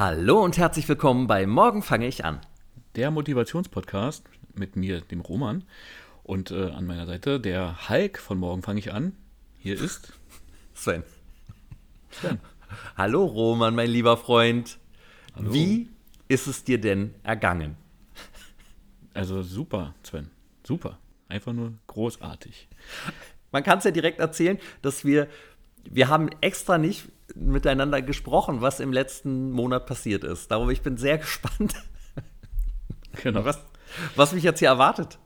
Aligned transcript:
Hallo 0.00 0.42
und 0.42 0.56
herzlich 0.56 0.88
willkommen 0.88 1.26
bei 1.26 1.46
Morgen 1.46 1.82
fange 1.82 2.06
ich 2.06 2.24
an. 2.24 2.40
Der 2.96 3.10
Motivationspodcast 3.10 4.24
mit 4.54 4.74
mir, 4.74 5.02
dem 5.02 5.20
Roman. 5.20 5.62
Und 6.22 6.52
äh, 6.52 6.70
an 6.70 6.86
meiner 6.86 7.04
Seite 7.04 7.38
der 7.38 7.90
Hulk 7.90 8.18
von 8.18 8.38
Morgen 8.38 8.62
fange 8.62 8.78
ich 8.78 8.94
an. 8.94 9.14
Hier 9.58 9.78
ist 9.78 10.14
Sven. 10.74 11.02
Sven. 12.08 12.40
Hallo 12.96 13.26
Roman, 13.26 13.74
mein 13.74 13.90
lieber 13.90 14.16
Freund. 14.16 14.78
Hallo. 15.36 15.52
Wie 15.52 15.90
ist 16.28 16.46
es 16.46 16.64
dir 16.64 16.80
denn 16.80 17.14
ergangen? 17.22 17.76
Also 19.12 19.42
super, 19.42 19.94
Sven. 20.02 20.30
Super. 20.64 20.98
Einfach 21.28 21.52
nur 21.52 21.74
großartig. 21.88 22.68
Man 23.52 23.64
kann 23.64 23.78
es 23.78 23.84
ja 23.84 23.90
direkt 23.90 24.18
erzählen, 24.18 24.58
dass 24.80 25.04
wir, 25.04 25.28
wir 25.88 26.08
haben 26.08 26.30
extra 26.40 26.78
nicht 26.78 27.08
miteinander 27.34 28.02
gesprochen, 28.02 28.60
was 28.60 28.80
im 28.80 28.92
letzten 28.92 29.52
Monat 29.52 29.86
passiert 29.86 30.24
ist. 30.24 30.50
Darum, 30.50 30.70
ich 30.70 30.82
bin 30.82 30.96
sehr 30.96 31.18
gespannt, 31.18 31.74
genau. 33.22 33.44
was, 33.44 33.60
was 34.16 34.32
mich 34.32 34.42
jetzt 34.42 34.58
hier 34.58 34.68
erwartet. 34.68 35.18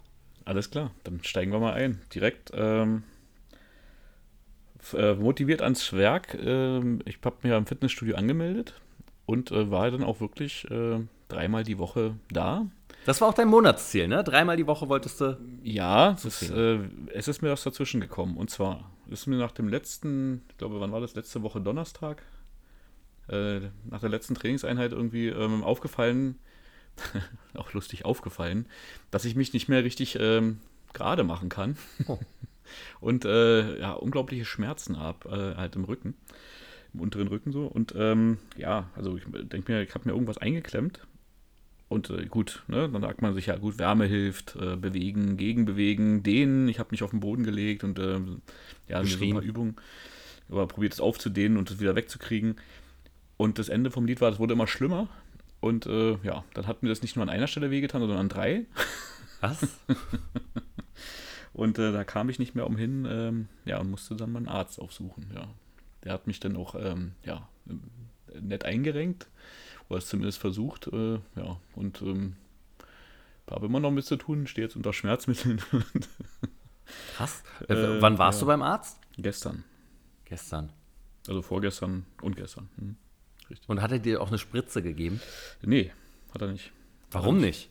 Alles 0.44 0.70
klar, 0.70 0.90
dann 1.04 1.22
steigen 1.22 1.52
wir 1.52 1.58
mal 1.58 1.72
ein. 1.72 2.00
Direkt 2.14 2.50
ähm, 2.54 3.04
äh, 4.92 5.14
motiviert 5.14 5.62
ans 5.62 5.92
Werk. 5.94 6.34
Äh, 6.34 6.78
ich 7.06 7.18
habe 7.24 7.36
mich 7.42 7.52
am 7.52 7.66
Fitnessstudio 7.66 8.16
angemeldet 8.16 8.74
und 9.26 9.50
äh, 9.50 9.70
war 9.70 9.90
dann 9.90 10.02
auch 10.02 10.20
wirklich 10.20 10.70
äh, 10.70 11.00
dreimal 11.28 11.64
die 11.64 11.78
Woche 11.78 12.16
da. 12.30 12.66
Das 13.06 13.20
war 13.20 13.28
auch 13.28 13.34
dein 13.34 13.48
Monatsziel, 13.48 14.08
ne? 14.08 14.24
Dreimal 14.24 14.56
die 14.56 14.66
Woche 14.66 14.88
wolltest 14.88 15.20
du. 15.20 15.38
Ja, 15.62 16.12
es 16.12 16.24
ist, 16.24 16.50
äh, 16.50 16.78
es 17.12 17.28
ist 17.28 17.42
mir 17.42 17.50
was 17.50 17.62
dazwischen 17.62 18.00
gekommen. 18.00 18.36
Und 18.36 18.50
zwar 18.50 18.90
ist 19.08 19.26
mir 19.26 19.36
nach 19.36 19.52
dem 19.52 19.68
letzten, 19.68 20.42
ich 20.50 20.58
glaube, 20.58 20.80
wann 20.80 20.92
war 20.92 21.00
das? 21.00 21.14
Letzte 21.14 21.42
Woche 21.42 21.60
Donnerstag? 21.60 22.22
Äh, 23.28 23.60
nach 23.88 24.00
der 24.00 24.10
letzten 24.10 24.34
Trainingseinheit 24.34 24.92
irgendwie 24.92 25.28
ähm, 25.28 25.64
aufgefallen, 25.64 26.38
auch 27.54 27.72
lustig 27.72 28.04
aufgefallen, 28.04 28.66
dass 29.10 29.24
ich 29.24 29.34
mich 29.34 29.52
nicht 29.52 29.68
mehr 29.68 29.84
richtig 29.84 30.18
ähm, 30.20 30.60
gerade 30.92 31.24
machen 31.24 31.48
kann. 31.48 31.76
Oh. 32.06 32.18
Und 33.00 33.24
äh, 33.24 33.78
ja, 33.78 33.92
unglaubliche 33.92 34.44
Schmerzen 34.44 34.98
habe, 34.98 35.54
äh, 35.54 35.56
halt 35.56 35.76
im 35.76 35.84
Rücken, 35.84 36.14
im 36.92 37.00
unteren 37.00 37.28
Rücken 37.28 37.52
so. 37.52 37.66
Und 37.66 37.94
ähm, 37.96 38.38
ja, 38.56 38.88
also 38.96 39.16
ich 39.16 39.24
denke 39.24 39.72
mir, 39.72 39.82
ich 39.82 39.94
habe 39.94 40.08
mir 40.08 40.12
irgendwas 40.12 40.38
eingeklemmt 40.38 41.06
und 41.94 42.10
äh, 42.10 42.26
gut, 42.26 42.62
ne, 42.66 42.88
dann 42.88 43.02
sagt 43.02 43.22
man 43.22 43.34
sich 43.34 43.46
ja, 43.46 43.56
gut, 43.56 43.78
Wärme 43.78 44.06
hilft, 44.06 44.56
äh, 44.56 44.76
bewegen, 44.76 45.36
gegenbewegen, 45.36 46.22
dehnen. 46.22 46.68
Ich 46.68 46.80
habe 46.80 46.90
mich 46.90 47.02
auf 47.02 47.10
den 47.10 47.20
Boden 47.20 47.44
gelegt 47.44 47.84
und 47.84 47.98
äh, 47.98 48.18
ja, 48.88 49.04
so 49.04 49.24
ein 49.24 49.32
paar 49.32 49.42
Übungen. 49.42 49.76
Aber 50.50 50.66
probiert 50.66 50.92
es 50.92 51.00
aufzudehnen 51.00 51.56
und 51.56 51.70
es 51.70 51.80
wieder 51.80 51.94
wegzukriegen. 51.94 52.56
Und 53.36 53.58
das 53.58 53.68
Ende 53.68 53.90
vom 53.90 54.06
Lied 54.06 54.20
war, 54.20 54.30
es 54.30 54.38
wurde 54.38 54.54
immer 54.54 54.66
schlimmer. 54.66 55.08
Und 55.60 55.86
äh, 55.86 56.18
ja, 56.22 56.44
dann 56.52 56.66
hat 56.66 56.82
mir 56.82 56.88
das 56.88 57.00
nicht 57.00 57.16
nur 57.16 57.22
an 57.22 57.30
einer 57.30 57.46
Stelle 57.46 57.70
wehgetan, 57.70 58.00
sondern 58.00 58.18
an 58.18 58.28
drei. 58.28 58.66
Was? 59.40 59.66
und 61.54 61.78
äh, 61.78 61.92
da 61.92 62.04
kam 62.04 62.28
ich 62.28 62.38
nicht 62.38 62.54
mehr 62.54 62.66
umhin, 62.66 63.06
ähm, 63.08 63.48
ja, 63.64 63.78
und 63.78 63.90
musste 63.90 64.16
dann 64.16 64.32
meinen 64.32 64.48
Arzt 64.48 64.80
aufsuchen, 64.80 65.30
ja. 65.34 65.48
Der 66.02 66.12
hat 66.12 66.26
mich 66.26 66.38
dann 66.40 66.56
auch, 66.56 66.74
ähm, 66.74 67.12
ja, 67.24 67.48
nett 68.38 68.64
eingerenkt 68.64 69.28
oder 69.88 69.98
es 69.98 70.06
zumindest 70.06 70.38
versucht, 70.38 70.88
äh, 70.88 71.18
ja, 71.36 71.60
und 71.74 72.02
ähm, 72.02 72.36
habe 73.50 73.66
immer 73.66 73.80
noch 73.80 73.90
mit 73.90 74.04
zu 74.04 74.16
tun, 74.16 74.46
stehe 74.46 74.66
jetzt 74.66 74.76
unter 74.76 74.92
Schmerzmitteln. 74.92 75.60
Krass. 77.16 77.42
Äh, 77.68 77.74
äh, 77.74 78.02
wann 78.02 78.18
warst 78.18 78.40
ja. 78.40 78.40
du 78.40 78.46
beim 78.46 78.62
Arzt? 78.62 78.98
Gestern. 79.16 79.64
Gestern. 80.24 80.72
Also 81.28 81.42
vorgestern 81.42 82.04
und 82.20 82.36
gestern. 82.36 82.68
Hm. 82.76 82.96
Und 83.66 83.82
hat 83.82 83.92
er 83.92 83.98
dir 83.98 84.20
auch 84.20 84.28
eine 84.28 84.38
Spritze 84.38 84.82
gegeben? 84.82 85.20
Nee, 85.62 85.92
hat 86.32 86.42
er 86.42 86.48
nicht. 86.48 86.72
Warum 87.10 87.38
nicht? 87.38 87.70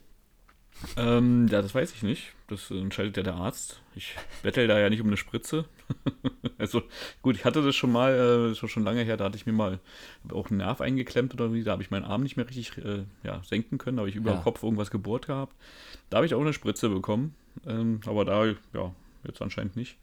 Ähm, 0.98 1.48
ja, 1.50 1.62
das 1.62 1.74
weiß 1.74 1.94
ich 1.94 2.04
nicht. 2.04 2.34
Das 2.48 2.72
entscheidet 2.72 3.18
ja 3.18 3.24
der 3.24 3.36
Arzt. 3.36 3.82
Ich 3.96 4.16
bettel 4.42 4.68
da 4.68 4.80
ja 4.80 4.90
nicht 4.90 5.02
um 5.02 5.08
eine 5.08 5.18
Spritze. 5.18 5.66
also 6.58 6.82
gut, 7.22 7.36
ich 7.36 7.46
hatte 7.46 7.64
das 7.64 7.76
schon 7.76 7.92
mal, 7.92 8.14
äh, 8.14 8.50
das 8.50 8.62
war 8.62 8.70
schon 8.70 8.84
lange 8.84 9.04
her, 9.04 9.18
da 9.18 9.26
hatte 9.26 9.38
ich 9.38 9.46
mir 9.46 9.54
mal 9.54 9.80
auch 10.32 10.50
einen 10.50 10.58
Nerv 10.58 10.82
eingeklemmt 10.82 11.34
oder 11.34 11.54
wie, 11.54 11.64
da 11.64 11.72
habe 11.72 11.84
ich 11.84 11.92
meinen 11.92 12.06
Arm 12.06 12.24
nicht 12.24 12.38
mehr 12.38 12.48
richtig 12.48 12.78
äh, 12.78 13.04
ja, 13.24 13.42
senken 13.44 13.78
können, 13.78 13.98
da 13.98 14.02
habe 14.02 14.10
ich 14.10 14.16
über 14.16 14.32
ja. 14.32 14.38
den 14.38 14.44
Kopf 14.44 14.64
irgendwas 14.64 14.92
gebohrt 14.92 15.28
gehabt. 15.28 15.56
Da 16.10 16.18
habe 16.18 16.26
ich 16.26 16.34
auch 16.34 16.42
eine 16.42 16.54
Spritze 16.54 16.90
bekommen, 16.90 17.36
ähm, 17.66 18.02
aber 18.06 18.26
da, 18.26 18.46
ja, 18.46 18.94
jetzt 19.24 19.42
anscheinend 19.42 19.76
nicht. 19.76 19.98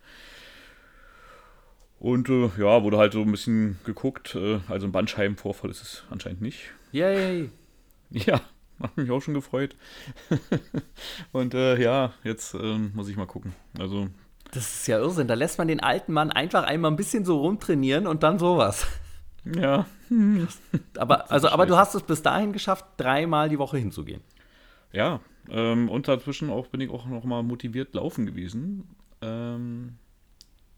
Und 2.00 2.30
äh, 2.30 2.50
ja, 2.58 2.82
wurde 2.82 2.96
halt 2.96 3.12
so 3.12 3.20
ein 3.20 3.30
bisschen 3.30 3.78
geguckt, 3.84 4.34
äh, 4.34 4.60
also 4.68 4.86
ein 4.86 4.92
Bandscheibenvorfall 4.92 5.70
ist 5.70 5.82
es 5.82 6.04
anscheinend 6.10 6.40
nicht. 6.40 6.70
Yay! 6.92 7.50
Ja, 8.12 8.40
hat 8.80 8.96
mich 8.96 9.08
auch 9.12 9.22
schon 9.22 9.34
gefreut. 9.34 9.76
und 11.32 11.54
äh, 11.54 11.80
ja, 11.80 12.12
jetzt 12.24 12.54
ähm, 12.54 12.90
muss 12.92 13.08
ich 13.08 13.16
mal 13.16 13.26
gucken. 13.26 13.54
Also. 13.78 14.08
Das 14.52 14.64
ist 14.64 14.86
ja 14.88 14.98
Irrsinn. 14.98 15.28
Da 15.28 15.34
lässt 15.34 15.58
man 15.58 15.68
den 15.68 15.80
alten 15.80 16.12
Mann 16.12 16.30
einfach 16.30 16.64
einmal 16.64 16.90
ein 16.90 16.96
bisschen 16.96 17.24
so 17.24 17.38
rumtrainieren 17.38 18.06
und 18.06 18.22
dann 18.22 18.38
sowas. 18.38 18.86
Ja. 19.44 19.86
aber, 20.96 21.30
also, 21.30 21.48
aber 21.48 21.66
du 21.66 21.76
hast 21.76 21.94
es 21.94 22.02
bis 22.02 22.22
dahin 22.22 22.52
geschafft, 22.52 22.84
dreimal 22.96 23.48
die 23.48 23.58
Woche 23.58 23.78
hinzugehen. 23.78 24.22
Ja. 24.92 25.20
Ähm, 25.48 25.88
und 25.88 26.08
dazwischen 26.08 26.50
auch 26.50 26.66
bin 26.66 26.80
ich 26.80 26.90
auch 26.90 27.06
noch 27.06 27.24
mal 27.24 27.42
motiviert 27.42 27.94
laufen 27.94 28.26
gewesen. 28.26 28.88
Ähm, 29.22 29.96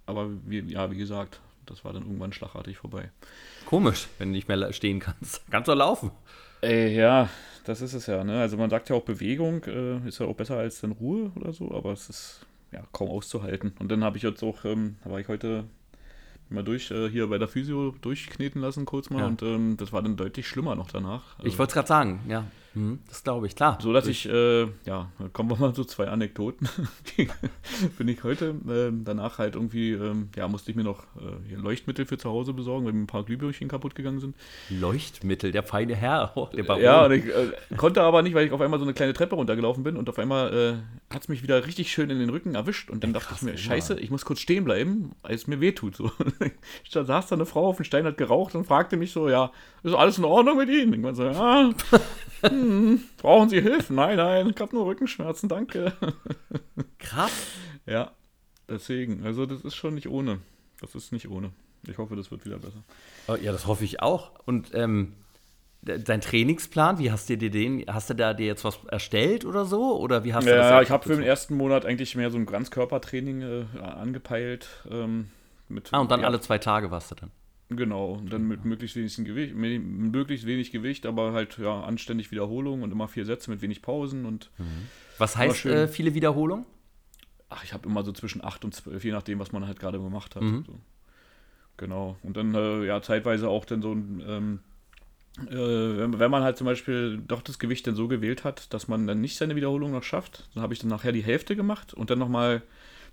aber 0.06 0.30
wie, 0.46 0.60
ja, 0.60 0.90
wie 0.90 0.96
gesagt, 0.96 1.40
das 1.66 1.84
war 1.84 1.92
dann 1.92 2.02
irgendwann 2.02 2.32
schlagartig 2.32 2.78
vorbei. 2.78 3.10
Komisch, 3.66 4.08
wenn 4.18 4.28
du 4.28 4.32
nicht 4.32 4.48
mehr 4.48 4.72
stehen 4.72 5.00
kannst. 5.00 5.42
Kannst 5.50 5.68
du 5.68 5.74
laufen. 5.74 6.10
Ey, 6.60 6.94
ja, 6.94 7.28
das 7.64 7.80
ist 7.80 7.94
es 7.94 8.06
ja. 8.06 8.22
Ne? 8.22 8.40
Also 8.40 8.56
man 8.56 8.70
sagt 8.70 8.88
ja 8.88 8.96
auch 8.96 9.02
Bewegung 9.02 9.64
äh, 9.64 10.06
ist 10.06 10.20
ja 10.20 10.26
auch 10.26 10.36
besser 10.36 10.58
als 10.58 10.80
dann 10.80 10.92
Ruhe 10.92 11.32
oder 11.36 11.52
so, 11.52 11.72
aber 11.72 11.92
es 11.92 12.08
ist 12.08 12.46
ja 12.72 12.82
kaum 12.92 13.08
auszuhalten. 13.08 13.72
Und 13.78 13.90
dann 13.90 14.02
habe 14.02 14.16
ich 14.16 14.22
jetzt 14.22 14.42
auch, 14.42 14.64
ähm, 14.64 14.96
war 15.04 15.20
ich 15.20 15.28
heute 15.28 15.64
mal 16.48 16.64
durch, 16.64 16.90
äh, 16.90 17.08
hier 17.08 17.28
bei 17.28 17.38
der 17.38 17.48
Physio 17.48 17.94
durchkneten 18.00 18.60
lassen 18.60 18.84
kurz 18.84 19.10
mal 19.10 19.20
ja. 19.20 19.26
und 19.26 19.42
ähm, 19.42 19.76
das 19.76 19.92
war 19.92 20.02
dann 20.02 20.16
deutlich 20.16 20.46
schlimmer 20.46 20.74
noch 20.74 20.90
danach. 20.90 21.38
Also, 21.38 21.46
ich 21.48 21.58
wollte 21.58 21.70
es 21.70 21.74
gerade 21.74 21.88
sagen, 21.88 22.20
ja. 22.28 22.44
Mhm, 22.74 23.00
das 23.08 23.22
glaube 23.22 23.46
ich, 23.46 23.54
klar. 23.54 23.78
So 23.80 23.92
dass 23.92 24.06
ich, 24.06 24.28
äh, 24.28 24.62
ja, 24.84 25.10
kommen 25.32 25.50
wir 25.50 25.56
mal 25.56 25.74
zu 25.74 25.84
zwei 25.84 26.08
Anekdoten. 26.08 26.68
bin 27.98 28.08
ich 28.08 28.24
heute. 28.24 28.54
Äh, 28.68 28.92
danach 29.04 29.38
halt 29.38 29.54
irgendwie, 29.54 29.92
ähm, 29.92 30.30
ja, 30.36 30.48
musste 30.48 30.70
ich 30.70 30.76
mir 30.76 30.84
noch 30.84 31.02
äh, 31.16 31.54
Leuchtmittel 31.54 32.06
für 32.06 32.16
zu 32.16 32.30
Hause 32.30 32.54
besorgen, 32.54 32.86
weil 32.86 32.92
mir 32.92 33.00
ein 33.00 33.06
paar 33.06 33.24
Glühbirnchen 33.24 33.68
kaputt 33.68 33.94
gegangen 33.94 34.20
sind. 34.20 34.36
Leuchtmittel, 34.70 35.52
der 35.52 35.62
feine 35.62 35.94
Herr, 35.94 36.32
oh, 36.36 36.48
der 36.54 36.62
Baron. 36.62 36.82
Ja, 36.82 37.04
und 37.04 37.12
ich 37.12 37.26
äh, 37.26 37.76
konnte 37.76 38.02
aber 38.02 38.22
nicht, 38.22 38.34
weil 38.34 38.46
ich 38.46 38.52
auf 38.52 38.60
einmal 38.60 38.78
so 38.78 38.84
eine 38.84 38.94
kleine 38.94 39.12
Treppe 39.12 39.34
runtergelaufen 39.34 39.84
bin 39.84 39.96
und 39.96 40.08
auf 40.08 40.18
einmal 40.18 40.52
äh, 40.52 41.12
hat 41.14 41.22
es 41.22 41.28
mich 41.28 41.42
wieder 41.42 41.66
richtig 41.66 41.92
schön 41.92 42.08
in 42.10 42.18
den 42.18 42.30
Rücken 42.30 42.54
erwischt 42.54 42.90
und 42.90 43.04
dann 43.04 43.10
ja, 43.10 43.18
dachte 43.18 43.28
krass, 43.28 43.42
ich 43.42 43.52
mir, 43.52 43.58
scheiße, 43.58 44.00
ich 44.00 44.10
muss 44.10 44.24
kurz 44.24 44.40
stehen 44.40 44.64
bleiben, 44.64 45.12
weil 45.22 45.34
es 45.34 45.46
mir 45.46 45.60
wehtut. 45.60 45.96
So. 45.96 46.10
da 46.92 47.04
saß 47.04 47.28
da 47.28 47.36
eine 47.36 47.46
Frau 47.46 47.68
auf 47.68 47.76
dem 47.76 47.84
Stein, 47.84 48.04
hat 48.06 48.16
geraucht 48.16 48.54
und 48.54 48.66
fragte 48.66 48.96
mich 48.96 49.12
so, 49.12 49.28
ja, 49.28 49.52
ist 49.82 49.94
alles 49.94 50.18
in 50.18 50.24
Ordnung 50.24 50.56
mit 50.56 50.68
Ihnen? 50.68 51.04
Ich 51.04 51.16
so, 51.16 51.24
ja, 51.24 51.70
hm, 52.62 53.00
brauchen 53.18 53.48
Sie 53.48 53.60
Hilfe? 53.60 53.92
Nein, 53.92 54.16
nein, 54.16 54.50
ich 54.54 54.60
habe 54.60 54.74
nur 54.74 54.86
Rückenschmerzen, 54.86 55.48
danke. 55.48 55.92
Krass. 56.98 57.32
Ja, 57.86 58.12
deswegen, 58.68 59.24
also 59.24 59.46
das 59.46 59.62
ist 59.62 59.74
schon 59.74 59.94
nicht 59.94 60.08
ohne. 60.08 60.38
Das 60.80 60.94
ist 60.94 61.12
nicht 61.12 61.28
ohne. 61.28 61.50
Ich 61.88 61.98
hoffe, 61.98 62.16
das 62.16 62.30
wird 62.30 62.44
wieder 62.44 62.58
besser. 62.58 62.82
Oh, 63.28 63.34
ja, 63.34 63.52
das 63.52 63.66
hoffe 63.66 63.84
ich 63.84 64.00
auch. 64.02 64.30
Und 64.46 64.70
ähm, 64.74 65.14
dein 65.82 66.20
Trainingsplan, 66.20 66.98
wie 66.98 67.10
hast 67.10 67.28
du 67.28 67.37
dir 67.37 67.50
den, 67.50 67.84
hast 67.88 68.10
du 68.10 68.14
da 68.14 68.34
dir 68.34 68.46
jetzt 68.46 68.64
was 68.64 68.78
erstellt 68.88 69.44
oder 69.44 69.64
so? 69.64 69.98
Oder 69.98 70.25
wie 70.25 70.32
hast 70.32 70.44
ja, 70.44 70.52
du 70.52 70.58
das 70.58 70.70
Ja, 70.70 70.82
ich 70.82 70.90
habe 70.90 71.04
für 71.04 71.16
den 71.16 71.25
ersten 71.25 71.56
Monat 71.56 71.84
eigentlich 71.84 72.14
mehr 72.14 72.31
so 72.31 72.38
ein 72.38 72.46
Ganzkörpertraining 72.46 73.42
äh, 73.42 73.81
angepeilt. 73.81 74.69
Ähm, 74.90 75.28
mit, 75.69 75.88
ah, 75.92 76.00
und 76.00 76.10
dann 76.10 76.20
ja. 76.20 76.26
alle 76.26 76.40
zwei 76.40 76.58
Tage 76.58 76.90
warst 76.90 77.10
du 77.10 77.14
dann? 77.16 77.31
Genau, 77.76 78.14
und 78.14 78.32
dann 78.32 78.46
mit 78.46 78.64
möglichst 78.64 78.96
wenig 78.96 79.16
Gewicht, 79.16 79.54
mit 79.54 79.82
möglichst 79.82 80.46
wenig 80.46 80.70
Gewicht, 80.70 81.06
aber 81.06 81.32
halt 81.32 81.58
ja 81.58 81.82
anständig 81.82 82.30
Wiederholungen 82.30 82.82
und 82.82 82.92
immer 82.92 83.08
vier 83.08 83.24
Sätze 83.24 83.50
mit 83.50 83.62
wenig 83.62 83.82
Pausen 83.82 84.24
und 84.24 84.50
mhm. 84.58 84.88
Was 85.19 85.36
heißt 85.36 85.66
äh, 85.66 85.88
viele 85.88 86.14
Wiederholungen? 86.14 86.66
Ach, 87.48 87.62
ich 87.64 87.72
habe 87.72 87.88
immer 87.88 88.02
so 88.02 88.12
zwischen 88.12 88.42
acht 88.42 88.64
und 88.64 88.74
zwölf, 88.74 89.04
je 89.04 89.12
nachdem, 89.12 89.38
was 89.38 89.52
man 89.52 89.66
halt 89.66 89.78
gerade 89.78 89.98
gemacht 89.98 90.34
hat. 90.36 90.42
Mhm. 90.42 90.64
So. 90.66 90.80
Genau. 91.76 92.16
Und 92.22 92.36
dann 92.36 92.54
äh, 92.54 92.84
ja 92.86 93.02
zeitweise 93.02 93.48
auch 93.48 93.64
dann 93.64 93.82
so 93.82 93.92
ein 93.92 94.22
ähm, 94.26 94.58
äh, 95.38 95.54
wenn 95.54 96.30
man 96.30 96.42
halt 96.42 96.58
zum 96.58 96.66
Beispiel 96.66 97.22
doch 97.26 97.40
das 97.40 97.58
Gewicht 97.58 97.86
dann 97.86 97.94
so 97.94 98.06
gewählt 98.06 98.44
hat, 98.44 98.72
dass 98.75 98.88
man 98.88 99.06
dann 99.06 99.20
nicht 99.20 99.36
seine 99.36 99.56
Wiederholung 99.56 99.92
noch 99.92 100.02
schafft, 100.02 100.48
dann 100.54 100.62
habe 100.62 100.75
ich 100.75 100.80
dann 100.80 100.90
nachher 100.90 101.12
die 101.12 101.22
Hälfte 101.22 101.56
gemacht 101.56 101.94
und 101.94 102.10
dann 102.10 102.18
nochmal 102.18 102.62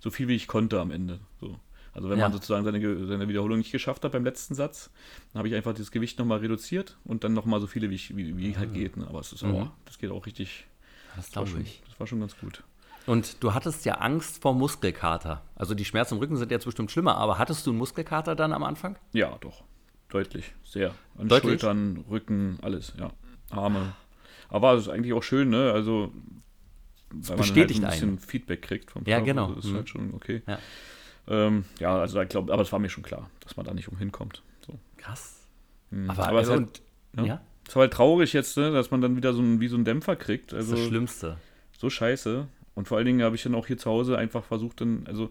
so 0.00 0.10
viel 0.10 0.28
wie 0.28 0.34
ich 0.34 0.46
konnte 0.46 0.80
am 0.80 0.90
Ende. 0.90 1.20
So. 1.40 1.58
Also 1.92 2.08
wenn 2.08 2.18
ja. 2.18 2.26
man 2.26 2.32
sozusagen 2.32 2.64
seine, 2.64 3.06
seine 3.06 3.28
Wiederholung 3.28 3.58
nicht 3.58 3.72
geschafft 3.72 4.04
hat 4.04 4.12
beim 4.12 4.24
letzten 4.24 4.54
Satz, 4.54 4.90
dann 5.32 5.40
habe 5.40 5.48
ich 5.48 5.54
einfach 5.54 5.74
das 5.74 5.90
Gewicht 5.90 6.18
nochmal 6.18 6.38
reduziert 6.38 6.98
und 7.04 7.24
dann 7.24 7.32
nochmal 7.32 7.60
so 7.60 7.66
viele, 7.66 7.90
wie, 7.90 7.96
ich, 7.96 8.16
wie, 8.16 8.36
wie 8.36 8.56
halt 8.56 8.70
ah. 8.70 8.74
geht. 8.74 8.96
Ne? 8.96 9.06
Aber 9.08 9.20
es 9.20 9.32
ist 9.32 9.42
mhm. 9.42 9.54
auch, 9.54 9.70
das 9.84 9.98
geht 9.98 10.10
auch 10.10 10.24
richtig. 10.26 10.66
Das 11.16 11.32
glaube 11.32 11.50
ich. 11.60 11.82
Das 11.88 11.98
war 11.98 12.06
schon 12.06 12.20
ganz 12.20 12.36
gut. 12.38 12.62
Und 13.06 13.42
du 13.42 13.54
hattest 13.54 13.84
ja 13.84 13.94
Angst 13.94 14.40
vor 14.40 14.54
Muskelkater. 14.54 15.42
Also 15.56 15.74
die 15.74 15.84
Schmerzen 15.84 16.14
im 16.14 16.20
Rücken 16.20 16.36
sind 16.36 16.50
jetzt 16.50 16.64
bestimmt 16.64 16.90
schlimmer, 16.90 17.16
aber 17.16 17.38
hattest 17.38 17.66
du 17.66 17.70
einen 17.70 17.78
Muskelkater 17.78 18.36
dann 18.36 18.52
am 18.52 18.62
Anfang? 18.62 18.96
Ja, 19.12 19.36
doch. 19.40 19.64
deutlich, 20.10 20.54
sehr. 20.64 20.94
An 21.18 21.28
deutlich? 21.28 21.60
Schultern, 21.60 22.04
Rücken, 22.08 22.58
alles, 22.62 22.92
ja. 22.98 23.10
Arme. 23.50 23.94
Aber 24.48 24.74
es 24.74 24.82
ist 24.82 24.88
eigentlich 24.88 25.12
auch 25.12 25.22
schön, 25.22 25.50
ne? 25.50 25.72
Also, 25.72 26.12
weil 27.10 27.36
man 27.36 27.46
halt 27.46 27.58
ein 27.58 27.66
bisschen 27.66 27.84
einen. 27.84 28.18
Feedback 28.18 28.62
kriegt 28.62 28.90
vom 28.90 29.04
Körper. 29.04 29.18
Ja, 29.18 29.24
genau. 29.24 29.52
Das 29.54 29.64
ist 29.64 29.70
mhm. 29.70 29.76
halt 29.76 29.88
schon 29.88 30.14
okay. 30.14 30.42
Ja, 30.46 30.58
ähm, 31.28 31.64
ja 31.78 31.98
also 31.98 32.20
ich 32.20 32.28
glaube, 32.28 32.52
aber 32.52 32.62
es 32.62 32.72
war 32.72 32.78
mir 32.78 32.90
schon 32.90 33.02
klar, 33.02 33.30
dass 33.40 33.56
man 33.56 33.66
da 33.66 33.74
nicht 33.74 33.88
umhin 33.88 34.12
kommt. 34.12 34.42
So. 34.66 34.78
Krass. 34.96 35.46
Mhm. 35.90 36.10
Aber, 36.10 36.28
aber 36.28 36.40
es, 36.40 36.50
halt, 36.50 36.82
ja? 37.16 37.24
ja? 37.24 37.40
es 37.66 37.76
war 37.76 37.82
halt 37.82 37.92
traurig 37.92 38.32
jetzt, 38.32 38.56
ne, 38.56 38.70
dass 38.70 38.90
man 38.90 39.00
dann 39.00 39.16
wieder 39.16 39.32
so 39.32 39.42
ein, 39.42 39.60
wie 39.60 39.68
so 39.68 39.76
einen 39.76 39.84
Dämpfer 39.84 40.16
kriegt. 40.16 40.54
Also, 40.54 40.72
das, 40.72 40.80
das 40.80 40.88
Schlimmste. 40.88 41.36
So 41.78 41.90
scheiße. 41.90 42.46
Und 42.74 42.88
vor 42.88 42.98
allen 42.98 43.06
Dingen 43.06 43.22
habe 43.22 43.36
ich 43.36 43.42
dann 43.42 43.54
auch 43.54 43.66
hier 43.66 43.78
zu 43.78 43.90
Hause 43.90 44.16
einfach 44.16 44.44
versucht, 44.44 44.80
dann, 44.80 45.04
also 45.06 45.30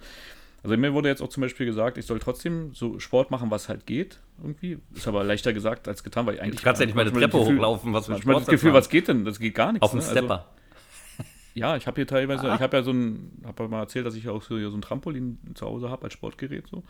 also 0.61 0.75
mir 0.75 0.93
wurde 0.93 1.07
jetzt 1.07 1.21
auch 1.21 1.29
zum 1.29 1.41
Beispiel 1.41 1.65
gesagt, 1.65 1.97
ich 1.97 2.05
soll 2.05 2.19
trotzdem 2.19 2.73
so 2.73 2.99
Sport 2.99 3.31
machen, 3.31 3.49
was 3.49 3.69
halt 3.69 3.85
geht, 3.85 4.19
irgendwie. 4.41 4.77
Ist 4.93 5.07
aber 5.07 5.23
leichter 5.23 5.53
gesagt 5.53 5.87
als 5.87 6.03
getan, 6.03 6.25
weil 6.25 6.35
ich 6.35 6.41
eigentlich. 6.41 6.59
Du 6.59 6.63
kannst 6.63 6.81
ja 6.81 6.85
nicht 6.85 6.95
mal 6.95 7.01
eine 7.03 7.11
Treppe 7.11 7.37
Gefühl, 7.37 7.55
hochlaufen, 7.55 7.93
was 7.93 8.09
man 8.09 8.17
Ich 8.17 8.25
habe 8.25 8.39
das 8.39 8.47
Gefühl, 8.47 8.73
was 8.73 8.89
geht 8.89 9.07
denn? 9.07 9.23
Das 9.23 9.39
geht 9.39 9.55
gar 9.55 9.71
nichts. 9.71 9.83
Auf 9.83 9.91
dem 9.91 9.99
ne? 9.99 10.05
Also 10.05 10.17
Stepper. 10.17 10.33
Also, 10.33 10.58
ja, 11.53 11.75
ich 11.75 11.87
habe 11.87 11.95
hier 11.95 12.07
teilweise, 12.07 12.51
ah. 12.51 12.55
ich 12.55 12.61
habe 12.61 12.77
ja 12.77 12.83
so 12.83 12.91
ein, 12.91 13.41
habe 13.45 13.67
mal 13.67 13.81
erzählt, 13.81 14.05
dass 14.05 14.15
ich 14.15 14.27
auch 14.29 14.41
so, 14.41 14.57
so 14.69 14.77
ein 14.77 14.81
Trampolin 14.81 15.39
zu 15.55 15.65
Hause 15.65 15.89
habe 15.89 16.03
als 16.03 16.13
Sportgerät 16.13 16.67
so. 16.67 16.83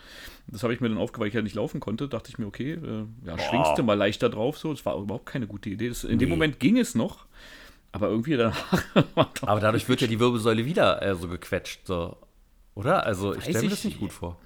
Das 0.47 0.63
habe 0.63 0.73
ich 0.73 0.81
mir 0.81 0.89
dann 0.89 0.97
aufgeweicht, 0.97 1.21
weil 1.21 1.27
ich 1.29 1.33
ja 1.35 1.41
nicht 1.41 1.56
laufen 1.56 1.79
konnte. 1.79 2.07
Dachte 2.07 2.29
ich 2.29 2.38
mir, 2.38 2.47
okay, 2.47 2.73
äh, 2.73 3.06
ja, 3.25 3.35
Boah. 3.35 3.39
schwingst 3.39 3.77
du 3.77 3.83
mal 3.83 3.95
leichter 3.95 4.29
drauf 4.29 4.57
so. 4.57 4.71
Das 4.73 4.85
war 4.85 4.97
überhaupt 4.97 5.25
keine 5.25 5.47
gute 5.47 5.69
Idee. 5.69 5.89
Das, 5.89 6.03
in 6.03 6.11
nee. 6.11 6.17
dem 6.17 6.29
Moment 6.29 6.59
ging 6.59 6.77
es 6.77 6.95
noch, 6.95 7.25
aber 7.91 8.09
irgendwie 8.09 8.38
danach. 8.38 8.83
aber 9.41 9.59
dadurch 9.59 9.88
wird 9.88 10.01
ja 10.01 10.07
die 10.07 10.19
Wirbelsäule 10.19 10.65
wieder 10.65 11.01
äh, 11.01 11.15
so 11.15 11.27
gequetscht. 11.27 11.85
So. 11.85 12.17
Oder? 12.75 13.06
Also 13.06 13.35
ich 13.35 13.44
stelle 13.44 13.63
mir 13.63 13.69
das 13.69 13.83
nicht 13.83 14.00
gut 14.00 14.13
vor. 14.13 14.39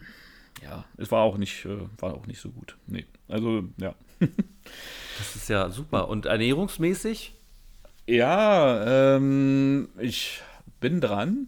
Ja, 0.62 0.86
es 0.98 1.12
war 1.12 1.24
auch 1.24 1.38
nicht, 1.38 1.66
äh, 1.66 1.78
war 2.00 2.14
auch 2.14 2.28
nicht 2.28 2.40
so 2.40 2.50
gut. 2.50 2.78
Nee. 2.88 3.06
Also, 3.28 3.64
ja. 3.78 3.96
das 4.20 5.36
ist 5.36 5.50
ja 5.50 5.70
super. 5.70 6.08
Und 6.08 6.26
ernährungsmäßig? 6.26 7.36
Ja, 8.08 9.16
ähm, 9.16 9.90
ich 10.00 10.42
bin 10.80 11.00
dran, 11.00 11.48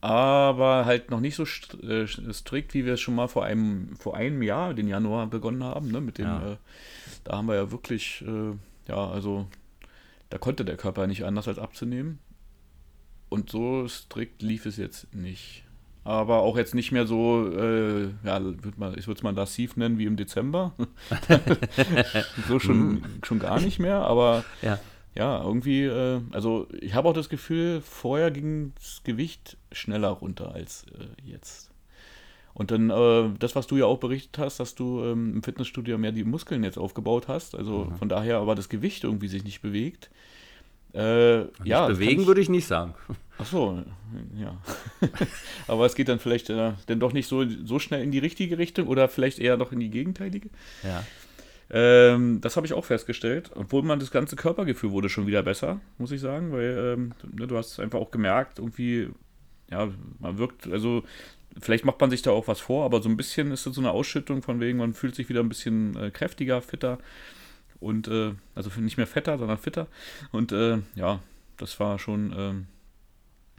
aber 0.00 0.84
halt 0.84 1.10
noch 1.10 1.20
nicht 1.20 1.36
so 1.36 1.44
äh, 1.44 2.06
strikt, 2.06 2.74
wie 2.74 2.84
wir 2.84 2.94
es 2.94 3.00
schon 3.00 3.14
mal 3.14 3.28
vor 3.28 3.44
einem, 3.44 3.96
vor 3.96 4.16
einem 4.16 4.42
Jahr, 4.42 4.74
den 4.74 4.88
Januar, 4.88 5.28
begonnen 5.28 5.62
haben. 5.62 5.90
Ne? 5.90 6.00
Mit 6.00 6.18
dem, 6.18 6.26
ja. 6.26 6.52
äh, 6.52 6.56
da 7.22 7.36
haben 7.36 7.46
wir 7.46 7.54
ja 7.54 7.70
wirklich, 7.70 8.24
äh, 8.26 8.52
ja, 8.88 9.08
also 9.08 9.46
da 10.30 10.38
konnte 10.38 10.64
der 10.64 10.76
Körper 10.76 11.06
nicht 11.06 11.24
anders 11.24 11.48
als 11.48 11.58
abzunehmen. 11.58 12.18
Und 13.28 13.50
so 13.50 13.88
strikt 13.88 14.42
lief 14.42 14.66
es 14.66 14.76
jetzt 14.76 15.14
nicht 15.14 15.64
aber 16.04 16.40
auch 16.40 16.56
jetzt 16.58 16.74
nicht 16.74 16.92
mehr 16.92 17.06
so, 17.06 17.50
äh, 17.50 18.10
ja, 18.24 18.40
würd 18.42 18.78
man, 18.78 18.96
ich 18.98 19.06
würde 19.06 19.18
es 19.18 19.22
mal 19.22 19.34
lassiv 19.34 19.76
nennen 19.76 19.98
wie 19.98 20.04
im 20.04 20.16
Dezember. 20.16 20.72
so 22.48 22.58
schon, 22.58 22.76
mhm. 22.76 23.04
schon 23.22 23.38
gar 23.38 23.58
nicht 23.58 23.78
mehr, 23.78 24.00
aber 24.00 24.44
ja, 24.60 24.78
ja 25.14 25.42
irgendwie, 25.42 25.84
äh, 25.84 26.20
also 26.32 26.68
ich 26.80 26.94
habe 26.94 27.08
auch 27.08 27.12
das 27.12 27.28
Gefühl, 27.28 27.80
vorher 27.80 28.30
ging 28.30 28.72
das 28.76 29.02
Gewicht 29.04 29.56
schneller 29.72 30.08
runter 30.08 30.54
als 30.54 30.86
äh, 30.98 31.30
jetzt. 31.30 31.70
Und 32.54 32.70
dann 32.70 32.90
äh, 32.90 33.30
das, 33.38 33.56
was 33.56 33.66
du 33.66 33.76
ja 33.76 33.86
auch 33.86 33.98
berichtet 33.98 34.38
hast, 34.38 34.60
dass 34.60 34.76
du 34.76 35.02
ähm, 35.02 35.34
im 35.34 35.42
Fitnessstudio 35.42 35.98
mehr 35.98 36.12
die 36.12 36.24
Muskeln 36.24 36.62
jetzt 36.62 36.78
aufgebaut 36.78 37.26
hast, 37.26 37.56
also 37.56 37.86
mhm. 37.86 37.96
von 37.96 38.08
daher 38.08 38.38
aber 38.38 38.54
das 38.54 38.68
Gewicht 38.68 39.04
irgendwie 39.04 39.28
sich 39.28 39.42
nicht 39.42 39.60
bewegt. 39.60 40.10
Äh, 40.94 41.46
ja, 41.64 41.88
bewegen 41.88 42.26
würde 42.26 42.40
ich 42.40 42.48
nicht 42.48 42.66
sagen. 42.66 42.94
Ach 43.38 43.46
so, 43.46 43.82
ja. 44.36 44.56
Aber 45.66 45.86
es 45.86 45.96
geht 45.96 46.08
dann 46.08 46.20
vielleicht 46.20 46.50
äh, 46.50 46.72
dann 46.86 47.00
doch 47.00 47.12
nicht 47.12 47.26
so, 47.26 47.44
so 47.64 47.80
schnell 47.80 48.04
in 48.04 48.12
die 48.12 48.20
richtige 48.20 48.58
Richtung 48.58 48.86
oder 48.86 49.08
vielleicht 49.08 49.40
eher 49.40 49.56
noch 49.56 49.72
in 49.72 49.80
die 49.80 49.90
gegenteilige. 49.90 50.50
Ja. 50.84 51.04
Ähm, 51.70 52.40
das 52.40 52.56
habe 52.56 52.66
ich 52.66 52.72
auch 52.72 52.84
festgestellt. 52.84 53.50
Obwohl 53.54 53.82
man 53.82 53.98
das 53.98 54.10
ganze 54.10 54.36
Körpergefühl 54.36 54.90
wurde 54.90 55.08
schon 55.08 55.26
wieder 55.26 55.42
besser, 55.42 55.80
muss 55.98 56.12
ich 56.12 56.20
sagen, 56.20 56.52
weil 56.52 56.94
ähm, 56.96 57.12
ne, 57.32 57.46
du 57.46 57.56
hast 57.56 57.72
es 57.72 57.80
einfach 57.80 57.98
auch 57.98 58.10
gemerkt, 58.10 58.58
irgendwie, 58.58 59.08
ja, 59.70 59.88
man 60.18 60.38
wirkt, 60.38 60.66
also 60.66 61.04
vielleicht 61.58 61.84
macht 61.84 62.00
man 62.00 62.10
sich 62.10 62.22
da 62.22 62.30
auch 62.30 62.48
was 62.48 62.60
vor, 62.60 62.84
aber 62.84 63.00
so 63.00 63.08
ein 63.08 63.16
bisschen 63.16 63.50
ist 63.50 63.66
es 63.66 63.74
so 63.74 63.80
eine 63.80 63.90
Ausschüttung 63.90 64.42
von 64.42 64.60
wegen, 64.60 64.78
man 64.78 64.94
fühlt 64.94 65.14
sich 65.14 65.28
wieder 65.28 65.40
ein 65.40 65.48
bisschen 65.48 65.96
äh, 65.96 66.10
kräftiger, 66.10 66.60
fitter 66.60 66.98
und 67.80 68.08
äh, 68.08 68.32
also 68.54 68.70
nicht 68.80 68.96
mehr 68.96 69.06
fetter, 69.06 69.38
sondern 69.38 69.58
fitter. 69.58 69.86
Und 70.32 70.52
äh, 70.52 70.78
ja, 70.94 71.20
das 71.56 71.78
war 71.80 71.98
schon 71.98 72.34
ähm, 72.36 72.66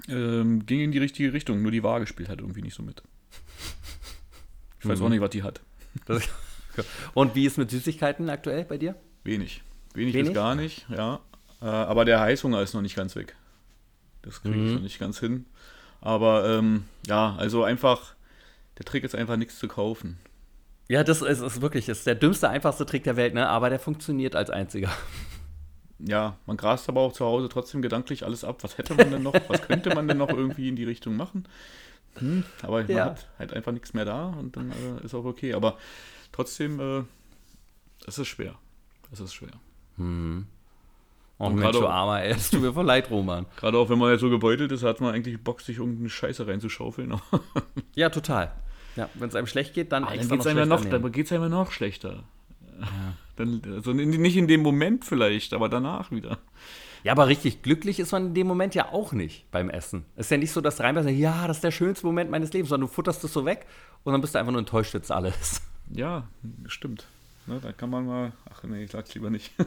ähm, 0.07 0.65
ging 0.65 0.81
in 0.81 0.91
die 0.91 0.99
richtige 0.99 1.33
Richtung, 1.33 1.61
nur 1.61 1.71
die 1.71 1.83
Waage 1.83 2.07
spielt 2.07 2.29
halt 2.29 2.41
irgendwie 2.41 2.61
nicht 2.61 2.75
so 2.75 2.83
mit. 2.83 3.01
Ich 4.79 4.87
weiß 4.87 4.99
mhm. 4.99 5.05
auch 5.05 5.09
nicht, 5.09 5.21
was 5.21 5.29
die 5.31 5.43
hat. 5.43 5.61
Das, 6.05 6.23
und 7.13 7.35
wie 7.35 7.45
ist 7.45 7.57
mit 7.57 7.71
Süßigkeiten 7.71 8.29
aktuell 8.29 8.65
bei 8.65 8.77
dir? 8.77 8.95
Wenig. 9.23 9.61
Wenig, 9.93 10.13
Wenig? 10.13 10.27
bis 10.27 10.35
gar 10.35 10.55
nicht, 10.55 10.85
ja. 10.89 11.19
Äh, 11.61 11.65
aber 11.65 12.05
der 12.05 12.19
Heißhunger 12.19 12.61
ist 12.61 12.73
noch 12.73 12.81
nicht 12.81 12.95
ganz 12.95 13.15
weg. 13.15 13.35
Das 14.21 14.41
kriege 14.41 14.55
ich 14.55 14.61
mhm. 14.61 14.73
noch 14.75 14.81
nicht 14.81 14.99
ganz 14.99 15.19
hin. 15.19 15.45
Aber 16.01 16.47
ähm, 16.47 16.83
ja, 17.07 17.35
also 17.37 17.63
einfach, 17.63 18.15
der 18.77 18.85
Trick 18.85 19.03
ist 19.03 19.15
einfach 19.15 19.37
nichts 19.37 19.57
zu 19.59 19.67
kaufen. 19.67 20.17
Ja, 20.87 21.03
das 21.03 21.21
ist, 21.21 21.41
ist 21.41 21.61
wirklich 21.61 21.89
ist 21.89 22.05
der 22.05 22.15
dümmste, 22.15 22.49
einfachste 22.49 22.85
Trick 22.85 23.03
der 23.03 23.15
Welt, 23.15 23.33
ne? 23.33 23.47
aber 23.47 23.69
der 23.69 23.79
funktioniert 23.79 24.35
als 24.35 24.49
einziger 24.49 24.91
ja, 25.99 26.37
man 26.45 26.57
grast 26.57 26.89
aber 26.89 27.01
auch 27.01 27.13
zu 27.13 27.25
Hause 27.25 27.49
trotzdem 27.49 27.81
gedanklich 27.81 28.25
alles 28.25 28.43
ab. 28.43 28.63
Was 28.63 28.77
hätte 28.77 28.95
man 28.95 29.11
denn 29.11 29.23
noch? 29.23 29.35
Was 29.47 29.61
könnte 29.61 29.93
man 29.95 30.07
denn 30.07 30.17
noch 30.17 30.29
irgendwie 30.29 30.67
in 30.67 30.75
die 30.75 30.83
Richtung 30.83 31.15
machen? 31.15 31.47
Hm, 32.17 32.43
aber 32.61 32.81
ja. 32.81 32.97
man 32.97 33.05
hat 33.05 33.27
halt 33.39 33.53
einfach 33.53 33.71
nichts 33.71 33.93
mehr 33.93 34.05
da 34.05 34.27
und 34.27 34.55
dann 34.57 34.71
äh, 34.71 35.05
ist 35.05 35.13
auch 35.13 35.25
okay. 35.25 35.53
Aber 35.53 35.77
trotzdem, 36.35 36.79
äh, 36.79 37.03
es 38.05 38.19
ist 38.19 38.27
schwer. 38.27 38.55
Es 39.11 39.19
ist 39.19 39.33
schwer. 39.33 39.51
Hm. 39.97 40.45
Oh, 41.37 41.47
und 41.47 41.55
Mensch, 41.55 41.77
du 41.77 41.87
Armer, 41.87 42.23
ey, 42.23 42.33
das 42.33 42.49
tut 42.49 42.61
mir 42.61 42.73
voll 42.73 42.85
leid, 42.85 43.09
Roman. 43.09 43.45
Gerade 43.57 43.77
auch, 43.77 43.89
wenn 43.89 43.97
man 43.97 44.11
jetzt 44.11 44.21
so 44.21 44.29
gebeutelt 44.29 44.71
ist, 44.71 44.83
hat 44.83 45.01
man 45.01 45.13
eigentlich 45.13 45.41
Bock, 45.41 45.61
sich 45.61 45.77
irgendeine 45.77 46.09
Scheiße 46.09 46.47
reinzuschaufeln. 46.47 47.13
ja, 47.95 48.09
total. 48.09 48.51
Ja, 48.95 49.09
wenn 49.15 49.29
es 49.29 49.35
einem 49.35 49.47
schlecht 49.47 49.73
geht, 49.73 49.91
dann, 49.91 50.05
ah, 50.05 50.15
dann 50.15 50.29
geht 50.29 50.39
es 50.39 50.47
einem, 50.47 50.69
noch, 50.69 50.85
einem 50.85 51.49
noch 51.49 51.71
schlechter. 51.71 52.23
Ja. 52.79 52.87
Dann, 53.35 53.61
also 53.65 53.91
nicht 53.91 54.37
in 54.37 54.47
dem 54.47 54.61
Moment 54.61 55.03
vielleicht, 55.03 55.53
aber 55.53 55.67
danach 55.67 56.09
wieder. 56.09 56.37
Ja, 57.03 57.11
aber 57.11 57.27
richtig 57.27 57.63
glücklich 57.63 57.99
ist 57.99 58.13
man 58.13 58.27
in 58.27 58.33
dem 58.33 58.47
Moment 58.47 58.75
ja 58.75 58.93
auch 58.93 59.11
nicht 59.11 59.51
beim 59.51 59.69
Essen. 59.69 60.05
Es 60.15 60.27
ist 60.27 60.31
ja 60.31 60.37
nicht 60.37 60.53
so, 60.53 60.61
dass 60.61 60.77
du 60.77 60.83
reinbeißt, 60.83 61.09
ja, 61.09 61.45
das 61.45 61.57
ist 61.57 61.63
der 61.65 61.71
schönste 61.71 62.05
Moment 62.05 62.31
meines 62.31 62.53
Lebens, 62.53 62.69
sondern 62.69 62.87
du 62.87 62.93
futterst 62.93 63.21
es 63.25 63.33
so 63.33 63.43
weg 63.43 63.65
und 64.05 64.13
dann 64.13 64.21
bist 64.21 64.35
du 64.35 64.39
einfach 64.39 64.53
nur 64.53 64.59
enttäuscht 64.59 64.93
jetzt 64.93 65.11
alles. 65.11 65.61
Ja, 65.91 66.27
stimmt. 66.67 67.05
Ne, 67.47 67.59
da 67.61 67.71
kann 67.71 67.91
man 67.91 68.07
mal, 68.07 68.31
ach 68.51 68.63
nee, 68.63 68.85
ich 68.85 68.91
sag's 68.91 69.13
lieber 69.13 69.29
nicht. 69.29 69.51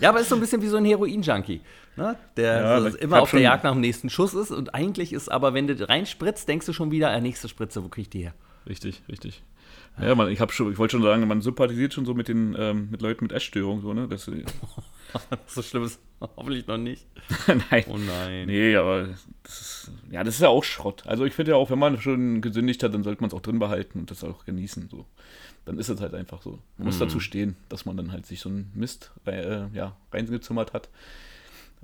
ja, 0.00 0.10
aber 0.10 0.20
ist 0.20 0.28
so 0.28 0.34
ein 0.34 0.40
bisschen 0.40 0.60
wie 0.60 0.68
so 0.68 0.76
ein 0.76 0.84
Heroin-Junkie, 0.84 1.62
ne? 1.96 2.16
der 2.36 2.60
ja, 2.60 2.80
so 2.90 2.98
immer 2.98 3.22
auf 3.22 3.30
der 3.30 3.40
Jagd 3.40 3.64
nach 3.64 3.72
dem 3.72 3.80
nächsten 3.80 4.10
Schuss 4.10 4.34
ist 4.34 4.50
und 4.50 4.74
eigentlich 4.74 5.14
ist 5.14 5.30
aber, 5.30 5.54
wenn 5.54 5.66
du 5.66 5.88
reinspritzt, 5.88 6.46
denkst 6.48 6.66
du 6.66 6.74
schon 6.74 6.90
wieder, 6.90 7.14
äh, 7.14 7.20
nächste 7.22 7.48
Spritze, 7.48 7.82
wo 7.82 7.88
krieg 7.88 8.02
ich 8.02 8.10
die 8.10 8.24
her? 8.24 8.34
Richtig, 8.66 9.02
richtig. 9.08 9.42
Ja, 10.00 10.14
man, 10.14 10.28
ich, 10.28 10.40
schon, 10.50 10.72
ich 10.72 10.78
wollte 10.78 10.92
schon 10.92 11.02
sagen, 11.02 11.26
man 11.28 11.40
sympathisiert 11.40 11.94
schon 11.94 12.04
so 12.04 12.14
mit 12.14 12.26
den 12.26 12.56
ähm, 12.58 12.88
mit 12.90 13.00
Leuten 13.00 13.24
mit 13.24 13.32
Essstörungen, 13.32 13.80
so, 13.80 13.94
ne? 13.94 14.08
Das, 14.08 14.28
so 15.46 15.62
schlimm 15.62 15.84
ist 15.84 16.00
hoffentlich 16.36 16.66
noch 16.66 16.78
nicht. 16.78 17.06
nein. 17.70 17.84
Oh 17.88 17.96
nein. 17.96 18.46
Nee, 18.46 18.74
aber 18.74 19.08
das 19.44 19.60
ist, 19.60 19.92
ja, 20.10 20.24
das 20.24 20.34
ist 20.34 20.40
ja 20.40 20.48
auch 20.48 20.64
Schrott. 20.64 21.04
Also 21.06 21.24
ich 21.24 21.32
finde 21.32 21.52
ja 21.52 21.56
auch, 21.56 21.70
wenn 21.70 21.78
man 21.78 22.00
schon 22.00 22.40
gesündigt 22.40 22.82
hat, 22.82 22.92
dann 22.92 23.04
sollte 23.04 23.20
man 23.20 23.28
es 23.28 23.34
auch 23.34 23.40
drin 23.40 23.58
behalten 23.58 24.00
und 24.00 24.10
das 24.10 24.24
auch 24.24 24.44
genießen. 24.44 24.88
So. 24.90 25.06
Dann 25.64 25.78
ist 25.78 25.88
es 25.88 26.00
halt 26.00 26.14
einfach 26.14 26.42
so. 26.42 26.58
Man 26.76 26.86
muss 26.86 26.96
mhm. 26.96 27.00
dazu 27.00 27.20
stehen, 27.20 27.56
dass 27.68 27.86
man 27.86 27.96
dann 27.96 28.10
halt 28.10 28.26
sich 28.26 28.40
so 28.40 28.48
einen 28.48 28.72
Mist 28.74 29.12
äh, 29.26 29.68
ja, 29.74 29.96
reingezimmert 30.12 30.72
hat. 30.72 30.88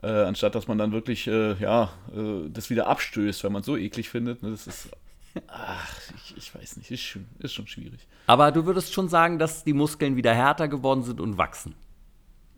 Äh, 0.02 0.08
anstatt 0.08 0.54
dass 0.54 0.66
man 0.66 0.78
dann 0.78 0.92
wirklich 0.92 1.26
äh, 1.26 1.54
ja, 1.60 1.92
äh, 2.14 2.48
das 2.50 2.70
wieder 2.70 2.86
abstößt, 2.88 3.44
weil 3.44 3.50
man 3.50 3.60
es 3.60 3.66
so 3.66 3.76
eklig 3.76 4.08
findet. 4.08 4.42
Ne? 4.42 4.50
Das 4.50 4.66
ist 4.66 4.88
Ach, 5.46 5.98
ich, 6.16 6.36
ich, 6.36 6.54
weiß 6.54 6.76
nicht, 6.76 6.90
ist 6.90 7.02
schon, 7.02 7.26
ist 7.38 7.52
schon 7.52 7.66
schwierig. 7.66 8.06
Aber 8.26 8.52
du 8.52 8.66
würdest 8.66 8.92
schon 8.92 9.08
sagen, 9.08 9.38
dass 9.38 9.64
die 9.64 9.72
Muskeln 9.72 10.16
wieder 10.16 10.34
härter 10.34 10.68
geworden 10.68 11.02
sind 11.02 11.20
und 11.20 11.38
wachsen. 11.38 11.74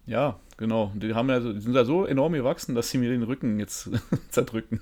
Ja, 0.07 0.41
genau. 0.57 0.93
Die, 0.95 1.15
haben 1.15 1.29
ja, 1.29 1.39
die 1.39 1.61
sind 1.61 1.75
ja 1.75 1.85
so 1.85 2.05
enorm 2.05 2.33
gewachsen, 2.33 2.75
dass 2.75 2.91
sie 2.91 2.99
mir 2.99 3.11
den 3.11 3.23
Rücken 3.23 3.59
jetzt 3.59 3.91
zerdrücken. 4.31 4.81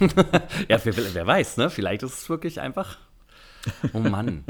ja, 0.68 0.78
wer, 0.84 1.14
wer, 1.14 1.26
weiß, 1.26 1.58
ne? 1.58 1.70
Vielleicht 1.70 2.02
ist 2.02 2.14
es 2.14 2.28
wirklich 2.28 2.60
einfach. 2.60 2.98
Oh 3.92 3.98
Mann. 3.98 4.44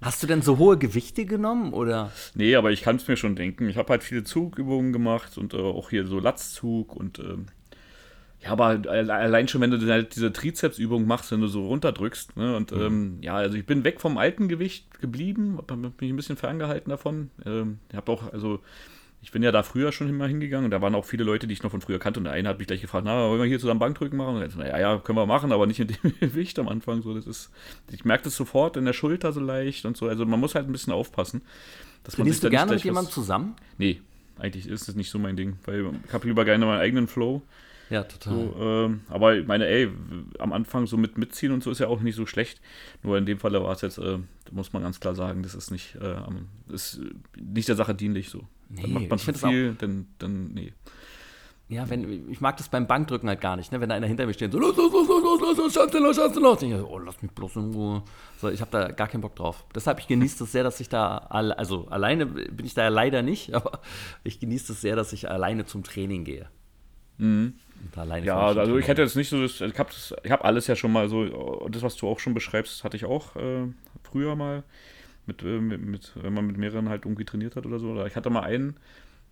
Hast 0.00 0.22
du 0.22 0.26
denn 0.26 0.42
so 0.42 0.58
hohe 0.58 0.78
Gewichte 0.78 1.26
genommen 1.26 1.72
oder? 1.72 2.12
Nee, 2.34 2.54
aber 2.56 2.70
ich 2.70 2.82
kann 2.82 2.96
es 2.96 3.08
mir 3.08 3.16
schon 3.16 3.36
denken. 3.36 3.68
Ich 3.68 3.76
habe 3.76 3.90
halt 3.90 4.02
viele 4.02 4.22
Zugübungen 4.22 4.92
gemacht 4.92 5.38
und 5.38 5.54
äh, 5.54 5.58
auch 5.58 5.90
hier 5.90 6.06
so 6.06 6.20
Latzzug 6.20 6.94
und 6.94 7.18
ähm, 7.18 7.46
ja, 8.44 8.50
aber 8.50 8.82
allein 8.88 9.48
schon, 9.48 9.60
wenn 9.62 9.70
du 9.70 9.90
halt 9.90 10.14
diese 10.14 10.32
Trizepsübung 10.32 11.06
machst, 11.06 11.32
wenn 11.32 11.40
du 11.40 11.46
so 11.46 11.66
runterdrückst. 11.66 12.36
Ne? 12.36 12.56
Und 12.56 12.72
mhm. 12.72 12.80
ähm, 12.80 13.18
ja, 13.22 13.36
also 13.36 13.56
ich 13.56 13.64
bin 13.64 13.84
weg 13.84 14.00
vom 14.00 14.18
alten 14.18 14.48
Gewicht 14.48 15.00
geblieben, 15.00 15.58
habe 15.58 15.92
mich 15.98 16.10
ein 16.10 16.16
bisschen 16.16 16.36
ferngehalten 16.36 16.90
davon. 16.90 17.30
Ähm, 17.46 17.78
ich 17.88 17.96
habe 17.96 18.12
auch, 18.12 18.32
also 18.32 18.60
ich 19.22 19.32
bin 19.32 19.42
ja 19.42 19.50
da 19.50 19.62
früher 19.62 19.90
schon 19.92 20.10
immer 20.10 20.26
hingegangen 20.26 20.66
und 20.66 20.70
da 20.72 20.82
waren 20.82 20.94
auch 20.94 21.06
viele 21.06 21.24
Leute, 21.24 21.46
die 21.46 21.54
ich 21.54 21.62
noch 21.62 21.70
von 21.70 21.80
früher 21.80 21.98
kannte. 21.98 22.20
Und 22.20 22.24
der 22.24 22.34
eine 22.34 22.50
hat 22.50 22.58
mich 22.58 22.66
gleich 22.66 22.82
gefragt, 22.82 23.06
na, 23.06 23.30
wollen 23.30 23.40
wir 23.40 23.46
hier 23.46 23.58
zusammen 23.58 23.80
Bankdrücken 23.80 24.18
machen? 24.18 24.36
Und 24.36 24.42
ich 24.42 24.52
so, 24.52 24.58
naja, 24.58 24.78
ja, 24.78 24.98
können 24.98 25.16
wir 25.16 25.24
machen, 25.24 25.50
aber 25.50 25.66
nicht 25.66 25.80
in 25.80 25.88
dem 25.88 26.14
Gewicht 26.20 26.58
am 26.58 26.68
Anfang. 26.68 27.00
So, 27.00 27.14
das 27.14 27.26
ist, 27.26 27.50
ich 27.90 28.04
merke 28.04 28.24
das 28.24 28.36
sofort 28.36 28.76
in 28.76 28.84
der 28.84 28.92
Schulter 28.92 29.32
so 29.32 29.40
leicht 29.40 29.86
und 29.86 29.96
so. 29.96 30.06
Also 30.06 30.26
man 30.26 30.38
muss 30.38 30.54
halt 30.54 30.68
ein 30.68 30.72
bisschen 30.72 30.92
aufpassen. 30.92 31.40
Dass 32.02 32.16
Trainierst 32.16 32.42
man 32.42 32.50
du 32.50 32.56
gerne 32.58 32.72
mit 32.72 32.84
jemandem 32.84 33.10
zusammen? 33.10 33.54
Nee, 33.78 34.02
eigentlich 34.38 34.68
ist 34.68 34.88
es 34.88 34.94
nicht 34.94 35.10
so 35.10 35.18
mein 35.18 35.36
Ding, 35.36 35.56
weil 35.64 35.86
ich 36.06 36.12
habe 36.12 36.26
lieber 36.26 36.44
gerne 36.44 36.66
meinen 36.66 36.80
eigenen 36.80 37.08
Flow. 37.08 37.40
Ja, 37.90 38.02
total. 38.02 38.34
So, 38.34 38.56
ähm, 38.58 39.00
aber 39.08 39.36
ich 39.36 39.46
meine, 39.46 39.66
ey, 39.66 39.90
am 40.38 40.52
Anfang 40.52 40.86
so 40.86 40.96
mit 40.96 41.18
mitziehen 41.18 41.52
und 41.52 41.62
so 41.62 41.70
ist 41.70 41.80
ja 41.80 41.88
auch 41.88 42.00
nicht 42.00 42.16
so 42.16 42.26
schlecht. 42.26 42.60
Nur 43.02 43.18
in 43.18 43.26
dem 43.26 43.38
Fall 43.38 43.52
war 43.52 43.72
es 43.72 43.82
jetzt, 43.82 43.98
äh, 43.98 44.18
muss 44.50 44.72
man 44.72 44.82
ganz 44.82 45.00
klar 45.00 45.14
sagen, 45.14 45.42
das 45.42 45.54
ist 45.54 45.70
nicht, 45.70 45.96
äh, 45.96 46.16
ist 46.72 47.00
nicht 47.36 47.68
der 47.68 47.76
Sache 47.76 47.94
dienlich 47.94 48.30
so. 48.30 48.44
Nee, 48.68 48.82
dann 48.82 48.92
macht 48.92 49.10
man 49.10 49.18
zu 49.18 49.34
viel, 49.34 49.74
dann, 49.78 50.06
dann, 50.18 50.48
nee. 50.54 50.72
Ja, 51.68 51.88
wenn, 51.88 52.30
ich 52.30 52.42
mag 52.42 52.58
das 52.58 52.68
beim 52.68 52.86
Bankdrücken 52.86 53.26
halt 53.28 53.40
gar 53.40 53.56
nicht, 53.56 53.72
ne? 53.72 53.80
wenn 53.80 53.88
da 53.88 53.94
einer 53.94 54.06
hinter 54.06 54.26
mir 54.26 54.34
steht, 54.34 54.52
so, 54.52 54.58
los, 54.58 54.76
los, 54.76 54.92
los, 54.92 55.08
los, 55.08 55.22
los, 55.22 55.40
los, 55.40 55.58
los, 55.58 55.94
los, 55.94 56.16
schaffst 56.16 56.36
du 56.36 56.40
los. 56.40 56.62
Ich 56.62 56.76
so, 56.76 56.88
oh, 56.88 56.98
lass 56.98 57.22
mich 57.22 57.32
bloß 57.32 57.56
in 57.56 57.72
Ruhe. 57.72 58.02
So, 58.38 58.50
ich 58.50 58.60
habe 58.60 58.70
da 58.70 58.88
gar 58.88 59.08
keinen 59.08 59.22
Bock 59.22 59.34
drauf. 59.34 59.64
Deshalb, 59.74 59.98
ich 59.98 60.06
genieße 60.06 60.40
das 60.40 60.52
sehr, 60.52 60.62
dass 60.62 60.78
ich 60.80 60.90
da, 60.90 61.16
also 61.18 61.88
alleine 61.88 62.26
bin 62.26 62.66
ich 62.66 62.74
da 62.74 62.88
leider 62.88 63.22
nicht, 63.22 63.54
aber 63.54 63.80
ich 64.24 64.40
genieße 64.40 64.64
es 64.64 64.68
das 64.68 64.80
sehr, 64.82 64.94
dass 64.94 65.14
ich 65.14 65.30
alleine 65.30 65.64
zum 65.64 65.84
Training 65.84 66.24
gehe. 66.24 66.48
Mhm. 67.16 67.54
Ja, 68.24 68.38
also 68.38 68.78
ich 68.78 68.88
hätte 68.88 69.02
jetzt 69.02 69.16
nicht 69.16 69.28
so, 69.28 69.42
das, 69.42 69.60
ich 69.60 69.78
habe 69.78 69.90
hab 70.30 70.44
alles 70.44 70.66
ja 70.66 70.76
schon 70.76 70.92
mal 70.92 71.08
so, 71.08 71.68
das, 71.70 71.82
was 71.82 71.96
du 71.96 72.08
auch 72.08 72.18
schon 72.18 72.34
beschreibst, 72.34 72.84
hatte 72.84 72.96
ich 72.96 73.04
auch 73.04 73.36
äh, 73.36 73.66
früher 74.02 74.36
mal, 74.36 74.62
mit, 75.26 75.42
äh, 75.42 75.60
mit, 75.60 75.84
mit, 75.84 76.12
wenn 76.14 76.32
man 76.32 76.46
mit 76.46 76.58
mehreren 76.58 76.88
halt 76.88 77.04
irgendwie 77.04 77.24
trainiert 77.24 77.56
hat 77.56 77.66
oder 77.66 77.78
so. 77.78 78.04
Ich 78.04 78.16
hatte 78.16 78.30
mal 78.30 78.42
einen, 78.42 78.76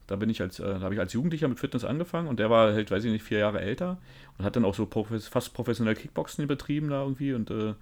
da 0.06 0.16
bin 0.16 0.30
ich 0.30 0.40
als, 0.40 0.58
äh, 0.58 0.64
da 0.64 0.80
habe 0.80 0.94
ich 0.94 1.00
als 1.00 1.12
Jugendlicher 1.12 1.48
mit 1.48 1.58
Fitness 1.58 1.84
angefangen 1.84 2.28
und 2.28 2.38
der 2.38 2.50
war 2.50 2.72
halt, 2.72 2.90
weiß 2.90 3.04
ich 3.04 3.12
nicht, 3.12 3.24
vier 3.24 3.38
Jahre 3.38 3.60
älter 3.60 3.98
und 4.38 4.44
hat 4.44 4.56
dann 4.56 4.64
auch 4.64 4.74
so 4.74 4.86
profes 4.86 5.28
fast 5.28 5.54
professionell 5.54 5.94
Kickboxen 5.94 6.46
betrieben 6.46 6.88
da 6.88 7.02
irgendwie 7.02 7.34
und 7.34 7.50
äh, 7.50 7.74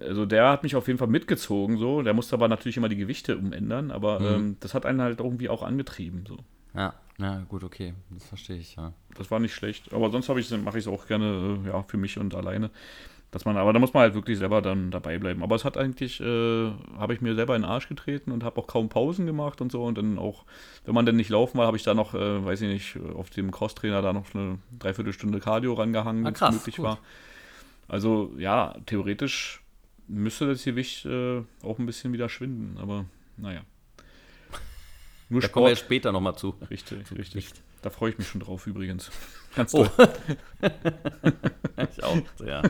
also 0.00 0.26
der 0.26 0.48
hat 0.48 0.62
mich 0.62 0.76
auf 0.76 0.86
jeden 0.86 0.98
Fall 0.98 1.08
mitgezogen 1.08 1.76
so. 1.76 2.02
Der 2.02 2.14
musste 2.14 2.34
aber 2.34 2.48
natürlich 2.48 2.76
immer 2.76 2.88
die 2.88 2.96
Gewichte 2.96 3.36
umändern, 3.36 3.90
aber 3.90 4.20
mhm. 4.20 4.26
ähm, 4.26 4.56
das 4.60 4.74
hat 4.74 4.86
einen 4.86 5.00
halt 5.00 5.20
irgendwie 5.20 5.48
auch 5.48 5.62
angetrieben 5.62 6.24
so. 6.26 6.38
Ja, 6.74 6.94
ja, 7.18 7.44
gut, 7.48 7.64
okay, 7.64 7.94
das 8.10 8.24
verstehe 8.24 8.56
ich, 8.56 8.76
ja. 8.76 8.92
Das 9.16 9.30
war 9.30 9.40
nicht 9.40 9.54
schlecht, 9.54 9.92
aber 9.92 10.10
sonst 10.10 10.28
ich 10.30 10.50
mache 10.58 10.78
ich 10.78 10.86
es 10.86 10.88
auch 10.88 11.06
gerne 11.06 11.60
äh, 11.64 11.68
ja, 11.68 11.82
für 11.82 11.98
mich 11.98 12.18
und 12.18 12.34
alleine. 12.34 12.70
Dass 13.30 13.44
man, 13.44 13.56
aber 13.56 13.72
da 13.72 13.78
muss 13.78 13.94
man 13.94 14.00
halt 14.00 14.14
wirklich 14.14 14.38
selber 14.38 14.60
dann 14.60 14.90
dabei 14.90 15.18
bleiben. 15.18 15.44
Aber 15.44 15.54
es 15.54 15.64
hat 15.64 15.76
eigentlich, 15.76 16.20
äh, 16.20 16.70
habe 16.98 17.14
ich 17.14 17.20
mir 17.20 17.36
selber 17.36 17.54
in 17.54 17.62
den 17.62 17.70
Arsch 17.70 17.88
getreten 17.88 18.32
und 18.32 18.42
habe 18.42 18.60
auch 18.60 18.66
kaum 18.66 18.88
Pausen 18.88 19.24
gemacht 19.24 19.60
und 19.60 19.70
so. 19.70 19.84
Und 19.84 19.98
dann 19.98 20.18
auch, 20.18 20.44
wenn 20.84 20.94
man 20.94 21.06
dann 21.06 21.14
nicht 21.14 21.28
laufen 21.28 21.58
war, 21.58 21.68
habe 21.68 21.76
ich 21.76 21.84
da 21.84 21.94
noch, 21.94 22.14
äh, 22.14 22.44
weiß 22.44 22.62
ich 22.62 22.68
nicht, 22.68 22.98
auf 23.14 23.30
dem 23.30 23.52
Crosstrainer 23.52 24.02
da 24.02 24.12
noch 24.12 24.34
eine 24.34 24.58
Dreiviertelstunde 24.80 25.38
Cardio 25.38 25.74
rangehangen, 25.74 26.24
wenn 26.24 26.34
es 26.34 26.40
möglich 26.40 26.76
gut. 26.76 26.86
war. 26.86 26.98
Also 27.86 28.32
ja, 28.36 28.74
theoretisch 28.86 29.62
müsste 30.08 30.48
das 30.48 30.64
Gewicht 30.64 31.06
äh, 31.06 31.42
auch 31.62 31.78
ein 31.78 31.86
bisschen 31.86 32.12
wieder 32.12 32.28
schwinden, 32.28 32.78
aber 32.80 33.04
naja. 33.36 33.60
Nur 35.30 35.40
da 35.40 35.46
Sport. 35.46 35.52
kommen 35.52 35.66
wir 35.68 35.76
später 35.76 36.12
nochmal 36.12 36.36
zu. 36.36 36.54
Richtig, 36.68 37.10
richtig. 37.12 37.34
Nicht. 37.34 37.62
Da 37.82 37.88
freue 37.90 38.10
ich 38.10 38.18
mich 38.18 38.28
schon 38.28 38.40
drauf 38.40 38.66
übrigens. 38.66 39.10
Ganz 39.54 39.72
oh. 39.74 39.86
toll. 39.86 40.08
ich 41.90 42.04
auch, 42.04 42.16
ja. 42.44 42.62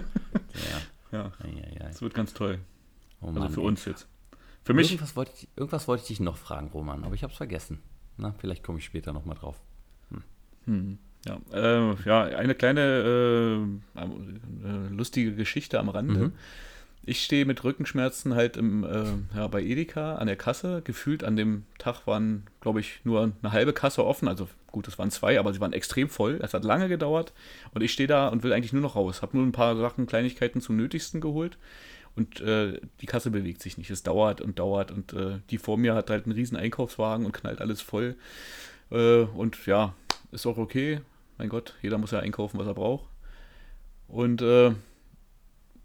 Ja. 1.10 1.32
Es 1.90 2.00
wird 2.00 2.14
ganz 2.14 2.32
toll. 2.32 2.60
Oh 3.20 3.28
also 3.28 3.48
für 3.48 3.60
ey. 3.60 3.66
uns 3.66 3.84
jetzt. 3.84 4.08
Für 4.62 4.74
mich. 4.74 4.90
Irgendwas 4.90 5.16
wollte, 5.16 5.32
ich, 5.34 5.48
irgendwas 5.56 5.88
wollte 5.88 6.02
ich 6.02 6.08
dich 6.08 6.20
noch 6.20 6.36
fragen, 6.36 6.68
Roman, 6.68 7.04
aber 7.04 7.14
ich 7.14 7.22
habe 7.22 7.32
es 7.32 7.36
vergessen. 7.36 7.82
Na, 8.16 8.34
vielleicht 8.38 8.62
komme 8.62 8.78
ich 8.78 8.84
später 8.84 9.12
nochmal 9.12 9.36
drauf. 9.36 9.60
Hm. 10.10 10.22
Hm. 10.66 10.98
Ja, 11.26 11.40
äh, 11.52 11.94
ja, 12.04 12.22
eine 12.22 12.54
kleine 12.54 12.80
äh, 12.80 14.00
äh, 14.00 14.88
lustige 14.90 15.34
Geschichte 15.34 15.78
am 15.78 15.88
Rande. 15.88 16.28
Mhm. 16.28 16.32
Ich 17.02 17.24
stehe 17.24 17.46
mit 17.46 17.64
Rückenschmerzen 17.64 18.34
halt 18.34 18.56
im, 18.56 18.84
äh, 18.84 19.36
ja, 19.36 19.46
bei 19.48 19.62
Edeka 19.62 20.16
an 20.16 20.26
der 20.26 20.36
Kasse. 20.36 20.82
Gefühlt 20.84 21.24
an 21.24 21.34
dem 21.34 21.64
Tag 21.78 22.06
waren, 22.06 22.46
glaube 22.60 22.80
ich, 22.80 23.00
nur 23.04 23.32
eine 23.42 23.52
halbe 23.52 23.72
Kasse 23.72 24.04
offen. 24.04 24.28
Also 24.28 24.48
gut, 24.70 24.86
es 24.86 24.98
waren 24.98 25.10
zwei, 25.10 25.38
aber 25.38 25.52
sie 25.52 25.60
waren 25.60 25.72
extrem 25.72 26.08
voll. 26.08 26.38
Es 26.42 26.52
hat 26.52 26.64
lange 26.64 26.88
gedauert 26.88 27.32
und 27.72 27.82
ich 27.82 27.92
stehe 27.92 28.06
da 28.06 28.28
und 28.28 28.42
will 28.42 28.52
eigentlich 28.52 28.72
nur 28.72 28.82
noch 28.82 28.96
raus. 28.96 29.22
Habe 29.22 29.36
nur 29.36 29.46
ein 29.46 29.52
paar 29.52 29.76
Sachen, 29.76 30.06
Kleinigkeiten 30.06 30.60
zum 30.60 30.76
Nötigsten 30.76 31.20
geholt 31.20 31.58
und 32.16 32.40
äh, 32.40 32.80
die 33.00 33.06
Kasse 33.06 33.30
bewegt 33.30 33.62
sich 33.62 33.78
nicht. 33.78 33.90
Es 33.90 34.02
dauert 34.02 34.40
und 34.40 34.58
dauert 34.58 34.90
und 34.90 35.12
äh, 35.12 35.38
die 35.50 35.58
vor 35.58 35.78
mir 35.78 35.94
hat 35.94 36.10
halt 36.10 36.24
einen 36.24 36.34
riesen 36.34 36.56
Einkaufswagen 36.56 37.24
und 37.24 37.32
knallt 37.32 37.60
alles 37.60 37.80
voll. 37.80 38.16
Äh, 38.90 39.22
und 39.22 39.66
ja, 39.66 39.94
ist 40.32 40.46
auch 40.46 40.58
okay. 40.58 41.00
Mein 41.38 41.48
Gott, 41.48 41.74
jeder 41.80 41.98
muss 41.98 42.10
ja 42.10 42.18
einkaufen, 42.18 42.58
was 42.58 42.66
er 42.66 42.74
braucht. 42.74 43.06
Und 44.08 44.42
äh, 44.42 44.72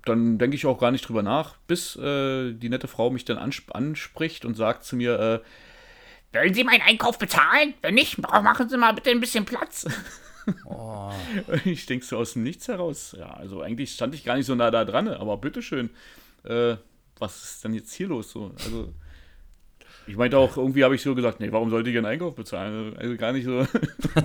dann 0.06 0.38
denke 0.38 0.56
ich 0.56 0.66
auch 0.66 0.80
gar 0.80 0.92
nicht 0.92 1.08
drüber 1.08 1.24
nach, 1.24 1.58
bis 1.68 1.96
äh, 1.96 2.54
die 2.54 2.70
nette 2.70 2.88
Frau 2.88 3.10
mich 3.10 3.26
dann 3.26 3.38
ansp 3.38 3.74
anspricht 3.74 4.46
und 4.46 4.56
sagt 4.56 4.84
zu 4.84 4.96
mir, 4.96 5.20
äh, 5.20 5.40
wollen 6.36 6.54
Sie 6.54 6.64
meinen 6.64 6.82
Einkauf 6.82 7.18
bezahlen? 7.18 7.74
Wenn 7.82 7.96
nicht, 7.96 8.18
machen 8.18 8.70
Sie 8.70 8.78
mal 8.78 8.94
bitte 8.94 9.10
ein 9.10 9.20
bisschen 9.20 9.46
Platz. 9.46 9.86
Oh. 10.66 11.12
Ich 11.66 11.88
denke 11.88 12.06
so 12.06 12.18
aus 12.18 12.34
dem 12.34 12.44
Nichts 12.44 12.68
heraus. 12.68 13.16
Ja, 13.18 13.32
also 13.32 13.62
eigentlich 13.62 13.94
stand 13.94 14.14
ich 14.14 14.24
gar 14.24 14.36
nicht 14.36 14.46
so 14.46 14.54
nah 14.54 14.70
da 14.70 14.86
dran, 14.86 15.08
aber 15.08 15.38
bitteschön. 15.38 15.90
Äh, 16.44 16.76
was 17.18 17.44
ist 17.44 17.64
denn 17.64 17.74
jetzt 17.74 17.94
hier 17.94 18.10
los? 18.10 18.30
So, 18.30 18.52
also 18.64 18.94
ich 20.08 20.18
meinte 20.18 20.38
auch, 20.38 20.56
irgendwie 20.58 20.84
habe 20.84 20.94
ich 20.94 21.02
so 21.02 21.16
gesagt, 21.16 21.40
nee, 21.40 21.52
warum 21.52 21.70
sollte 21.70 21.90
ich 21.90 21.98
einen 21.98 22.06
Einkauf 22.06 22.36
bezahlen? 22.36 22.96
Also 22.98 23.16
gar 23.16 23.32
nicht 23.32 23.46
so. 23.46 23.66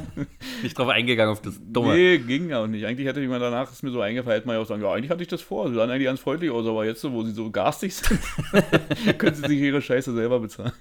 nicht 0.63 0.79
drauf 0.79 0.89
eingegangen 0.89 1.33
auf 1.33 1.41
das 1.41 1.59
Dumme. 1.61 1.95
Nee, 1.95 2.19
ging 2.19 2.53
auch 2.53 2.67
nicht. 2.67 2.85
Eigentlich 2.85 3.07
hätte 3.07 3.21
ich 3.21 3.29
mir 3.29 3.39
danach, 3.39 3.73
ist 3.73 3.83
mir 3.83 3.91
so 3.91 4.01
eingefallen, 4.01 4.43
mal 4.45 4.59
auch 4.59 4.67
sagen, 4.67 4.83
ja, 4.83 4.93
eigentlich 4.93 5.11
hatte 5.11 5.23
ich 5.23 5.29
das 5.29 5.41
vor. 5.41 5.69
Sie 5.69 5.75
sahen 5.75 5.91
eigentlich 5.91 6.05
ganz 6.05 6.21
freundlich 6.21 6.51
aus, 6.51 6.67
aber 6.67 6.85
jetzt, 6.85 7.03
wo 7.11 7.23
sie 7.23 7.33
so 7.33 7.51
garstig 7.51 7.95
sind, 7.95 8.21
können 9.19 9.35
sie 9.35 9.47
sich 9.47 9.59
ihre 9.59 9.81
Scheiße 9.81 10.13
selber 10.13 10.41
bezahlen. 10.41 10.73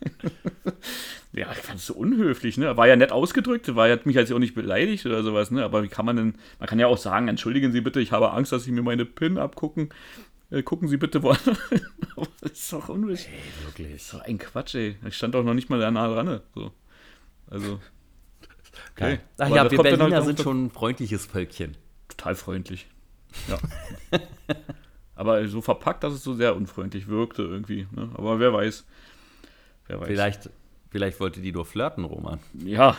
ja, 1.31 1.47
ich 1.51 1.59
fand 1.59 1.79
es 1.79 1.85
so 1.85 1.93
unhöflich, 1.93 2.57
ne? 2.57 2.75
War 2.75 2.87
ja 2.87 2.97
nett 2.97 3.13
ausgedrückt, 3.13 3.73
war 3.75 3.87
ja 3.87 3.97
mich 4.03 4.15
jetzt 4.15 4.33
auch 4.33 4.39
nicht 4.39 4.55
beleidigt 4.55 5.05
oder 5.05 5.23
sowas, 5.23 5.49
ne? 5.49 5.63
Aber 5.63 5.83
wie 5.83 5.87
kann 5.87 6.05
man 6.05 6.17
denn, 6.17 6.33
man 6.59 6.67
kann 6.67 6.79
ja 6.79 6.87
auch 6.87 6.97
sagen, 6.97 7.29
entschuldigen 7.29 7.71
Sie 7.71 7.81
bitte, 7.81 8.01
ich 8.01 8.11
habe 8.11 8.31
Angst, 8.31 8.51
dass 8.51 8.65
Sie 8.65 8.71
mir 8.71 8.83
meine 8.83 9.05
PIN 9.05 9.37
abgucken 9.37 9.89
äh, 10.51 10.63
gucken 10.63 10.87
Sie 10.87 10.97
bitte 10.97 11.21
woanders. 11.21 11.57
das 12.41 12.51
ist 12.51 12.73
doch 12.73 12.89
unwichtig. 12.89 13.31
Ey, 13.31 13.65
wirklich. 13.65 13.93
Das 13.93 14.01
ist 14.01 14.13
doch 14.13 14.21
ein 14.21 14.37
Quatsch, 14.37 14.75
ey. 14.75 14.97
Ich 15.07 15.15
stand 15.15 15.35
doch 15.35 15.43
noch 15.43 15.53
nicht 15.53 15.69
mal 15.69 15.79
da 15.79 15.91
nah 15.91 16.07
dran. 16.07 16.41
So. 16.55 16.71
Also. 17.49 17.79
Okay. 18.93 19.19
Ach 19.37 19.45
Aber 19.45 19.55
ja, 19.55 19.71
wir 19.71 19.81
Berliner 19.81 20.15
halt 20.15 20.25
sind 20.25 20.41
schon 20.41 20.65
ein 20.65 20.71
freundliches 20.71 21.25
Völkchen. 21.25 21.77
Total 22.07 22.35
freundlich. 22.35 22.87
Ja. 23.47 23.57
Aber 25.15 25.45
so 25.47 25.61
verpackt, 25.61 26.03
dass 26.03 26.13
es 26.13 26.23
so 26.23 26.33
sehr 26.33 26.55
unfreundlich 26.55 27.07
wirkte 27.07 27.41
irgendwie. 27.41 27.87
Ne? 27.91 28.09
Aber 28.13 28.39
wer 28.39 28.53
weiß. 28.53 28.85
Wer 29.87 29.99
weiß. 29.99 30.07
Vielleicht, 30.07 30.49
vielleicht 30.89 31.19
wollte 31.19 31.41
die 31.41 31.51
nur 31.51 31.65
flirten, 31.65 32.05
Roman. 32.05 32.39
Ja, 32.53 32.95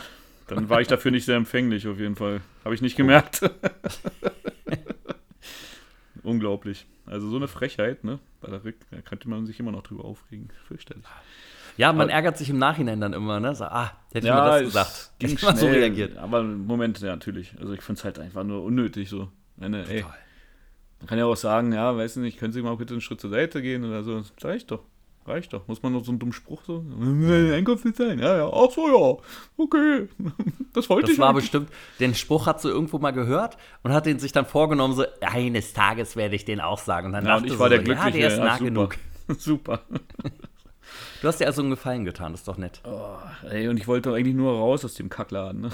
dann 0.47 0.69
war 0.69 0.81
ich 0.81 0.87
dafür 0.87 1.11
nicht 1.11 1.25
sehr 1.25 1.37
empfänglich, 1.37 1.87
auf 1.87 1.97
jeden 1.97 2.15
Fall. 2.15 2.41
Habe 2.63 2.75
ich 2.75 2.81
nicht 2.81 2.95
gemerkt. 2.95 3.41
Unglaublich. 6.23 6.87
Also 7.05 7.29
so 7.29 7.35
eine 7.35 7.47
Frechheit, 7.47 8.03
ne? 8.03 8.19
Rick, 8.43 8.77
da 8.91 9.01
könnte 9.01 9.29
man 9.29 9.45
sich 9.45 9.59
immer 9.59 9.71
noch 9.71 9.83
drüber 9.83 10.05
aufregen. 10.05 10.49
Fürchterlich. 10.67 11.05
Ja, 11.77 11.93
man 11.93 12.03
aber, 12.03 12.11
ärgert 12.11 12.37
sich 12.37 12.49
im 12.49 12.59
Nachhinein 12.59 13.01
dann 13.01 13.13
immer, 13.13 13.39
ne? 13.39 13.55
So, 13.55 13.65
ah, 13.65 13.91
hätte 14.13 14.27
ja, 14.27 14.37
ich 14.37 14.43
mir 14.43 14.49
das 14.49 14.61
gesagt. 14.61 15.11
Ging 15.19 15.37
schnell, 15.37 15.55
so 15.55 15.67
reagiert. 15.67 16.17
Aber 16.17 16.43
Moment, 16.43 16.99
ja, 16.99 17.11
natürlich. 17.11 17.55
Also 17.59 17.73
ich 17.73 17.81
finde 17.81 17.99
es 17.99 18.03
halt 18.05 18.19
einfach 18.19 18.43
nur 18.43 18.63
unnötig 18.63 19.09
so. 19.09 19.29
Meine, 19.57 19.87
ey, 19.87 20.03
man 20.99 21.07
kann 21.07 21.17
ja 21.17 21.25
auch 21.25 21.35
sagen, 21.35 21.73
ja, 21.73 21.95
weiß 21.95 22.17
nicht, 22.17 22.37
können 22.37 22.53
Sie 22.53 22.61
mal 22.61 22.75
bitte 22.77 22.93
einen 22.93 23.01
Schritt 23.01 23.21
zur 23.21 23.29
Seite 23.29 23.61
gehen 23.61 23.83
oder 23.83 24.03
so. 24.03 24.23
Sag 24.39 24.55
ich 24.55 24.67
doch. 24.67 24.83
Reicht 25.25 25.53
doch. 25.53 25.67
Muss 25.67 25.83
man 25.83 25.93
noch 25.93 26.03
so 26.03 26.11
einen 26.11 26.19
dummen 26.19 26.33
Spruch 26.33 26.63
so? 26.65 26.83
Einkauf 27.53 27.81
sein. 27.81 28.19
Ja, 28.19 28.37
ja. 28.37 28.51
Ach 28.51 28.71
so, 28.71 28.87
ja. 28.87 29.63
Okay. 29.63 30.07
Das 30.73 30.89
wollte 30.89 31.07
das 31.07 31.11
ich. 31.11 31.17
Das 31.17 31.25
war 31.25 31.33
bestimmt, 31.33 31.69
den 31.99 32.15
Spruch 32.15 32.45
hat 32.45 32.61
sie 32.61 32.69
irgendwo 32.69 32.97
mal 32.97 33.11
gehört 33.11 33.57
und 33.83 33.91
hat 33.91 34.05
den 34.05 34.19
sich 34.19 34.31
dann 34.31 34.45
vorgenommen, 34.45 34.93
so, 34.93 35.03
eines 35.19 35.73
Tages 35.73 36.15
werde 36.15 36.33
ich 36.35 36.45
den 36.45 36.61
auch 36.61 36.79
sagen. 36.79 37.07
Und 37.07 37.11
dann 37.11 37.25
ja, 37.25 37.31
dachte 37.31 37.43
und 37.43 37.53
ich 37.53 37.59
war 37.59 37.67
der 37.67 37.79
so, 37.79 37.83
Glückliche. 37.83 38.19
Ja, 38.19 38.27
der 38.27 38.27
ist 38.29 38.37
ja, 38.37 38.45
nah 38.45 38.53
super. 38.53 38.65
genug. 38.65 38.97
super. 39.37 39.81
Du 41.21 41.27
hast 41.27 41.41
dir 41.41 41.45
also 41.45 41.61
einen 41.61 41.71
Gefallen 41.71 42.05
getan, 42.05 42.31
das 42.31 42.41
ist 42.41 42.47
doch 42.47 42.57
nett. 42.57 42.81
Oh, 42.85 43.17
ey, 43.49 43.67
und 43.67 43.75
ich 43.75 43.87
wollte 43.87 44.09
doch 44.09 44.15
eigentlich 44.15 44.33
nur 44.33 44.53
raus 44.53 44.85
aus 44.85 44.93
dem 44.93 45.09
Kackladen. 45.09 45.59
Ne? 45.59 45.71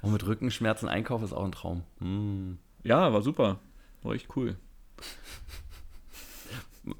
und 0.00 0.12
mit 0.12 0.26
Rückenschmerzen 0.26 0.88
einkaufen 0.88 1.24
ist 1.24 1.34
auch 1.34 1.44
ein 1.44 1.52
Traum. 1.52 1.82
Hm. 2.00 2.56
Ja, 2.82 3.12
war 3.12 3.20
super. 3.20 3.58
War 4.02 4.14
echt 4.14 4.28
cool 4.36 4.56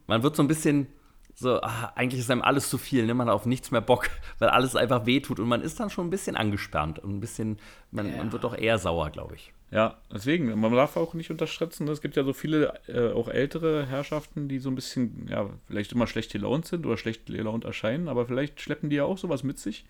man 0.06 0.22
wird 0.22 0.36
so 0.36 0.42
ein 0.42 0.48
bisschen 0.48 0.88
so, 1.34 1.60
ach, 1.62 1.96
eigentlich 1.96 2.20
ist 2.20 2.30
einem 2.30 2.42
alles 2.42 2.68
zu 2.68 2.78
viel, 2.78 3.06
ne? 3.06 3.14
man 3.14 3.28
hat 3.28 3.34
auf 3.34 3.46
nichts 3.46 3.70
mehr 3.70 3.80
Bock, 3.80 4.08
weil 4.38 4.50
alles 4.50 4.76
einfach 4.76 5.06
wehtut 5.06 5.40
und 5.40 5.48
man 5.48 5.62
ist 5.62 5.80
dann 5.80 5.90
schon 5.90 6.06
ein 6.06 6.10
bisschen 6.10 6.36
angespannt 6.36 6.98
und 6.98 7.16
ein 7.16 7.20
bisschen, 7.20 7.58
man, 7.90 8.10
ja. 8.10 8.16
man 8.18 8.32
wird 8.32 8.44
auch 8.44 8.56
eher 8.56 8.78
sauer, 8.78 9.10
glaube 9.10 9.34
ich. 9.34 9.52
Ja, 9.70 9.96
deswegen, 10.12 10.60
man 10.60 10.70
darf 10.72 10.98
auch 10.98 11.14
nicht 11.14 11.30
unterschätzen, 11.30 11.88
es 11.88 12.02
gibt 12.02 12.16
ja 12.16 12.24
so 12.24 12.34
viele, 12.34 12.74
äh, 12.88 13.10
auch 13.12 13.28
ältere 13.28 13.86
Herrschaften, 13.86 14.46
die 14.46 14.58
so 14.58 14.68
ein 14.68 14.74
bisschen, 14.74 15.26
ja, 15.30 15.48
vielleicht 15.66 15.92
immer 15.92 16.06
schlecht 16.06 16.32
gelaunt 16.32 16.66
sind 16.66 16.84
oder 16.84 16.98
schlecht 16.98 17.24
gelaunt 17.24 17.64
erscheinen, 17.64 18.08
aber 18.08 18.26
vielleicht 18.26 18.60
schleppen 18.60 18.90
die 18.90 18.96
ja 18.96 19.04
auch 19.04 19.16
sowas 19.16 19.42
mit 19.42 19.58
sich. 19.58 19.86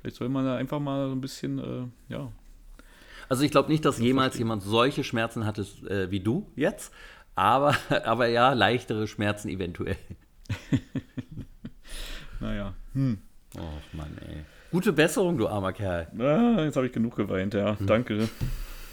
Vielleicht 0.00 0.16
soll 0.16 0.30
man 0.30 0.46
da 0.46 0.56
einfach 0.56 0.80
mal 0.80 1.08
so 1.08 1.14
ein 1.14 1.20
bisschen, 1.20 1.58
äh, 1.58 2.12
ja. 2.12 2.32
Also 3.28 3.42
ich 3.42 3.50
glaube 3.50 3.70
nicht, 3.70 3.84
dass 3.84 3.98
jemals 3.98 4.38
jemand 4.38 4.62
solche 4.62 5.04
Schmerzen 5.04 5.44
hatte 5.44 5.66
äh, 5.90 6.10
wie 6.10 6.20
du 6.20 6.46
jetzt, 6.56 6.94
aber, 7.38 7.76
aber 8.04 8.26
ja, 8.26 8.52
leichtere 8.52 9.06
Schmerzen 9.06 9.48
eventuell. 9.48 9.96
naja. 12.40 12.74
Hm. 12.94 13.18
Och 13.56 13.82
Mann, 13.94 14.18
ey. 14.26 14.44
Gute 14.70 14.92
Besserung, 14.92 15.38
du 15.38 15.46
armer 15.48 15.72
Kerl. 15.72 16.08
Ah, 16.18 16.62
jetzt 16.64 16.76
habe 16.76 16.86
ich 16.86 16.92
genug 16.92 17.16
geweint, 17.16 17.54
ja. 17.54 17.78
Hm. 17.78 17.86
Danke. 17.86 18.28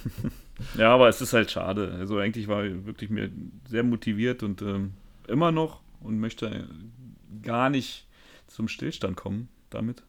ja, 0.77 0.93
aber 0.93 1.09
es 1.09 1.21
ist 1.21 1.33
halt 1.33 1.49
schade. 1.49 1.95
Also 1.99 2.19
eigentlich 2.19 2.47
war 2.47 2.63
ich 2.63 2.85
wirklich 2.85 3.09
mir 3.09 3.31
sehr 3.67 3.83
motiviert 3.83 4.43
und 4.43 4.61
ähm, 4.61 4.93
immer 5.27 5.51
noch 5.51 5.81
und 5.99 6.19
möchte 6.19 6.69
gar 7.41 7.69
nicht 7.69 8.07
zum 8.47 8.67
Stillstand 8.67 9.17
kommen 9.17 9.49
damit. 9.71 10.03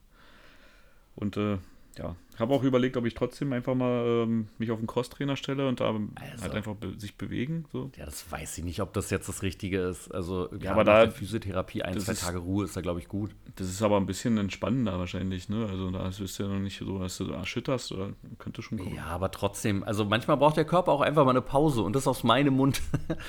Und 1.14 1.38
äh, 1.38 1.56
ja, 1.98 2.14
habe 2.38 2.54
auch 2.54 2.62
überlegt, 2.62 2.96
ob 2.96 3.06
ich 3.06 3.14
trotzdem 3.14 3.52
einfach 3.52 3.74
mal 3.74 4.24
ähm, 4.24 4.48
mich 4.58 4.70
auf 4.70 4.78
einen 4.78 4.86
Crosstrainer 4.86 5.36
stelle 5.36 5.66
und 5.68 5.80
da 5.80 5.88
also, 5.88 6.42
halt 6.42 6.54
einfach 6.54 6.74
be 6.74 6.98
sich 6.98 7.16
bewegen. 7.16 7.64
So. 7.72 7.90
Ja, 7.96 8.04
das 8.04 8.30
weiß 8.30 8.58
ich 8.58 8.64
nicht, 8.64 8.80
ob 8.80 8.92
das 8.92 9.10
jetzt 9.10 9.28
das 9.28 9.42
Richtige 9.42 9.80
ist. 9.80 10.12
Also, 10.12 10.48
ja, 10.60 10.72
aber 10.72 10.84
da 10.84 11.10
Physiotherapie 11.10 11.82
ein, 11.82 11.98
zwei 11.98 12.12
ist, 12.12 12.22
Tage 12.22 12.38
Ruhe 12.38 12.64
ist 12.64 12.76
da, 12.76 12.82
glaube 12.82 13.00
ich, 13.00 13.08
gut. 13.08 13.34
Das 13.56 13.68
ist 13.68 13.80
aber 13.82 13.96
ein 13.96 14.06
bisschen 14.06 14.36
entspannender 14.36 14.98
wahrscheinlich, 14.98 15.48
ne? 15.48 15.66
Also 15.70 15.90
da 15.90 16.08
ist 16.08 16.38
ja 16.38 16.46
noch 16.46 16.58
nicht 16.58 16.78
so, 16.78 16.98
dass 16.98 17.16
du 17.16 17.30
erschütterst 17.30 17.92
oder 17.92 18.10
könnte 18.38 18.62
schon 18.62 18.78
kommen. 18.78 18.94
Ja, 18.94 19.06
aber 19.06 19.30
trotzdem, 19.30 19.82
also 19.82 20.04
manchmal 20.04 20.36
braucht 20.36 20.56
der 20.56 20.66
Körper 20.66 20.92
auch 20.92 21.00
einfach 21.00 21.24
mal 21.24 21.30
eine 21.30 21.42
Pause 21.42 21.82
und 21.82 21.96
das 21.96 22.06
aus 22.06 22.22
meinem 22.22 22.54
Mund. 22.54 22.82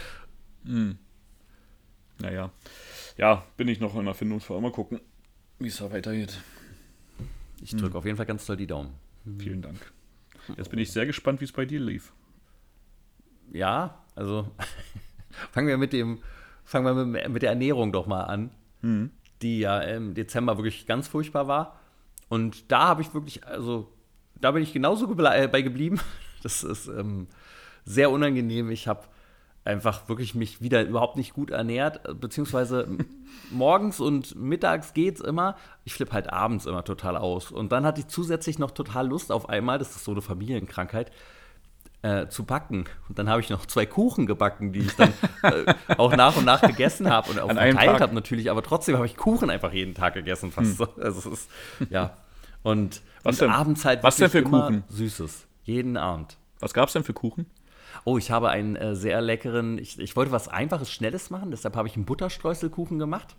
hm. 0.66 0.98
Naja. 2.20 2.52
Ja, 3.18 3.46
bin 3.56 3.68
ich 3.68 3.80
noch 3.80 3.96
in 3.96 4.08
Erfindungsphase. 4.08 4.60
Mal 4.60 4.72
gucken, 4.72 5.00
wie 5.60 5.68
es 5.68 5.78
da 5.78 5.92
weitergeht. 5.92 6.38
Ich 7.62 7.72
drücke 7.72 7.94
hm. 7.94 7.98
auf 7.98 8.06
jeden 8.06 8.18
Fall 8.18 8.26
ganz 8.26 8.46
toll 8.46 8.58
die 8.58 8.68
Daumen. 8.68 8.94
Vielen 9.40 9.62
Dank. 9.62 9.92
Jetzt 10.56 10.70
bin 10.70 10.80
ich 10.80 10.92
sehr 10.92 11.06
gespannt, 11.06 11.42
wie 11.42 11.46
es 11.46 11.52
bei 11.52 11.66
dir 11.66 11.80
lief. 11.80 12.14
Ja, 13.52 14.04
also 14.16 14.52
fangen 15.52 15.68
wir 15.68 15.78
mit 15.78 15.94
dem, 15.94 16.20
fangen 16.64 16.86
wir 16.86 17.06
mit, 17.06 17.30
mit 17.30 17.42
der 17.42 17.50
Ernährung 17.50 17.92
doch 17.92 18.08
mal 18.08 18.24
an, 18.24 18.52
mhm. 18.82 19.12
die 19.42 19.60
ja 19.60 19.80
im 19.80 20.14
Dezember 20.14 20.58
wirklich 20.58 20.86
ganz 20.86 21.08
furchtbar 21.08 21.48
war. 21.48 21.80
Und 22.30 22.72
da 22.72 22.88
habe 22.88 23.02
ich 23.02 23.14
wirklich, 23.14 23.46
also 23.46 23.92
da 24.36 24.52
bin 24.52 24.64
ich 24.64 24.74
genauso 24.74 25.12
äh, 25.18 25.48
bei 25.48 25.62
geblieben. 25.62 26.00
Das 26.44 26.64
ist 26.64 26.88
ähm, 26.88 27.28
sehr 27.84 28.12
unangenehm. 28.12 28.70
Ich 28.70 28.88
habe 28.88 29.02
einfach 29.68 30.08
wirklich 30.10 30.34
mich 30.34 30.62
wieder 30.62 30.84
überhaupt 30.84 31.18
nicht 31.18 31.34
gut 31.34 31.52
ernährt, 31.52 32.02
beziehungsweise 32.20 32.88
morgens 33.52 34.00
und 34.00 34.36
mittags 34.36 34.94
geht's 34.94 35.22
immer. 35.22 35.56
Ich 35.84 35.94
flippe 35.94 36.14
halt 36.14 36.32
abends 36.32 36.66
immer 36.66 36.84
total 36.84 37.18
aus. 37.18 37.52
Und 37.52 37.72
dann 37.72 37.86
hatte 37.86 38.02
ich 38.02 38.08
zusätzlich 38.08 38.58
noch 38.58 38.72
total 38.72 39.08
Lust 39.08 39.32
auf 39.32 39.50
einmal, 39.50 39.78
das 39.78 39.96
ist 39.96 40.06
so 40.06 40.12
eine 40.12 40.22
Familienkrankheit, 40.22 41.12
äh, 42.02 42.28
zu 42.28 42.46
backen. 42.46 42.86
Und 43.10 43.20
dann 43.20 43.30
habe 43.30 43.42
ich 43.42 43.50
noch 43.50 43.66
zwei 43.66 43.86
Kuchen 43.86 44.26
gebacken, 44.26 44.72
die 44.72 44.80
ich 44.80 44.96
dann 44.96 45.14
äh, 45.42 45.74
auch 45.98 46.16
nach 46.16 46.38
und 46.38 46.46
nach 46.46 46.62
gegessen 46.62 47.10
habe 47.10 47.32
und 47.32 47.40
auch 47.40 47.50
An 47.50 47.58
verteilt 47.58 48.02
habe 48.02 48.16
natürlich, 48.16 48.50
aber 48.50 48.64
trotzdem 48.64 48.96
habe 48.96 49.06
ich 49.06 49.18
Kuchen 49.18 49.50
einfach 49.50 49.74
jeden 49.74 49.94
Tag 49.94 50.14
gegessen, 50.14 50.52
fast 50.52 50.72
hm. 50.72 50.76
so. 50.78 50.88
Also 51.02 51.20
es 51.20 51.26
ist, 51.26 51.50
ja. 51.90 52.18
Und, 52.64 53.02
was 53.24 53.36
und 53.36 53.48
denn? 53.48 53.56
abends 53.56 53.86
halt 53.86 54.04
was 54.04 54.18
denn 54.18 54.30
für 54.30 54.44
Kuchen? 54.44 54.84
Süßes. 54.90 55.48
Jeden 55.64 55.98
Abend. 55.98 56.38
Was 56.60 56.74
gab 56.74 56.88
es 56.88 56.94
denn 56.94 57.04
für 57.04 57.14
Kuchen? 57.14 57.46
Oh, 58.06 58.18
ich 58.18 58.32
habe 58.32 58.50
einen 58.50 58.76
äh, 58.76 58.96
sehr 58.96 59.22
leckeren, 59.22 59.78
ich, 59.78 60.00
ich 60.00 60.16
wollte 60.16 60.32
was 60.32 60.48
Einfaches, 60.48 60.92
Schnelles 60.92 61.30
machen, 61.30 61.52
deshalb 61.52 61.76
habe 61.76 61.88
ich 61.88 61.96
einen 61.96 62.06
Butterstreuselkuchen 62.06 63.00
gemacht 63.00 63.36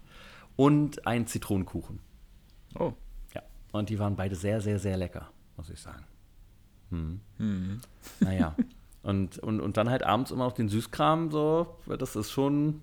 und 0.56 1.06
einen 1.06 1.26
Zitronenkuchen. 1.26 2.00
Oh. 2.78 2.92
Ja, 3.34 3.42
und 3.72 3.88
die 3.88 3.98
waren 3.98 4.16
beide 4.16 4.34
sehr, 4.34 4.60
sehr, 4.60 4.78
sehr 4.78 4.96
lecker, 4.96 5.30
muss 5.56 5.70
ich 5.70 5.80
sagen. 5.80 6.04
Hm. 6.90 7.20
Mhm. 7.38 7.80
Naja. 8.20 8.54
Und, 9.02 9.38
und, 9.38 9.60
und 9.60 9.76
dann 9.76 9.88
halt 9.88 10.02
abends 10.02 10.30
immer 10.30 10.44
noch 10.44 10.52
den 10.52 10.68
Süßkram, 10.68 11.30
so, 11.30 11.78
das 11.86 12.16
ist 12.16 12.30
schon, 12.30 12.80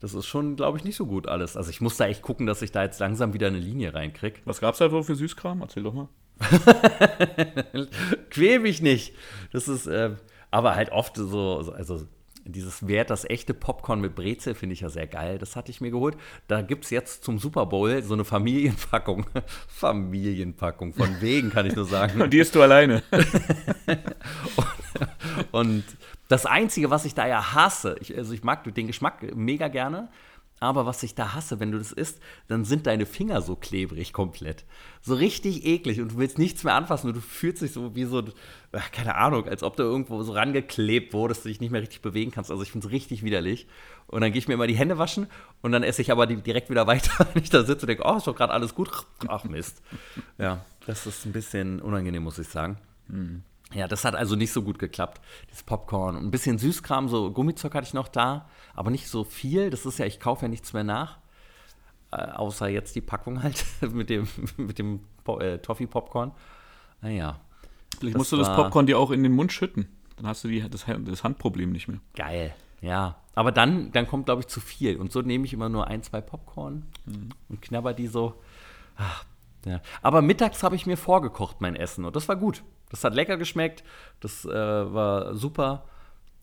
das 0.00 0.14
ist 0.14 0.26
schon, 0.26 0.56
glaube 0.56 0.78
ich, 0.78 0.84
nicht 0.84 0.96
so 0.96 1.06
gut 1.06 1.28
alles. 1.28 1.56
Also 1.56 1.70
ich 1.70 1.80
muss 1.80 1.96
da 1.96 2.06
echt 2.06 2.22
gucken, 2.22 2.46
dass 2.46 2.62
ich 2.62 2.72
da 2.72 2.82
jetzt 2.82 2.98
langsam 2.98 3.34
wieder 3.34 3.46
eine 3.46 3.58
Linie 3.58 3.94
reinkriege. 3.94 4.40
Was 4.44 4.60
gab 4.60 4.72
es 4.72 4.78
da 4.78 4.90
für 5.02 5.14
Süßkram? 5.14 5.60
Erzähl 5.60 5.82
doch 5.82 5.94
mal. 5.94 6.08
Quäl 8.30 8.58
mich 8.58 8.82
nicht. 8.82 9.14
Das 9.52 9.68
ist, 9.68 9.86
äh, 9.86 10.10
aber 10.54 10.76
halt 10.76 10.92
oft 10.92 11.16
so, 11.16 11.72
also 11.76 12.06
dieses 12.44 12.86
Wert, 12.86 13.10
das 13.10 13.28
echte 13.28 13.54
Popcorn 13.54 14.00
mit 14.00 14.14
Brezel 14.14 14.54
finde 14.54 14.74
ich 14.74 14.82
ja 14.82 14.88
sehr 14.88 15.08
geil. 15.08 15.36
Das 15.38 15.56
hatte 15.56 15.72
ich 15.72 15.80
mir 15.80 15.90
geholt. 15.90 16.16
Da 16.46 16.62
gibt 16.62 16.84
es 16.84 16.90
jetzt 16.90 17.24
zum 17.24 17.40
Super 17.40 17.66
Bowl 17.66 18.00
so 18.04 18.14
eine 18.14 18.24
Familienpackung. 18.24 19.26
Familienpackung, 19.68 20.94
von 20.94 21.20
wegen 21.20 21.50
kann 21.50 21.66
ich 21.66 21.74
nur 21.74 21.86
sagen. 21.86 22.22
Und 22.22 22.30
die 22.32 22.38
isst 22.38 22.54
du 22.54 22.62
alleine. 22.62 23.02
und, 24.56 24.68
und, 25.50 25.84
das 26.28 26.46
Einzige, 26.46 26.88
was 26.88 27.04
ich 27.04 27.14
da 27.14 27.26
ja 27.26 27.52
hasse, 27.52 27.96
ich, 28.00 28.16
also 28.16 28.32
ich 28.32 28.44
mag 28.44 28.62
den 28.74 28.86
Geschmack 28.86 29.34
mega 29.34 29.66
gerne, 29.66 30.08
aber 30.60 30.86
was 30.86 31.02
ich 31.02 31.14
da 31.14 31.34
hasse, 31.34 31.60
wenn 31.60 31.72
du 31.72 31.78
das 31.78 31.92
isst, 31.92 32.20
dann 32.48 32.64
sind 32.64 32.86
deine 32.86 33.06
Finger 33.06 33.42
so 33.42 33.56
klebrig 33.56 34.12
komplett. 34.12 34.64
So 35.02 35.14
richtig 35.14 35.66
eklig 35.66 36.00
und 36.00 36.12
du 36.12 36.16
willst 36.16 36.38
nichts 36.38 36.64
mehr 36.64 36.74
anfassen 36.74 37.08
und 37.08 37.16
du 37.16 37.20
fühlst 37.20 37.62
dich 37.62 37.72
so 37.72 37.94
wie 37.94 38.04
so, 38.04 38.22
keine 38.92 39.16
Ahnung, 39.16 39.48
als 39.48 39.62
ob 39.62 39.76
du 39.76 39.82
irgendwo 39.82 40.22
so 40.22 40.32
rangeklebt 40.32 41.12
wurdest, 41.12 41.44
du 41.44 41.48
dich 41.48 41.60
nicht 41.60 41.70
mehr 41.70 41.82
richtig 41.82 42.02
bewegen 42.02 42.30
kannst. 42.30 42.50
Also 42.50 42.62
ich 42.62 42.70
finde 42.70 42.86
es 42.86 42.92
richtig 42.92 43.22
widerlich. 43.22 43.66
Und 44.06 44.20
dann 44.20 44.32
gehe 44.32 44.38
ich 44.38 44.48
mir 44.48 44.54
immer 44.54 44.66
die 44.66 44.76
Hände 44.76 44.98
waschen 44.98 45.26
und 45.60 45.72
dann 45.72 45.82
esse 45.82 46.02
ich 46.02 46.10
aber 46.10 46.26
direkt 46.26 46.70
wieder 46.70 46.86
weiter, 46.86 47.26
wenn 47.32 47.42
ich 47.42 47.50
da 47.50 47.64
sitze 47.64 47.82
und 47.82 47.88
denke, 47.88 48.04
oh, 48.06 48.16
ist 48.16 48.26
doch 48.26 48.36
gerade 48.36 48.52
alles 48.52 48.74
gut. 48.74 48.90
Ach 49.28 49.44
Mist. 49.44 49.82
Ja, 50.38 50.64
das 50.86 51.06
ist 51.06 51.26
ein 51.26 51.32
bisschen 51.32 51.80
unangenehm, 51.80 52.22
muss 52.22 52.38
ich 52.38 52.48
sagen. 52.48 52.78
Mhm. 53.08 53.42
Ja, 53.72 53.88
das 53.88 54.04
hat 54.04 54.14
also 54.14 54.36
nicht 54.36 54.52
so 54.52 54.62
gut 54.62 54.78
geklappt. 54.78 55.20
Das 55.50 55.62
Popcorn. 55.62 56.16
Ein 56.16 56.30
bisschen 56.30 56.58
Süßkram, 56.58 57.08
so 57.08 57.30
Gummizeug 57.30 57.74
hatte 57.74 57.86
ich 57.86 57.94
noch 57.94 58.08
da, 58.08 58.48
aber 58.74 58.90
nicht 58.90 59.08
so 59.08 59.24
viel. 59.24 59.70
Das 59.70 59.86
ist 59.86 59.98
ja, 59.98 60.06
ich 60.06 60.20
kaufe 60.20 60.42
ja 60.42 60.48
nichts 60.48 60.72
mehr 60.72 60.84
nach. 60.84 61.18
Äh, 62.12 62.16
außer 62.16 62.68
jetzt 62.68 62.94
die 62.94 63.00
Packung 63.00 63.42
halt 63.42 63.64
mit 63.92 64.10
dem, 64.10 64.28
mit 64.56 64.78
dem 64.78 65.00
äh, 65.26 65.58
Toffee-Popcorn. 65.58 66.32
Naja. 67.00 67.40
Vielleicht 67.98 68.16
musst 68.16 68.32
du 68.32 68.36
das 68.36 68.54
Popcorn 68.54 68.86
dir 68.86 68.98
auch 68.98 69.10
in 69.10 69.22
den 69.22 69.32
Mund 69.32 69.52
schütten. 69.52 69.88
Dann 70.16 70.26
hast 70.26 70.44
du 70.44 70.48
die, 70.48 70.68
das, 70.68 70.86
das 70.86 71.24
Handproblem 71.24 71.70
nicht 71.72 71.88
mehr. 71.88 71.98
Geil, 72.14 72.54
ja. 72.80 73.16
Aber 73.34 73.50
dann, 73.50 73.90
dann 73.92 74.06
kommt, 74.06 74.26
glaube 74.26 74.42
ich, 74.42 74.46
zu 74.46 74.60
viel. 74.60 74.96
Und 74.96 75.10
so 75.10 75.20
nehme 75.22 75.44
ich 75.44 75.52
immer 75.52 75.68
nur 75.68 75.88
ein, 75.88 76.02
zwei 76.02 76.20
Popcorn 76.20 76.86
mhm. 77.06 77.30
und 77.48 77.62
knabber 77.62 77.92
die 77.94 78.06
so. 78.06 78.40
Ach, 78.96 79.24
ja. 79.64 79.80
Aber 80.02 80.22
mittags 80.22 80.62
habe 80.62 80.76
ich 80.76 80.86
mir 80.86 80.96
vorgekocht, 80.96 81.60
mein 81.60 81.74
Essen. 81.74 82.04
Und 82.04 82.14
das 82.14 82.28
war 82.28 82.36
gut. 82.36 82.62
Das 82.94 83.02
hat 83.02 83.16
lecker 83.16 83.36
geschmeckt, 83.36 83.82
das 84.20 84.44
äh, 84.44 84.52
war 84.52 85.34
super, 85.34 85.82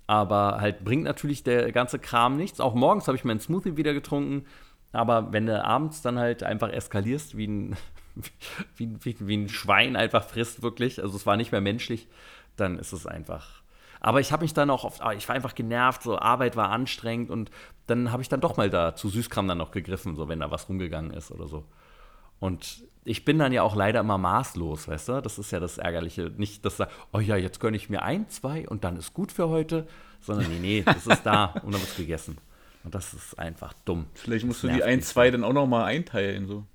aber 0.06 0.58
halt 0.60 0.84
bringt 0.84 1.06
natürlich 1.06 1.44
der 1.46 1.72
ganze 1.72 1.98
Kram 1.98 2.36
nichts. 2.36 2.60
Auch 2.60 2.76
morgens 2.76 3.08
habe 3.08 3.16
ich 3.16 3.24
meinen 3.24 3.40
Smoothie 3.40 3.78
wieder 3.78 3.94
getrunken, 3.94 4.46
aber 4.92 5.32
wenn 5.32 5.46
du 5.46 5.64
abends 5.64 6.02
dann 6.02 6.20
halt 6.20 6.44
einfach 6.44 6.68
eskalierst, 6.68 7.38
wie 7.38 7.48
ein, 7.48 7.78
wie, 8.76 8.98
wie, 9.00 9.16
wie 9.22 9.38
ein 9.38 9.48
Schwein 9.48 9.96
einfach 9.96 10.26
frisst, 10.26 10.62
wirklich, 10.62 11.02
also 11.02 11.16
es 11.16 11.26
war 11.26 11.38
nicht 11.38 11.54
mehr 11.54 11.62
menschlich, 11.62 12.10
dann 12.58 12.78
ist 12.80 12.92
es 12.92 13.08
einfach. 13.08 13.62
Aber 14.02 14.20
ich 14.20 14.34
habe 14.34 14.44
mich 14.44 14.54
dann 14.54 14.70
auch 14.72 14.84
oft, 14.84 15.00
ah, 15.02 15.14
ich 15.14 15.30
war 15.30 15.36
einfach 15.36 15.56
genervt, 15.56 16.04
so 16.04 16.20
Arbeit 16.20 16.58
war 16.58 16.70
anstrengend 16.72 17.30
und 17.30 17.50
dann 17.88 18.12
habe 18.12 18.22
ich 18.22 18.28
dann 18.28 18.42
doch 18.42 18.58
mal 18.58 18.70
da 18.70 18.94
zu 18.94 19.08
Süßkram 19.08 19.48
dann 19.48 19.60
noch 19.60 19.72
gegriffen, 19.72 20.18
so 20.18 20.28
wenn 20.28 20.42
da 20.42 20.52
was 20.52 20.68
rumgegangen 20.68 21.12
ist 21.12 21.32
oder 21.32 21.48
so. 21.48 21.64
Und 22.42 22.84
ich 23.06 23.24
bin 23.24 23.40
dann 23.40 23.54
ja 23.54 23.62
auch 23.62 23.76
leider 23.76 24.00
immer 24.00 24.18
maßlos, 24.18 24.88
weißt 24.88 25.10
du? 25.10 25.22
Das 25.22 25.40
ist 25.40 25.52
ja 25.52 25.60
das 25.60 25.78
Ärgerliche. 25.78 26.32
Nicht, 26.36 26.66
dass 26.66 26.78
da, 26.78 26.90
oh 27.14 27.20
ja, 27.20 27.36
jetzt 27.36 27.60
gönne 27.60 27.78
ich 27.78 27.90
mir 27.90 28.02
ein, 28.02 28.28
zwei 28.30 28.68
und 28.68 28.84
dann 28.84 28.98
ist 28.98 29.14
gut 29.14 29.32
für 29.32 29.48
heute, 29.48 29.88
sondern 30.22 30.50
nee, 30.50 30.60
nee, 30.60 30.84
das 30.84 31.08
ist 31.08 31.24
da 31.24 31.46
und 31.64 31.72
dann 31.72 31.82
wird 31.82 31.96
gegessen. 31.96 32.38
Und 32.84 32.96
das 32.96 33.14
ist 33.14 33.38
einfach 33.38 33.74
dumm. 33.86 34.08
Vielleicht 34.16 34.46
musst 34.46 34.64
du 34.64 34.68
die 34.68 34.84
ein, 34.84 35.04
zwei 35.04 35.30
dann 35.30 35.44
auch 35.44 35.54
noch 35.54 35.68
mal 35.68 35.86
einteilen, 35.86 36.48
so. 36.48 36.66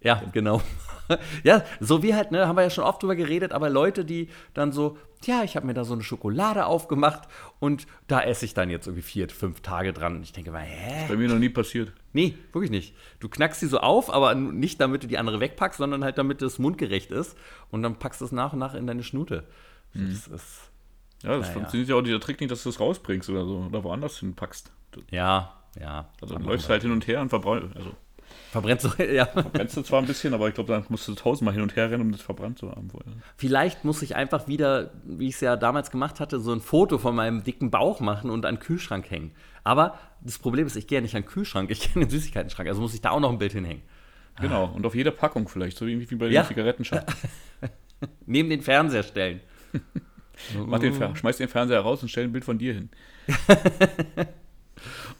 Ja, 0.00 0.22
genau. 0.32 0.62
ja, 1.42 1.64
so 1.80 2.02
wie 2.02 2.14
halt, 2.14 2.30
ne, 2.30 2.46
haben 2.46 2.56
wir 2.56 2.62
ja 2.62 2.70
schon 2.70 2.84
oft 2.84 3.02
drüber 3.02 3.16
geredet, 3.16 3.52
aber 3.52 3.68
Leute, 3.70 4.04
die 4.04 4.28
dann 4.54 4.72
so, 4.72 4.98
ja, 5.24 5.42
ich 5.42 5.56
habe 5.56 5.66
mir 5.66 5.74
da 5.74 5.84
so 5.84 5.94
eine 5.94 6.02
Schokolade 6.02 6.66
aufgemacht 6.66 7.28
und 7.58 7.86
da 8.06 8.20
esse 8.20 8.44
ich 8.44 8.54
dann 8.54 8.70
jetzt 8.70 8.86
irgendwie 8.86 9.02
vier, 9.02 9.28
fünf 9.28 9.60
Tage 9.60 9.92
dran. 9.92 10.16
Und 10.16 10.22
ich 10.22 10.32
denke 10.32 10.52
mal, 10.52 10.62
hä? 10.62 11.06
Bei 11.08 11.16
mir 11.16 11.28
noch 11.28 11.38
nie 11.38 11.48
passiert. 11.48 11.92
Nee, 12.12 12.36
wirklich 12.52 12.70
nicht. 12.70 12.94
Du 13.18 13.28
knackst 13.28 13.60
sie 13.60 13.66
so 13.66 13.80
auf, 13.80 14.12
aber 14.12 14.34
nicht 14.34 14.80
damit 14.80 15.02
du 15.02 15.08
die 15.08 15.18
andere 15.18 15.40
wegpackst, 15.40 15.78
sondern 15.78 16.04
halt 16.04 16.18
damit 16.18 16.40
es 16.42 16.58
mundgerecht 16.58 17.10
ist. 17.10 17.36
Und 17.70 17.82
dann 17.82 17.96
packst 17.98 18.20
du 18.20 18.26
es 18.26 18.32
nach 18.32 18.52
und 18.52 18.60
nach 18.60 18.74
in 18.74 18.86
deine 18.86 19.02
Schnute. 19.02 19.44
Mhm. 19.94 20.10
Das 20.10 20.28
ist. 20.28 20.70
Ja, 21.24 21.30
das 21.30 21.40
naja. 21.40 21.52
funktioniert 21.52 21.88
ja 21.88 21.96
auch 21.96 22.02
dieser 22.02 22.20
Trick 22.20 22.40
nicht, 22.40 22.52
dass 22.52 22.62
du 22.62 22.68
es 22.68 22.78
rausbringst 22.78 23.28
oder 23.28 23.44
so 23.44 23.58
oder 23.58 23.82
woanders 23.82 24.18
hinpackst. 24.18 24.70
Ja, 25.10 25.56
ja. 25.80 26.08
Also 26.20 26.34
dann 26.34 26.44
läufst 26.44 26.68
du 26.68 26.70
halt 26.70 26.82
hin 26.82 26.92
und 26.92 27.08
her 27.08 27.20
und 27.20 27.28
verbrauchst. 27.28 27.74
Also 27.74 27.92
Verbrennst 28.50 28.84
du, 28.84 29.02
ja. 29.12 29.26
Verbrennst 29.26 29.76
du 29.76 29.82
zwar 29.82 30.00
ein 30.00 30.06
bisschen, 30.06 30.34
aber 30.34 30.48
ich 30.48 30.54
glaube, 30.54 30.72
dann 30.72 30.84
musst 30.88 31.06
du 31.08 31.14
tausendmal 31.14 31.54
hin 31.54 31.62
und 31.62 31.76
her 31.76 31.90
rennen, 31.90 32.02
um 32.02 32.12
das 32.12 32.22
verbrannt 32.22 32.58
zu 32.58 32.70
haben. 32.70 32.90
Vorher. 32.90 33.12
Vielleicht 33.36 33.84
muss 33.84 34.02
ich 34.02 34.16
einfach 34.16 34.48
wieder, 34.48 34.90
wie 35.04 35.28
ich 35.28 35.34
es 35.34 35.40
ja 35.40 35.56
damals 35.56 35.90
gemacht 35.90 36.20
hatte, 36.20 36.40
so 36.40 36.52
ein 36.52 36.60
Foto 36.60 36.98
von 36.98 37.14
meinem 37.14 37.44
dicken 37.44 37.70
Bauch 37.70 38.00
machen 38.00 38.30
und 38.30 38.46
an 38.46 38.56
den 38.56 38.60
Kühlschrank 38.60 39.10
hängen. 39.10 39.32
Aber 39.64 39.98
das 40.22 40.38
Problem 40.38 40.66
ist, 40.66 40.76
ich 40.76 40.86
gehe 40.86 40.98
ja 40.98 41.02
nicht 41.02 41.14
an 41.14 41.22
den 41.22 41.28
Kühlschrank, 41.28 41.70
ich 41.70 41.80
gehe 41.80 41.90
in 41.94 42.00
den 42.00 42.10
Süßigkeiten-Schrank. 42.10 42.68
Also 42.68 42.80
muss 42.80 42.94
ich 42.94 43.00
da 43.00 43.10
auch 43.10 43.20
noch 43.20 43.30
ein 43.30 43.38
Bild 43.38 43.52
hinhängen. 43.52 43.82
Genau, 44.40 44.66
und 44.66 44.86
auf 44.86 44.94
jeder 44.94 45.10
Packung 45.10 45.48
vielleicht, 45.48 45.76
so 45.76 45.86
wie 45.86 45.96
bei 45.96 46.26
den 46.26 46.32
ja. 46.32 46.44
Zigarettenschachteln. 46.44 47.16
Neben 48.26 48.50
den 48.50 48.62
Fernseher 48.62 49.02
stellen. 49.02 49.40
Mach 50.66 50.78
den, 50.78 50.94
schmeiß 51.16 51.36
den 51.36 51.48
Fernseher 51.48 51.80
raus 51.80 52.02
und 52.02 52.08
stell 52.08 52.24
ein 52.24 52.32
Bild 52.32 52.44
von 52.44 52.58
dir 52.58 52.74
hin. 52.74 52.90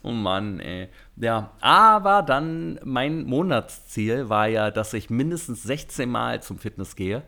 Oh 0.03 0.11
Mann, 0.11 0.59
ey. 0.59 0.89
Ja, 1.15 1.51
aber 1.61 2.23
dann 2.23 2.79
mein 2.83 3.23
Monatsziel 3.25 4.29
war 4.29 4.47
ja, 4.47 4.71
dass 4.71 4.93
ich 4.93 5.09
mindestens 5.09 5.63
16 5.63 6.09
Mal 6.09 6.41
zum 6.41 6.57
Fitness 6.57 6.95
gehe. 6.95 7.23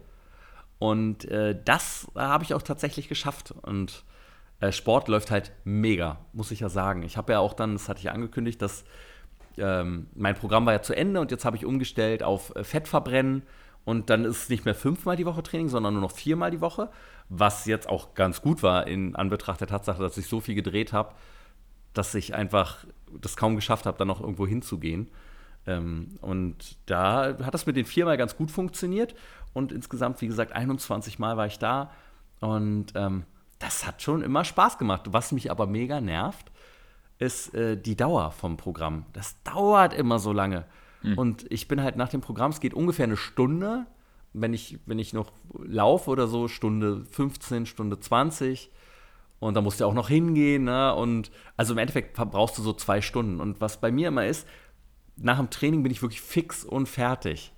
Und 0.79 1.25
äh, 1.25 1.59
das 1.63 2.07
habe 2.15 2.43
ich 2.43 2.53
auch 2.53 2.61
tatsächlich 2.63 3.07
geschafft. 3.07 3.53
Und 3.61 4.03
äh, 4.61 4.71
Sport 4.71 5.07
läuft 5.07 5.31
halt 5.31 5.51
mega, 5.63 6.17
muss 6.33 6.51
ich 6.51 6.61
ja 6.61 6.69
sagen. 6.69 7.03
Ich 7.03 7.17
habe 7.17 7.33
ja 7.33 7.39
auch 7.39 7.53
dann, 7.53 7.73
das 7.73 7.89
hatte 7.89 7.99
ich 7.99 8.11
angekündigt, 8.11 8.61
dass 8.61 8.83
ähm, 9.57 10.07
mein 10.15 10.35
Programm 10.35 10.65
war 10.65 10.73
ja 10.73 10.81
zu 10.81 10.95
Ende 10.95 11.19
und 11.19 11.31
jetzt 11.31 11.45
habe 11.45 11.57
ich 11.57 11.65
umgestellt 11.65 12.23
auf 12.23 12.55
äh, 12.55 12.63
Fettverbrennen. 12.63 13.43
Und 13.83 14.11
dann 14.11 14.25
ist 14.25 14.43
es 14.43 14.49
nicht 14.49 14.65
mehr 14.65 14.75
fünfmal 14.75 15.15
die 15.15 15.25
Woche 15.25 15.41
Training, 15.41 15.67
sondern 15.67 15.93
nur 15.93 16.03
noch 16.03 16.11
viermal 16.11 16.51
die 16.51 16.61
Woche. 16.61 16.89
Was 17.29 17.65
jetzt 17.65 17.89
auch 17.89 18.13
ganz 18.13 18.41
gut 18.41 18.61
war 18.61 18.85
in 18.85 19.15
Anbetracht 19.15 19.59
der 19.59 19.67
Tatsache, 19.67 20.01
dass 20.03 20.17
ich 20.17 20.27
so 20.27 20.39
viel 20.39 20.53
gedreht 20.53 20.93
habe, 20.93 21.13
dass 21.93 22.15
ich 22.15 22.35
einfach 22.35 22.85
das 23.19 23.35
kaum 23.35 23.55
geschafft 23.55 23.85
habe, 23.85 23.97
dann 23.97 24.07
noch 24.07 24.21
irgendwo 24.21 24.47
hinzugehen. 24.47 25.09
Ähm, 25.67 26.17
und 26.21 26.77
da 26.85 27.37
hat 27.43 27.53
das 27.53 27.65
mit 27.65 27.75
den 27.75 27.85
viermal 27.85 28.17
ganz 28.17 28.35
gut 28.35 28.51
funktioniert. 28.51 29.15
Und 29.53 29.71
insgesamt, 29.71 30.21
wie 30.21 30.27
gesagt, 30.27 30.53
21 30.53 31.19
Mal 31.19 31.37
war 31.37 31.45
ich 31.45 31.59
da. 31.59 31.91
Und 32.39 32.93
ähm, 32.95 33.25
das 33.59 33.85
hat 33.85 34.01
schon 34.01 34.21
immer 34.21 34.43
Spaß 34.43 34.77
gemacht. 34.77 35.03
Was 35.11 35.31
mich 35.31 35.51
aber 35.51 35.67
mega 35.67 36.01
nervt, 36.01 36.51
ist 37.19 37.53
äh, 37.53 37.77
die 37.77 37.95
Dauer 37.95 38.31
vom 38.31 38.57
Programm. 38.57 39.05
Das 39.13 39.41
dauert 39.43 39.93
immer 39.93 40.19
so 40.19 40.33
lange. 40.33 40.65
Mhm. 41.03 41.17
Und 41.17 41.51
ich 41.51 41.67
bin 41.67 41.81
halt 41.83 41.95
nach 41.95 42.09
dem 42.09 42.21
Programm, 42.21 42.51
es 42.51 42.59
geht 42.59 42.73
ungefähr 42.73 43.05
eine 43.05 43.17
Stunde. 43.17 43.85
Wenn 44.33 44.53
ich, 44.53 44.79
wenn 44.85 44.97
ich 44.97 45.13
noch 45.13 45.31
laufe 45.63 46.09
oder 46.09 46.27
so, 46.27 46.47
Stunde 46.47 47.05
15, 47.11 47.65
Stunde 47.65 47.99
20. 47.99 48.71
Und 49.41 49.55
da 49.55 49.61
musst 49.61 49.81
du 49.81 49.85
auch 49.85 49.95
noch 49.95 50.07
hingehen. 50.07 50.65
Ne? 50.65 50.93
Und 50.93 51.31
also 51.57 51.73
im 51.73 51.79
Endeffekt 51.79 52.13
brauchst 52.13 52.59
du 52.59 52.61
so 52.61 52.73
zwei 52.73 53.01
Stunden. 53.01 53.41
Und 53.41 53.59
was 53.59 53.81
bei 53.81 53.91
mir 53.91 54.09
immer 54.09 54.27
ist, 54.27 54.47
nach 55.17 55.37
dem 55.37 55.49
Training 55.49 55.81
bin 55.81 55.91
ich 55.91 56.03
wirklich 56.03 56.21
fix 56.21 56.63
und 56.63 56.87
fertig. 56.87 57.51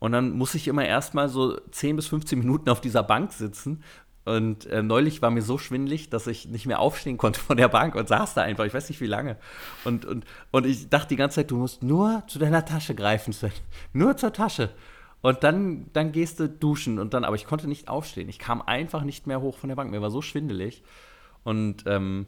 Und 0.00 0.10
dann 0.10 0.32
muss 0.32 0.56
ich 0.56 0.66
immer 0.66 0.84
erstmal 0.84 1.28
so 1.28 1.56
10 1.70 1.94
bis 1.94 2.08
15 2.08 2.40
Minuten 2.40 2.68
auf 2.68 2.80
dieser 2.80 3.04
Bank 3.04 3.32
sitzen. 3.32 3.84
Und 4.24 4.66
äh, 4.66 4.82
neulich 4.82 5.22
war 5.22 5.30
mir 5.30 5.42
so 5.42 5.58
schwindlig, 5.58 6.10
dass 6.10 6.26
ich 6.26 6.48
nicht 6.48 6.66
mehr 6.66 6.80
aufstehen 6.80 7.18
konnte 7.18 7.38
von 7.38 7.56
der 7.56 7.68
Bank 7.68 7.94
und 7.94 8.08
saß 8.08 8.34
da 8.34 8.42
einfach, 8.42 8.64
ich 8.64 8.74
weiß 8.74 8.88
nicht 8.88 9.00
wie 9.00 9.06
lange. 9.06 9.36
Und, 9.84 10.04
und, 10.04 10.24
und 10.50 10.66
ich 10.66 10.88
dachte 10.88 11.10
die 11.10 11.16
ganze 11.16 11.36
Zeit, 11.36 11.52
du 11.52 11.56
musst 11.56 11.84
nur 11.84 12.24
zu 12.26 12.40
deiner 12.40 12.64
Tasche 12.64 12.96
greifen, 12.96 13.32
Sven. 13.32 13.52
Nur 13.92 14.16
zur 14.16 14.32
Tasche. 14.32 14.70
Und 15.20 15.44
dann, 15.44 15.86
dann 15.92 16.10
gehst 16.10 16.40
du 16.40 16.48
duschen 16.48 16.98
und 16.98 17.14
dann, 17.14 17.22
aber 17.22 17.36
ich 17.36 17.46
konnte 17.46 17.68
nicht 17.68 17.86
aufstehen. 17.86 18.28
Ich 18.28 18.40
kam 18.40 18.60
einfach 18.60 19.04
nicht 19.04 19.28
mehr 19.28 19.40
hoch 19.40 19.56
von 19.56 19.68
der 19.68 19.76
Bank. 19.76 19.92
Mir 19.92 20.02
war 20.02 20.10
so 20.10 20.20
schwindelig. 20.20 20.82
Und 21.44 21.84
ähm, 21.86 22.26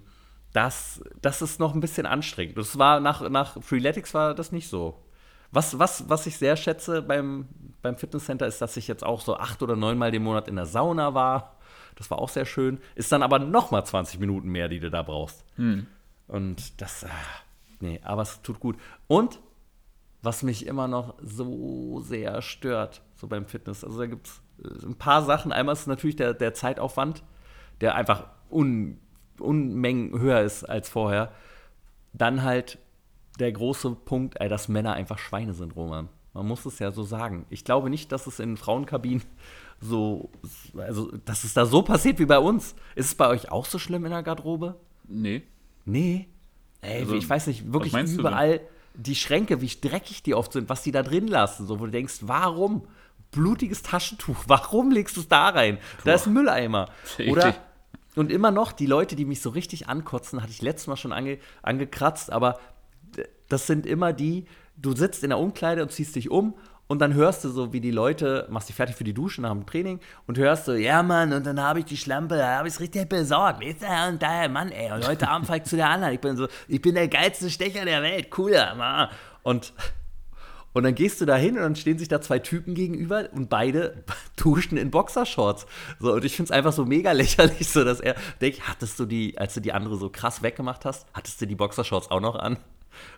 das, 0.52 1.02
das 1.20 1.42
ist 1.42 1.60
noch 1.60 1.74
ein 1.74 1.80
bisschen 1.80 2.06
anstrengend. 2.06 2.56
Das 2.56 2.78
war 2.78 3.00
nach, 3.00 3.28
nach 3.28 3.62
Freeletics 3.62 4.14
war 4.14 4.34
das 4.34 4.52
nicht 4.52 4.68
so. 4.68 5.02
Was, 5.50 5.78
was, 5.78 6.08
was 6.08 6.26
ich 6.26 6.36
sehr 6.36 6.56
schätze 6.56 7.02
beim, 7.02 7.48
beim 7.82 7.96
Fitnesscenter 7.96 8.46
ist, 8.46 8.60
dass 8.60 8.76
ich 8.76 8.88
jetzt 8.88 9.04
auch 9.04 9.20
so 9.20 9.36
acht 9.36 9.62
oder 9.62 9.76
neunmal 9.76 10.10
den 10.10 10.22
Monat 10.22 10.48
in 10.48 10.56
der 10.56 10.66
Sauna 10.66 11.14
war. 11.14 11.56
Das 11.96 12.10
war 12.10 12.18
auch 12.18 12.28
sehr 12.28 12.44
schön. 12.44 12.78
Ist 12.94 13.12
dann 13.12 13.22
aber 13.22 13.38
noch 13.38 13.70
mal 13.70 13.84
20 13.84 14.18
Minuten 14.18 14.48
mehr, 14.48 14.68
die 14.68 14.80
du 14.80 14.90
da 14.90 15.02
brauchst. 15.02 15.44
Hm. 15.56 15.86
Und 16.26 16.80
das, 16.80 17.04
ach, 17.08 17.42
nee, 17.80 18.00
aber 18.02 18.22
es 18.22 18.42
tut 18.42 18.58
gut. 18.58 18.76
Und 19.06 19.38
was 20.22 20.42
mich 20.42 20.66
immer 20.66 20.88
noch 20.88 21.14
so 21.22 22.00
sehr 22.00 22.40
stört, 22.42 23.02
so 23.14 23.26
beim 23.26 23.46
Fitness, 23.46 23.84
also 23.84 23.98
da 23.98 24.06
gibt 24.06 24.26
es 24.26 24.42
äh, 24.64 24.86
ein 24.86 24.96
paar 24.96 25.22
Sachen. 25.22 25.52
Einmal 25.52 25.74
ist 25.74 25.86
natürlich 25.86 26.16
der, 26.16 26.34
der 26.34 26.54
Zeitaufwand, 26.54 27.22
der 27.80 27.94
einfach 27.94 28.26
un, 28.50 28.98
Unmengen 29.38 30.18
höher 30.18 30.40
ist 30.40 30.64
als 30.64 30.88
vorher. 30.88 31.32
Dann 32.12 32.42
halt 32.42 32.78
der 33.38 33.52
große 33.52 33.90
Punkt, 33.90 34.40
ey, 34.40 34.48
dass 34.48 34.68
Männer 34.68 34.92
einfach 34.92 35.18
Schweine 35.18 35.54
sind, 35.54 35.74
Roman. 35.76 36.08
Man 36.32 36.46
muss 36.46 36.66
es 36.66 36.78
ja 36.78 36.90
so 36.90 37.04
sagen. 37.04 37.46
Ich 37.50 37.64
glaube 37.64 37.90
nicht, 37.90 38.10
dass 38.12 38.26
es 38.26 38.40
in 38.40 38.56
Frauenkabinen 38.56 39.22
so, 39.80 40.30
also, 40.76 41.10
dass 41.24 41.44
es 41.44 41.54
da 41.54 41.66
so 41.66 41.82
passiert 41.82 42.18
wie 42.18 42.26
bei 42.26 42.38
uns. 42.38 42.74
Ist 42.94 43.06
es 43.06 43.14
bei 43.14 43.28
euch 43.28 43.50
auch 43.50 43.66
so 43.66 43.78
schlimm 43.78 44.04
in 44.04 44.10
der 44.12 44.22
Garderobe? 44.22 44.76
Nee. 45.06 45.42
Nee? 45.84 46.28
Ey, 46.80 47.00
also, 47.00 47.14
ich 47.14 47.28
weiß 47.28 47.46
nicht, 47.48 47.72
wirklich 47.72 47.94
überall 47.94 48.60
die 48.94 49.14
Schränke, 49.14 49.60
wie 49.60 49.70
dreckig 49.80 50.22
die 50.22 50.34
oft 50.34 50.52
sind, 50.52 50.68
was 50.68 50.82
die 50.82 50.92
da 50.92 51.02
drin 51.02 51.26
lassen, 51.26 51.66
so, 51.66 51.80
wo 51.80 51.86
du 51.86 51.90
denkst, 51.90 52.18
warum? 52.22 52.86
Blutiges 53.30 53.82
Taschentuch, 53.82 54.36
warum 54.46 54.90
legst 54.90 55.16
du 55.16 55.20
es 55.20 55.28
da 55.28 55.48
rein? 55.48 55.78
Da 56.04 56.14
ist 56.14 56.26
ein 56.26 56.32
Mülleimer. 56.32 56.88
Oder 57.28 57.54
und 58.16 58.30
immer 58.30 58.50
noch, 58.50 58.72
die 58.72 58.86
Leute, 58.86 59.16
die 59.16 59.24
mich 59.24 59.40
so 59.40 59.50
richtig 59.50 59.88
ankotzen, 59.88 60.42
hatte 60.42 60.52
ich 60.52 60.62
letztes 60.62 60.86
Mal 60.86 60.96
schon 60.96 61.12
ange, 61.12 61.38
angekratzt, 61.62 62.30
aber 62.30 62.58
das 63.48 63.66
sind 63.66 63.86
immer 63.86 64.12
die, 64.12 64.46
du 64.76 64.94
sitzt 64.94 65.22
in 65.22 65.30
der 65.30 65.38
Umkleide 65.38 65.82
und 65.82 65.92
ziehst 65.92 66.16
dich 66.16 66.30
um 66.30 66.54
und 66.86 66.98
dann 66.98 67.14
hörst 67.14 67.44
du 67.44 67.48
so, 67.48 67.72
wie 67.72 67.80
die 67.80 67.90
Leute, 67.90 68.46
machst 68.50 68.68
dich 68.68 68.76
fertig 68.76 68.96
für 68.96 69.04
die 69.04 69.14
Dusche 69.14 69.40
nach 69.40 69.52
dem 69.52 69.66
Training 69.66 70.00
und 70.26 70.38
hörst 70.38 70.66
so, 70.66 70.74
ja 70.74 71.02
Mann, 71.02 71.32
und 71.32 71.46
dann 71.46 71.60
habe 71.60 71.80
ich 71.80 71.84
die 71.86 71.96
Schlampe, 71.96 72.36
da 72.36 72.58
habe 72.58 72.68
ich 72.68 72.74
es 72.74 72.80
richtig 72.80 73.08
besorgt, 73.08 73.64
weißt 73.64 73.82
du, 73.82 73.86
und 74.12 74.22
daher, 74.22 74.48
Mann, 74.48 74.70
ey, 74.70 74.92
und 74.92 75.06
heute 75.06 75.28
Abend 75.28 75.46
fahre 75.46 75.58
ich 75.58 75.64
zu 75.64 75.76
der 75.76 75.88
anderen, 75.88 76.14
ich 76.14 76.20
bin 76.20 76.36
so, 76.36 76.48
ich 76.68 76.80
bin 76.80 76.94
der 76.94 77.08
geilste 77.08 77.50
Stecher 77.50 77.84
der 77.84 78.02
Welt, 78.02 78.30
cooler, 78.30 78.74
Mann. 78.74 79.08
Und 79.42 79.72
und 80.74 80.82
dann 80.82 80.94
gehst 80.94 81.20
du 81.20 81.24
da 81.24 81.36
hin 81.36 81.56
und 81.56 81.62
dann 81.62 81.76
stehen 81.76 81.98
sich 81.98 82.08
da 82.08 82.20
zwei 82.20 82.38
Typen 82.38 82.74
gegenüber 82.74 83.30
und 83.32 83.48
beide 83.48 84.04
duschen 84.36 84.76
in 84.76 84.90
Boxershorts. 84.90 85.66
So, 85.98 86.12
und 86.12 86.24
ich 86.24 86.36
finde 86.36 86.48
es 86.48 86.50
einfach 86.50 86.72
so 86.72 86.84
mega 86.84 87.12
lächerlich, 87.12 87.68
so 87.70 87.84
dass 87.84 88.00
er 88.00 88.16
denkt, 88.42 88.68
hattest 88.68 88.98
du 89.00 89.06
die, 89.06 89.38
als 89.38 89.54
du 89.54 89.60
die 89.60 89.72
andere 89.72 89.96
so 89.96 90.10
krass 90.10 90.42
weggemacht 90.42 90.84
hast, 90.84 91.06
hattest 91.14 91.40
du 91.40 91.46
die 91.46 91.54
Boxershorts 91.54 92.10
auch 92.10 92.20
noch 92.20 92.34
an? 92.34 92.58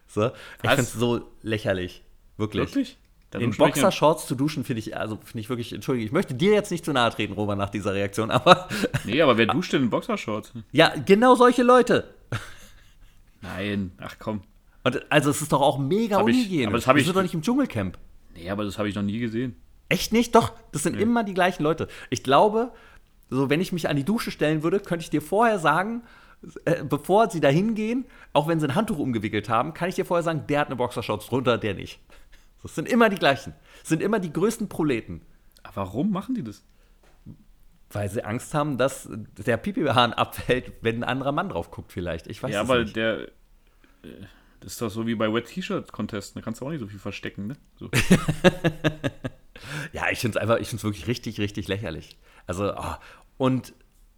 So, 0.07 0.31
ich 0.63 0.71
finde 0.71 0.83
es 0.83 0.93
so 0.93 1.23
lächerlich. 1.43 2.03
Wirklich. 2.37 2.69
Wirklich? 2.69 2.99
Dann 3.31 3.43
in 3.43 3.51
Boxershorts 3.51 4.27
zu 4.27 4.35
duschen 4.35 4.65
finde 4.65 4.81
ich, 4.81 4.97
also 4.97 5.17
finde 5.17 5.41
ich 5.41 5.49
wirklich, 5.49 5.73
entschuldige, 5.73 6.07
ich 6.07 6.13
möchte 6.13 6.35
dir 6.35 6.53
jetzt 6.53 6.71
nicht 6.71 6.85
zu 6.85 6.93
nahe 6.93 7.11
treten, 7.11 7.33
Robert, 7.33 7.59
nach 7.59 7.71
dieser 7.71 7.93
Reaktion, 7.93 8.31
aber. 8.31 8.69
Nee, 9.05 9.21
aber 9.21 9.37
wer 9.37 9.47
duscht 9.47 9.73
denn 9.73 9.83
in 9.83 9.91
Boxershorts? 9.91 10.53
Ja, 10.73 10.95
genau 11.05 11.35
solche 11.35 11.63
Leute. 11.63 12.15
Nein, 13.41 13.93
ach 13.99 14.17
komm. 14.19 14.43
Und 14.87 15.05
also 15.11 15.31
es 15.31 15.43
ist 15.43 15.53
doch 15.53 15.63
auch 15.63 15.79
mega 15.79 16.19
unhygienisch. 16.19 16.69
Aber 16.69 16.77
das 16.77 16.87
habe 16.87 17.01
ich. 17.01 17.13
doch 17.13 17.21
nicht 17.21 17.35
im 17.35 17.43
Dschungelcamp. 17.43 17.99
Nee, 18.37 18.49
aber 18.51 18.65
das 18.65 18.79
habe 18.79 18.89
ich 18.89 18.95
noch 18.95 19.03
nie 19.03 19.19
gesehen. 19.19 19.57
Echt 19.89 20.13
nicht? 20.13 20.33
Doch, 20.37 20.53
das 20.71 20.85
sind 20.85 20.95
nee. 20.95 21.03
immer 21.03 21.25
die 21.25 21.35
gleichen 21.35 21.65
Leute. 21.65 21.89
Ich 22.09 22.23
glaube, 22.23 22.71
so 23.29 23.51
wenn 23.51 23.61
ich 23.61 23.73
mich 23.73 23.89
an 23.89 23.97
die 23.97 24.05
Dusche 24.05 24.31
stellen 24.31 24.63
würde, 24.63 24.79
könnte 24.79 25.03
ich 25.03 25.11
dir 25.11 25.23
vorher 25.23 25.59
sagen, 25.59 26.05
äh, 26.67 26.85
bevor 26.85 27.29
sie 27.31 27.41
da 27.41 27.49
hingehen, 27.49 28.05
auch 28.33 28.47
wenn 28.47 28.61
sie 28.61 28.69
ein 28.69 28.77
Handtuch 28.77 29.01
umgewickelt 29.01 29.49
haben, 29.49 29.75
kann 29.75 29.89
ich 29.89 29.97
dir 29.97 30.05
vorher 30.05 30.23
sagen, 30.23 30.45
der 30.49 30.61
hat 30.61 30.69
eine 30.69 30.77
Boxershorts 30.77 31.27
drunter, 31.27 31.59
der 31.59 31.75
nicht. 31.75 31.99
Das 32.63 32.77
sind 32.77 32.89
immer 32.89 33.09
die 33.09 33.19
gleichen. 33.19 33.55
Das 33.81 33.89
sind 33.89 34.01
immer 34.01 34.21
die 34.21 34.33
größten 34.33 34.69
Proleten. 34.69 35.23
Aber 35.65 35.79
warum 35.79 36.13
machen 36.13 36.37
die 36.37 36.45
das? 36.45 36.63
Weil 37.91 38.09
sie 38.09 38.25
Angst 38.25 38.55
haben, 38.55 38.79
dass 38.79 39.09
der 39.11 39.57
Pipi-Hahn 39.57 40.13
abfällt, 40.13 40.75
wenn 40.81 41.03
ein 41.03 41.05
anderer 41.05 41.33
Mann 41.33 41.49
drauf 41.49 41.73
guckt, 41.73 41.91
vielleicht. 41.91 42.29
Ich 42.29 42.41
weiß 42.41 42.53
ja, 42.53 42.63
es 42.63 42.69
nicht. 42.69 42.97
Ja, 42.97 43.15
aber 43.15 43.27
der. 44.05 44.27
Das 44.61 44.73
ist 44.73 44.83
doch 44.83 44.91
so 44.91 45.07
wie 45.07 45.15
bei 45.15 45.33
Wet 45.33 45.47
T-Shirt-Contests, 45.47 46.35
da 46.35 46.41
kannst 46.41 46.61
du 46.61 46.67
auch 46.67 46.71
nicht 46.71 46.81
so 46.81 46.87
viel 46.87 46.99
verstecken, 46.99 47.49
ne? 47.49 47.57
So. 47.79 47.91
ja, 49.93 50.11
ich 50.11 50.19
finde 50.19 50.39
es 50.39 50.43
einfach, 50.43 50.59
ich 50.59 50.69
finde 50.69 50.81
es 50.81 50.85
wirklich 50.85 51.07
richtig, 51.07 51.41
richtig 51.41 51.69
lächerlich. 51.69 52.19
Also, 52.47 52.75
oh. 52.75 52.95
und, 53.39 53.75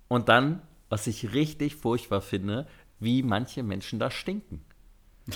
und 0.09 0.29
dann, 0.29 0.62
was 0.88 1.07
ich 1.07 1.35
richtig 1.35 1.77
furchtbar 1.77 2.22
finde, 2.22 2.66
wie 3.01 3.22
manche 3.22 3.62
Menschen 3.62 3.98
da 3.98 4.11
stinken. 4.11 4.64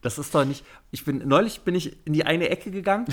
Das 0.00 0.18
ist 0.18 0.34
doch 0.34 0.44
nicht. 0.44 0.66
Ich 0.90 1.06
bin 1.06 1.26
neulich 1.26 1.62
bin 1.62 1.74
ich 1.74 2.06
in 2.06 2.12
die 2.12 2.26
eine 2.26 2.50
Ecke 2.50 2.70
gegangen 2.70 3.06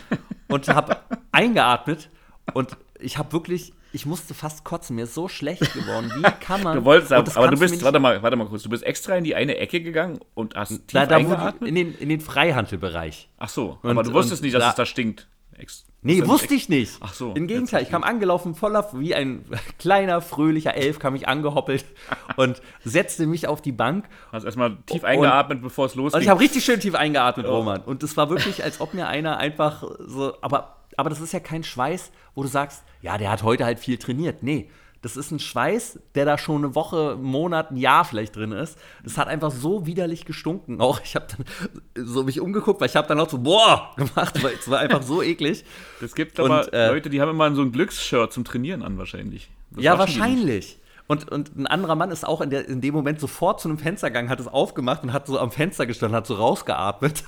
und 0.49 0.67
habe 0.67 0.97
eingeatmet 1.31 2.09
und 2.53 2.75
ich 2.99 3.17
habe 3.17 3.31
wirklich 3.31 3.71
ich 3.93 4.05
musste 4.05 4.33
fast 4.33 4.63
kotzen, 4.63 4.95
mir 4.95 5.03
ist 5.03 5.13
so 5.13 5.27
schlecht 5.27 5.73
geworden. 5.73 6.11
Wie 6.15 6.21
kann 6.39 6.63
man. 6.63 6.77
Du 6.77 6.85
wolltest, 6.85 7.11
aber, 7.11 7.35
aber 7.35 7.47
du 7.49 7.59
bist, 7.59 7.83
warte 7.83 7.99
mal, 7.99 8.21
warte 8.23 8.37
mal 8.37 8.47
kurz, 8.47 8.63
du 8.63 8.69
bist 8.69 8.83
extra 8.83 9.15
in 9.15 9.23
die 9.23 9.35
eine 9.35 9.57
Ecke 9.57 9.81
gegangen 9.81 10.19
und 10.33 10.55
hast 10.55 10.69
tief 10.69 10.81
da, 10.93 11.05
da 11.05 11.17
eingeatmet? 11.17 11.69
In 11.69 11.75
den, 11.75 11.95
in 11.95 12.09
den 12.09 12.21
Freihandelbereich. 12.21 13.29
Ach 13.37 13.49
so, 13.49 13.79
und, 13.81 13.91
aber 13.91 14.03
du 14.03 14.13
wusstest 14.13 14.43
nicht, 14.43 14.55
dass 14.55 14.63
da, 14.63 14.69
es 14.69 14.75
da 14.75 14.85
stinkt. 14.85 15.27
Ex 15.57 15.85
nee, 16.01 16.25
wusste 16.25 16.53
ich 16.53 16.69
nicht. 16.69 16.97
Ach 17.01 17.13
so. 17.13 17.33
Im 17.33 17.45
Gegenteil, 17.47 17.83
ich 17.83 17.89
kam 17.89 18.03
angelaufen, 18.03 18.55
voller, 18.55 18.89
wie 18.93 19.13
ein 19.13 19.45
kleiner, 19.79 20.21
fröhlicher 20.21 20.73
Elf, 20.75 20.99
kam 20.99 21.15
ich 21.15 21.27
angehoppelt 21.27 21.85
und 22.37 22.61
setzte 22.83 23.27
mich 23.27 23.47
auf 23.47 23.61
die 23.61 23.71
Bank. 23.71 24.05
Hast 24.31 24.45
erstmal 24.45 24.77
tief 24.85 25.03
eingeatmet, 25.03 25.57
und, 25.57 25.63
bevor 25.63 25.85
es 25.85 25.95
losging. 25.95 26.17
Und 26.17 26.23
ich 26.23 26.29
habe 26.29 26.39
richtig 26.39 26.63
schön 26.63 26.79
tief 26.79 26.95
eingeatmet, 26.95 27.45
oh. 27.45 27.57
Roman. 27.57 27.81
Und 27.81 28.03
es 28.03 28.17
war 28.17 28.29
wirklich, 28.29 28.63
als 28.63 28.81
ob 28.81 28.93
mir 28.93 29.07
einer 29.07 29.37
einfach 29.37 29.83
so, 29.99 30.33
aber, 30.41 30.77
aber 30.97 31.09
das 31.09 31.21
ist 31.21 31.31
ja 31.33 31.39
kein 31.39 31.63
Schweiß, 31.63 32.11
wo 32.35 32.43
du 32.43 32.47
sagst, 32.47 32.83
ja, 33.01 33.17
der 33.17 33.31
hat 33.31 33.43
heute 33.43 33.65
halt 33.65 33.79
viel 33.79 33.97
trainiert. 33.97 34.43
Nee, 34.43 34.69
das 35.01 35.17
ist 35.17 35.31
ein 35.31 35.39
Schweiß, 35.39 35.99
der 36.13 36.25
da 36.25 36.37
schon 36.37 36.63
eine 36.63 36.75
Woche, 36.75 37.13
einen 37.13 37.23
Monat, 37.23 37.71
ein 37.71 37.77
Jahr 37.77 38.05
vielleicht 38.05 38.35
drin 38.35 38.51
ist. 38.51 38.77
Das 39.03 39.17
hat 39.17 39.27
einfach 39.27 39.51
so 39.51 39.87
widerlich 39.87 40.25
gestunken. 40.25 40.79
Auch 40.79 41.01
ich 41.03 41.15
habe 41.15 41.25
dann 41.35 42.05
so 42.05 42.23
mich 42.23 42.39
umgeguckt, 42.39 42.79
weil 42.79 42.87
ich 42.87 42.95
habe 42.95 43.07
dann 43.07 43.19
auch 43.19 43.29
so 43.29 43.39
boah 43.39 43.93
gemacht, 43.97 44.43
weil 44.43 44.53
es 44.53 44.69
war 44.69 44.79
einfach 44.79 45.01
so 45.01 45.23
eklig. 45.23 45.65
Es 46.01 46.13
gibt 46.13 46.39
aber 46.39 46.65
und, 46.65 46.73
äh, 46.73 46.89
Leute, 46.89 47.09
die 47.09 47.19
haben 47.19 47.29
immer 47.29 47.53
so 47.55 47.63
ein 47.63 47.71
Glücksshirt 47.71 48.31
zum 48.31 48.43
Trainieren 48.43 48.83
an 48.83 48.97
wahrscheinlich. 48.99 49.49
Das 49.71 49.83
ja, 49.83 49.97
wahrscheinlich. 49.97 50.77
Und, 51.07 51.29
und 51.31 51.57
ein 51.57 51.67
anderer 51.67 51.95
Mann 51.95 52.11
ist 52.11 52.25
auch 52.25 52.39
in, 52.39 52.51
der, 52.51 52.69
in 52.69 52.79
dem 52.79 52.93
Moment 52.93 53.19
sofort 53.19 53.59
zu 53.59 53.67
einem 53.67 53.79
Fenster 53.79 54.09
gegangen, 54.09 54.29
hat 54.29 54.39
es 54.39 54.47
aufgemacht 54.47 55.03
und 55.03 55.13
hat 55.13 55.25
so 55.25 55.39
am 55.39 55.51
Fenster 55.51 55.85
gestanden, 55.85 56.15
hat 56.15 56.27
so 56.27 56.35
rausgeatmet. 56.35 57.23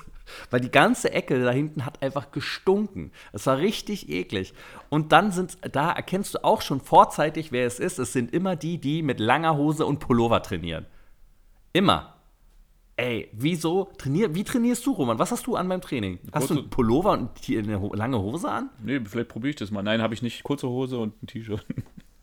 Weil 0.50 0.62
die 0.62 0.72
ganze 0.72 1.12
Ecke 1.12 1.44
da 1.44 1.52
hinten 1.52 1.86
hat 1.86 2.02
einfach 2.02 2.32
gestunken. 2.32 3.12
Es 3.32 3.46
war 3.46 3.58
richtig 3.58 4.10
eklig. 4.10 4.54
Und 4.90 5.12
dann 5.12 5.32
sind, 5.32 5.58
da 5.72 5.92
erkennst 5.92 6.36
du 6.36 6.44
auch 6.44 6.62
schon 6.62 6.80
vorzeitig, 6.80 7.52
wer 7.52 7.68
es 7.68 7.80
ist. 7.80 8.00
Es 8.00 8.14
sind 8.14 8.34
immer 8.34 8.56
die, 8.56 8.80
die 8.80 9.02
mit 9.04 9.20
langer 9.20 9.58
Hose 9.58 9.86
und 9.86 10.00
Pullover 10.00 10.42
trainieren. 10.42 10.86
Immer. 11.74 12.14
Ey, 12.96 13.30
wieso 13.34 13.90
trainier, 13.98 14.36
wie 14.36 14.44
trainierst 14.44 14.86
du, 14.86 14.92
Roman? 14.92 15.18
Was 15.18 15.32
hast 15.32 15.48
du 15.48 15.56
an 15.56 15.68
beim 15.68 15.82
Training? 15.82 16.20
Hast 16.32 16.42
kurze, 16.42 16.54
du 16.54 16.60
einen 16.62 16.70
Pullover 16.70 17.12
und 17.14 17.32
eine 17.50 17.90
lange 17.96 18.20
Hose 18.20 18.50
an? 18.50 18.70
Nee, 18.84 19.02
vielleicht 19.04 19.30
probiere 19.30 19.50
ich 19.50 19.56
das 19.56 19.72
mal. 19.72 19.82
Nein, 19.82 20.02
habe 20.02 20.14
ich 20.14 20.22
nicht. 20.22 20.44
Kurze 20.44 20.70
Hose 20.70 21.00
und 21.00 21.22
ein 21.24 21.28
T-Shirt. 21.28 21.66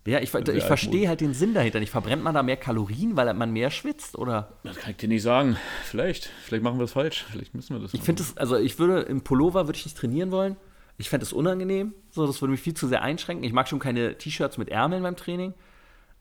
Ja, 0.07 0.19
ich, 0.19 0.33
ich 0.35 0.65
verstehe 0.65 1.09
halt 1.09 1.21
den 1.21 1.35
Sinn 1.35 1.53
dahinter 1.53 1.79
nicht. 1.79 1.91
Verbrennt 1.91 2.23
man 2.23 2.35
da 2.35 2.43
mehr 2.43 2.57
Kalorien, 2.57 3.17
weil 3.17 3.33
man 3.35 3.53
mehr 3.53 3.71
schwitzt, 3.71 4.17
oder? 4.17 4.55
Das 4.65 4.79
kann 4.79 4.93
ich 4.93 4.97
dir 4.97 5.09
nicht 5.09 5.23
sagen. 5.23 5.57
Vielleicht. 5.85 6.31
Vielleicht 6.45 6.65
machen 6.65 6.79
wir 6.79 6.85
es 6.85 6.93
falsch. 6.93 7.27
Vielleicht 7.31 7.55
müssen 7.55 7.77
wir 7.77 7.83
das. 7.83 7.93
Ich 7.93 8.01
finde 8.01 8.23
es, 8.23 8.37
also 8.39 8.57
ich 8.57 8.79
würde 8.79 9.03
im 9.03 9.21
Pullover 9.21 9.67
würde 9.67 9.79
ich 9.79 9.85
nicht 9.85 9.99
trainieren 9.99 10.31
wollen. 10.31 10.57
Ich 10.97 11.11
fände 11.11 11.25
es 11.25 11.35
unangenehm. 11.35 11.95
So, 12.11 12.27
das 12.27 12.41
würde 12.41 12.53
mich 12.53 12.61
viel 12.61 12.75
zu 12.75 12.89
sehr 12.89 13.03
einschränken. 13.03 13.45
Ich 13.45 13.53
mag 13.53 13.69
schon 13.69 13.79
keine 13.79 14.17
T-Shirts 14.17 14.57
mit 14.57 14.71
Ärmeln 14.71 15.03
beim 15.03 15.17
Training. 15.17 15.53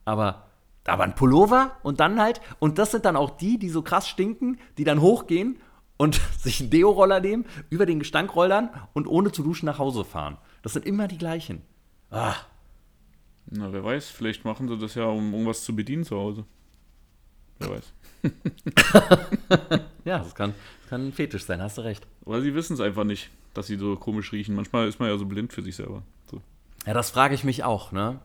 Aber, 0.03 0.47
aber 0.85 1.03
ein 1.05 1.15
Pullover 1.15 1.71
und 1.81 2.01
dann 2.01 2.19
halt, 2.21 2.41
und 2.59 2.79
das 2.79 2.91
sind 2.91 3.05
dann 3.05 3.15
auch 3.15 3.29
die, 3.29 3.59
die 3.59 3.69
so 3.69 3.81
krass 3.81 4.09
stinken, 4.09 4.59
die 4.77 4.83
dann 4.83 4.99
hochgehen 4.99 5.57
und 5.97 6.19
sich 6.37 6.59
einen 6.59 6.69
Deo-Roller 6.69 7.21
nehmen, 7.21 7.45
über 7.69 7.85
den 7.85 7.99
Gestank 7.99 8.35
rollern 8.35 8.69
und 8.93 9.07
ohne 9.07 9.31
zu 9.31 9.41
duschen 9.41 9.67
nach 9.67 9.79
Hause 9.79 10.03
fahren. 10.03 10.37
Das 10.63 10.73
sind 10.73 10.85
immer 10.85 11.07
die 11.07 11.17
gleichen. 11.17 11.61
Ah. 12.11 12.35
Na, 13.51 13.73
wer 13.73 13.83
weiß, 13.83 14.09
vielleicht 14.09 14.45
machen 14.45 14.67
sie 14.67 14.77
das 14.77 14.95
ja, 14.95 15.05
um 15.05 15.33
irgendwas 15.33 15.63
zu 15.63 15.75
bedienen 15.75 16.03
zu 16.03 16.15
Hause. 16.17 16.45
Wer 17.57 17.71
weiß. 17.71 17.93
ja, 20.05 20.19
das 20.19 20.35
kann, 20.35 20.53
das 20.81 20.89
kann 20.89 21.07
ein 21.07 21.13
Fetisch 21.13 21.45
sein, 21.45 21.61
hast 21.61 21.77
du 21.77 21.81
recht. 21.81 22.05
Oder 22.25 22.41
sie 22.41 22.53
wissen 22.53 22.73
es 22.73 22.79
einfach 22.79 23.05
nicht, 23.05 23.29
dass 23.53 23.67
sie 23.67 23.77
so 23.77 23.95
komisch 23.95 24.31
riechen. 24.31 24.55
Manchmal 24.55 24.87
ist 24.87 24.99
man 24.99 25.09
ja 25.09 25.17
so 25.17 25.25
blind 25.25 25.51
für 25.51 25.63
sich 25.63 25.75
selber. 25.75 26.03
So. 26.29 26.41
Ja, 26.85 26.93
das 26.93 27.09
frage 27.09 27.33
ich 27.33 27.43
mich 27.43 27.63
auch, 27.63 27.91
ne? 27.91 28.19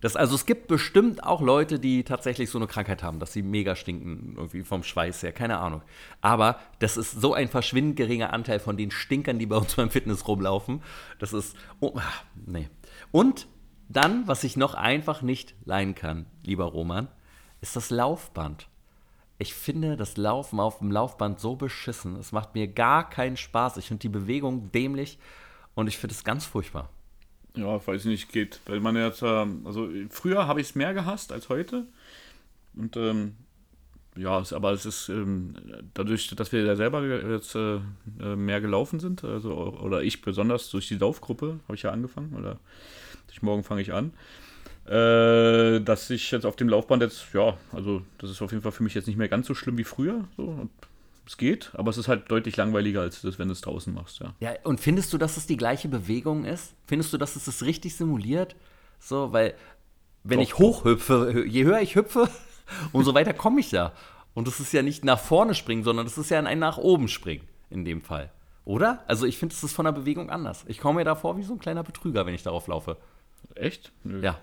Das, 0.00 0.14
also 0.14 0.34
es 0.34 0.44
gibt 0.44 0.68
bestimmt 0.68 1.24
auch 1.24 1.40
Leute, 1.40 1.78
die 1.78 2.04
tatsächlich 2.04 2.50
so 2.50 2.58
eine 2.58 2.66
Krankheit 2.66 3.02
haben, 3.02 3.18
dass 3.18 3.32
sie 3.32 3.42
mega 3.42 3.74
stinken, 3.74 4.34
irgendwie 4.36 4.62
vom 4.62 4.82
Schweiß 4.82 5.22
her, 5.22 5.32
keine 5.32 5.58
Ahnung. 5.58 5.82
Aber 6.20 6.60
das 6.80 6.98
ist 6.98 7.20
so 7.20 7.32
ein 7.32 7.48
verschwindend 7.48 7.96
geringer 7.96 8.32
Anteil 8.32 8.60
von 8.60 8.76
den 8.76 8.90
Stinkern, 8.90 9.38
die 9.38 9.46
bei 9.46 9.56
uns 9.56 9.74
beim 9.74 9.90
Fitness 9.90 10.28
rumlaufen. 10.28 10.82
Das 11.18 11.32
ist, 11.32 11.56
oh, 11.80 11.94
ah, 11.96 12.02
nee. 12.44 12.68
Und 13.10 13.46
dann, 13.88 14.26
was 14.26 14.44
ich 14.44 14.56
noch 14.56 14.74
einfach 14.74 15.22
nicht 15.22 15.54
leihen 15.64 15.94
kann, 15.94 16.26
lieber 16.44 16.64
Roman, 16.64 17.08
ist 17.60 17.76
das 17.76 17.90
Laufband. 17.90 18.68
Ich 19.38 19.54
finde 19.54 19.96
das 19.96 20.16
Laufen 20.16 20.60
auf 20.60 20.78
dem 20.78 20.90
Laufband 20.90 21.40
so 21.40 21.56
beschissen. 21.56 22.16
Es 22.16 22.32
macht 22.32 22.54
mir 22.54 22.68
gar 22.68 23.08
keinen 23.08 23.36
Spaß. 23.36 23.76
Ich 23.76 23.88
finde 23.88 24.00
die 24.00 24.08
Bewegung 24.08 24.72
dämlich 24.72 25.18
und 25.74 25.88
ich 25.88 25.98
finde 25.98 26.14
es 26.14 26.24
ganz 26.24 26.46
furchtbar. 26.46 26.88
Ja, 27.54 27.86
weiß 27.86 28.06
nicht, 28.06 28.32
geht. 28.32 28.60
Weil 28.66 28.80
man 28.80 28.96
jetzt, 28.96 29.22
also 29.22 29.88
früher 30.10 30.46
habe 30.46 30.60
ich 30.60 30.68
es 30.68 30.74
mehr 30.74 30.94
gehasst 30.94 31.32
als 31.32 31.48
heute. 31.48 31.86
Und 32.74 32.96
ähm, 32.96 33.36
ja, 34.16 34.42
aber 34.52 34.72
es 34.72 34.86
ist 34.86 35.08
ähm, 35.08 35.54
dadurch, 35.94 36.28
dass 36.34 36.52
wir 36.52 36.64
ja 36.64 36.76
selber 36.76 37.04
jetzt 37.04 37.54
äh, 37.54 37.76
äh, 38.20 38.36
mehr 38.36 38.60
gelaufen 38.60 39.00
sind, 39.00 39.24
also 39.24 39.54
oder 39.54 40.02
ich 40.02 40.22
besonders 40.22 40.70
durch 40.70 40.88
die 40.88 40.96
Laufgruppe 40.96 41.60
habe 41.64 41.74
ich 41.74 41.82
ja 41.82 41.90
angefangen 41.90 42.34
oder 42.34 42.58
durch 43.26 43.42
morgen 43.42 43.64
fange 43.64 43.82
ich 43.82 43.92
an, 43.92 44.12
äh, 44.86 45.80
dass 45.80 46.10
ich 46.10 46.30
jetzt 46.30 46.46
auf 46.46 46.56
dem 46.56 46.68
Laufband 46.68 47.02
jetzt, 47.02 47.26
ja, 47.32 47.56
also 47.72 48.02
das 48.18 48.30
ist 48.30 48.42
auf 48.42 48.52
jeden 48.52 48.62
Fall 48.62 48.72
für 48.72 48.82
mich 48.82 48.94
jetzt 48.94 49.06
nicht 49.06 49.16
mehr 49.16 49.28
ganz 49.28 49.46
so 49.46 49.54
schlimm 49.54 49.78
wie 49.78 49.84
früher. 49.84 50.24
So. 50.36 50.68
Es 51.26 51.36
geht, 51.36 51.72
aber 51.74 51.90
es 51.90 51.98
ist 51.98 52.06
halt 52.06 52.30
deutlich 52.30 52.56
langweiliger, 52.56 53.00
als 53.00 53.20
das, 53.20 53.38
wenn 53.40 53.48
du 53.48 53.52
es 53.52 53.60
draußen 53.60 53.92
machst, 53.92 54.20
ja. 54.20 54.34
Ja, 54.38 54.54
und 54.62 54.80
findest 54.80 55.12
du, 55.12 55.18
dass 55.18 55.36
es 55.36 55.46
die 55.46 55.56
gleiche 55.56 55.88
Bewegung 55.88 56.44
ist? 56.44 56.74
Findest 56.86 57.12
du, 57.12 57.18
dass 57.18 57.34
es 57.34 57.46
das 57.46 57.64
richtig 57.64 57.96
simuliert? 57.96 58.54
So, 59.00 59.32
weil 59.32 59.54
wenn 60.22 60.38
doch, 60.38 60.44
ich 60.44 60.58
hochhüpfe, 60.58 61.44
je 61.46 61.64
höher 61.64 61.80
ich 61.80 61.96
hüpfe, 61.96 62.28
umso 62.92 63.12
weiter 63.14 63.34
komme 63.34 63.58
ich 63.60 63.70
da. 63.70 63.92
Und 64.34 64.46
das 64.46 64.60
ist 64.60 64.72
ja 64.72 64.82
nicht 64.82 65.04
nach 65.04 65.18
vorne 65.18 65.54
springen, 65.54 65.82
sondern 65.82 66.06
das 66.06 66.18
ist 66.18 66.30
ja 66.30 66.38
ein 66.38 66.58
nach 66.58 66.78
oben 66.78 67.08
springen 67.08 67.48
in 67.70 67.84
dem 67.84 68.02
Fall. 68.02 68.30
Oder? 68.66 69.04
Also 69.06 69.26
ich 69.26 69.38
finde, 69.38 69.54
es 69.54 69.62
ist 69.62 69.72
von 69.72 69.84
der 69.84 69.92
Bewegung 69.92 70.28
anders. 70.28 70.64
Ich 70.66 70.80
komme 70.80 70.98
mir 70.98 71.04
da 71.04 71.14
vor 71.14 71.38
wie 71.38 71.44
so 71.44 71.54
ein 71.54 71.58
kleiner 71.60 71.84
Betrüger, 71.84 72.26
wenn 72.26 72.34
ich 72.34 72.42
darauf 72.42 72.66
laufe. 72.66 72.98
Echt? 73.54 73.92
Nö. 74.02 74.20
Ja. 74.20 74.38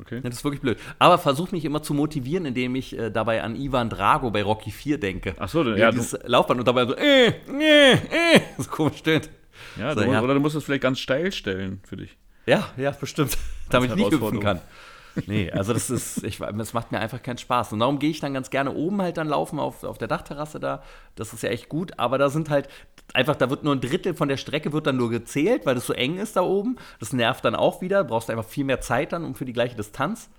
Okay. 0.00 0.20
das 0.22 0.34
ist 0.34 0.44
wirklich 0.44 0.60
blöd. 0.60 0.76
Aber 0.98 1.18
versuch 1.18 1.52
mich 1.52 1.64
immer 1.64 1.80
zu 1.80 1.94
motivieren, 1.94 2.46
indem 2.46 2.74
ich 2.74 2.98
äh, 2.98 3.10
dabei 3.10 3.44
an 3.44 3.54
Ivan 3.54 3.90
Drago 3.90 4.32
bei 4.32 4.42
Rocky 4.42 4.72
4 4.72 4.98
denke. 4.98 5.36
Ach 5.38 5.48
so, 5.48 5.62
ja. 5.62 5.92
Dieses 5.92 6.18
Laufband 6.24 6.58
und 6.58 6.66
dabei 6.66 6.84
so, 6.84 6.96
äh, 6.96 7.28
äh, 7.28 7.92
äh, 7.92 8.40
so 8.58 8.68
komisch 8.68 8.98
stöhnt. 8.98 9.30
Ja, 9.78 9.94
so, 9.94 10.00
du, 10.00 10.10
ja, 10.10 10.20
oder 10.20 10.34
du 10.34 10.40
musst 10.40 10.56
es 10.56 10.64
vielleicht 10.64 10.82
ganz 10.82 10.98
steil 10.98 11.30
stellen 11.30 11.80
für 11.84 11.96
dich. 11.96 12.18
Ja, 12.46 12.70
ja, 12.76 12.90
bestimmt. 12.90 13.38
Damit 13.70 13.90
ich 13.90 13.96
nicht 13.96 14.10
hüpfen 14.10 14.40
kann. 14.40 14.60
Nee, 15.26 15.52
also 15.52 15.72
das 15.72 15.90
ist, 15.90 16.24
ich, 16.24 16.38
das 16.38 16.72
macht 16.72 16.90
mir 16.90 16.98
einfach 16.98 17.22
keinen 17.22 17.38
Spaß. 17.38 17.72
Und 17.72 17.78
darum 17.78 18.00
gehe 18.00 18.10
ich 18.10 18.18
dann 18.18 18.34
ganz 18.34 18.50
gerne 18.50 18.72
oben 18.72 19.00
halt 19.00 19.16
dann 19.16 19.28
laufen 19.28 19.60
auf, 19.60 19.84
auf 19.84 19.96
der 19.96 20.08
Dachterrasse 20.08 20.58
da. 20.58 20.82
Das 21.14 21.32
ist 21.32 21.44
ja 21.44 21.50
echt 21.50 21.68
gut, 21.68 21.98
aber 21.98 22.18
da 22.18 22.30
sind 22.30 22.50
halt 22.50 22.68
einfach, 23.12 23.36
da 23.36 23.50
wird 23.50 23.64
nur 23.64 23.74
ein 23.74 23.80
Drittel 23.80 24.14
von 24.14 24.28
der 24.28 24.36
Strecke 24.36 24.72
wird 24.72 24.86
dann 24.86 24.96
nur 24.96 25.10
gezählt, 25.10 25.66
weil 25.66 25.76
es 25.76 25.86
so 25.86 25.92
eng 25.92 26.18
ist 26.18 26.36
da 26.36 26.42
oben. 26.42 26.76
Das 27.00 27.12
nervt 27.12 27.44
dann 27.44 27.54
auch 27.54 27.80
wieder. 27.80 28.04
Brauchst 28.04 28.30
einfach 28.30 28.44
viel 28.44 28.64
mehr 28.64 28.80
Zeit 28.80 29.12
dann 29.12 29.24
um 29.24 29.34
für 29.34 29.44
die 29.44 29.52
gleiche 29.52 29.76
Distanz. 29.76 30.30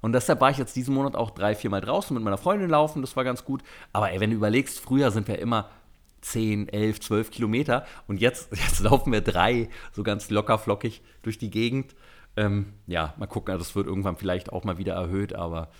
Und 0.00 0.12
deshalb 0.12 0.40
war 0.40 0.50
ich 0.50 0.58
jetzt 0.58 0.76
diesen 0.76 0.94
Monat 0.94 1.16
auch 1.16 1.30
drei, 1.30 1.54
vier 1.54 1.70
Mal 1.70 1.80
draußen 1.80 2.14
mit 2.14 2.22
meiner 2.22 2.38
Freundin 2.38 2.68
laufen. 2.68 3.02
Das 3.02 3.16
war 3.16 3.24
ganz 3.24 3.44
gut. 3.44 3.62
Aber 3.92 4.10
ey, 4.10 4.20
wenn 4.20 4.30
du 4.30 4.36
überlegst, 4.36 4.80
früher 4.80 5.10
sind 5.10 5.28
wir 5.28 5.38
immer 5.38 5.70
10, 6.24 6.68
11, 6.68 7.00
12 7.00 7.30
Kilometer 7.30 7.86
und 8.06 8.20
jetzt, 8.20 8.50
jetzt 8.56 8.80
laufen 8.80 9.12
wir 9.12 9.20
drei, 9.20 9.68
so 9.92 10.02
ganz 10.02 10.30
locker 10.30 10.58
flockig 10.58 11.02
durch 11.22 11.38
die 11.38 11.50
Gegend. 11.50 11.94
Ähm, 12.36 12.74
ja, 12.86 13.14
mal 13.16 13.26
gucken, 13.26 13.52
also 13.52 13.64
das 13.64 13.76
wird 13.76 13.86
irgendwann 13.86 14.16
vielleicht 14.16 14.52
auch 14.52 14.64
mal 14.64 14.78
wieder 14.78 14.94
erhöht, 14.94 15.34
aber 15.34 15.70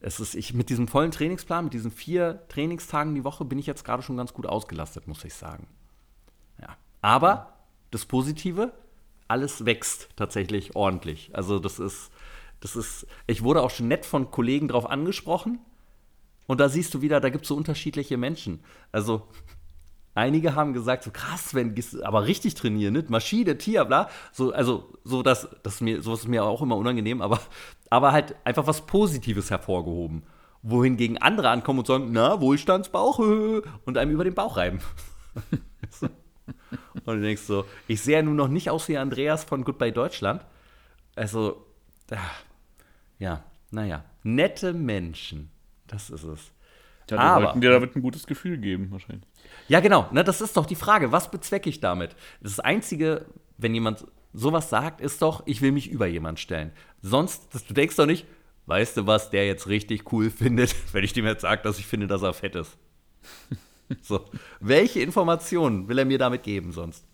es 0.00 0.18
ist, 0.18 0.34
ich 0.34 0.54
mit 0.54 0.70
diesem 0.70 0.88
vollen 0.88 1.10
Trainingsplan, 1.10 1.64
mit 1.64 1.74
diesen 1.74 1.90
vier 1.90 2.42
Trainingstagen 2.48 3.14
die 3.14 3.24
Woche, 3.24 3.44
bin 3.44 3.58
ich 3.58 3.66
jetzt 3.66 3.84
gerade 3.84 4.02
schon 4.02 4.16
ganz 4.16 4.32
gut 4.32 4.46
ausgelastet, 4.46 5.06
muss 5.06 5.24
ich 5.24 5.34
sagen. 5.34 5.68
Aber 7.02 7.54
das 7.90 8.04
Positive, 8.04 8.72
alles 9.28 9.64
wächst 9.64 10.08
tatsächlich 10.16 10.76
ordentlich. 10.76 11.30
Also 11.32 11.58
das 11.58 11.78
ist, 11.78 12.10
das 12.60 12.76
ist, 12.76 13.06
ich 13.26 13.42
wurde 13.42 13.62
auch 13.62 13.70
schon 13.70 13.88
nett 13.88 14.04
von 14.04 14.30
Kollegen 14.30 14.68
drauf 14.68 14.88
angesprochen. 14.88 15.58
Und 16.46 16.60
da 16.60 16.68
siehst 16.68 16.92
du 16.94 17.00
wieder, 17.00 17.20
da 17.20 17.30
gibt 17.30 17.44
es 17.44 17.48
so 17.48 17.56
unterschiedliche 17.56 18.16
Menschen. 18.16 18.60
Also 18.90 19.28
einige 20.14 20.56
haben 20.56 20.72
gesagt, 20.72 21.04
so 21.04 21.10
krass, 21.12 21.54
wenn 21.54 21.74
aber 22.02 22.26
richtig 22.26 22.54
trainieren, 22.54 22.94
nicht? 22.94 23.08
Maschine, 23.10 23.56
Tier, 23.56 23.84
bla. 23.84 24.10
So, 24.32 24.52
also, 24.52 24.92
so 25.04 25.22
das, 25.22 25.48
das 25.62 25.80
mir, 25.80 26.02
sowas 26.02 26.20
ist 26.20 26.28
mir 26.28 26.44
auch 26.44 26.62
immer 26.62 26.76
unangenehm, 26.76 27.22
aber, 27.22 27.40
aber 27.88 28.12
halt 28.12 28.34
einfach 28.44 28.66
was 28.66 28.86
Positives 28.86 29.50
hervorgehoben. 29.50 30.24
Wohingegen 30.62 31.18
andere 31.18 31.48
ankommen 31.48 31.78
und 31.78 31.86
sagen, 31.86 32.08
na, 32.10 32.40
Wohlstandsbauch, 32.40 33.18
und 33.84 33.96
einem 33.96 34.10
über 34.10 34.24
den 34.24 34.34
Bauch 34.34 34.56
reiben. 34.56 34.80
und 37.04 37.16
du 37.16 37.20
denkst 37.20 37.42
so, 37.42 37.64
ich 37.88 38.00
sehe 38.00 38.16
ja 38.16 38.22
nun 38.22 38.36
noch 38.36 38.48
nicht 38.48 38.70
aus 38.70 38.88
wie 38.88 38.96
Andreas 38.96 39.44
von 39.44 39.64
Goodbye 39.64 39.92
Deutschland. 39.92 40.44
Also, 41.16 41.66
ja, 43.18 43.44
naja, 43.70 44.04
nette 44.22 44.72
Menschen, 44.72 45.50
das 45.86 46.10
ist 46.10 46.24
es. 46.24 46.52
Ja, 47.10 47.16
die 47.16 47.22
aber, 47.22 47.46
wollten 47.46 47.60
dir 47.60 47.70
damit 47.70 47.96
ein 47.96 48.02
gutes 48.02 48.26
Gefühl 48.26 48.58
geben, 48.58 48.90
wahrscheinlich. 48.90 49.28
Ja, 49.68 49.80
genau. 49.80 50.08
Ne, 50.12 50.22
das 50.22 50.40
ist 50.40 50.56
doch 50.56 50.66
die 50.66 50.76
Frage. 50.76 51.12
Was 51.12 51.30
bezwecke 51.30 51.68
ich 51.68 51.80
damit? 51.80 52.14
Das 52.40 52.60
Einzige, 52.60 53.26
wenn 53.58 53.74
jemand 53.74 54.06
sowas 54.32 54.70
sagt, 54.70 55.00
ist 55.00 55.22
doch, 55.22 55.42
ich 55.46 55.60
will 55.60 55.72
mich 55.72 55.90
über 55.90 56.06
jemand 56.06 56.38
stellen. 56.38 56.72
Sonst, 57.02 57.48
du 57.68 57.74
denkst 57.74 57.96
doch 57.96 58.06
nicht, 58.06 58.26
weißt 58.66 58.96
du, 58.96 59.06
was 59.06 59.30
der 59.30 59.46
jetzt 59.46 59.66
richtig 59.66 60.12
cool 60.12 60.30
findet, 60.30 60.74
wenn 60.92 61.04
ich 61.04 61.12
dem 61.12 61.26
jetzt 61.26 61.42
sage, 61.42 61.62
dass 61.62 61.78
ich 61.78 61.86
finde, 61.86 62.06
dass 62.06 62.22
er 62.22 62.32
fett 62.32 62.54
ist. 62.54 62.76
so. 64.02 64.24
Welche 64.60 65.00
Informationen 65.00 65.88
will 65.88 65.98
er 65.98 66.04
mir 66.04 66.18
damit 66.18 66.42
geben 66.42 66.72
sonst? 66.72 67.04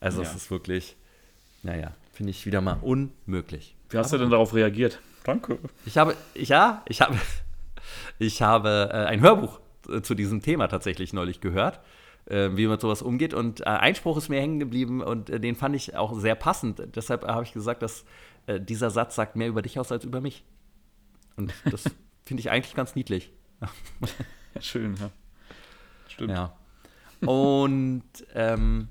Also 0.00 0.22
ja. 0.22 0.28
es 0.28 0.34
ist 0.34 0.50
wirklich, 0.50 0.96
naja, 1.62 1.92
finde 2.12 2.30
ich 2.30 2.46
wieder 2.46 2.60
mal 2.60 2.78
unmöglich. 2.82 3.74
Wie 3.90 3.98
hast 3.98 4.08
Aber 4.08 4.18
du 4.18 4.24
denn 4.24 4.30
darauf 4.30 4.54
reagiert? 4.54 5.00
Danke. 5.24 5.58
Ich 5.86 5.98
habe, 5.98 6.16
ja, 6.34 6.82
ich 6.88 7.00
habe, 7.00 7.16
ich 8.18 8.42
habe 8.42 8.90
äh, 8.92 8.96
ein 9.06 9.20
Hörbuch 9.20 9.60
äh, 9.88 10.02
zu 10.02 10.14
diesem 10.14 10.42
Thema 10.42 10.68
tatsächlich 10.68 11.12
neulich 11.12 11.40
gehört, 11.40 11.80
äh, 12.26 12.50
wie 12.54 12.64
man 12.64 12.72
mit 12.72 12.80
sowas 12.80 13.02
umgeht. 13.02 13.34
Und 13.34 13.60
äh, 13.60 13.64
Einspruch 13.64 14.16
ist 14.16 14.28
mir 14.28 14.40
hängen 14.40 14.60
geblieben 14.60 15.02
und 15.02 15.30
äh, 15.30 15.40
den 15.40 15.56
fand 15.56 15.74
ich 15.74 15.96
auch 15.96 16.18
sehr 16.18 16.34
passend. 16.34 16.82
Deshalb 16.94 17.26
habe 17.26 17.42
ich 17.42 17.52
gesagt, 17.52 17.82
dass 17.82 18.04
äh, 18.46 18.60
dieser 18.60 18.90
Satz 18.90 19.16
sagt 19.16 19.36
mehr 19.36 19.48
über 19.48 19.62
dich 19.62 19.78
aus 19.78 19.92
als 19.92 20.04
über 20.04 20.20
mich. 20.20 20.44
Und 21.36 21.52
das 21.64 21.84
finde 22.24 22.40
ich 22.40 22.50
eigentlich 22.50 22.74
ganz 22.74 22.94
niedlich. 22.94 23.30
Schön, 24.60 24.96
ja. 24.96 25.10
Stimmt. 26.18 26.32
Ja. 26.32 26.52
Und 27.20 28.02
ähm, 28.34 28.88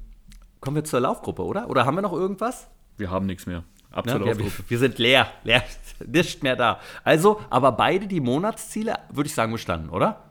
kommen 0.61 0.77
wir 0.77 0.85
zur 0.85 1.01
Laufgruppe, 1.01 1.43
oder? 1.43 1.69
Oder 1.69 1.85
haben 1.85 1.95
wir 1.95 2.01
noch 2.01 2.13
irgendwas? 2.13 2.69
Wir 2.95 3.11
haben 3.11 3.25
nichts 3.25 3.45
mehr. 3.45 3.65
Ab 3.91 4.07
ja, 4.07 4.23
wir, 4.23 4.37
wir, 4.67 4.79
sind 4.79 4.97
leer, 4.97 5.27
leer, 5.43 5.61
nicht 6.07 6.41
mehr 6.41 6.55
da. 6.55 6.79
Also, 7.03 7.41
aber 7.49 7.73
beide 7.73 8.07
die 8.07 8.21
Monatsziele, 8.21 8.95
würde 9.11 9.27
ich 9.27 9.33
sagen, 9.33 9.51
bestanden, 9.51 9.89
oder? 9.89 10.23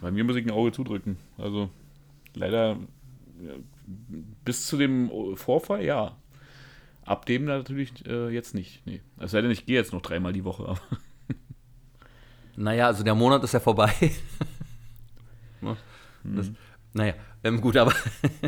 Bei 0.00 0.12
mir 0.12 0.22
muss 0.22 0.36
ich 0.36 0.46
ein 0.46 0.52
Auge 0.52 0.70
zudrücken. 0.70 1.16
Also, 1.36 1.68
leider 2.34 2.76
bis 4.44 4.66
zu 4.68 4.76
dem 4.76 5.10
Vorfall, 5.36 5.84
ja. 5.84 6.16
Ab 7.04 7.26
dem 7.26 7.46
natürlich 7.46 8.06
äh, 8.06 8.28
jetzt 8.28 8.54
nicht. 8.54 8.86
Nee. 8.86 9.00
Es 9.18 9.32
sei 9.32 9.40
denn, 9.40 9.50
ich 9.50 9.66
gehe 9.66 9.74
jetzt 9.74 9.92
noch 9.92 10.02
dreimal 10.02 10.32
die 10.32 10.44
Woche. 10.44 10.76
naja, 12.56 12.86
also 12.86 13.02
der 13.02 13.16
Monat 13.16 13.42
ist 13.42 13.54
ja 13.54 13.60
vorbei. 13.60 13.92
Ne? 15.62 15.76
das, 16.24 16.48
mhm. 16.48 16.56
Naja, 16.94 17.14
ähm, 17.44 17.60
gut, 17.60 17.76
aber 17.76 17.92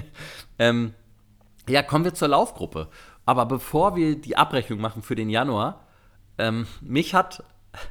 ähm, 0.58 0.94
ja, 1.68 1.82
kommen 1.82 2.04
wir 2.04 2.14
zur 2.14 2.28
Laufgruppe. 2.28 2.88
Aber 3.26 3.46
bevor 3.46 3.96
wir 3.96 4.20
die 4.20 4.36
Abrechnung 4.36 4.80
machen 4.80 5.02
für 5.02 5.14
den 5.14 5.30
Januar, 5.30 5.86
ähm, 6.36 6.66
mich 6.80 7.14
hat 7.14 7.42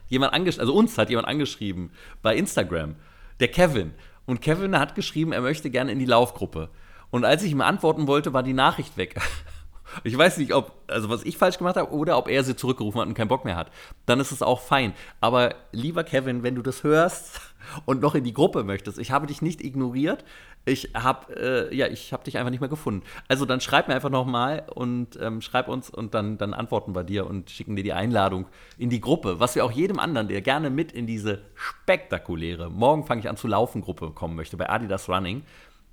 jemand 0.07 0.33
angeschrieben, 0.33 0.61
also 0.61 0.73
uns 0.77 0.97
hat 0.97 1.09
jemand 1.09 1.27
angeschrieben 1.27 1.91
bei 2.21 2.35
Instagram, 2.35 2.95
der 3.39 3.47
Kevin. 3.47 3.93
Und 4.25 4.41
Kevin 4.41 4.77
hat 4.77 4.95
geschrieben, 4.95 5.33
er 5.33 5.41
möchte 5.41 5.69
gerne 5.69 5.91
in 5.91 5.99
die 5.99 6.05
Laufgruppe. 6.05 6.69
Und 7.09 7.25
als 7.25 7.43
ich 7.43 7.51
ihm 7.51 7.61
antworten 7.61 8.07
wollte, 8.07 8.33
war 8.33 8.43
die 8.43 8.53
Nachricht 8.53 8.97
weg. 8.97 9.19
Ich 10.03 10.17
weiß 10.17 10.37
nicht, 10.37 10.53
ob, 10.53 10.71
also 10.87 11.09
was 11.09 11.23
ich 11.23 11.37
falsch 11.37 11.57
gemacht 11.57 11.75
habe 11.75 11.91
oder 11.91 12.17
ob 12.17 12.27
er 12.27 12.43
sie 12.43 12.55
zurückgerufen 12.55 13.01
hat 13.01 13.07
und 13.07 13.13
keinen 13.13 13.27
Bock 13.27 13.45
mehr 13.45 13.55
hat. 13.55 13.71
Dann 14.05 14.19
ist 14.19 14.31
es 14.31 14.41
auch 14.41 14.61
fein. 14.61 14.93
Aber 15.21 15.55
lieber 15.71 16.03
Kevin, 16.03 16.43
wenn 16.43 16.55
du 16.55 16.61
das 16.61 16.83
hörst 16.83 17.41
und 17.85 18.01
noch 18.01 18.15
in 18.15 18.23
die 18.23 18.33
Gruppe 18.33 18.63
möchtest, 18.63 18.99
ich 18.99 19.11
habe 19.11 19.27
dich 19.27 19.41
nicht 19.41 19.63
ignoriert. 19.63 20.23
Ich 20.65 20.91
habe, 20.93 21.69
äh, 21.71 21.75
ja, 21.75 21.87
ich 21.87 22.13
dich 22.25 22.37
einfach 22.37 22.49
nicht 22.49 22.61
mehr 22.61 22.69
gefunden. 22.69 23.03
Also 23.27 23.45
dann 23.45 23.59
schreib 23.59 23.89
mir 23.89 23.95
einfach 23.95 24.09
nochmal 24.09 24.63
und 24.73 25.19
ähm, 25.21 25.41
schreib 25.41 25.67
uns 25.67 25.89
und 25.89 26.13
dann, 26.13 26.37
dann 26.37 26.53
antworten 26.53 26.95
wir 26.95 27.03
dir 27.03 27.27
und 27.27 27.49
schicken 27.49 27.75
dir 27.75 27.83
die 27.83 27.91
Einladung 27.91 28.45
in 28.77 28.89
die 28.89 29.01
Gruppe, 29.01 29.41
was 29.41 29.55
wir 29.55 29.65
auch 29.65 29.71
jedem 29.71 29.99
anderen, 29.99 30.29
der 30.29 30.41
gerne 30.41 30.69
mit 30.69 30.93
in 30.93 31.05
diese 31.05 31.41
spektakuläre, 31.55 32.69
morgen 32.69 33.05
fange 33.05 33.19
ich 33.19 33.27
an 33.27 33.35
zu 33.35 33.47
laufen 33.47 33.81
Gruppe 33.81 34.11
kommen 34.11 34.37
möchte, 34.37 34.55
bei 34.55 34.69
Adidas 34.69 35.09
Running, 35.09 35.43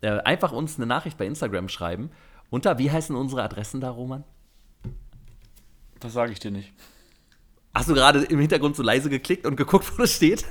äh, 0.03 0.21
einfach 0.21 0.53
uns 0.53 0.77
eine 0.77 0.87
Nachricht 0.87 1.19
bei 1.19 1.27
Instagram 1.27 1.69
schreiben. 1.69 2.11
Unter, 2.51 2.79
wie 2.79 2.91
heißen 2.91 3.15
unsere 3.15 3.43
Adressen 3.43 3.81
da, 3.81 3.91
Roman? 3.91 4.25
Das 6.01 6.13
sage 6.13 6.33
ich 6.33 6.41
dir 6.41 6.51
nicht. 6.51 6.73
Hast 7.73 7.89
du 7.89 7.95
gerade 7.95 8.25
im 8.25 8.41
Hintergrund 8.41 8.75
so 8.75 8.83
leise 8.83 9.09
geklickt 9.09 9.47
und 9.47 9.55
geguckt, 9.57 9.93
wo 9.93 10.03
das 10.03 10.13
steht? 10.13 10.45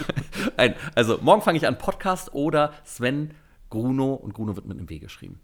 also, 0.96 1.18
morgen 1.22 1.42
fange 1.42 1.58
ich 1.58 1.66
an 1.66 1.78
Podcast 1.78 2.34
oder 2.34 2.72
Sven 2.84 3.34
Gruno 3.68 4.14
und 4.14 4.34
Gruno 4.34 4.56
wird 4.56 4.66
mit 4.66 4.76
einem 4.76 4.90
W 4.90 4.98
geschrieben. 4.98 5.40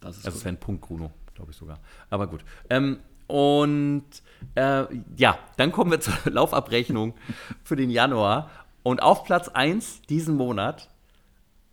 Das 0.00 0.18
ist 0.18 0.26
also 0.26 0.38
Sven 0.38 0.58
Punkt 0.58 0.82
Gruno, 0.82 1.10
glaube 1.34 1.50
ich 1.50 1.56
sogar. 1.56 1.80
Aber 2.08 2.28
gut. 2.28 2.44
Ähm, 2.70 3.00
und 3.26 4.04
äh, 4.54 4.84
ja, 5.16 5.38
dann 5.56 5.72
kommen 5.72 5.90
wir 5.90 6.00
zur 6.00 6.14
Laufabrechnung 6.26 7.14
für 7.64 7.74
den 7.74 7.90
Januar. 7.90 8.50
Und 8.84 9.02
auf 9.02 9.24
Platz 9.24 9.48
1 9.48 10.02
diesen 10.02 10.36
Monat 10.36 10.88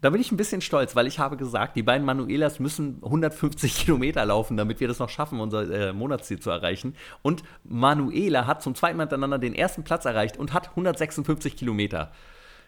da 0.02 0.10
bin 0.10 0.20
ich 0.20 0.32
ein 0.32 0.38
bisschen 0.38 0.62
stolz, 0.62 0.96
weil 0.96 1.06
ich 1.06 1.20
habe 1.20 1.38
gesagt, 1.38 1.76
die 1.76 1.84
beiden 1.84 2.06
Manuelas 2.06 2.60
müssen 2.60 2.98
150 3.04 3.76
Kilometer 3.86 4.26
laufen, 4.26 4.58
damit 4.58 4.80
wir 4.80 4.88
das 4.88 5.00
noch 5.00 5.10
schaffen, 5.10 5.40
unser 5.40 5.70
äh, 5.70 5.94
Monatsziel 5.94 6.40
zu 6.40 6.50
erreichen. 6.50 6.96
Und 7.22 7.44
Manuela 7.64 8.48
hat 8.48 8.64
zum 8.64 8.74
zweiten 8.74 8.98
Mal 8.98 9.04
hintereinander 9.04 9.38
den 9.38 9.54
ersten 9.54 9.84
Platz 9.84 10.06
erreicht 10.06 10.38
und 10.38 10.54
hat 10.54 10.70
156 10.70 11.56
Kilometer 11.56 12.12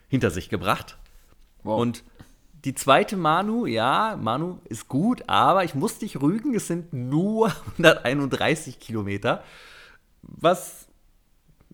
hinter 0.07 0.29
sich 0.29 0.49
gebracht. 0.49 0.97
Wow. 1.63 1.81
Und 1.81 2.03
die 2.65 2.75
zweite 2.75 3.17
Manu, 3.17 3.65
ja, 3.65 4.17
Manu 4.21 4.59
ist 4.65 4.87
gut, 4.87 5.23
aber 5.27 5.63
ich 5.63 5.73
muss 5.73 5.97
dich 5.97 6.21
rügen, 6.21 6.53
es 6.53 6.67
sind 6.67 6.93
nur 6.93 7.51
131 7.79 8.79
Kilometer, 8.79 9.43
was 10.21 10.87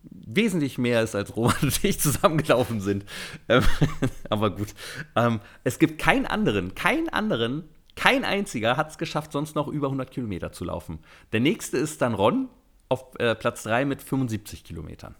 wesentlich 0.02 0.78
mehr 0.78 1.02
ist, 1.02 1.14
als 1.14 1.36
Roman 1.36 1.56
und 1.62 1.84
ich 1.84 2.00
zusammengelaufen 2.00 2.80
sind. 2.80 3.04
Ähm, 3.48 3.62
aber 4.30 4.50
gut. 4.50 4.74
Ähm, 5.16 5.40
es 5.64 5.78
gibt 5.78 5.98
keinen 5.98 6.26
anderen, 6.26 6.74
keinen 6.74 7.08
anderen, 7.08 7.68
kein 7.96 8.24
einziger 8.24 8.76
hat 8.76 8.90
es 8.90 8.98
geschafft, 8.98 9.32
sonst 9.32 9.54
noch 9.54 9.68
über 9.68 9.88
100 9.88 10.10
Kilometer 10.10 10.52
zu 10.52 10.64
laufen. 10.64 11.00
Der 11.32 11.40
nächste 11.40 11.76
ist 11.76 12.00
dann 12.00 12.14
Ron 12.14 12.48
auf 12.88 13.14
äh, 13.18 13.34
Platz 13.34 13.62
3 13.64 13.84
mit 13.84 14.02
75 14.02 14.64
Kilometern. 14.64 15.14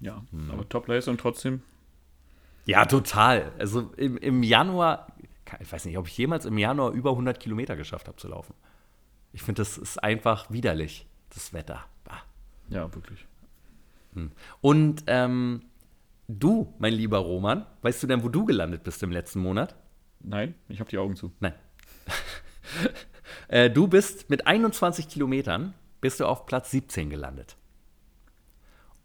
Ja, 0.00 0.22
hm. 0.30 0.50
aber 0.50 0.68
Top-Leistung 0.68 1.18
trotzdem. 1.18 1.62
Ja, 2.66 2.84
total. 2.86 3.52
Also 3.58 3.92
im, 3.96 4.16
im 4.16 4.42
Januar, 4.42 5.08
ich 5.58 5.70
weiß 5.70 5.84
nicht, 5.86 5.98
ob 5.98 6.06
ich 6.06 6.16
jemals 6.16 6.44
im 6.44 6.56
Januar 6.56 6.92
über 6.92 7.10
100 7.10 7.40
Kilometer 7.40 7.76
geschafft 7.76 8.08
habe 8.08 8.16
zu 8.16 8.28
laufen. 8.28 8.54
Ich 9.32 9.42
finde, 9.42 9.60
das 9.60 9.78
ist 9.78 10.02
einfach 10.02 10.50
widerlich, 10.50 11.06
das 11.30 11.52
Wetter. 11.52 11.84
Bah. 12.04 12.22
Ja, 12.68 12.92
wirklich. 12.94 13.26
Hm. 14.14 14.32
Und 14.60 15.04
ähm, 15.06 15.62
du, 16.28 16.74
mein 16.78 16.92
lieber 16.92 17.18
Roman, 17.18 17.66
weißt 17.82 18.02
du 18.02 18.06
denn, 18.06 18.22
wo 18.22 18.28
du 18.28 18.44
gelandet 18.44 18.82
bist 18.82 19.02
im 19.02 19.10
letzten 19.10 19.40
Monat? 19.40 19.76
Nein, 20.20 20.54
ich 20.68 20.80
habe 20.80 20.90
die 20.90 20.98
Augen 20.98 21.16
zu. 21.16 21.32
Nein. 21.40 21.54
äh, 23.48 23.70
du 23.70 23.88
bist 23.88 24.30
mit 24.30 24.46
21 24.46 25.08
Kilometern 25.08 25.74
bist 26.00 26.20
du 26.20 26.26
auf 26.26 26.46
Platz 26.46 26.70
17 26.70 27.10
gelandet. 27.10 27.56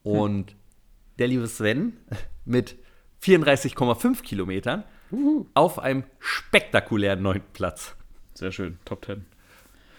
Und 0.03 0.51
hm. 0.51 0.57
der 1.19 1.27
liebe 1.27 1.47
Sven 1.47 1.97
mit 2.45 2.77
34,5 3.21 4.21
Kilometern 4.21 4.83
Uhu. 5.11 5.47
auf 5.53 5.79
einem 5.79 6.03
spektakulären 6.19 7.21
neunten 7.21 7.51
Platz. 7.53 7.95
Sehr 8.33 8.51
schön, 8.51 8.77
Top 8.85 9.05
10. 9.05 9.25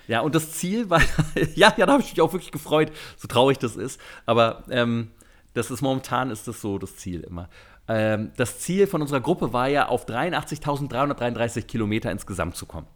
Ja, 0.08 0.20
und 0.20 0.34
das 0.34 0.52
Ziel 0.52 0.90
war, 0.90 1.00
ja, 1.54 1.72
ja, 1.76 1.86
da 1.86 1.92
habe 1.92 2.02
ich 2.02 2.12
mich 2.12 2.20
auch 2.20 2.32
wirklich 2.32 2.52
gefreut, 2.52 2.92
so 3.16 3.28
traurig 3.28 3.58
das 3.58 3.76
ist. 3.76 4.00
Aber 4.24 4.64
ähm, 4.70 5.10
das 5.54 5.70
ist 5.70 5.82
momentan 5.82 6.30
ist 6.30 6.48
das 6.48 6.60
so 6.60 6.78
das 6.78 6.96
Ziel 6.96 7.22
immer. 7.22 7.48
Ähm, 7.88 8.32
das 8.36 8.60
Ziel 8.60 8.86
von 8.86 9.00
unserer 9.00 9.20
Gruppe 9.20 9.52
war 9.52 9.68
ja, 9.68 9.88
auf 9.88 10.06
83.333 10.06 11.62
Kilometer 11.62 12.10
insgesamt 12.10 12.56
zu 12.56 12.66
kommen. 12.66 12.88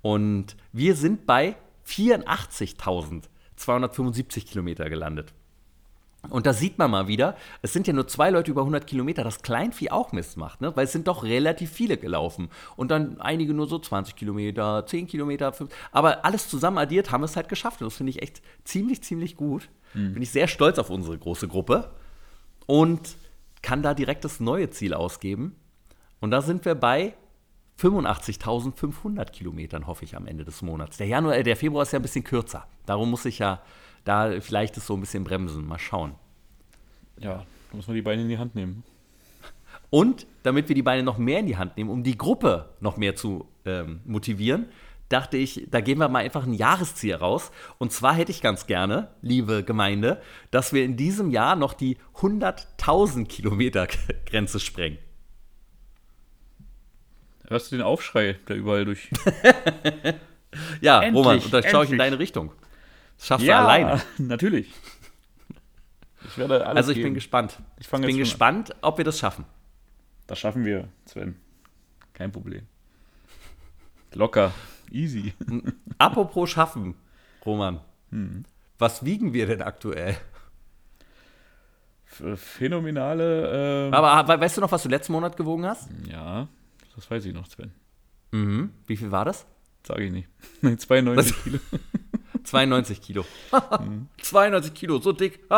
Und 0.00 0.56
wir 0.72 0.96
sind 0.96 1.26
bei 1.26 1.56
84.275 1.86 4.46
Kilometer 4.46 4.90
gelandet. 4.90 5.32
Und 6.30 6.46
da 6.46 6.52
sieht 6.52 6.78
man 6.78 6.90
mal 6.90 7.08
wieder, 7.08 7.36
es 7.62 7.72
sind 7.72 7.86
ja 7.88 7.92
nur 7.92 8.06
zwei 8.06 8.30
Leute 8.30 8.50
über 8.50 8.60
100 8.60 8.86
Kilometer, 8.86 9.24
das 9.24 9.42
Kleinvieh 9.42 9.90
auch 9.90 10.12
Mist 10.12 10.36
macht, 10.36 10.60
ne? 10.60 10.74
weil 10.76 10.84
es 10.84 10.92
sind 10.92 11.08
doch 11.08 11.24
relativ 11.24 11.70
viele 11.70 11.96
gelaufen. 11.96 12.48
Und 12.76 12.92
dann 12.92 13.20
einige 13.20 13.54
nur 13.54 13.66
so 13.66 13.78
20 13.78 14.14
Kilometer, 14.14 14.86
10 14.86 15.08
Kilometer, 15.08 15.52
5, 15.52 15.74
aber 15.90 16.24
alles 16.24 16.48
zusammen 16.48 16.78
addiert 16.78 17.10
haben 17.10 17.22
wir 17.22 17.26
es 17.26 17.36
halt 17.36 17.48
geschafft. 17.48 17.82
Und 17.82 17.86
das 17.86 17.96
finde 17.96 18.10
ich 18.10 18.22
echt 18.22 18.40
ziemlich, 18.64 19.02
ziemlich 19.02 19.36
gut. 19.36 19.68
Mhm. 19.94 20.14
Bin 20.14 20.22
ich 20.22 20.30
sehr 20.30 20.46
stolz 20.46 20.78
auf 20.78 20.90
unsere 20.90 21.18
große 21.18 21.48
Gruppe 21.48 21.90
und 22.66 23.16
kann 23.60 23.82
da 23.82 23.92
direkt 23.92 24.24
das 24.24 24.38
neue 24.38 24.70
Ziel 24.70 24.94
ausgeben. 24.94 25.56
Und 26.20 26.30
da 26.30 26.40
sind 26.40 26.64
wir 26.64 26.76
bei 26.76 27.14
85.500 27.80 29.30
Kilometern, 29.30 29.88
hoffe 29.88 30.04
ich, 30.04 30.16
am 30.16 30.26
Ende 30.26 30.44
des 30.44 30.62
Monats. 30.62 30.98
Der 30.98 31.08
Januar, 31.08 31.36
äh, 31.36 31.42
der 31.42 31.56
Februar 31.56 31.82
ist 31.82 31.92
ja 31.92 31.98
ein 31.98 32.02
bisschen 32.02 32.24
kürzer. 32.24 32.66
Darum 32.86 33.10
muss 33.10 33.24
ich 33.24 33.40
ja 33.40 33.60
da 34.04 34.40
vielleicht 34.40 34.76
ist 34.76 34.86
so 34.86 34.94
ein 34.94 35.00
bisschen 35.00 35.24
bremsen. 35.24 35.66
Mal 35.66 35.78
schauen. 35.78 36.14
Ja, 37.18 37.44
da 37.70 37.76
muss 37.76 37.86
man 37.86 37.96
die 37.96 38.02
Beine 38.02 38.22
in 38.22 38.28
die 38.28 38.38
Hand 38.38 38.54
nehmen. 38.54 38.82
Und 39.90 40.26
damit 40.42 40.68
wir 40.68 40.74
die 40.74 40.82
Beine 40.82 41.02
noch 41.02 41.18
mehr 41.18 41.40
in 41.40 41.46
die 41.46 41.56
Hand 41.56 41.76
nehmen, 41.76 41.90
um 41.90 42.02
die 42.02 42.16
Gruppe 42.16 42.70
noch 42.80 42.96
mehr 42.96 43.14
zu 43.14 43.46
ähm, 43.66 44.00
motivieren, 44.04 44.66
dachte 45.12 45.36
ich, 45.36 45.66
da 45.70 45.80
gehen 45.80 45.98
wir 45.98 46.08
mal 46.08 46.20
einfach 46.20 46.46
ein 46.46 46.54
Jahresziel 46.54 47.14
raus. 47.14 47.52
Und 47.78 47.92
zwar 47.92 48.14
hätte 48.14 48.32
ich 48.32 48.40
ganz 48.40 48.66
gerne, 48.66 49.08
liebe 49.20 49.62
Gemeinde, 49.62 50.22
dass 50.50 50.72
wir 50.72 50.84
in 50.84 50.96
diesem 50.96 51.30
Jahr 51.30 51.56
noch 51.56 51.74
die 51.74 51.98
100.000 52.16 53.26
Kilometer 53.26 53.86
Grenze 54.26 54.58
sprengen. 54.60 54.98
Hörst 57.48 57.70
du 57.70 57.76
den 57.76 57.84
Aufschrei, 57.84 58.38
der 58.48 58.56
überall 58.56 58.86
durch. 58.86 59.10
ja, 60.80 61.02
endlich, 61.02 61.24
Roman, 61.24 61.38
und 61.38 61.52
da 61.52 61.62
schaue 61.62 61.84
ich 61.84 61.90
in 61.90 61.98
deine 61.98 62.18
Richtung. 62.18 62.52
Das 63.22 63.28
schaffst 63.28 63.46
ja, 63.46 63.60
du 63.60 63.68
alleine. 63.68 64.02
natürlich. 64.18 64.68
Ich 66.26 66.36
werde 66.38 66.66
alles 66.66 66.76
Also 66.76 66.90
ich 66.90 66.96
geben. 66.96 67.06
bin 67.10 67.14
gespannt. 67.14 67.56
Ich, 67.78 67.86
ich 67.86 68.00
bin 68.00 68.16
gespannt, 68.16 68.74
ob 68.80 68.98
wir 68.98 69.04
das 69.04 69.16
schaffen. 69.16 69.44
Das 70.26 70.40
schaffen 70.40 70.64
wir, 70.64 70.88
Sven. 71.06 71.36
Kein 72.14 72.32
Problem. 72.32 72.66
Locker. 74.12 74.50
Easy. 74.90 75.34
Apropos 75.98 76.50
schaffen, 76.50 76.96
Roman. 77.46 77.78
Hm. 78.10 78.44
Was 78.80 79.04
wiegen 79.04 79.32
wir 79.32 79.46
denn 79.46 79.62
aktuell? 79.62 80.16
Phänomenale. 82.34 83.86
Ähm 83.86 83.94
Aber 83.94 84.40
weißt 84.40 84.56
du 84.56 84.62
noch, 84.62 84.72
was 84.72 84.82
du 84.82 84.88
letzten 84.88 85.12
Monat 85.12 85.36
gewogen 85.36 85.64
hast? 85.64 85.88
Ja, 86.10 86.48
das 86.96 87.08
weiß 87.08 87.24
ich 87.26 87.34
noch, 87.34 87.46
Sven. 87.46 87.70
Mhm. 88.32 88.72
Wie 88.88 88.96
viel 88.96 89.12
war 89.12 89.24
das? 89.24 89.46
Sage 89.86 90.06
ich 90.06 90.10
nicht. 90.12 90.28
92 90.80 91.16
was? 91.16 91.42
Kilo. 91.44 91.60
92 92.44 93.00
Kilo. 93.00 93.24
92 94.22 94.74
Kilo, 94.74 94.98
so 94.98 95.12
dick. 95.12 95.40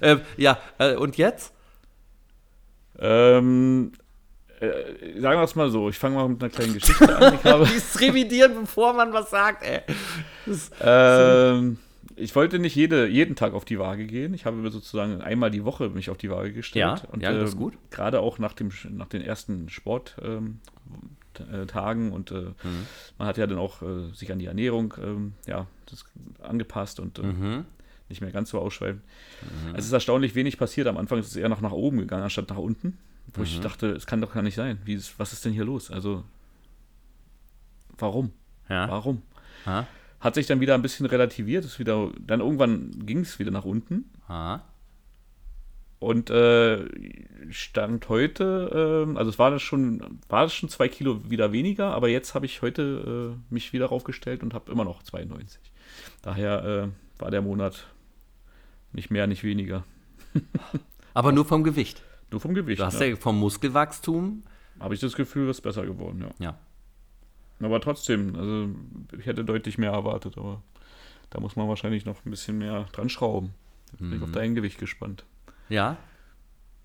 äh, 0.00 0.16
ja, 0.36 0.58
äh, 0.78 0.94
und 0.94 1.16
jetzt? 1.16 1.52
Ähm, 2.98 3.92
äh, 4.60 5.20
sagen 5.20 5.38
wir 5.38 5.44
es 5.44 5.54
mal 5.54 5.70
so, 5.70 5.88
ich 5.88 5.98
fange 5.98 6.16
mal 6.16 6.28
mit 6.28 6.42
einer 6.42 6.50
kleinen 6.50 6.74
Geschichte 6.74 7.16
an. 7.16 7.34
Ich 7.34 7.44
habe 7.44 7.66
Dies 7.74 8.00
revidieren, 8.00 8.54
bevor 8.60 8.92
man 8.94 9.12
was 9.12 9.30
sagt, 9.30 9.62
ey. 9.64 9.82
Das, 10.46 10.70
ähm, 10.80 11.78
ich 12.16 12.34
wollte 12.34 12.58
nicht 12.58 12.74
jede, 12.74 13.06
jeden 13.06 13.36
Tag 13.36 13.52
auf 13.52 13.66
die 13.66 13.78
Waage 13.78 14.06
gehen. 14.06 14.32
Ich 14.32 14.46
habe 14.46 14.70
sozusagen 14.70 15.20
einmal 15.20 15.50
die 15.50 15.64
Woche 15.64 15.90
mich 15.90 16.08
auf 16.08 16.16
die 16.16 16.30
Waage 16.30 16.52
gestellt. 16.52 17.02
Ja, 17.02 17.08
und, 17.10 17.22
ja 17.22 17.32
das 17.32 17.50
ist 17.50 17.54
ähm, 17.54 17.60
gut. 17.60 17.74
Gerade 17.90 18.20
auch 18.20 18.38
nach, 18.38 18.54
dem, 18.54 18.70
nach 18.90 19.08
den 19.08 19.20
ersten 19.20 19.68
Sporttagen 19.68 20.36
ähm, 20.38 20.60
und 22.12 22.30
äh, 22.30 22.34
mhm. 22.34 22.86
man 23.18 23.28
hat 23.28 23.36
ja 23.36 23.46
dann 23.46 23.58
auch 23.58 23.82
äh, 23.82 24.12
sich 24.14 24.32
an 24.32 24.38
die 24.38 24.46
Ernährung 24.46 24.94
ähm, 25.02 25.32
ja, 25.46 25.66
angepasst 26.42 27.00
und 27.00 27.18
äh, 27.18 27.22
mhm. 27.22 27.64
nicht 28.08 28.20
mehr 28.20 28.30
ganz 28.30 28.50
so 28.50 28.58
ausschweifend. 28.58 29.02
Mhm. 29.42 29.74
Es 29.74 29.86
ist 29.86 29.92
erstaunlich 29.92 30.34
wenig 30.34 30.58
passiert. 30.58 30.86
Am 30.86 30.96
Anfang 30.96 31.18
ist 31.18 31.28
es 31.28 31.36
eher 31.36 31.48
noch 31.48 31.60
nach 31.60 31.72
oben 31.72 31.98
gegangen, 31.98 32.22
anstatt 32.22 32.48
nach 32.48 32.58
unten. 32.58 32.98
Wo 33.34 33.42
ich 33.42 33.58
mhm. 33.58 33.62
dachte, 33.62 33.90
es 33.90 34.06
kann 34.06 34.20
doch 34.20 34.32
gar 34.32 34.42
nicht 34.42 34.54
sein. 34.54 34.78
Wie 34.84 34.94
ist, 34.94 35.18
was 35.18 35.32
ist 35.32 35.44
denn 35.44 35.52
hier 35.52 35.64
los? 35.64 35.90
Also, 35.90 36.24
warum? 37.98 38.32
Ja. 38.68 38.88
Warum? 38.88 39.22
Ha? 39.66 39.86
Hat 40.20 40.34
sich 40.34 40.46
dann 40.46 40.60
wieder 40.60 40.74
ein 40.74 40.82
bisschen 40.82 41.06
relativiert, 41.06 41.64
ist 41.64 41.78
wieder, 41.78 42.10
dann 42.20 42.40
irgendwann 42.40 43.04
ging 43.04 43.20
es 43.20 43.38
wieder 43.38 43.50
nach 43.50 43.64
unten. 43.64 44.10
Ha? 44.28 44.64
Und 45.98 46.28
äh, 46.28 46.84
stand 47.50 48.08
heute, 48.08 49.06
äh, 49.06 49.18
also 49.18 49.30
es 49.30 49.38
war 49.38 49.50
das 49.50 49.62
schon, 49.62 50.20
war 50.28 50.42
das 50.42 50.54
schon 50.54 50.68
zwei 50.68 50.88
Kilo 50.88 51.30
wieder 51.30 51.52
weniger, 51.52 51.94
aber 51.94 52.08
jetzt 52.08 52.34
habe 52.34 52.44
ich 52.44 52.60
heute 52.60 53.34
äh, 53.34 53.52
mich 53.52 53.72
wieder 53.72 53.86
raufgestellt 53.86 54.42
und 54.42 54.52
habe 54.52 54.70
immer 54.70 54.84
noch 54.84 55.02
92. 55.02 55.58
Daher 56.20 56.64
äh, 56.64 57.20
war 57.20 57.30
der 57.30 57.40
Monat 57.40 57.86
nicht 58.92 59.10
mehr, 59.10 59.26
nicht 59.26 59.42
weniger. 59.42 59.84
aber 61.14 61.32
nur 61.32 61.46
vom 61.46 61.64
Gewicht. 61.64 62.02
Nur 62.30 62.40
vom 62.40 62.52
Gewicht. 62.52 62.80
Du 62.80 62.84
hast 62.84 63.00
ja, 63.00 63.06
ja 63.06 63.16
vom 63.16 63.38
Muskelwachstum. 63.38 64.42
Habe 64.78 64.94
ich 64.94 65.00
das 65.00 65.14
Gefühl, 65.14 65.48
ist 65.48 65.62
besser 65.62 65.86
geworden, 65.86 66.26
ja. 66.38 66.44
Ja. 66.44 66.58
Aber 67.60 67.80
trotzdem, 67.80 68.36
also 68.36 68.68
ich 69.18 69.24
hätte 69.24 69.44
deutlich 69.44 69.78
mehr 69.78 69.92
erwartet, 69.92 70.36
aber 70.36 70.62
da 71.30 71.40
muss 71.40 71.56
man 71.56 71.68
wahrscheinlich 71.68 72.04
noch 72.04 72.24
ein 72.26 72.30
bisschen 72.30 72.58
mehr 72.58 72.86
dran 72.92 73.08
schrauben. 73.08 73.54
Jetzt 73.92 74.00
bin 74.00 74.08
mhm. 74.08 74.16
ich 74.16 74.22
auf 74.22 74.28
mhm. 74.28 74.34
dein 74.34 74.54
Gewicht 74.54 74.78
gespannt. 74.78 75.24
Ja. 75.68 75.96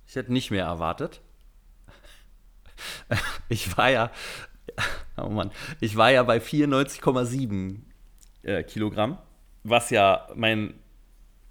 Ich 0.07 0.15
hätte 0.15 0.34
nicht 0.34 0.51
mehr 0.51 0.65
erwartet. 0.65 1.21
Ich 3.49 3.77
war 3.77 3.91
ja, 3.91 4.11
oh 5.17 5.29
Mann, 5.29 5.51
ich 5.82 5.95
war 5.97 6.09
ja 6.09 6.23
bei 6.23 6.38
94,7 6.38 7.82
äh, 8.43 8.63
Kilogramm, 8.63 9.19
was 9.63 9.89
ja 9.89 10.27
mein, 10.36 10.73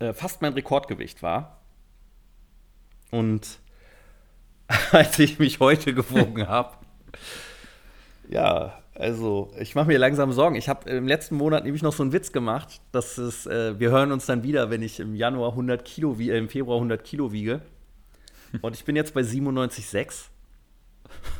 äh, 0.01 0.12
fast 0.12 0.43
mein 0.43 0.55
Rekordgewicht 0.55 1.22
war. 1.22 1.61
Und 3.11 3.61
als 4.93 5.18
ich 5.18 5.39
mich 5.39 5.61
heute 5.61 5.95
gewogen 5.95 6.49
habe. 6.49 6.76
Ja, 8.28 8.80
also 9.01 9.51
ich 9.59 9.74
mache 9.74 9.88
mir 9.88 9.98
langsam 9.98 10.32
Sorgen. 10.32 10.57
Ich 10.57 10.68
habe 10.68 10.88
im 10.90 11.09
letzten 11.09 11.36
Monat 11.36 11.64
nämlich 11.64 11.82
noch 11.82 11.92
so 11.92 12.03
einen 12.03 12.12
Witz 12.12 12.32
gemacht, 12.32 12.80
dass 12.92 13.18
es, 13.18 13.46
äh, 13.46 13.78
wir 13.78 13.90
hören 13.90 14.12
uns 14.12 14.26
dann 14.26 14.42
wieder, 14.42 14.70
wenn 14.70 14.82
ich 14.82 15.01
im 15.01 15.14
Januar 15.14 15.53
100 15.53 15.84
Kilo, 15.84 16.18
wie, 16.18 16.30
äh, 16.30 16.38
im 16.38 16.48
Februar 16.48 16.76
100 16.76 17.03
Kilo 17.03 17.32
wiege. 17.32 17.62
Und 18.62 18.76
ich 18.76 18.84
bin 18.84 18.96
jetzt 18.96 19.14
bei 19.14 19.22
97,6. 19.22 20.26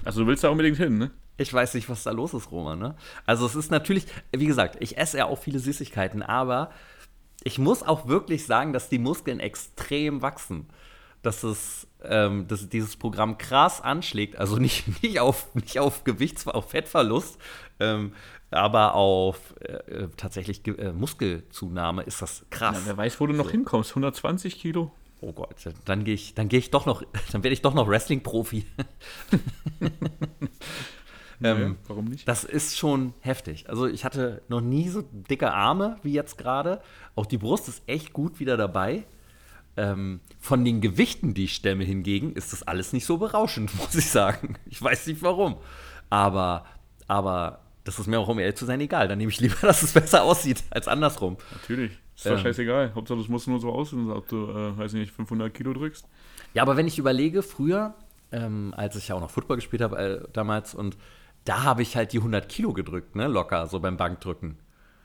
Also 0.04 0.22
du 0.22 0.26
willst 0.26 0.42
da 0.42 0.48
unbedingt 0.48 0.78
hin, 0.78 0.98
ne? 0.98 1.11
Ich 1.36 1.52
weiß 1.52 1.74
nicht, 1.74 1.88
was 1.88 2.02
da 2.02 2.11
los 2.11 2.34
ist, 2.34 2.50
Roman. 2.50 2.78
Ne? 2.78 2.96
Also 3.24 3.46
es 3.46 3.54
ist 3.54 3.70
natürlich, 3.70 4.06
wie 4.36 4.46
gesagt, 4.46 4.76
ich 4.80 4.98
esse 4.98 5.18
ja 5.18 5.26
auch 5.26 5.38
viele 5.38 5.58
Süßigkeiten, 5.58 6.22
aber 6.22 6.70
ich 7.44 7.58
muss 7.58 7.82
auch 7.82 8.08
wirklich 8.08 8.44
sagen, 8.44 8.74
dass 8.74 8.90
die 8.90 8.98
Muskeln 8.98 9.40
extrem 9.40 10.20
wachsen 10.20 10.66
dass 11.22 11.42
es 11.42 11.86
ähm, 12.05 12.46
dass 12.48 12.68
dieses 12.68 12.96
Programm 12.96 13.38
krass 13.38 13.80
anschlägt, 13.80 14.36
also 14.36 14.57
nicht, 14.57 14.84
nicht, 15.03 15.20
auf, 15.20 15.55
nicht 15.55 15.78
auf 15.78 16.05
Gewichts-, 16.05 16.46
auf 16.46 16.70
Fettverlust, 16.70 17.38
ähm, 17.78 18.12
aber 18.51 18.94
auf 18.94 19.55
äh, 19.61 19.72
äh 19.72 20.09
tatsächlich 20.16 20.66
äh, 20.66 20.92
Muskelzunahme 20.92 22.03
ist 22.03 22.20
das 22.22 22.44
krass. 22.51 22.78
Ja, 22.80 22.86
wer 22.86 22.96
weiß, 22.96 23.20
wo 23.20 23.26
du 23.26 23.32
noch 23.32 23.46
so. 23.46 23.51
hinkommst, 23.53 23.90
120 23.90 24.59
Kilo? 24.59 24.92
Oh 25.22 25.32
Gott, 25.32 25.57
dann 25.84 26.05
gehe 26.05 26.14
ich, 26.14 26.34
dann 26.34 26.48
gehe 26.48 26.59
ich 26.59 26.70
doch 26.70 26.86
noch, 26.86 27.03
dann 27.32 27.42
werde 27.42 27.53
ich 27.53 27.62
doch 27.62 27.74
noch 27.74 27.86
Wrestling-Profi. 27.88 28.64
ähm, 31.42 31.76
warum 31.86 32.07
nicht? 32.07 32.26
Das 32.26 32.44
ist 32.44 32.78
schon 32.78 33.12
heftig. 33.20 33.68
Also 33.68 33.86
ich 33.86 34.05
hatte 34.05 34.42
noch 34.48 34.62
nie 34.62 34.88
so 34.88 35.03
dicke 35.03 35.53
Arme 35.53 35.98
wie 36.03 36.12
jetzt 36.12 36.38
gerade. 36.38 36.80
Auch 37.14 37.26
die 37.26 37.38
Brust 37.38 37.68
ist 37.68 37.82
echt 37.86 38.12
gut 38.12 38.40
wieder 38.40 38.57
dabei. 38.57 39.05
Ähm, 39.81 40.20
von 40.39 40.62
den 40.64 40.83
Gewichten, 40.83 41.33
die 41.33 41.45
ich 41.45 41.55
stemme 41.55 41.85
hingegen, 41.85 42.35
ist 42.35 42.53
das 42.53 42.62
alles 42.62 42.93
nicht 42.93 43.07
so 43.07 43.16
berauschend, 43.16 43.74
muss 43.78 43.95
ich 43.95 44.11
sagen. 44.11 44.57
Ich 44.66 44.83
weiß 44.83 45.07
nicht 45.07 45.22
warum. 45.22 45.57
Aber, 46.11 46.66
aber 47.07 47.61
das 47.85 47.99
ist 47.99 48.07
mir 48.07 48.18
auch, 48.18 48.28
um 48.28 48.39
ehrlich 48.39 48.57
zu 48.57 48.66
sein, 48.66 48.81
egal. 48.81 49.09
Dann 49.09 49.18
nehme 49.18 49.31
ich 49.31 49.41
lieber, 49.41 49.57
dass 49.62 49.83
es 49.83 49.93
besser 49.93 50.22
aussieht, 50.24 50.64
als 50.70 50.87
andersrum. 50.87 51.39
Natürlich. 51.53 51.93
Ist 52.14 52.26
doch 52.26 52.33
ähm, 52.33 52.39
scheißegal. 52.39 52.95
Hauptsache, 52.95 53.18
das 53.18 53.28
muss 53.28 53.47
nur 53.47 53.61
so 53.61 53.72
aussehen, 53.72 54.11
ob 54.11 54.28
du, 54.28 54.51
äh, 54.51 54.76
weiß 54.76 54.93
nicht, 54.93 55.12
500 55.12 55.55
Kilo 55.55 55.72
drückst. 55.72 56.07
Ja, 56.53 56.62
aber 56.62 56.76
wenn 56.76 56.87
ich 56.87 56.99
überlege, 56.99 57.43
früher, 57.43 57.95
ähm, 58.33 58.74
als 58.76 58.97
ich 58.97 59.09
ja 59.09 59.14
auch 59.14 59.20
noch 59.20 59.31
Football 59.31 59.57
gespielt 59.57 59.81
habe 59.81 59.99
äh, 59.99 60.28
damals, 60.35 60.74
und 60.74 60.99
da 61.45 61.62
habe 61.62 61.81
ich 61.81 61.97
halt 61.97 62.12
die 62.12 62.18
100 62.18 62.49
Kilo 62.49 62.74
gedrückt, 62.74 63.16
ne, 63.16 63.26
locker, 63.28 63.66
so 63.66 63.81
beim 63.81 63.97
Bankdrücken. 63.97 64.59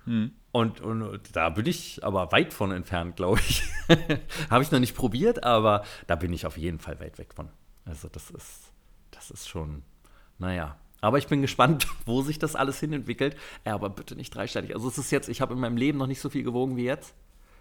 Hm. 0.05 0.31
Und, 0.55 0.79
und, 0.79 1.19
da 1.33 1.49
bin 1.49 1.65
ich 1.65 2.01
aber 2.01 2.31
weit 2.31 2.53
von 2.53 2.71
entfernt, 2.71 3.17
glaube 3.17 3.41
ich. 3.41 3.61
Habe 4.49 4.63
ich 4.63 4.71
noch 4.71 4.79
nicht 4.79 4.95
probiert, 4.95 5.43
aber 5.43 5.83
da 6.07 6.15
bin 6.15 6.31
ich 6.31 6.45
auf 6.45 6.55
jeden 6.55 6.79
Fall 6.79 6.97
weit 7.01 7.17
weg 7.17 7.33
von. 7.33 7.49
Also 7.83 8.07
das 8.07 8.31
ist, 8.31 8.71
das 9.11 9.31
ist 9.31 9.49
schon, 9.49 9.83
naja. 10.39 10.77
Aber 11.01 11.17
ich 11.17 11.27
bin 11.27 11.41
gespannt, 11.41 11.87
wo 12.05 12.21
sich 12.21 12.39
das 12.39 12.55
alles 12.55 12.79
hin 12.79 12.93
entwickelt. 12.93 13.35
Ja, 13.65 13.73
aber 13.73 13.89
bitte 13.89 14.15
nicht 14.15 14.33
dreistellig. 14.33 14.73
Also 14.73 14.87
es 14.87 14.97
ist 14.97 15.11
jetzt, 15.11 15.27
ich 15.27 15.41
habe 15.41 15.55
in 15.55 15.59
meinem 15.59 15.75
Leben 15.75 15.97
noch 15.97 16.07
nicht 16.07 16.21
so 16.21 16.29
viel 16.29 16.43
gewogen 16.43 16.77
wie 16.77 16.85
jetzt. 16.85 17.13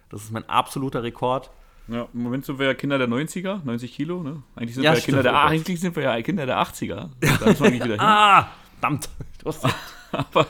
Das 0.09 0.23
ist 0.23 0.31
mein 0.31 0.49
absoluter 0.49 1.03
Rekord. 1.03 1.51
Ja, 1.89 2.07
im 2.15 2.23
Moment 2.23 2.45
sind 2.45 2.61
wir 2.61 2.67
ja 2.67 2.75
Kinder 2.75 2.99
der 2.99 3.09
90er, 3.09 3.65
90 3.65 3.93
Kilo, 3.93 4.23
ne? 4.23 4.45
Eigentlich 4.55 4.77
sind, 4.77 4.85
ja, 4.85 4.93
wir, 4.93 5.01
ja 5.01 5.05
Kinder 5.05 5.23
der, 5.25 5.33
oh 5.33 5.37
eigentlich 5.39 5.81
sind 5.81 5.97
wir 5.97 6.05
ja 6.05 6.23
Kinder 6.23 6.47
der 6.47 6.63
80er. 6.63 7.09
Da 7.41 7.51
ist 7.51 7.59
man 7.59 7.73
wieder 7.73 7.87
hin. 7.87 7.99
ah, 7.99 8.51
verdammt. 8.79 9.09
aber 10.13 10.47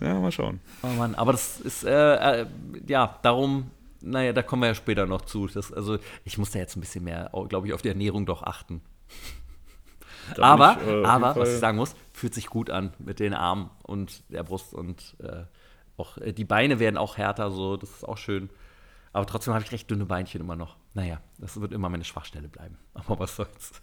ja, 0.00 0.14
mal 0.20 0.32
schauen. 0.32 0.60
Oh 0.82 0.88
Mann, 0.88 1.14
aber 1.14 1.32
das 1.32 1.60
ist, 1.60 1.84
äh, 1.84 2.42
äh, 2.42 2.46
ja, 2.86 3.18
darum, 3.22 3.70
naja, 4.00 4.32
da 4.32 4.42
kommen 4.42 4.62
wir 4.62 4.68
ja 4.68 4.74
später 4.74 5.06
noch 5.06 5.22
zu. 5.22 5.46
Das, 5.46 5.72
also, 5.72 5.98
ich 6.24 6.38
muss 6.38 6.50
da 6.50 6.58
jetzt 6.58 6.76
ein 6.76 6.80
bisschen 6.80 7.04
mehr, 7.04 7.30
glaube 7.48 7.66
ich, 7.66 7.72
auf 7.72 7.82
die 7.82 7.88
Ernährung 7.88 8.26
doch 8.26 8.42
achten. 8.42 8.82
aber, 10.38 10.78
ich, 10.80 10.88
äh, 10.88 11.04
aber 11.04 11.36
was 11.36 11.54
ich 11.54 11.58
sagen 11.58 11.78
muss, 11.78 11.94
fühlt 12.12 12.34
sich 12.34 12.46
gut 12.46 12.70
an 12.70 12.92
mit 12.98 13.20
den 13.20 13.34
Armen 13.34 13.70
und 13.82 14.22
der 14.30 14.42
Brust 14.42 14.74
und 14.74 15.16
äh, 15.20 15.44
auch 15.96 16.18
äh, 16.18 16.32
die 16.32 16.44
Beine 16.44 16.78
werden 16.78 16.96
auch 16.96 17.16
härter, 17.16 17.50
so, 17.50 17.76
das 17.76 17.90
ist 17.90 18.04
auch 18.04 18.18
schön. 18.18 18.50
Aber 19.12 19.26
trotzdem 19.26 19.54
habe 19.54 19.64
ich 19.64 19.70
recht 19.70 19.88
dünne 19.90 20.06
Beinchen 20.06 20.40
immer 20.40 20.56
noch. 20.56 20.76
Naja, 20.92 21.20
das 21.38 21.60
wird 21.60 21.72
immer 21.72 21.88
meine 21.88 22.04
Schwachstelle 22.04 22.48
bleiben. 22.48 22.78
Aber 22.94 23.20
was 23.20 23.36
soll's. 23.36 23.80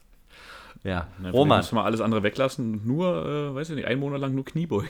Ja, 0.83 1.07
Na, 1.19 1.29
Roman. 1.29 1.59
Muss 1.59 1.71
mal 1.71 1.83
alles 1.83 2.01
andere 2.01 2.23
weglassen. 2.23 2.85
Nur, 2.85 3.25
äh, 3.25 3.55
weiß 3.55 3.69
ich 3.69 3.75
nicht, 3.75 3.87
einen 3.87 3.99
Monat 3.99 4.19
lang 4.19 4.35
nur 4.35 4.45
Kniebeugen. 4.45 4.89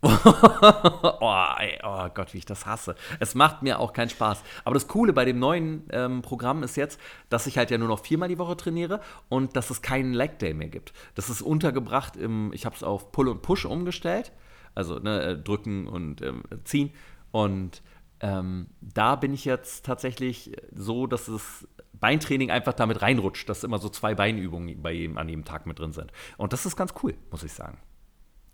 oh, 0.02 1.44
ey, 1.58 1.80
oh, 1.82 2.08
Gott, 2.14 2.32
wie 2.32 2.38
ich 2.38 2.44
das 2.44 2.66
hasse. 2.66 2.94
Es 3.18 3.34
macht 3.34 3.62
mir 3.62 3.80
auch 3.80 3.92
keinen 3.92 4.10
Spaß. 4.10 4.44
Aber 4.64 4.74
das 4.74 4.86
Coole 4.86 5.12
bei 5.12 5.24
dem 5.24 5.40
neuen 5.40 5.88
ähm, 5.90 6.22
Programm 6.22 6.62
ist 6.62 6.76
jetzt, 6.76 7.00
dass 7.30 7.48
ich 7.48 7.58
halt 7.58 7.70
ja 7.70 7.78
nur 7.78 7.88
noch 7.88 8.04
viermal 8.04 8.28
die 8.28 8.38
Woche 8.38 8.56
trainiere 8.56 9.00
und 9.28 9.56
dass 9.56 9.70
es 9.70 9.82
keinen 9.82 10.12
Leg 10.12 10.38
Day 10.38 10.54
mehr 10.54 10.68
gibt. 10.68 10.92
Das 11.16 11.28
ist 11.28 11.42
untergebracht 11.42 12.16
im, 12.16 12.52
ich 12.52 12.64
habe 12.64 12.76
es 12.76 12.84
auf 12.84 13.10
Pull 13.10 13.28
und 13.28 13.42
Push 13.42 13.64
umgestellt. 13.64 14.32
Also 14.74 15.00
ne, 15.00 15.22
äh, 15.22 15.36
drücken 15.36 15.88
und 15.88 16.22
ähm, 16.22 16.44
ziehen. 16.62 16.92
Und 17.32 17.82
ähm, 18.20 18.68
da 18.80 19.16
bin 19.16 19.34
ich 19.34 19.44
jetzt 19.44 19.84
tatsächlich 19.84 20.52
so, 20.72 21.08
dass 21.08 21.26
es 21.26 21.66
Beintraining 21.94 22.52
einfach 22.52 22.74
damit 22.74 23.02
reinrutscht, 23.02 23.48
dass 23.48 23.64
immer 23.64 23.78
so 23.78 23.88
zwei 23.88 24.14
Beinübungen 24.14 24.80
bei 24.80 24.92
jedem, 24.92 25.18
an 25.18 25.28
jedem 25.28 25.44
Tag 25.44 25.66
mit 25.66 25.80
drin 25.80 25.92
sind. 25.92 26.12
Und 26.36 26.52
das 26.52 26.66
ist 26.66 26.76
ganz 26.76 26.94
cool, 27.02 27.14
muss 27.32 27.42
ich 27.42 27.52
sagen. 27.52 27.78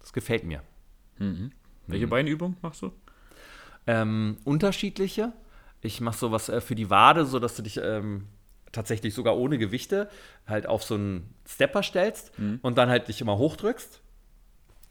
Das 0.01 0.15
gefällt 0.15 0.45
mir. 0.45 0.63
Mhm. 1.19 1.53
Welche 1.87 2.07
mhm. 2.07 2.11
Beinübung 2.11 2.57
machst 2.63 2.83
du? 2.83 2.93
Ähm, 3.87 4.39
unterschiedliche. 4.45 5.33
Ich 5.83 6.01
mache 6.01 6.17
sowas 6.17 6.49
äh, 6.49 6.61
für 6.61 6.75
die 6.75 6.91
Wade, 6.91 7.27
sodass 7.27 7.57
du 7.57 7.63
dich 7.63 7.79
ähm, 7.83 8.27
tatsächlich 8.73 9.15
sogar 9.15 9.37
ohne 9.37 9.59
Gewichte 9.59 10.09
halt 10.47 10.67
auf 10.67 10.83
so 10.83 10.95
einen 10.95 11.35
Stepper 11.47 11.83
stellst 11.83 12.39
mhm. 12.39 12.59
und 12.63 12.79
dann 12.79 12.89
halt 12.89 13.09
dich 13.09 13.21
immer 13.21 13.39
hochdrückst. 13.39 14.01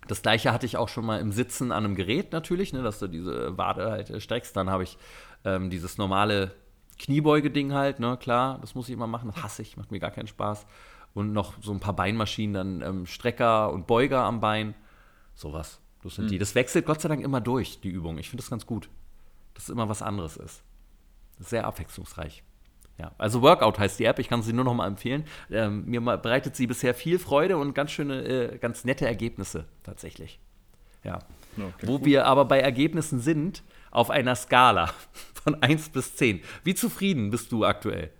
Das 0.08 0.22
gleiche 0.22 0.52
hatte 0.52 0.66
ich 0.66 0.78
auch 0.78 0.90
schon 0.90 1.06
mal 1.06 1.20
im 1.20 1.32
Sitzen 1.32 1.72
an 1.72 1.86
einem 1.86 1.96
Gerät 1.96 2.32
natürlich, 2.32 2.74
ne, 2.74 2.84
dass 2.84 3.00
du 3.00 3.08
diese 3.08 3.58
Wade 3.58 3.92
halt 3.92 4.10
äh, 4.10 4.20
streckst. 4.20 4.56
Dann 4.56 4.70
habe 4.70 4.84
ich 4.84 4.98
ähm, 5.46 5.70
dieses 5.70 5.98
normale 5.98 6.52
Kniebeuge-Ding 7.00 7.74
halt, 7.74 8.00
ne, 8.00 8.18
klar, 8.18 8.60
das 8.62 8.76
muss 8.76 8.88
ich 8.88 8.94
immer 8.94 9.08
machen, 9.08 9.32
das 9.34 9.44
hasse 9.44 9.62
ich, 9.62 9.78
macht 9.78 9.92
mir 9.92 10.00
gar 10.00 10.12
keinen 10.12 10.28
Spaß. 10.28 10.66
Und 11.14 11.32
noch 11.32 11.54
so 11.62 11.72
ein 11.72 11.80
paar 11.80 11.96
Beinmaschinen, 11.96 12.54
dann 12.54 12.82
ähm, 12.82 13.06
Strecker 13.06 13.72
und 13.72 13.88
Beuger 13.88 14.24
am 14.24 14.40
Bein, 14.40 14.74
sowas. 15.36 15.80
Das 16.04 16.16
sind 16.16 16.26
mhm. 16.26 16.30
die. 16.30 16.38
Das 16.38 16.56
wechselt 16.56 16.86
Gott 16.86 17.02
sei 17.02 17.10
Dank 17.10 17.24
immer 17.24 17.42
durch, 17.42 17.80
die 17.82 17.90
Übung. 17.90 18.18
Ich 18.18 18.30
finde 18.30 18.44
das 18.44 18.50
ganz 18.50 18.66
gut, 18.66 18.90
dass 19.54 19.64
es 19.64 19.70
immer 19.70 19.90
was 19.90 20.02
anderes 20.02 20.38
ist. 20.38 20.64
Sehr 21.40 21.66
abwechslungsreich. 21.66 22.44
Ja, 23.00 23.12
also 23.18 23.42
Workout 23.42 23.80
heißt 23.80 24.00
die 24.00 24.06
App, 24.06 24.20
ich 24.20 24.30
kann 24.30 24.44
sie 24.44 24.54
nur 24.54 24.66
noch 24.66 24.76
mal 24.76 24.88
empfehlen. 24.88 25.26
Ähm, 25.50 25.86
mir 25.86 26.00
bereitet 26.02 26.56
sie 26.56 26.68
bisher 26.68 26.94
viel 26.94 27.18
Freude 27.18 27.58
und 27.58 27.74
ganz 27.74 27.92
schöne, 27.92 28.24
äh, 28.24 28.58
ganz 28.60 28.86
nette 28.86 29.08
Ergebnisse 29.08 29.66
tatsächlich. 29.82 30.40
Ja. 31.04 31.20
Okay, 31.58 31.88
Wo 31.88 31.98
gut. 31.98 32.06
wir 32.06 32.26
aber 32.26 32.46
bei 32.46 32.60
Ergebnissen 32.60 33.20
sind, 33.20 33.64
auf 33.92 34.10
einer 34.10 34.36
Skala 34.36 34.94
von 35.44 35.62
1 35.62 35.90
bis 35.90 36.16
10. 36.16 36.42
Wie 36.64 36.76
zufrieden 36.76 37.30
bist 37.30 37.52
du 37.52 37.66
aktuell 37.66 38.12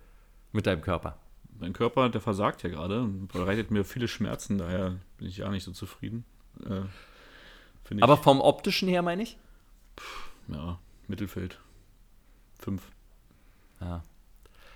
mit 0.52 0.66
deinem 0.66 0.82
Körper? 0.82 1.18
Mein 1.58 1.72
Körper, 1.72 2.08
der 2.08 2.20
versagt 2.20 2.62
ja 2.62 2.68
gerade 2.68 3.00
und 3.00 3.28
bereitet 3.28 3.70
mir 3.70 3.84
viele 3.84 4.08
Schmerzen, 4.08 4.58
daher 4.58 4.96
bin 5.18 5.28
ich 5.28 5.38
ja 5.38 5.48
nicht 5.50 5.64
so 5.64 5.72
zufrieden. 5.72 6.24
Äh, 6.64 6.82
aber 8.00 8.16
vom 8.16 8.40
optischen 8.40 8.88
her 8.88 9.02
meine 9.02 9.22
ich? 9.22 9.38
Ja, 10.48 10.78
Mittelfeld. 11.08 11.58
5. 12.60 12.82
Ja. 13.80 14.02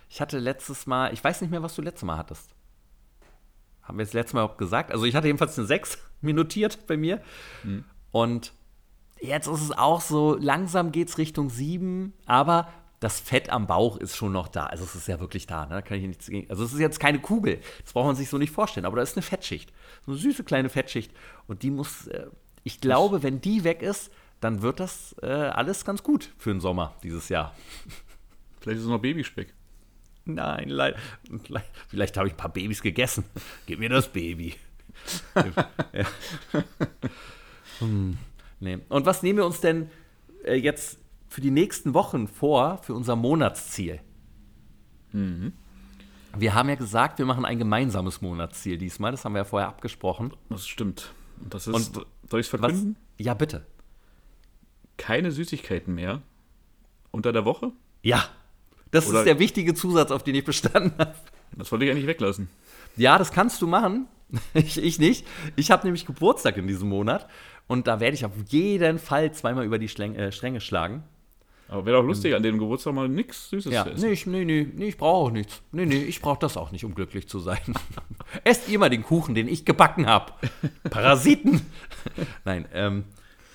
Ich 0.08 0.20
hatte 0.20 0.38
letztes 0.38 0.86
Mal, 0.86 1.12
ich 1.12 1.22
weiß 1.22 1.40
nicht 1.40 1.50
mehr, 1.50 1.62
was 1.62 1.74
du 1.74 1.82
letztes 1.82 2.04
Mal 2.04 2.16
hattest. 2.16 2.54
Haben 3.82 3.98
wir 3.98 4.04
das 4.04 4.14
letzte 4.14 4.36
Mal 4.36 4.42
überhaupt 4.42 4.58
gesagt? 4.58 4.90
Also 4.90 5.04
ich 5.04 5.14
hatte 5.14 5.26
jedenfalls 5.26 5.58
eine 5.58 5.66
6 5.66 5.98
minutiert 6.20 6.86
bei 6.86 6.96
mir. 6.96 7.22
Mhm. 7.64 7.84
Und 8.10 8.52
jetzt 9.20 9.46
ist 9.46 9.62
es 9.62 9.72
auch 9.72 10.00
so, 10.00 10.36
langsam 10.38 10.92
geht 10.92 11.08
es 11.08 11.18
Richtung 11.18 11.50
7, 11.50 12.12
aber 12.26 12.68
das 13.00 13.20
Fett 13.20 13.50
am 13.50 13.66
Bauch 13.66 13.96
ist 13.96 14.16
schon 14.16 14.32
noch 14.32 14.48
da. 14.48 14.66
Also 14.66 14.84
es 14.84 14.94
ist 14.94 15.08
ja 15.08 15.20
wirklich 15.20 15.46
da, 15.46 15.66
ne? 15.66 15.74
Da 15.76 15.82
kann 15.82 15.98
ich 15.98 16.06
nichts 16.06 16.26
gegen. 16.26 16.50
Also 16.50 16.64
es 16.64 16.72
ist 16.72 16.80
jetzt 16.80 16.98
keine 16.98 17.20
Kugel. 17.20 17.60
Das 17.84 17.92
braucht 17.92 18.06
man 18.06 18.16
sich 18.16 18.28
so 18.28 18.38
nicht 18.38 18.52
vorstellen. 18.52 18.86
Aber 18.86 18.96
da 18.96 19.02
ist 19.02 19.16
eine 19.16 19.22
Fettschicht. 19.22 19.72
So 20.04 20.12
eine 20.12 20.20
süße 20.20 20.42
kleine 20.42 20.68
Fettschicht. 20.68 21.12
Und 21.46 21.62
die 21.62 21.70
muss, 21.70 22.08
äh, 22.08 22.26
ich 22.68 22.82
glaube, 22.82 23.22
wenn 23.22 23.40
die 23.40 23.64
weg 23.64 23.80
ist, 23.80 24.10
dann 24.40 24.60
wird 24.60 24.78
das 24.78 25.16
äh, 25.22 25.26
alles 25.26 25.86
ganz 25.86 26.02
gut 26.02 26.34
für 26.36 26.50
den 26.50 26.60
Sommer 26.60 26.94
dieses 27.02 27.30
Jahr. 27.30 27.54
Vielleicht 28.60 28.76
ist 28.76 28.84
es 28.84 28.90
noch 28.90 29.00
Babyspeck. 29.00 29.54
Nein, 30.26 30.68
leider. 30.68 30.98
Vielleicht 31.88 32.18
habe 32.18 32.28
ich 32.28 32.34
ein 32.34 32.36
paar 32.36 32.52
Babys 32.52 32.82
gegessen. 32.82 33.24
Gib 33.64 33.78
mir 33.78 33.88
das 33.88 34.12
Baby. 34.12 34.54
ja. 35.94 36.04
hm, 37.78 38.18
nee. 38.60 38.78
Und 38.90 39.06
was 39.06 39.22
nehmen 39.22 39.38
wir 39.38 39.46
uns 39.46 39.62
denn 39.62 39.90
äh, 40.44 40.56
jetzt 40.56 40.98
für 41.26 41.40
die 41.40 41.50
nächsten 41.50 41.94
Wochen 41.94 42.28
vor, 42.28 42.82
für 42.82 42.92
unser 42.92 43.16
Monatsziel? 43.16 44.00
Mhm. 45.12 45.54
Wir 46.36 46.52
haben 46.52 46.68
ja 46.68 46.74
gesagt, 46.74 47.18
wir 47.18 47.24
machen 47.24 47.46
ein 47.46 47.58
gemeinsames 47.58 48.20
Monatsziel 48.20 48.76
diesmal. 48.76 49.12
Das 49.12 49.24
haben 49.24 49.32
wir 49.32 49.38
ja 49.38 49.44
vorher 49.44 49.68
abgesprochen. 49.68 50.34
Das 50.50 50.68
stimmt. 50.68 51.14
Und 51.42 51.54
das 51.54 51.66
ist, 51.66 51.74
Und 51.74 52.06
soll 52.28 52.40
ich 52.40 52.46
es 52.46 52.50
verkünden? 52.50 52.96
Was? 53.16 53.24
Ja, 53.24 53.34
bitte. 53.34 53.66
Keine 54.96 55.30
Süßigkeiten 55.30 55.94
mehr 55.94 56.22
unter 57.10 57.32
der 57.32 57.44
Woche? 57.44 57.72
Ja. 58.02 58.24
Das 58.90 59.08
Oder 59.08 59.20
ist 59.20 59.26
der 59.26 59.38
wichtige 59.38 59.74
Zusatz, 59.74 60.10
auf 60.10 60.22
den 60.22 60.34
ich 60.34 60.44
bestanden 60.44 60.92
habe. 60.98 61.14
Das 61.56 61.70
wollte 61.72 61.84
ich 61.84 61.90
eigentlich 61.90 62.06
weglassen. 62.06 62.48
Ja, 62.96 63.18
das 63.18 63.32
kannst 63.32 63.62
du 63.62 63.66
machen. 63.66 64.06
Ich, 64.52 64.76
ich 64.76 64.98
nicht. 64.98 65.26
Ich 65.56 65.70
habe 65.70 65.86
nämlich 65.86 66.04
Geburtstag 66.04 66.58
in 66.58 66.66
diesem 66.66 66.90
Monat 66.90 67.26
und 67.66 67.86
da 67.86 67.98
werde 67.98 68.14
ich 68.14 68.26
auf 68.26 68.32
jeden 68.48 68.98
Fall 68.98 69.32
zweimal 69.32 69.64
über 69.64 69.78
die 69.78 69.86
äh, 69.86 70.32
Stränge 70.32 70.60
schlagen. 70.60 71.02
Aber 71.68 71.84
wäre 71.84 71.98
doch 71.98 72.04
lustig, 72.04 72.34
an 72.34 72.42
dem 72.42 72.58
Geburtstag 72.58 72.94
mal 72.94 73.08
nichts 73.08 73.50
Süßes 73.50 73.72
ja, 73.72 73.84
zu 73.84 73.90
essen. 73.90 74.06
Nee, 74.06 74.12
ich, 74.12 74.26
nee, 74.26 74.44
nee, 74.44 74.66
nee, 74.74 74.88
ich 74.88 74.96
brauche 74.96 75.26
auch 75.26 75.30
nichts. 75.30 75.62
Nee, 75.70 75.84
nee, 75.84 76.02
ich 76.02 76.22
brauche 76.22 76.38
das 76.38 76.56
auch 76.56 76.72
nicht, 76.72 76.84
um 76.84 76.94
glücklich 76.94 77.28
zu 77.28 77.38
sein. 77.40 77.58
Esst 78.44 78.68
ihr 78.68 78.78
mal 78.78 78.88
den 78.88 79.02
Kuchen, 79.02 79.34
den 79.34 79.48
ich 79.48 79.66
gebacken 79.66 80.06
habe. 80.06 80.32
Parasiten. 80.90 81.60
Nein, 82.44 82.66
ähm, 82.72 83.04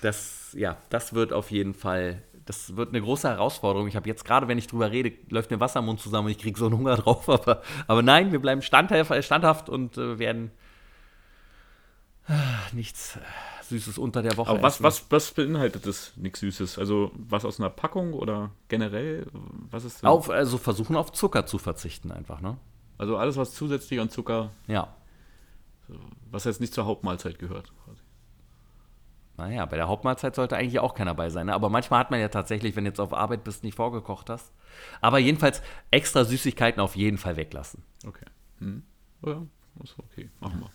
das, 0.00 0.54
ja, 0.56 0.76
das 0.90 1.14
wird 1.14 1.32
auf 1.32 1.50
jeden 1.50 1.74
Fall 1.74 2.22
das 2.46 2.76
wird 2.76 2.90
eine 2.90 3.00
große 3.00 3.28
Herausforderung. 3.28 3.88
Ich 3.88 3.96
habe 3.96 4.08
jetzt 4.08 4.24
gerade, 4.24 4.48
wenn 4.48 4.58
ich 4.58 4.66
drüber 4.66 4.90
rede, 4.90 5.12
läuft 5.30 5.50
mir 5.50 5.60
Wasser 5.60 5.80
im 5.80 5.86
Mund 5.86 6.00
zusammen 6.00 6.26
und 6.26 6.32
ich 6.32 6.38
kriege 6.38 6.58
so 6.58 6.66
einen 6.66 6.76
Hunger 6.76 6.96
drauf. 6.96 7.28
Aber, 7.28 7.62
aber 7.86 8.02
nein, 8.02 8.32
wir 8.32 8.38
bleiben 8.38 8.62
standhaft 8.62 9.68
und 9.68 9.96
äh, 9.96 10.18
werden 10.18 10.50
äh, 12.28 12.32
nichts 12.72 13.18
Süßes 13.68 13.98
unter 13.98 14.22
der 14.22 14.36
Woche. 14.36 14.50
Aber 14.50 14.62
was, 14.62 14.82
was, 14.82 15.10
was 15.10 15.32
beinhaltet 15.32 15.86
das 15.86 16.16
nichts 16.16 16.40
Süßes? 16.40 16.78
Also 16.78 17.10
was 17.14 17.44
aus 17.44 17.60
einer 17.60 17.70
Packung 17.70 18.12
oder 18.12 18.50
generell? 18.68 19.26
Was 19.70 19.84
ist 19.84 20.02
denn? 20.02 20.08
Auf, 20.08 20.30
also 20.30 20.58
versuchen 20.58 20.96
auf 20.96 21.12
Zucker 21.12 21.46
zu 21.46 21.58
verzichten 21.58 22.12
einfach, 22.12 22.40
ne? 22.40 22.56
Also 22.98 23.16
alles, 23.16 23.36
was 23.36 23.54
zusätzlich 23.54 24.00
an 24.00 24.10
Zucker. 24.10 24.50
Ja. 24.66 24.94
Was 26.30 26.44
jetzt 26.44 26.60
nicht 26.60 26.72
zur 26.72 26.86
Hauptmahlzeit 26.86 27.38
gehört. 27.38 27.72
Naja, 29.36 29.66
bei 29.66 29.76
der 29.76 29.88
Hauptmahlzeit 29.88 30.36
sollte 30.36 30.56
eigentlich 30.56 30.78
auch 30.78 30.94
keiner 30.94 31.14
bei 31.14 31.28
sein. 31.28 31.46
Ne? 31.46 31.54
Aber 31.54 31.68
manchmal 31.68 31.98
hat 31.98 32.10
man 32.10 32.20
ja 32.20 32.28
tatsächlich, 32.28 32.76
wenn 32.76 32.84
du 32.84 32.90
jetzt 32.90 33.00
auf 33.00 33.12
Arbeit 33.12 33.42
bist, 33.42 33.64
nicht 33.64 33.74
vorgekocht 33.74 34.30
hast. 34.30 34.52
Aber 35.00 35.18
jedenfalls 35.18 35.60
extra 35.90 36.24
Süßigkeiten 36.24 36.80
auf 36.80 36.94
jeden 36.94 37.18
Fall 37.18 37.36
weglassen. 37.36 37.82
Okay. 38.06 38.26
Hm. 38.58 38.84
Ja, 39.26 39.42
ist 39.82 39.98
okay. 39.98 40.30
Machen 40.40 40.60
wir. 40.60 40.70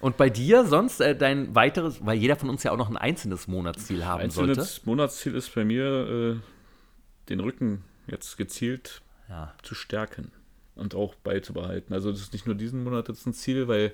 Und 0.00 0.16
bei 0.16 0.30
dir 0.30 0.64
sonst 0.64 1.00
äh, 1.00 1.16
dein 1.16 1.54
weiteres, 1.54 2.04
weil 2.04 2.18
jeder 2.18 2.36
von 2.36 2.48
uns 2.50 2.62
ja 2.62 2.70
auch 2.70 2.76
noch 2.76 2.88
ein 2.88 2.96
einzelnes 2.96 3.48
Monatsziel 3.48 4.04
haben 4.04 4.20
einzelnes 4.20 4.34
sollte. 4.34 4.60
Einzelnes 4.60 4.86
Monatsziel 4.86 5.34
ist 5.34 5.54
bei 5.54 5.64
mir, 5.64 6.36
äh, 6.36 6.36
den 7.28 7.40
Rücken 7.40 7.84
jetzt 8.06 8.36
gezielt 8.36 9.02
ja. 9.28 9.54
zu 9.62 9.74
stärken 9.74 10.30
und 10.76 10.94
auch 10.94 11.14
beizubehalten. 11.16 11.92
Also 11.92 12.10
das 12.10 12.20
ist 12.20 12.32
nicht 12.32 12.46
nur 12.46 12.54
diesen 12.54 12.84
Monat 12.84 13.08
jetzt 13.08 13.26
ein 13.26 13.34
Ziel, 13.34 13.68
weil 13.68 13.92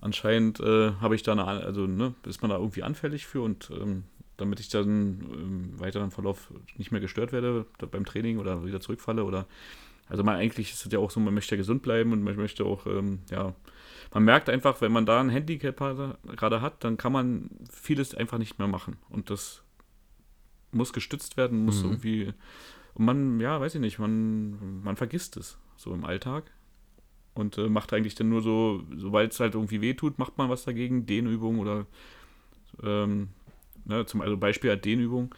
anscheinend 0.00 0.60
äh, 0.60 0.92
habe 1.00 1.14
ich 1.14 1.22
da 1.22 1.32
eine, 1.32 1.44
also 1.46 1.86
ne, 1.86 2.14
ist 2.26 2.42
man 2.42 2.50
da 2.50 2.56
irgendwie 2.56 2.82
anfällig 2.82 3.26
für 3.26 3.42
und 3.42 3.70
ähm, 3.70 4.04
damit 4.36 4.60
ich 4.60 4.68
dann 4.68 5.20
im 5.32 5.80
weiteren 5.80 6.10
Verlauf 6.10 6.52
nicht 6.76 6.92
mehr 6.92 7.00
gestört 7.00 7.32
werde 7.32 7.66
beim 7.90 8.04
Training 8.04 8.38
oder 8.38 8.64
wieder 8.64 8.80
zurückfalle 8.80 9.24
oder 9.24 9.46
also 10.08 10.22
man 10.22 10.36
eigentlich 10.36 10.72
ist 10.72 10.86
es 10.86 10.92
ja 10.92 10.98
auch 10.98 11.10
so, 11.10 11.20
man 11.20 11.34
möchte 11.34 11.54
ja 11.54 11.58
gesund 11.58 11.82
bleiben 11.82 12.12
und 12.12 12.22
man 12.22 12.36
möchte 12.36 12.64
auch, 12.64 12.86
ähm, 12.86 13.20
ja, 13.30 13.54
man 14.12 14.24
merkt 14.24 14.48
einfach, 14.48 14.80
wenn 14.80 14.92
man 14.92 15.06
da 15.06 15.20
ein 15.20 15.30
Handicap 15.30 15.78
gerade 16.36 16.60
hat, 16.60 16.84
dann 16.84 16.96
kann 16.96 17.12
man 17.12 17.50
vieles 17.70 18.14
einfach 18.14 18.38
nicht 18.38 18.58
mehr 18.58 18.68
machen. 18.68 18.96
Und 19.10 19.30
das 19.30 19.62
muss 20.72 20.92
gestützt 20.92 21.36
werden, 21.36 21.64
muss 21.64 21.82
mhm. 21.82 21.90
irgendwie, 21.90 22.32
und 22.94 23.04
man, 23.04 23.40
ja, 23.40 23.60
weiß 23.60 23.74
ich 23.74 23.80
nicht, 23.80 23.98
man, 23.98 24.82
man 24.82 24.96
vergisst 24.96 25.36
es 25.36 25.58
so 25.76 25.92
im 25.92 26.04
Alltag 26.04 26.50
und 27.34 27.56
äh, 27.58 27.68
macht 27.68 27.92
eigentlich 27.92 28.14
dann 28.14 28.28
nur 28.28 28.42
so, 28.42 28.82
sobald 28.96 29.32
es 29.32 29.40
halt 29.40 29.54
irgendwie 29.54 29.80
wehtut, 29.80 30.18
macht 30.18 30.38
man 30.38 30.50
was 30.50 30.64
dagegen, 30.64 31.06
Dehnübung 31.06 31.58
oder 31.58 31.86
ähm, 32.82 33.28
ne, 33.84 34.04
zum 34.06 34.20
also 34.20 34.36
Beispiel 34.36 34.70
halt 34.70 34.84
Dehnübung. 34.84 35.34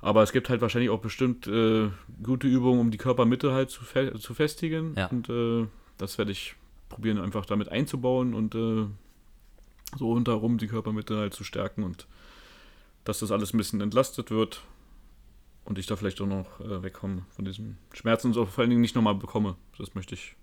Aber 0.00 0.22
es 0.22 0.30
gibt 0.32 0.48
halt 0.48 0.60
wahrscheinlich 0.60 0.90
auch 0.90 1.00
bestimmt 1.00 1.48
äh, 1.48 1.88
gute 2.22 2.46
Übungen, 2.46 2.80
um 2.80 2.90
die 2.92 2.98
Körpermitte 2.98 3.52
halt 3.52 3.70
zu, 3.70 3.82
fe 3.82 4.14
zu 4.18 4.32
festigen. 4.32 4.94
Ja. 4.96 5.06
Und 5.06 5.28
äh, 5.28 5.66
das 5.96 6.18
werde 6.18 6.30
ich 6.30 6.54
probieren, 6.88 7.18
einfach 7.18 7.46
damit 7.46 7.68
einzubauen 7.68 8.34
und 8.34 8.54
äh, 8.54 8.86
so 9.96 10.12
rundherum 10.12 10.58
die 10.58 10.66
Körpermitte 10.66 11.16
halt 11.16 11.34
zu 11.34 11.44
stärken 11.44 11.82
und 11.82 12.06
dass 13.04 13.20
das 13.20 13.32
alles 13.32 13.54
ein 13.54 13.58
bisschen 13.58 13.80
entlastet 13.80 14.30
wird 14.30 14.62
und 15.64 15.78
ich 15.78 15.86
da 15.86 15.96
vielleicht 15.96 16.20
auch 16.20 16.26
noch 16.26 16.60
äh, 16.60 16.82
wegkomme 16.82 17.24
von 17.30 17.44
diesen 17.44 17.78
Schmerzen 17.92 18.28
und 18.28 18.34
so 18.34 18.46
vor 18.46 18.62
allen 18.62 18.70
Dingen 18.70 18.82
nicht 18.82 18.94
nochmal 18.94 19.14
bekomme. 19.14 19.56
Das 19.78 19.94
möchte 19.94 20.14
ich 20.14 20.34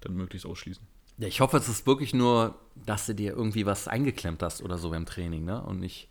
dann 0.00 0.14
möglichst 0.14 0.46
ausschließen. 0.46 0.86
Ja, 1.18 1.26
ich 1.26 1.40
hoffe, 1.40 1.56
es 1.56 1.68
ist 1.68 1.86
wirklich 1.86 2.14
nur, 2.14 2.54
dass 2.86 3.06
du 3.06 3.14
dir 3.14 3.32
irgendwie 3.32 3.66
was 3.66 3.88
eingeklemmt 3.88 4.42
hast 4.42 4.62
oder 4.62 4.78
so 4.78 4.90
beim 4.90 5.04
Training, 5.04 5.44
ne? 5.44 5.60
Und 5.62 5.80
nicht, 5.80 6.08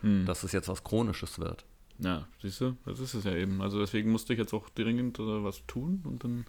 hm. 0.00 0.26
dass 0.26 0.42
es 0.42 0.52
jetzt 0.52 0.68
was 0.68 0.82
Chronisches 0.82 1.38
wird. 1.38 1.64
Ja, 2.00 2.26
siehst 2.42 2.60
du, 2.60 2.76
das 2.84 3.00
ist 3.00 3.14
es 3.14 3.24
ja 3.24 3.34
eben. 3.34 3.62
Also 3.62 3.78
deswegen 3.78 4.10
musste 4.10 4.32
ich 4.32 4.38
jetzt 4.38 4.52
auch 4.52 4.68
dringend 4.70 5.18
äh, 5.18 5.44
was 5.44 5.64
tun 5.66 6.02
und 6.04 6.24
dann. 6.24 6.44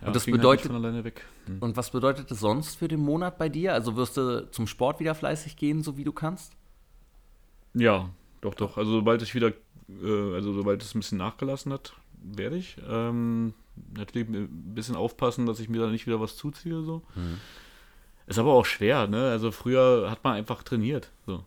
Ja, 0.00 0.08
und 0.08 0.16
das 0.16 0.26
halt 0.26 0.36
bedeutet. 0.36 0.70
Halt 0.70 1.22
hm. 1.46 1.58
Und 1.60 1.76
was 1.76 1.90
bedeutet 1.90 2.30
das 2.30 2.40
sonst 2.40 2.76
für 2.76 2.88
den 2.88 3.00
Monat 3.00 3.38
bei 3.38 3.48
dir? 3.48 3.74
Also 3.74 3.96
wirst 3.96 4.16
du 4.16 4.50
zum 4.50 4.66
Sport 4.66 5.00
wieder 5.00 5.14
fleißig 5.14 5.56
gehen, 5.56 5.82
so 5.82 5.96
wie 5.96 6.04
du 6.04 6.12
kannst? 6.12 6.52
Ja, 7.74 8.10
doch, 8.40 8.54
doch. 8.54 8.76
Also 8.78 8.92
sobald 8.92 9.22
ich 9.22 9.34
wieder, 9.34 9.48
äh, 9.88 10.34
also 10.34 10.52
sobald 10.52 10.82
es 10.82 10.94
ein 10.94 11.00
bisschen 11.00 11.18
nachgelassen 11.18 11.72
hat, 11.72 11.94
werde 12.22 12.56
ich. 12.56 12.76
Ähm, 12.88 13.54
natürlich 13.96 14.28
ein 14.28 14.74
bisschen 14.74 14.96
aufpassen, 14.96 15.46
dass 15.46 15.60
ich 15.60 15.68
mir 15.68 15.80
da 15.80 15.88
nicht 15.88 16.06
wieder 16.06 16.20
was 16.20 16.36
zuziehe. 16.36 16.82
So. 16.82 17.02
Mhm. 17.14 17.38
Ist 18.26 18.38
aber 18.38 18.52
auch 18.52 18.66
schwer, 18.66 19.06
ne? 19.06 19.30
Also 19.30 19.50
früher 19.50 20.10
hat 20.10 20.22
man 20.24 20.34
einfach 20.34 20.62
trainiert. 20.62 21.10
So. 21.26 21.44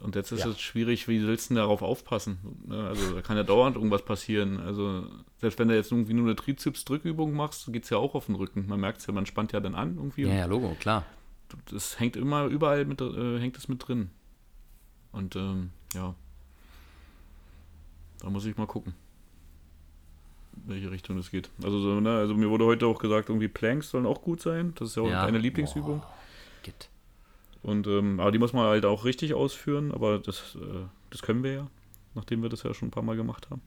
Und 0.00 0.16
jetzt 0.16 0.32
ist 0.32 0.44
ja. 0.44 0.50
es 0.50 0.60
schwierig, 0.60 1.08
wie 1.08 1.26
willst 1.26 1.50
du 1.50 1.54
darauf 1.54 1.82
aufpassen? 1.82 2.38
Ne? 2.66 2.88
Also 2.88 3.14
da 3.14 3.22
kann 3.22 3.36
ja 3.36 3.42
dauernd 3.42 3.76
irgendwas 3.76 4.04
passieren. 4.04 4.60
Also 4.60 5.06
selbst 5.40 5.58
wenn 5.58 5.68
du 5.68 5.74
jetzt 5.74 5.92
irgendwie 5.92 6.14
nur 6.14 6.26
eine 6.26 6.36
Trizeps-Drückübung 6.36 7.32
machst, 7.32 7.72
geht 7.72 7.84
es 7.84 7.90
ja 7.90 7.98
auch 7.98 8.14
auf 8.14 8.26
den 8.26 8.34
Rücken. 8.34 8.66
Man 8.68 8.80
merkt 8.80 9.00
es 9.00 9.06
ja, 9.06 9.12
man 9.12 9.26
spannt 9.26 9.52
ja 9.52 9.60
dann 9.60 9.74
an 9.74 9.96
irgendwie. 9.96 10.22
Ja, 10.22 10.34
ja, 10.34 10.46
Logo, 10.46 10.76
klar. 10.78 11.04
das 11.70 11.98
hängt 12.00 12.16
immer 12.16 12.46
überall 12.46 12.84
mit, 12.84 13.00
äh, 13.00 13.38
hängt 13.38 13.56
es 13.56 13.68
mit 13.68 13.86
drin. 13.86 14.10
Und 15.12 15.36
ähm, 15.36 15.70
ja, 15.94 16.14
da 18.20 18.30
muss 18.30 18.44
ich 18.46 18.56
mal 18.56 18.66
gucken, 18.66 18.94
welche 20.66 20.90
Richtung 20.90 21.18
es 21.18 21.30
geht. 21.30 21.50
Also, 21.62 21.78
so, 21.78 22.00
ne, 22.00 22.16
also 22.16 22.34
mir 22.34 22.50
wurde 22.50 22.64
heute 22.64 22.86
auch 22.86 22.98
gesagt, 22.98 23.28
irgendwie 23.28 23.48
Planks 23.48 23.90
sollen 23.90 24.06
auch 24.06 24.22
gut 24.22 24.40
sein. 24.40 24.74
Das 24.76 24.90
ist 24.90 24.96
ja 24.96 25.02
auch 25.02 25.08
ja. 25.10 25.24
eine 25.24 25.38
Lieblingsübung. 25.38 26.00
Boah. 26.00 26.14
Und 27.64 27.86
ähm, 27.86 28.20
aber 28.20 28.30
die 28.30 28.38
muss 28.38 28.52
man 28.52 28.66
halt 28.66 28.84
auch 28.84 29.06
richtig 29.06 29.32
ausführen, 29.32 29.90
aber 29.90 30.18
das, 30.18 30.56
äh, 30.60 30.84
das 31.08 31.22
können 31.22 31.42
wir 31.42 31.52
ja, 31.52 31.70
nachdem 32.14 32.42
wir 32.42 32.50
das 32.50 32.62
ja 32.62 32.74
schon 32.74 32.88
ein 32.88 32.90
paar 32.90 33.02
Mal 33.02 33.16
gemacht 33.16 33.48
haben. 33.50 33.62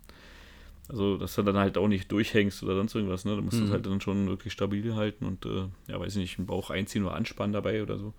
Also, 0.88 1.18
dass 1.18 1.34
du 1.34 1.42
dann 1.42 1.58
halt 1.58 1.80
auch 1.80 1.88
nicht 1.88 2.12
durchhängst 2.12 2.62
oder 2.64 2.76
sonst 2.76 2.94
irgendwas, 2.94 3.26
ne? 3.26 3.36
Du 3.36 3.42
musst 3.42 3.58
mhm. 3.58 3.64
das 3.64 3.72
halt 3.72 3.86
dann 3.88 4.00
schon 4.00 4.28
wirklich 4.28 4.54
stabil 4.54 4.96
halten 4.96 5.26
und, 5.26 5.46
äh, 5.48 5.68
ja, 5.88 6.00
weiß 6.00 6.16
ich 6.16 6.22
nicht, 6.22 6.38
einen 6.38 6.46
Bauch 6.46 6.70
einziehen 6.70 7.04
oder 7.04 7.16
anspannen 7.16 7.54
dabei 7.54 7.82
oder 7.82 7.98
so. 7.98 8.14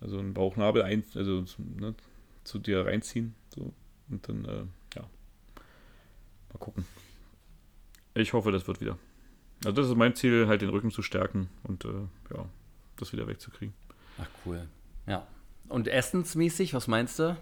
Also 0.00 0.18
einen 0.18 0.34
Bauchnabel 0.34 0.82
ein, 0.82 1.04
also 1.14 1.44
ne, 1.58 1.94
zu 2.42 2.58
dir 2.58 2.84
reinziehen. 2.84 3.34
So. 3.54 3.72
Und 4.10 4.28
dann, 4.28 4.44
äh, 4.44 4.64
ja. 4.96 5.02
Mal 6.52 6.58
gucken. 6.58 6.84
Ich 8.14 8.32
hoffe, 8.32 8.50
das 8.50 8.66
wird 8.66 8.80
wieder. 8.80 8.98
Also 9.64 9.72
das 9.80 9.88
ist 9.88 9.96
mein 9.96 10.16
Ziel, 10.16 10.48
halt 10.48 10.62
den 10.62 10.68
Rücken 10.68 10.90
zu 10.90 11.02
stärken 11.02 11.48
und 11.62 11.84
äh, 11.84 12.34
ja, 12.34 12.44
das 12.96 13.12
wieder 13.12 13.28
wegzukriegen. 13.28 13.72
Ach 14.20 14.28
cool. 14.44 14.68
Ja. 15.06 15.26
Und 15.68 15.88
essensmäßig, 15.88 16.74
was 16.74 16.88
meinst 16.88 17.18
du? 17.18 17.36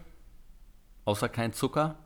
Außer 1.04 1.28
kein 1.28 1.52
Zucker? 1.52 1.96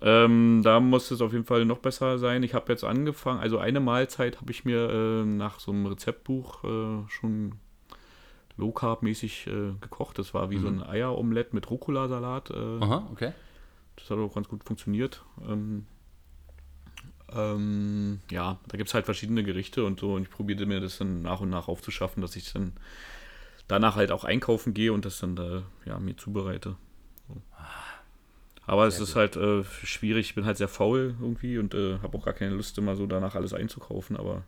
Ähm, 0.00 0.62
da 0.64 0.80
muss 0.80 1.10
es 1.12 1.20
auf 1.20 1.32
jeden 1.32 1.44
Fall 1.44 1.64
noch 1.64 1.78
besser 1.78 2.18
sein. 2.18 2.42
Ich 2.42 2.54
habe 2.54 2.72
jetzt 2.72 2.82
angefangen, 2.82 3.38
also 3.38 3.58
eine 3.58 3.78
Mahlzeit 3.78 4.40
habe 4.40 4.50
ich 4.50 4.64
mir 4.64 4.90
äh, 4.90 5.24
nach 5.24 5.60
so 5.60 5.70
einem 5.70 5.86
Rezeptbuch 5.86 6.64
äh, 6.64 7.08
schon 7.08 7.54
low 8.56 8.72
carb 8.72 9.02
mäßig 9.02 9.46
äh, 9.46 9.72
gekocht. 9.80 10.18
Das 10.18 10.34
war 10.34 10.50
wie 10.50 10.56
mhm. 10.56 10.62
so 10.62 10.68
ein 10.68 10.82
Eieromelett 10.82 11.54
mit 11.54 11.70
Rucola-Salat. 11.70 12.50
Äh. 12.50 12.78
Aha, 12.80 13.08
okay. 13.12 13.32
Das 13.94 14.10
hat 14.10 14.18
auch 14.18 14.34
ganz 14.34 14.48
gut 14.48 14.64
funktioniert. 14.64 15.22
Ähm, 15.46 15.86
ähm, 17.32 18.20
ja, 18.30 18.58
da 18.66 18.76
gibt 18.76 18.88
es 18.88 18.94
halt 18.94 19.04
verschiedene 19.04 19.44
Gerichte 19.44 19.84
und 19.84 20.00
so. 20.00 20.14
Und 20.14 20.22
ich 20.22 20.30
probierte 20.30 20.66
mir 20.66 20.80
das 20.80 20.98
dann 20.98 21.22
nach 21.22 21.40
und 21.40 21.50
nach 21.50 21.68
aufzuschaffen, 21.68 22.20
dass 22.20 22.34
ich 22.34 22.52
dann 22.52 22.72
danach 23.72 23.96
halt 23.96 24.12
auch 24.12 24.24
einkaufen 24.24 24.74
gehe 24.74 24.92
und 24.92 25.06
das 25.06 25.18
dann 25.18 25.34
da 25.34 25.62
ja, 25.86 25.98
mir 25.98 26.16
zubereite. 26.16 26.76
So. 27.26 27.42
Aber 28.66 28.86
es 28.86 29.00
ist 29.00 29.16
halt 29.16 29.36
äh, 29.36 29.64
schwierig, 29.64 30.28
ich 30.28 30.34
bin 30.34 30.44
halt 30.44 30.58
sehr 30.58 30.68
faul 30.68 31.14
irgendwie 31.20 31.58
und 31.58 31.74
äh, 31.74 31.98
habe 32.00 32.18
auch 32.18 32.24
gar 32.24 32.34
keine 32.34 32.54
Lust, 32.54 32.76
immer 32.76 32.96
so 32.96 33.06
danach 33.06 33.34
alles 33.34 33.54
einzukaufen, 33.54 34.16
aber 34.16 34.44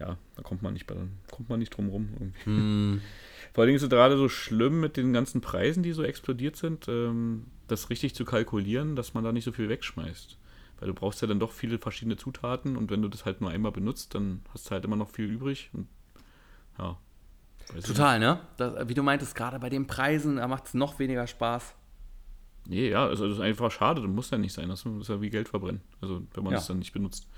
ja, 0.00 0.16
da 0.34 0.42
kommt 0.42 0.62
man 0.62 0.72
nicht, 0.72 0.86
kommt 0.86 1.48
man 1.48 1.58
nicht 1.58 1.76
drum 1.76 1.88
rum 1.88 2.08
irgendwie. 2.14 2.50
Mm. 2.50 3.00
Vor 3.52 3.62
allen 3.62 3.68
Dingen 3.68 3.76
ist 3.76 3.82
es 3.82 3.90
gerade 3.90 4.16
so 4.16 4.28
schlimm 4.28 4.80
mit 4.80 4.96
den 4.96 5.12
ganzen 5.12 5.40
Preisen, 5.40 5.82
die 5.82 5.92
so 5.92 6.02
explodiert 6.02 6.56
sind, 6.56 6.88
ähm, 6.88 7.44
das 7.68 7.88
richtig 7.88 8.14
zu 8.14 8.24
kalkulieren, 8.24 8.96
dass 8.96 9.14
man 9.14 9.24
da 9.24 9.32
nicht 9.32 9.44
so 9.44 9.52
viel 9.52 9.68
wegschmeißt. 9.68 10.38
Weil 10.78 10.88
du 10.88 10.94
brauchst 10.94 11.22
ja 11.22 11.28
dann 11.28 11.40
doch 11.40 11.52
viele 11.52 11.78
verschiedene 11.78 12.16
Zutaten 12.16 12.76
und 12.76 12.90
wenn 12.90 13.00
du 13.00 13.08
das 13.08 13.24
halt 13.24 13.40
nur 13.40 13.50
einmal 13.50 13.72
benutzt, 13.72 14.14
dann 14.14 14.40
hast 14.52 14.66
du 14.66 14.70
halt 14.72 14.84
immer 14.84 14.96
noch 14.96 15.10
viel 15.10 15.26
übrig. 15.26 15.70
Und, 15.72 15.88
ja. 16.78 16.98
Total, 17.84 18.18
ne? 18.18 18.40
Das, 18.56 18.88
wie 18.88 18.94
du 18.94 19.02
meintest, 19.02 19.34
gerade 19.34 19.58
bei 19.58 19.68
den 19.68 19.86
Preisen, 19.86 20.36
da 20.36 20.48
macht 20.48 20.66
es 20.66 20.74
noch 20.74 20.98
weniger 20.98 21.26
Spaß. 21.26 21.74
Nee, 22.68 22.90
ja, 22.90 23.06
also 23.06 23.26
das 23.26 23.36
ist 23.36 23.42
einfach 23.42 23.70
schade, 23.70 24.00
das 24.00 24.10
muss 24.10 24.30
ja 24.30 24.38
nicht 24.38 24.52
sein. 24.52 24.68
Das 24.68 24.84
ist 24.84 25.08
ja 25.08 25.20
wie 25.20 25.30
Geld 25.30 25.48
verbrennen. 25.48 25.80
Also 26.00 26.22
wenn 26.34 26.44
man 26.44 26.54
es 26.54 26.66
dann 26.66 26.78
nicht 26.78 26.92
benutzt. 26.92 27.28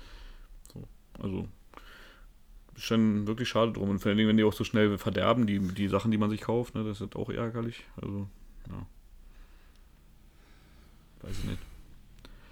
So, 0.73 0.87
also 1.19 1.47
ist 2.79 2.85
schon 2.85 3.27
wirklich 3.27 3.49
schade 3.49 3.73
drum. 3.73 3.89
Und 3.89 3.99
vor 3.99 4.09
allen 4.09 4.17
Dingen, 4.17 4.29
wenn 4.29 4.37
die 4.37 4.43
auch 4.43 4.53
so 4.53 4.63
schnell 4.63 4.97
verderben, 4.97 5.45
die, 5.45 5.59
die 5.59 5.87
Sachen, 5.87 6.11
die 6.11 6.17
man 6.17 6.29
sich 6.29 6.41
kauft, 6.41 6.75
ne, 6.75 6.83
das 6.83 7.01
ist 7.01 7.15
auch 7.15 7.29
ärgerlich. 7.29 7.83
Also, 8.01 8.27
ja. 8.69 8.85
Weiß 11.21 11.37
ich 11.39 11.43
nicht. 11.43 11.59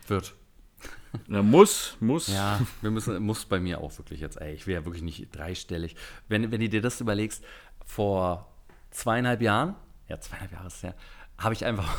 Wird. 0.07 0.35
Na, 1.27 1.41
muss, 1.41 1.97
muss. 1.99 2.27
Ja, 2.27 2.59
wir 2.81 2.91
müssen, 2.91 3.21
muss 3.23 3.45
bei 3.45 3.59
mir 3.59 3.79
auch 3.79 3.97
wirklich 3.97 4.19
jetzt, 4.19 4.39
ey, 4.39 4.53
ich 4.53 4.67
will 4.67 4.75
ja 4.75 4.85
wirklich 4.85 5.03
nicht 5.03 5.35
dreistellig. 5.35 5.95
Wenn, 6.27 6.51
wenn 6.51 6.59
du 6.59 6.69
dir 6.69 6.81
das 6.81 7.01
überlegst, 7.01 7.43
vor 7.87 8.47
zweieinhalb 8.91 9.41
Jahren, 9.41 9.75
ja, 10.07 10.19
zweieinhalb 10.19 10.51
Jahre 10.51 10.67
ist 10.67 10.83
ja, 10.83 10.93
habe 11.39 11.55
ich 11.55 11.65
einfach 11.65 11.89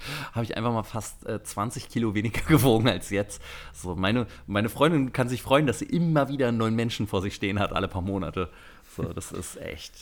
habe 0.32 0.44
ich 0.44 0.56
einfach 0.56 0.72
mal 0.72 0.82
fast 0.82 1.26
äh, 1.26 1.42
20 1.42 1.88
Kilo 1.88 2.14
weniger 2.14 2.40
gewogen 2.48 2.88
als 2.88 3.10
jetzt. 3.10 3.42
So, 3.72 3.94
meine, 3.94 4.26
meine 4.46 4.68
Freundin 4.68 5.12
kann 5.12 5.28
sich 5.28 5.42
freuen, 5.42 5.66
dass 5.66 5.80
sie 5.80 5.86
immer 5.86 6.28
wieder 6.28 6.48
einen 6.48 6.58
neuen 6.58 6.74
Menschen 6.74 7.06
vor 7.06 7.22
sich 7.22 7.34
stehen 7.34 7.58
hat, 7.58 7.72
alle 7.72 7.88
paar 7.88 8.02
Monate. 8.02 8.50
So, 8.96 9.04
das 9.12 9.32
ist 9.32 9.56
echt 9.60 9.92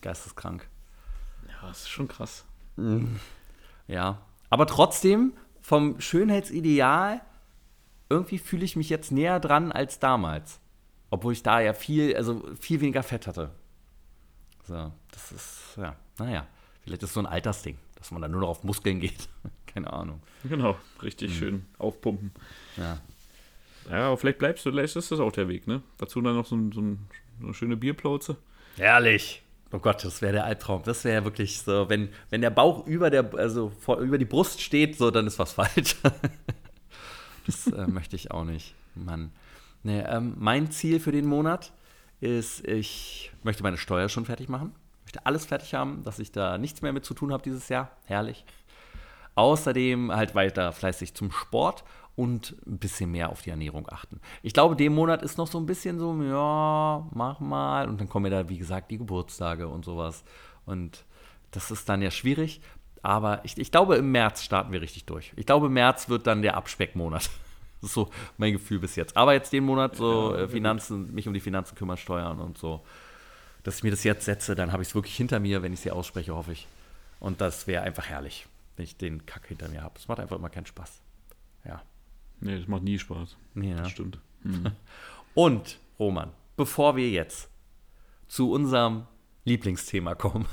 geisteskrank. 0.00 0.68
Ja, 1.48 1.68
das 1.68 1.82
ist 1.82 1.88
schon 1.88 2.08
krass. 2.08 2.44
Mhm. 2.76 3.20
Ja, 3.86 4.20
aber 4.50 4.66
trotzdem 4.66 5.34
vom 5.60 6.00
Schönheitsideal 6.00 7.20
irgendwie 8.08 8.38
fühle 8.38 8.64
ich 8.64 8.76
mich 8.76 8.88
jetzt 8.88 9.10
näher 9.10 9.40
dran 9.40 9.72
als 9.72 9.98
damals. 9.98 10.60
Obwohl 11.10 11.32
ich 11.32 11.42
da 11.42 11.60
ja 11.60 11.72
viel, 11.72 12.16
also 12.16 12.42
viel 12.60 12.80
weniger 12.80 13.02
Fett 13.02 13.26
hatte. 13.26 13.50
So, 14.66 14.92
das 15.12 15.32
ist, 15.32 15.76
ja, 15.76 15.94
naja, 16.18 16.46
vielleicht 16.82 17.02
ist 17.02 17.10
es 17.10 17.14
so 17.14 17.20
ein 17.20 17.26
Altersding 17.26 17.78
dass 17.96 18.12
man 18.12 18.22
dann 18.22 18.30
nur 18.30 18.42
noch 18.42 18.48
auf 18.48 18.64
Muskeln 18.64 19.00
geht. 19.00 19.28
Keine 19.66 19.92
Ahnung. 19.92 20.22
Genau, 20.44 20.76
richtig 21.02 21.30
mhm. 21.30 21.34
schön 21.34 21.66
aufpumpen. 21.78 22.30
Ja. 22.76 22.98
Ja, 23.90 24.06
aber 24.06 24.16
vielleicht 24.16 24.38
bleibst 24.38 24.64
du, 24.66 24.70
vielleicht 24.70 24.96
ist 24.96 25.10
das 25.10 25.20
auch 25.20 25.32
der 25.32 25.48
Weg, 25.48 25.66
ne? 25.66 25.82
Dazu 25.98 26.20
dann 26.20 26.34
noch 26.34 26.46
so, 26.46 26.56
ein, 26.56 26.72
so, 26.72 26.80
ein, 26.80 27.06
so 27.40 27.46
eine 27.46 27.54
schöne 27.54 27.76
Bierplauze. 27.76 28.36
Herrlich. 28.76 29.42
Oh 29.72 29.78
Gott, 29.78 30.04
das 30.04 30.22
wäre 30.22 30.32
der 30.32 30.44
Albtraum. 30.44 30.82
Das 30.84 31.04
wäre 31.04 31.16
ja 31.16 31.24
wirklich 31.24 31.60
so, 31.60 31.88
wenn, 31.88 32.08
wenn 32.30 32.40
der 32.40 32.50
Bauch 32.50 32.86
über 32.86 33.10
der, 33.10 33.32
also 33.34 33.70
vor, 33.80 33.98
über 33.98 34.18
die 34.18 34.24
Brust 34.24 34.60
steht, 34.60 34.96
so, 34.96 35.10
dann 35.10 35.26
ist 35.26 35.38
was 35.38 35.52
falsch. 35.52 35.96
das 37.46 37.66
äh, 37.68 37.86
möchte 37.86 38.16
ich 38.16 38.30
auch 38.30 38.44
nicht. 38.44 38.74
Mann. 38.94 39.30
Nee, 39.82 40.00
ähm, 40.00 40.34
mein 40.38 40.70
Ziel 40.70 40.98
für 40.98 41.12
den 41.12 41.26
Monat 41.26 41.72
ist, 42.26 42.66
ich 42.66 43.32
möchte 43.42 43.62
meine 43.62 43.78
Steuer 43.78 44.08
schon 44.08 44.24
fertig 44.24 44.48
machen 44.48 44.74
möchte 45.06 45.24
alles 45.24 45.46
fertig 45.46 45.74
haben, 45.74 46.02
dass 46.02 46.18
ich 46.18 46.32
da 46.32 46.58
nichts 46.58 46.82
mehr 46.82 46.92
mit 46.92 47.04
zu 47.04 47.14
tun 47.14 47.32
habe 47.32 47.42
dieses 47.42 47.68
Jahr. 47.68 47.90
Herrlich. 48.06 48.44
Außerdem 49.34 50.12
halt 50.12 50.34
weiter 50.34 50.72
fleißig 50.72 51.14
zum 51.14 51.30
Sport 51.30 51.84
und 52.16 52.56
ein 52.66 52.78
bisschen 52.78 53.10
mehr 53.10 53.30
auf 53.30 53.42
die 53.42 53.50
Ernährung 53.50 53.88
achten. 53.88 54.20
Ich 54.42 54.52
glaube, 54.52 54.74
dem 54.74 54.94
Monat 54.94 55.22
ist 55.22 55.38
noch 55.38 55.46
so 55.46 55.58
ein 55.58 55.66
bisschen 55.66 55.98
so, 55.98 56.20
ja, 56.22 57.06
mach 57.12 57.40
mal. 57.40 57.88
Und 57.88 58.00
dann 58.00 58.08
kommen 58.08 58.32
ja 58.32 58.42
da, 58.42 58.48
wie 58.48 58.58
gesagt, 58.58 58.90
die 58.90 58.98
Geburtstage 58.98 59.68
und 59.68 59.84
sowas. 59.84 60.24
Und 60.64 61.04
das 61.50 61.70
ist 61.70 61.88
dann 61.88 62.02
ja 62.02 62.10
schwierig. 62.10 62.60
Aber 63.02 63.44
ich, 63.44 63.58
ich 63.58 63.70
glaube, 63.70 63.96
im 63.96 64.10
März 64.10 64.42
starten 64.42 64.72
wir 64.72 64.80
richtig 64.80 65.04
durch. 65.04 65.32
Ich 65.36 65.46
glaube, 65.46 65.68
März 65.68 66.08
wird 66.08 66.26
dann 66.26 66.42
der 66.42 66.56
Abspeckmonat. 66.56 67.30
Das 67.80 67.90
ist 67.90 67.94
so 67.94 68.10
mein 68.38 68.52
Gefühl 68.52 68.78
bis 68.78 68.96
jetzt. 68.96 69.16
Aber 69.16 69.34
jetzt 69.34 69.52
den 69.52 69.64
Monat 69.64 69.96
so 69.96 70.34
ja, 70.34 70.42
äh, 70.42 70.48
Finanzen, 70.48 71.14
mich 71.14 71.28
um 71.28 71.34
die 71.34 71.40
Finanzen 71.40 71.74
kümmern, 71.74 71.96
steuern 71.96 72.40
und 72.40 72.58
so 72.58 72.82
dass 73.66 73.78
ich 73.78 73.82
mir 73.82 73.90
das 73.90 74.04
jetzt 74.04 74.24
setze, 74.24 74.54
dann 74.54 74.70
habe 74.70 74.84
ich 74.84 74.90
es 74.90 74.94
wirklich 74.94 75.16
hinter 75.16 75.40
mir, 75.40 75.60
wenn 75.60 75.72
ich 75.72 75.80
sie 75.80 75.90
ausspreche, 75.90 76.32
hoffe 76.36 76.52
ich. 76.52 76.68
Und 77.18 77.40
das 77.40 77.66
wäre 77.66 77.82
einfach 77.82 78.06
herrlich, 78.06 78.46
wenn 78.76 78.84
ich 78.84 78.96
den 78.96 79.26
Kack 79.26 79.48
hinter 79.48 79.68
mir 79.68 79.82
habe. 79.82 79.98
Es 79.98 80.06
macht 80.06 80.20
einfach 80.20 80.36
immer 80.36 80.50
keinen 80.50 80.66
Spaß. 80.66 81.00
Ja. 81.64 81.82
Nee, 82.38 82.60
das 82.60 82.68
macht 82.68 82.84
nie 82.84 82.96
Spaß. 82.96 83.36
Ja. 83.56 83.74
Das 83.78 83.90
stimmt. 83.90 84.20
Mhm. 84.44 84.70
Und, 85.34 85.80
Roman, 85.98 86.30
bevor 86.56 86.94
wir 86.94 87.10
jetzt 87.10 87.50
zu 88.28 88.52
unserem 88.52 89.08
Lieblingsthema 89.44 90.14
kommen, 90.14 90.46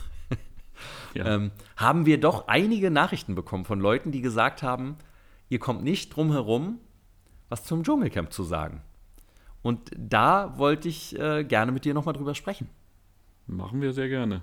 ja. 1.14 1.26
ähm, 1.36 1.52
haben 1.78 2.08
wir 2.08 2.20
doch 2.20 2.48
einige 2.48 2.90
Nachrichten 2.90 3.36
bekommen 3.36 3.66
von 3.66 3.80
Leuten, 3.80 4.12
die 4.12 4.22
gesagt 4.22 4.64
haben, 4.64 4.98
ihr 5.50 5.60
kommt 5.60 5.84
nicht 5.84 6.16
drum 6.16 6.32
herum, 6.32 6.80
was 7.54 7.64
zum 7.66 7.84
Dschungelcamp 7.84 8.34
zu 8.34 8.44
sagen. 8.44 8.82
Und 9.62 9.92
da 9.96 10.58
wollte 10.58 10.90
ich 10.90 11.18
äh, 11.20 11.44
gerne 11.44 11.72
mit 11.72 11.86
dir 11.86 11.94
nochmal 11.94 12.16
drüber 12.16 12.34
sprechen. 12.34 12.68
Machen 13.46 13.80
wir 13.80 13.94
sehr 13.94 14.10
gerne. 14.10 14.42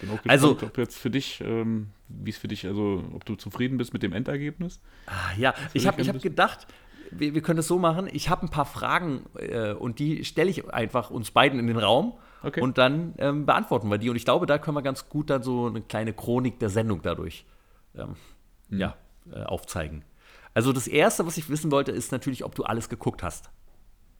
Bin 0.00 0.08
auch 0.08 0.14
gespannt, 0.14 0.30
also, 0.30 0.52
ob 0.52 0.78
jetzt 0.78 0.96
für 0.96 1.10
dich, 1.10 1.42
ähm, 1.42 1.88
wie 2.08 2.30
es 2.30 2.38
für 2.38 2.48
dich, 2.48 2.66
also 2.66 3.04
ob 3.12 3.26
du 3.26 3.34
zufrieden 3.34 3.76
bist 3.76 3.92
mit 3.92 4.02
dem 4.02 4.14
Endergebnis. 4.14 4.80
Ah, 5.06 5.34
ja, 5.36 5.52
ich 5.74 5.86
habe 5.86 6.02
hab 6.02 6.22
gedacht, 6.22 6.66
wir, 7.10 7.34
wir, 7.34 7.42
können 7.42 7.58
es 7.58 7.68
so 7.68 7.78
machen. 7.78 8.08
Ich 8.10 8.30
habe 8.30 8.46
ein 8.46 8.48
paar 8.48 8.64
Fragen 8.64 9.26
äh, 9.36 9.74
und 9.74 9.98
die 9.98 10.24
stelle 10.24 10.48
ich 10.48 10.72
einfach 10.72 11.10
uns 11.10 11.32
beiden 11.32 11.60
in 11.60 11.66
den 11.66 11.76
Raum 11.76 12.14
okay. 12.42 12.62
und 12.62 12.78
dann 12.78 13.12
ähm, 13.18 13.44
beantworten 13.44 13.90
wir 13.90 13.98
die. 13.98 14.08
Und 14.08 14.16
ich 14.16 14.24
glaube, 14.24 14.46
da 14.46 14.56
können 14.56 14.78
wir 14.78 14.82
ganz 14.82 15.10
gut 15.10 15.28
dann 15.28 15.42
so 15.42 15.66
eine 15.66 15.82
kleine 15.82 16.14
Chronik 16.14 16.58
der 16.60 16.70
Sendung 16.70 17.02
dadurch 17.02 17.44
ähm, 17.94 18.16
hm. 18.70 18.78
ja, 18.78 18.96
äh, 19.30 19.42
aufzeigen. 19.42 20.02
Also 20.54 20.72
das 20.72 20.86
Erste, 20.86 21.26
was 21.26 21.36
ich 21.36 21.48
wissen 21.48 21.70
wollte, 21.70 21.92
ist 21.92 22.12
natürlich, 22.12 22.44
ob 22.44 22.54
du 22.54 22.64
alles 22.64 22.88
geguckt 22.88 23.22
hast. 23.22 23.50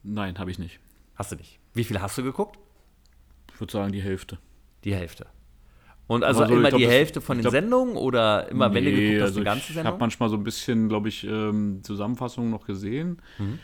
Nein, 0.03 0.39
habe 0.39 0.51
ich 0.51 0.59
nicht. 0.59 0.81
Hast 1.15 1.33
du 1.33 1.37
nicht. 1.37 1.61
Wie 1.75 1.85
viel 1.85 2.01
hast 2.01 2.17
du 2.19 2.23
geguckt? 2.23 2.59
Ich 3.53 3.61
würde 3.61 3.73
sagen, 3.73 3.93
die 3.93 4.03
Hälfte. 4.03 4.39
Die 4.85 4.95
Hälfte. 4.95 5.27
Und 6.07 6.25
also 6.25 6.47
so, 6.47 6.53
immer 6.53 6.69
glaub, 6.69 6.81
die 6.81 6.89
Hälfte 6.89 7.21
von 7.21 7.39
den 7.39 7.43
glaub, 7.43 7.53
Sendungen 7.53 7.97
oder 7.97 8.49
immer, 8.49 8.69
nee, 8.69 8.75
wenn 8.75 8.85
du 8.85 8.91
geguckt 8.91 9.21
hast, 9.21 9.23
also 9.23 9.41
die 9.41 9.45
ganze 9.45 9.67
Sendung? 9.67 9.83
Ich 9.83 9.87
habe 9.87 9.99
manchmal 10.01 10.29
so 10.29 10.37
ein 10.37 10.45
bisschen, 10.45 10.89
glaube 10.89 11.09
ich, 11.09 11.25
ähm, 11.25 11.81
Zusammenfassungen 11.83 12.51
noch 12.51 12.67
gesehen. 12.67 13.23
Mhm. 13.39 13.59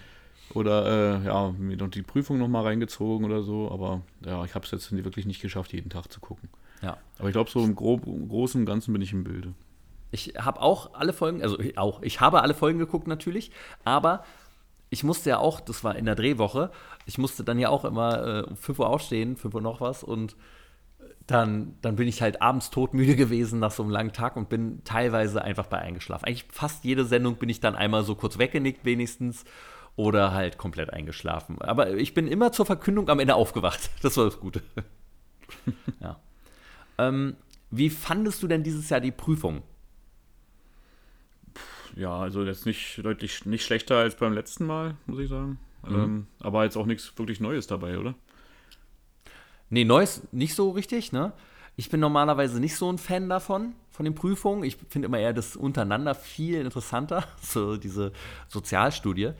Oder 0.55 1.21
äh, 1.21 1.27
ja, 1.27 1.53
mir 1.53 1.77
noch 1.77 1.89
die 1.89 2.03
Prüfung 2.03 2.39
nochmal 2.39 2.65
reingezogen 2.65 3.27
oder 3.27 3.43
so. 3.43 3.71
Aber 3.71 4.03
ja, 4.25 4.45
ich 4.45 4.55
habe 4.55 4.65
es 4.65 4.71
jetzt 4.71 4.93
wirklich 4.93 5.27
nicht 5.27 5.43
geschafft, 5.43 5.73
jeden 5.73 5.91
Tag 5.91 6.11
zu 6.11 6.21
gucken. 6.21 6.49
Ja. 6.83 6.97
Aber 7.19 7.29
ich 7.29 7.33
glaube, 7.33 7.51
so 7.51 7.63
im, 7.65 7.75
Grob, 7.75 8.07
im 8.07 8.29
Großen 8.29 8.61
und 8.61 8.67
Ganzen 8.67 8.93
bin 8.93 9.03
ich 9.03 9.13
im 9.13 9.25
Bilde. 9.25 9.55
Ich 10.11 10.35
habe 10.39 10.61
auch 10.61 10.95
alle 10.95 11.13
Folgen, 11.13 11.43
also 11.43 11.59
ich 11.59 11.77
auch, 11.77 12.03
ich 12.03 12.21
habe 12.21 12.43
alle 12.43 12.55
Folgen 12.55 12.79
geguckt 12.79 13.07
natürlich, 13.07 13.51
aber 13.85 14.25
ich 14.91 15.05
musste 15.05 15.31
ja 15.31 15.39
auch, 15.39 15.61
das 15.61 15.85
war 15.85 15.97
in 15.97 16.07
der 16.07 16.15
Drehwoche, 16.15 16.71
ich 17.05 17.19
musste 17.19 17.45
dann 17.45 17.59
ja 17.59 17.69
auch 17.69 17.85
immer 17.85 18.27
äh, 18.27 18.43
um 18.43 18.57
5 18.57 18.79
Uhr 18.79 18.89
aufstehen, 18.89 19.37
5 19.37 19.55
Uhr 19.55 19.61
noch 19.61 19.81
was 19.81 20.03
und 20.03 20.37
dann, 21.29 21.77
dann 21.83 21.97
bin 21.97 22.09
ich 22.09 22.23
halt 22.23 22.41
abends 22.41 22.71
todmüde 22.71 23.15
gewesen 23.15 23.59
nach 23.59 23.71
so 23.71 23.83
einem 23.83 23.93
langen 23.93 24.13
Tag 24.13 24.37
und 24.37 24.49
bin 24.49 24.83
teilweise 24.85 25.43
einfach 25.43 25.67
bei 25.67 25.79
eingeschlafen. 25.79 26.25
Eigentlich 26.25 26.47
fast 26.51 26.85
jede 26.85 27.05
Sendung 27.05 27.37
bin 27.37 27.51
ich 27.51 27.61
dann 27.61 27.77
einmal 27.77 28.03
so 28.03 28.15
kurz 28.15 28.39
weggenickt 28.39 28.85
wenigstens 28.85 29.45
oder 29.95 30.33
halt 30.33 30.57
komplett 30.57 30.91
eingeschlafen. 30.91 31.61
Aber 31.61 31.91
ich 31.91 32.15
bin 32.15 32.29
immer 32.29 32.53
zur 32.53 32.65
Verkündung 32.65 33.09
am 33.11 33.21
Ende 33.21 33.35
aufgewacht. 33.35 33.91
Das 34.03 34.17
war 34.17 34.25
das 34.25 34.41
Gute. 34.41 34.63
ja. 36.01 36.19
Ähm, 36.97 37.37
wie 37.71 37.91
fandest 37.91 38.43
du 38.43 38.49
denn 38.49 38.63
dieses 38.63 38.89
Jahr 38.89 39.01
die 39.01 39.13
Prüfung? 39.13 39.63
Ja, 41.99 42.17
also 42.17 42.45
jetzt 42.45 42.65
nicht 42.65 43.05
deutlich 43.05 43.45
nicht 43.45 43.65
schlechter 43.65 43.97
als 43.97 44.15
beim 44.15 44.33
letzten 44.33 44.67
Mal, 44.67 44.95
muss 45.07 45.19
ich 45.19 45.29
sagen. 45.29 45.59
Mhm. 45.87 45.95
Ähm, 45.95 46.27
aber 46.39 46.63
jetzt 46.63 46.77
auch 46.77 46.87
nichts 46.87 47.13
wirklich 47.19 47.41
Neues 47.41 47.67
dabei, 47.67 47.99
oder? 47.99 48.15
Nee, 49.69 49.85
Neues 49.85 50.23
nicht 50.31 50.55
so 50.55 50.71
richtig, 50.71 51.11
ne? 51.11 51.33
Ich 51.75 51.91
bin 51.91 51.99
normalerweise 51.99 52.61
nicht 52.61 52.77
so 52.77 52.91
ein 52.91 52.99
Fan 52.99 53.29
davon, 53.29 53.75
von 53.91 54.05
den 54.05 54.15
Prüfungen. 54.15 54.63
Ich 54.63 54.77
finde 54.89 55.07
immer 55.07 55.19
eher 55.19 55.33
das 55.33 55.57
untereinander 55.57 56.15
viel 56.15 56.61
interessanter, 56.61 57.25
so 57.41 57.77
diese 57.77 58.13
Sozialstudie. 58.47 59.33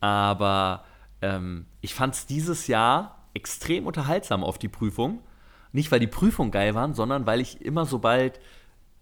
Aber 0.00 0.84
ähm, 1.22 1.66
ich 1.80 1.94
fand 1.94 2.14
es 2.14 2.26
dieses 2.26 2.66
Jahr 2.66 3.28
extrem 3.34 3.86
unterhaltsam 3.86 4.42
auf 4.42 4.58
die 4.58 4.68
Prüfung. 4.68 5.22
Nicht, 5.70 5.92
weil 5.92 6.00
die 6.00 6.08
Prüfungen 6.08 6.50
geil 6.50 6.74
waren, 6.74 6.94
sondern 6.94 7.24
weil 7.26 7.40
ich 7.40 7.60
immer, 7.60 7.86
sobald 7.86 8.40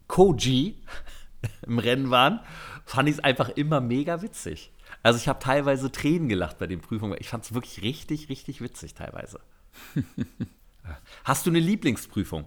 Koji 0.09 0.77
im 1.67 1.79
Rennen 1.79 2.11
waren, 2.11 2.41
fand 2.85 3.09
ich 3.09 3.17
es 3.17 3.21
einfach 3.25 3.51
immer 3.51 3.81
mega 3.81 4.23
witzig. 4.23 4.73
Also 5.03 5.19
ich 5.19 5.29
habe 5.29 5.39
teilweise 5.39 5.91
Tränen 5.91 6.29
gelacht 6.29 6.59
bei 6.59 6.67
den 6.67 6.81
Prüfungen. 6.81 7.17
Ich 7.21 7.29
fand 7.29 7.45
es 7.45 7.55
wirklich 7.55 7.83
richtig, 7.83 8.29
richtig 8.29 8.61
witzig 8.61 8.95
teilweise. 8.95 9.41
Hast 11.25 11.47
du 11.47 11.51
eine 11.51 11.61
Lieblingsprüfung? 11.61 12.45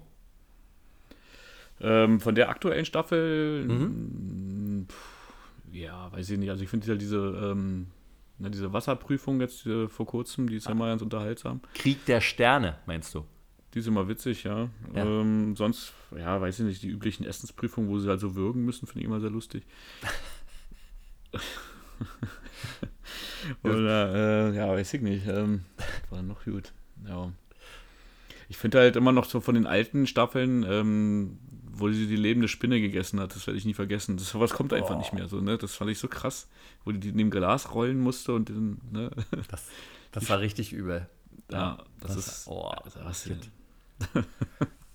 Ähm, 1.82 2.20
von 2.20 2.36
der 2.36 2.50
aktuellen 2.50 2.86
Staffel, 2.86 3.66
mhm. 3.66 4.88
pff, 4.90 5.16
ja, 5.74 6.12
weiß 6.12 6.30
ich 6.30 6.40
nicht. 6.40 6.50
Also 6.50 6.64
ich 6.64 6.70
finde 6.70 6.88
ja 6.88 6.96
diese, 6.96 7.18
ähm, 7.18 7.88
ne, 8.38 8.50
diese 8.50 8.72
Wasserprüfung 8.72 9.42
jetzt 9.42 9.66
äh, 9.66 9.88
vor 9.90 10.06
kurzem, 10.06 10.50
die 10.50 10.56
ist 10.56 10.68
ah. 10.68 10.70
ja 10.70 10.76
mal 10.76 10.90
ganz 10.90 11.02
unterhaltsam. 11.02 11.60
Krieg 11.74 12.06
der 12.06 12.22
Sterne, 12.22 12.78
meinst 12.86 13.14
du? 13.14 13.26
Die 13.76 13.80
ist 13.80 13.88
immer 13.88 14.08
witzig, 14.08 14.46
ja. 14.46 14.70
ja. 14.94 15.06
Ähm, 15.06 15.58
sonst, 15.58 15.92
ja, 16.18 16.40
weiß 16.40 16.60
ich 16.60 16.66
nicht, 16.66 16.82
die 16.82 16.88
üblichen 16.88 17.26
Essensprüfungen, 17.26 17.90
wo 17.90 18.00
sie 18.00 18.08
halt 18.08 18.22
so 18.22 18.34
würgen 18.34 18.64
müssen, 18.64 18.88
finde 18.88 19.02
ich 19.02 19.06
immer 19.06 19.20
sehr 19.20 19.30
lustig. 19.30 19.66
Oder, 23.64 24.16
äh, 24.16 24.56
ja, 24.56 24.70
weiß 24.70 24.94
ich 24.94 25.02
nicht. 25.02 25.28
Ähm, 25.28 25.66
war 26.10 26.24
noch 26.24 26.46
gut. 26.46 26.72
Ja. 27.06 27.34
Ich 28.48 28.56
finde 28.58 28.80
halt 28.80 28.96
immer 28.96 29.12
noch 29.12 29.26
so 29.26 29.42
von 29.42 29.56
den 29.56 29.68
alten 29.68 30.08
Staffeln, 30.08 30.64
ähm, 30.64 31.38
wo 31.70 31.92
sie 31.92 32.08
die 32.08 32.16
lebende 32.16 32.48
Spinne 32.48 32.80
gegessen 32.80 33.20
hat, 33.20 33.36
das 33.36 33.46
werde 33.46 33.58
ich 33.58 33.66
nie 33.66 33.74
vergessen. 33.74 34.16
Das 34.16 34.30
sowas 34.30 34.54
kommt 34.54 34.72
einfach 34.72 34.96
oh. 34.96 35.00
nicht 35.00 35.12
mehr 35.12 35.28
so, 35.28 35.42
ne? 35.42 35.58
Das 35.58 35.76
fand 35.76 35.92
ich 35.92 36.00
so 36.00 36.08
krass, 36.08 36.48
wo 36.86 36.94
die, 36.94 37.00
die 37.00 37.10
in 37.10 37.18
dem 37.18 37.30
Glas 37.30 37.74
rollen 37.74 38.00
musste 38.00 38.34
und 38.34 38.48
den, 38.48 38.80
ne? 38.90 39.12
Das, 39.50 39.68
das 40.14 40.30
war 40.30 40.40
richtig 40.40 40.72
übel. 40.72 41.10
Ja, 41.52 41.84
das, 42.00 42.16
das 42.16 42.28
ist. 42.28 42.48
Oh, 42.48 42.72
was 42.86 42.94
das, 43.26 43.30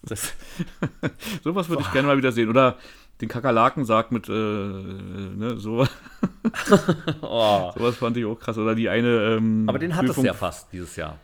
sowas 1.45 1.69
würde 1.69 1.83
ich 1.83 1.93
gerne 1.93 2.09
mal 2.09 2.17
wieder 2.17 2.33
sehen. 2.33 2.49
Oder 2.49 2.79
den 3.21 3.29
Kakerlakensarg 3.29 4.13
mit, 4.13 4.29
äh, 4.29 4.33
ne, 4.33 5.55
so. 5.59 5.87
oh. 7.21 7.73
Sowas 7.77 7.97
fand 7.97 8.17
ich 8.17 8.25
auch 8.25 8.39
krass. 8.39 8.57
Oder 8.59 8.75
die 8.75 8.89
eine. 8.89 9.37
Ähm, 9.37 9.69
Aber 9.69 9.79
den 9.79 9.95
hat 9.95 10.07
es 10.07 10.17
ja 10.23 10.33
fast 10.33 10.73
dieses 10.73 10.97
Jahr. 10.97 11.19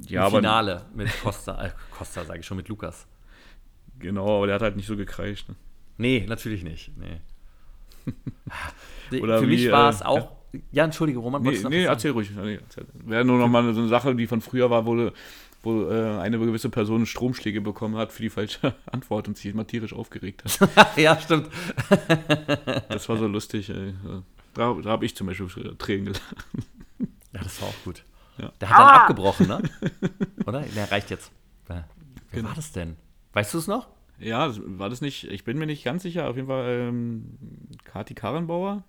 Ja, 0.00 0.26
Im 0.26 0.34
Finale 0.34 0.84
mit 0.94 1.08
Costa, 1.22 1.64
äh, 1.64 1.70
Costa 1.90 2.24
sage 2.24 2.40
ich 2.40 2.46
schon, 2.46 2.58
mit 2.58 2.68
Lukas. 2.68 3.06
Genau, 3.98 4.36
aber 4.36 4.46
der 4.46 4.56
hat 4.56 4.62
halt 4.62 4.76
nicht 4.76 4.86
so 4.86 4.94
gekreischt. 4.94 5.48
Ne? 5.48 5.54
Nee, 5.96 6.26
natürlich 6.28 6.62
nicht. 6.62 6.92
Nee. 6.98 7.22
Oder 9.22 9.38
Für 9.38 9.48
wie, 9.48 9.56
mich 9.56 9.70
war 9.70 9.88
es 9.88 10.02
äh, 10.02 10.04
auch. 10.04 10.32
Ja, 10.70 10.84
entschuldige, 10.84 11.18
Roman. 11.18 11.42
Nee, 11.42 11.58
nee 11.68 11.84
erzähl 11.84 12.10
ruhig. 12.10 12.30
Wäre 13.04 13.24
nur 13.24 13.38
noch 13.38 13.48
mal 13.48 13.72
so 13.72 13.80
eine 13.80 13.88
Sache, 13.88 14.14
die 14.14 14.26
von 14.26 14.42
früher 14.42 14.68
war, 14.68 14.84
wo, 14.84 15.10
wo 15.66 15.90
äh, 15.90 16.18
eine 16.18 16.38
gewisse 16.38 16.70
Person 16.70 17.04
Stromschläge 17.04 17.60
bekommen 17.60 17.96
hat 17.96 18.12
für 18.12 18.22
die 18.22 18.30
falsche 18.30 18.74
Antwort 18.86 19.28
und 19.28 19.36
sich 19.36 19.46
immer 19.46 19.66
tierisch 19.66 19.92
aufgeregt 19.92 20.44
hat. 20.44 20.96
ja, 20.96 21.20
stimmt. 21.20 21.50
das 22.88 23.08
war 23.08 23.18
so 23.18 23.26
lustig. 23.26 23.68
Ey. 23.68 23.94
Da, 24.54 24.72
da 24.72 24.90
habe 24.90 25.04
ich 25.04 25.16
zum 25.16 25.26
Beispiel 25.26 25.74
Tränen 25.76 26.06
gelacht. 26.06 26.36
Ja, 27.32 27.42
das 27.42 27.60
war 27.60 27.68
auch 27.68 27.84
gut. 27.84 28.04
Ja. 28.38 28.52
Der 28.60 28.70
hat 28.70 28.78
dann 28.78 28.86
ah! 28.86 29.00
abgebrochen, 29.00 29.48
ne? 29.48 29.62
Oder? 30.46 30.60
Der 30.60 30.90
reicht 30.90 31.10
jetzt. 31.10 31.32
Wer, 31.66 31.88
wer 32.30 32.38
genau. 32.38 32.48
war 32.48 32.54
das 32.54 32.72
denn? 32.72 32.96
Weißt 33.32 33.52
du 33.52 33.58
es 33.58 33.66
noch? 33.66 33.88
Ja, 34.18 34.50
war 34.56 34.88
das 34.88 35.00
nicht, 35.00 35.24
ich 35.24 35.44
bin 35.44 35.58
mir 35.58 35.66
nicht 35.66 35.84
ganz 35.84 36.02
sicher, 36.02 36.28
auf 36.28 36.36
jeden 36.36 36.48
Fall 36.48 36.88
ähm, 36.88 37.38
Kati 37.84 38.14
Karrenbauer. 38.14 38.84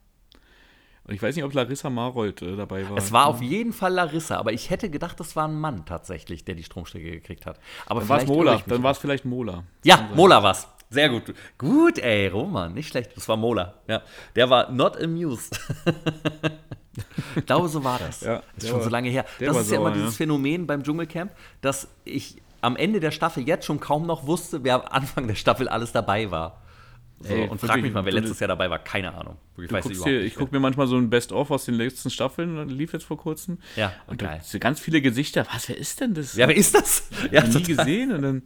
Und 1.08 1.14
ich 1.14 1.22
weiß 1.22 1.36
nicht, 1.36 1.46
ob 1.46 1.54
Larissa 1.54 1.90
Marold 1.90 2.42
äh, 2.42 2.58
dabei 2.58 2.90
war. 2.90 2.98
Es 2.98 3.14
war 3.14 3.28
auf 3.28 3.42
jeden 3.42 3.72
Fall 3.72 3.94
Larissa, 3.94 4.38
aber 4.38 4.52
ich 4.52 4.70
hätte 4.70 4.90
gedacht, 4.90 5.18
das 5.20 5.38
war 5.38 5.48
ein 5.48 5.58
Mann 5.58 5.86
tatsächlich, 5.86 6.44
der 6.44 6.56
die 6.56 6.64
Stromstrecke 6.64 7.12
gekriegt 7.12 7.46
hat. 7.46 7.60
Aber 7.86 8.02
dann 8.02 8.10
war 8.10 8.18
es 8.20 8.28
Mola. 8.28 8.62
Dann 8.68 8.84
war 8.84 8.92
es 8.92 8.98
vielleicht 8.98 9.24
Mola. 9.24 9.64
Ja, 9.86 10.10
Mola 10.14 10.44
war 10.44 10.52
es. 10.52 10.68
Sehr 10.90 11.10
gut. 11.10 11.34
Gut, 11.58 11.98
ey, 12.00 12.28
Roman, 12.28 12.74
nicht 12.74 12.90
schlecht. 12.90 13.12
Das 13.16 13.28
war 13.30 13.38
Mola. 13.38 13.76
Ja. 13.88 14.02
Der 14.36 14.50
war 14.50 14.70
not 14.70 15.02
amused. 15.02 15.60
ich 17.36 17.46
glaube, 17.46 17.70
so 17.70 17.84
war 17.84 18.00
das. 18.00 18.22
Ja, 18.22 18.42
das 18.56 18.64
ist 18.64 18.70
schon 18.70 18.80
war, 18.80 18.84
so 18.84 18.90
lange 18.90 19.10
her. 19.10 19.26
Das 19.40 19.58
ist 19.58 19.72
ja 19.72 19.78
immer 19.78 19.92
dieses 19.92 20.18
Phänomen 20.18 20.68
beim 20.68 20.84
Dschungelcamp, 20.84 21.32
dass 21.62 21.88
ich 22.04 22.42
am 22.62 22.76
Ende 22.76 23.00
der 23.00 23.12
Staffel 23.12 23.48
jetzt 23.48 23.66
schon 23.66 23.80
kaum 23.80 24.06
noch 24.06 24.28
wusste, 24.28 24.64
wer 24.64 24.76
am 24.76 24.92
Anfang 24.92 25.28
der 25.28 25.36
Staffel 25.36 25.70
alles 25.70 25.92
dabei 25.94 26.32
war. 26.32 26.62
So, 27.20 27.34
Ey, 27.34 27.48
und 27.48 27.60
frag 27.60 27.82
mich 27.82 27.92
mal, 27.92 28.06
wer 28.06 28.12
letztes 28.12 28.40
Jahr 28.40 28.48
dabei 28.48 28.70
war. 28.70 28.80
Keine 28.80 29.14
Ahnung. 29.16 29.38
Ich, 29.58 30.06
ich 30.06 30.36
gucke 30.36 30.54
mir 30.54 30.60
manchmal 30.60 30.88
so 30.88 30.98
ein 30.98 31.10
Best-of 31.10 31.50
aus 31.50 31.66
den 31.66 31.74
letzten 31.74 32.12
Staffeln, 32.12 32.70
lief 32.70 32.94
jetzt 32.94 33.06
vor 33.06 33.18
kurzem. 33.18 33.58
Ja, 33.76 33.92
und 34.06 34.20
geil. 34.20 34.42
Da 34.52 34.60
ganz 34.60 34.80
viele 34.80 35.02
Gesichter. 35.02 35.48
Was, 35.52 35.68
wer 35.68 35.78
ist 35.78 36.00
denn 36.00 36.14
das? 36.14 36.36
Ja, 36.36 36.48
wer 36.48 36.56
ist 36.56 36.76
das? 36.76 37.10
Ja, 37.32 37.44
nie 37.46 37.64
gesehen. 37.64 38.12
Und 38.12 38.22
dann, 38.22 38.44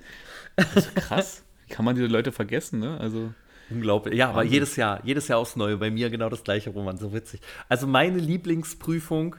das 0.56 0.76
ist 0.76 0.96
krass. 0.96 1.44
Wie 1.68 1.74
kann 1.74 1.84
man 1.84 1.96
diese 1.96 2.08
Leute 2.08 2.32
vergessen, 2.32 2.80
ne? 2.80 2.98
Also. 3.00 3.34
Unglaublich. 3.70 4.16
Ja, 4.16 4.30
aber 4.30 4.44
jedes 4.44 4.76
Jahr, 4.76 5.02
jedes 5.06 5.28
Jahr 5.28 5.40
aufs 5.40 5.56
Neue. 5.56 5.78
Bei 5.78 5.90
mir 5.90 6.10
genau 6.10 6.30
das 6.30 6.44
gleiche, 6.44 6.70
Roman. 6.70 6.98
So 6.98 7.14
witzig. 7.14 7.42
Also 7.70 7.88
meine 7.88 8.20
Lieblingsprüfung 8.20 9.36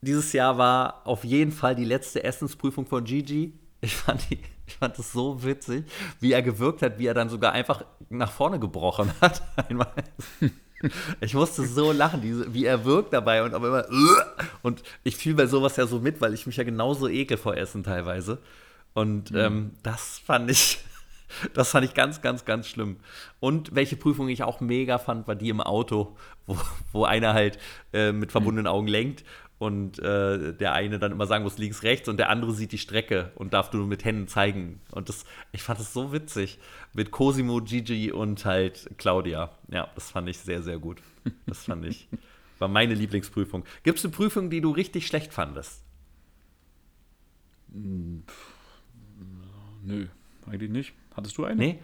dieses 0.00 0.32
Jahr 0.32 0.58
war 0.58 1.06
auf 1.06 1.24
jeden 1.24 1.52
Fall 1.52 1.74
die 1.74 1.84
letzte 1.84 2.22
Essensprüfung 2.22 2.86
von 2.86 3.04
Gigi. 3.04 3.52
Ich 3.80 3.96
fand, 3.96 4.30
die, 4.30 4.38
ich 4.66 4.76
fand 4.76 4.98
das 4.98 5.12
so 5.12 5.42
witzig, 5.42 5.84
wie 6.20 6.32
er 6.32 6.42
gewirkt 6.42 6.82
hat, 6.82 6.98
wie 6.98 7.06
er 7.06 7.14
dann 7.14 7.28
sogar 7.28 7.52
einfach 7.52 7.84
nach 8.08 8.30
vorne 8.30 8.58
gebrochen 8.58 9.12
hat. 9.20 9.42
Einmal. 9.68 9.92
Ich 11.20 11.34
musste 11.34 11.66
so 11.66 11.92
lachen, 11.92 12.20
diese, 12.20 12.52
wie 12.52 12.64
er 12.64 12.84
wirkt 12.84 13.12
dabei 13.12 13.42
und 13.42 13.54
aber 13.54 13.88
immer. 13.88 14.26
Und 14.62 14.82
ich 15.04 15.16
fühle 15.16 15.36
bei 15.36 15.46
sowas 15.46 15.76
ja 15.76 15.86
so 15.86 16.00
mit, 16.00 16.20
weil 16.20 16.34
ich 16.34 16.46
mich 16.46 16.56
ja 16.56 16.64
genauso 16.64 17.08
ekel 17.08 17.36
vor 17.36 17.56
Essen 17.56 17.82
teilweise. 17.82 18.38
Und 18.92 19.30
mhm. 19.30 19.38
ähm, 19.38 19.70
das 19.82 20.18
fand 20.18 20.50
ich, 20.50 20.78
das 21.54 21.70
fand 21.70 21.86
ich 21.86 21.94
ganz, 21.94 22.20
ganz, 22.20 22.44
ganz 22.44 22.68
schlimm. 22.68 22.96
Und 23.40 23.74
welche 23.74 23.96
Prüfung 23.96 24.28
ich 24.28 24.42
auch 24.42 24.60
mega 24.60 24.98
fand, 24.98 25.26
war 25.26 25.34
die 25.34 25.48
im 25.48 25.60
Auto, 25.60 26.16
wo, 26.46 26.58
wo 26.92 27.04
einer 27.04 27.32
halt 27.32 27.58
äh, 27.92 28.12
mit 28.12 28.32
verbundenen 28.32 28.66
Augen 28.66 28.86
lenkt 28.86 29.24
und 29.58 29.98
äh, 29.98 30.52
der 30.52 30.74
eine 30.74 30.98
dann 30.98 31.12
immer 31.12 31.26
sagen 31.26 31.42
muss 31.42 31.56
links, 31.56 31.82
rechts 31.82 32.08
und 32.08 32.18
der 32.18 32.28
andere 32.28 32.52
sieht 32.52 32.72
die 32.72 32.78
Strecke 32.78 33.32
und 33.36 33.54
darf 33.54 33.72
nur 33.72 33.86
mit 33.86 34.04
Händen 34.04 34.28
zeigen. 34.28 34.80
Und 34.92 35.08
das, 35.08 35.24
ich 35.52 35.62
fand 35.62 35.80
das 35.80 35.94
so 35.94 36.12
witzig 36.12 36.58
mit 36.92 37.10
Cosimo, 37.10 37.62
Gigi 37.62 38.12
und 38.12 38.44
halt 38.44 38.90
Claudia. 38.98 39.50
Ja, 39.68 39.88
das 39.94 40.10
fand 40.10 40.28
ich 40.28 40.38
sehr, 40.38 40.62
sehr 40.62 40.78
gut. 40.78 41.00
Das 41.46 41.64
fand 41.64 41.86
ich, 41.86 42.08
war 42.58 42.68
meine 42.68 42.94
Lieblingsprüfung. 42.94 43.64
Gibt 43.82 43.98
es 43.98 44.04
eine 44.04 44.12
Prüfung, 44.12 44.50
die 44.50 44.60
du 44.60 44.70
richtig 44.70 45.06
schlecht 45.06 45.32
fandest? 45.32 45.82
Nö, 49.82 50.06
eigentlich 50.46 50.70
nicht. 50.70 50.92
Hattest 51.14 51.38
du 51.38 51.44
eine? 51.44 51.56
Nee. 51.56 51.78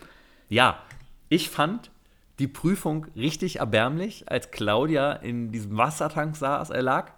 Ja, 0.51 0.83
ich 1.31 1.49
fand 1.49 1.91
die 2.39 2.49
Prüfung 2.49 3.07
richtig 3.17 3.57
erbärmlich, 3.57 4.29
als 4.31 4.51
Claudia 4.51 5.13
in 5.13 5.53
diesem 5.53 5.77
Wassertank 5.79 6.37
saß, 6.37 6.71
er 6.71 6.83
lag 6.83 7.13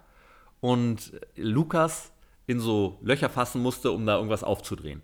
und 0.65 1.11
Lukas 1.35 2.11
in 2.47 2.59
so 2.59 2.97
Löcher 3.03 3.29
fassen 3.29 3.61
musste, 3.61 3.91
um 3.91 4.07
da 4.07 4.15
irgendwas 4.15 4.43
aufzudrehen. 4.43 5.03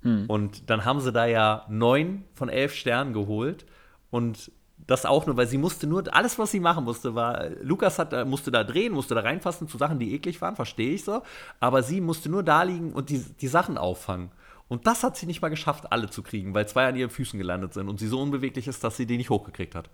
Hm. 0.00 0.24
Und 0.26 0.70
dann 0.70 0.84
haben 0.84 0.98
sie 0.98 1.12
da 1.12 1.24
ja 1.24 1.64
neun 1.68 2.24
von 2.34 2.48
elf 2.48 2.74
Sternen 2.74 3.12
geholt 3.12 3.64
und 4.10 4.50
das 4.84 5.06
auch 5.06 5.24
nur, 5.26 5.36
weil 5.36 5.46
sie 5.46 5.58
musste 5.58 5.86
nur, 5.86 6.12
alles, 6.12 6.36
was 6.40 6.50
sie 6.50 6.58
machen 6.58 6.82
musste, 6.82 7.14
war, 7.14 7.48
Lukas 7.62 8.00
hat, 8.00 8.26
musste 8.26 8.50
da 8.50 8.64
drehen, 8.64 8.92
musste 8.92 9.14
da 9.14 9.20
reinfassen 9.20 9.68
zu 9.68 9.78
Sachen, 9.78 10.00
die 10.00 10.14
eklig 10.14 10.40
waren, 10.40 10.56
verstehe 10.56 10.94
ich 10.94 11.04
so, 11.04 11.22
aber 11.60 11.84
sie 11.84 12.00
musste 12.00 12.28
nur 12.28 12.42
da 12.42 12.64
liegen 12.64 12.92
und 12.92 13.08
die, 13.08 13.20
die 13.40 13.46
Sachen 13.46 13.78
auffangen. 13.78 14.32
Und 14.66 14.88
das 14.88 15.04
hat 15.04 15.16
sie 15.16 15.26
nicht 15.26 15.42
mal 15.42 15.48
geschafft, 15.48 15.92
alle 15.92 16.10
zu 16.10 16.24
kriegen, 16.24 16.54
weil 16.54 16.66
zwei 16.66 16.88
an 16.88 16.96
ihren 16.96 17.10
Füßen 17.10 17.38
gelandet 17.38 17.72
sind 17.74 17.88
und 17.88 18.00
sie 18.00 18.08
so 18.08 18.20
unbeweglich 18.20 18.66
ist, 18.66 18.82
dass 18.82 18.96
sie 18.96 19.06
die 19.06 19.16
nicht 19.16 19.30
hochgekriegt 19.30 19.76
hat. 19.76 19.88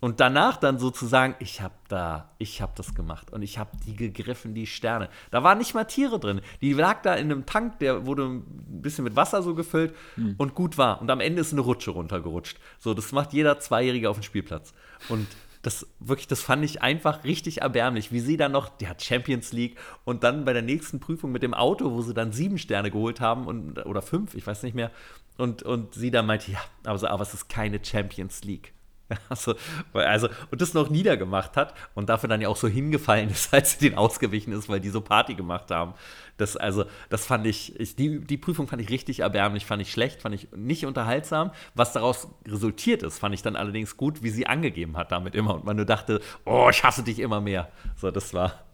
Und 0.00 0.20
danach 0.20 0.56
dann 0.56 0.78
sozusagen, 0.78 1.34
ich 1.38 1.60
habe 1.60 1.74
da, 1.88 2.30
ich 2.38 2.60
habe 2.60 2.72
das 2.76 2.94
gemacht 2.94 3.32
und 3.32 3.42
ich 3.42 3.58
habe 3.58 3.70
die 3.86 3.94
gegriffen, 3.94 4.54
die 4.54 4.66
Sterne. 4.66 5.08
Da 5.30 5.42
waren 5.42 5.58
nicht 5.58 5.74
mal 5.74 5.84
Tiere 5.84 6.18
drin. 6.18 6.40
Die 6.60 6.72
lag 6.72 7.02
da 7.02 7.14
in 7.14 7.30
einem 7.30 7.46
Tank, 7.46 7.78
der 7.78 8.04
wurde 8.04 8.24
ein 8.24 8.42
bisschen 8.82 9.04
mit 9.04 9.16
Wasser 9.16 9.42
so 9.42 9.54
gefüllt 9.54 9.94
hm. 10.16 10.34
und 10.36 10.54
gut 10.54 10.78
war. 10.78 11.00
Und 11.00 11.10
am 11.10 11.20
Ende 11.20 11.40
ist 11.40 11.52
eine 11.52 11.62
Rutsche 11.62 11.92
runtergerutscht. 11.92 12.58
So, 12.80 12.92
das 12.92 13.12
macht 13.12 13.32
jeder 13.32 13.60
Zweijährige 13.60 14.10
auf 14.10 14.18
dem 14.18 14.24
Spielplatz. 14.24 14.74
Und 15.08 15.26
das 15.64 15.86
wirklich, 15.98 16.28
das 16.28 16.42
fand 16.42 16.64
ich 16.64 16.82
einfach 16.82 17.24
richtig 17.24 17.62
erbärmlich, 17.62 18.12
wie 18.12 18.20
sie 18.20 18.36
dann 18.36 18.52
noch, 18.52 18.68
die 18.68 18.88
hat 18.88 19.02
Champions 19.02 19.52
League 19.52 19.78
und 20.04 20.22
dann 20.22 20.44
bei 20.44 20.52
der 20.52 20.60
nächsten 20.60 21.00
Prüfung 21.00 21.32
mit 21.32 21.42
dem 21.42 21.54
Auto, 21.54 21.92
wo 21.92 22.02
sie 22.02 22.12
dann 22.12 22.32
sieben 22.32 22.58
Sterne 22.58 22.90
geholt 22.90 23.20
haben 23.20 23.46
und, 23.46 23.84
oder 23.86 24.02
fünf, 24.02 24.34
ich 24.34 24.46
weiß 24.46 24.62
nicht 24.62 24.74
mehr, 24.74 24.90
und, 25.38 25.62
und 25.62 25.94
sie 25.94 26.10
dann 26.10 26.26
meinte, 26.26 26.52
ja, 26.52 26.58
aber, 26.84 27.10
aber 27.10 27.22
es 27.22 27.32
ist 27.32 27.48
keine 27.48 27.82
Champions 27.82 28.44
League. 28.44 28.73
Also, 29.28 29.54
also, 29.92 30.28
und 30.50 30.60
das 30.60 30.74
noch 30.74 30.90
niedergemacht 30.90 31.56
hat 31.56 31.74
und 31.94 32.08
dafür 32.08 32.28
dann 32.28 32.40
ja 32.40 32.48
auch 32.48 32.56
so 32.56 32.68
hingefallen 32.68 33.30
ist, 33.30 33.52
als 33.54 33.72
sie 33.72 33.88
den 33.88 33.98
ausgewichen 33.98 34.52
ist, 34.52 34.68
weil 34.68 34.80
die 34.80 34.90
so 34.90 35.00
Party 35.00 35.34
gemacht 35.34 35.70
haben. 35.70 35.94
Das, 36.36 36.56
also, 36.56 36.84
das 37.10 37.26
fand 37.26 37.46
ich, 37.46 37.78
ich 37.78 37.94
die, 37.94 38.20
die 38.20 38.36
Prüfung 38.36 38.66
fand 38.66 38.82
ich 38.82 38.90
richtig 38.90 39.20
erbärmlich, 39.20 39.66
fand 39.66 39.82
ich 39.82 39.92
schlecht, 39.92 40.22
fand 40.22 40.34
ich 40.34 40.48
nicht 40.52 40.84
unterhaltsam. 40.84 41.52
Was 41.74 41.92
daraus 41.92 42.28
resultiert 42.46 43.02
ist, 43.02 43.18
fand 43.18 43.34
ich 43.34 43.42
dann 43.42 43.56
allerdings 43.56 43.96
gut, 43.96 44.22
wie 44.22 44.30
sie 44.30 44.46
angegeben 44.46 44.96
hat 44.96 45.12
damit 45.12 45.34
immer 45.34 45.54
und 45.54 45.64
man 45.64 45.76
nur 45.76 45.86
dachte, 45.86 46.20
oh, 46.44 46.68
ich 46.70 46.82
hasse 46.82 47.04
dich 47.04 47.20
immer 47.20 47.40
mehr. 47.40 47.70
So, 47.96 48.10
das 48.10 48.34
war, 48.34 48.64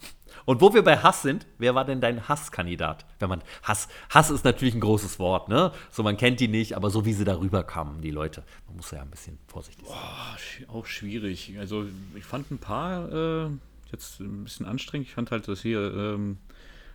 und 0.45 0.61
wo 0.61 0.73
wir 0.75 0.83
bei 0.83 0.99
Hass 0.99 1.23
sind, 1.23 1.47
wer 1.59 1.75
war 1.75 1.85
denn 1.85 2.01
dein 2.01 2.29
Hasskandidat? 2.29 3.05
Wenn 3.19 3.29
man 3.29 3.43
Hass, 3.63 3.89
Hass 4.11 4.31
ist 4.31 4.45
natürlich 4.45 4.75
ein 4.75 4.81
großes 4.81 5.19
Wort, 5.19 5.49
ne? 5.49 5.73
So 5.91 6.03
man 6.03 6.17
kennt 6.17 6.41
die 6.41 6.49
nicht, 6.49 6.77
aber 6.77 6.91
so 6.91 7.05
wie 7.05 7.13
sie 7.13 7.25
darüber 7.25 7.63
kamen, 7.63 8.01
die 8.01 8.11
Leute, 8.11 8.43
man 8.67 8.77
muss 8.77 8.91
ja 8.91 9.03
ein 9.03 9.11
bisschen 9.11 9.39
vorsichtig 9.47 9.87
sein. 9.87 9.97
Boah, 9.97 10.75
auch 10.77 10.87
schwierig. 10.87 11.55
Also 11.59 11.87
ich 12.15 12.25
fand 12.25 12.51
ein 12.51 12.59
paar 12.59 13.13
äh, 13.13 13.51
jetzt 13.93 14.21
ein 14.21 14.45
bisschen 14.45 14.67
anstrengend. 14.67 15.09
Ich 15.09 15.15
fand 15.15 15.31
halt 15.31 15.49
das 15.49 15.63
hier, 15.63 15.81
ähm, 15.81 16.39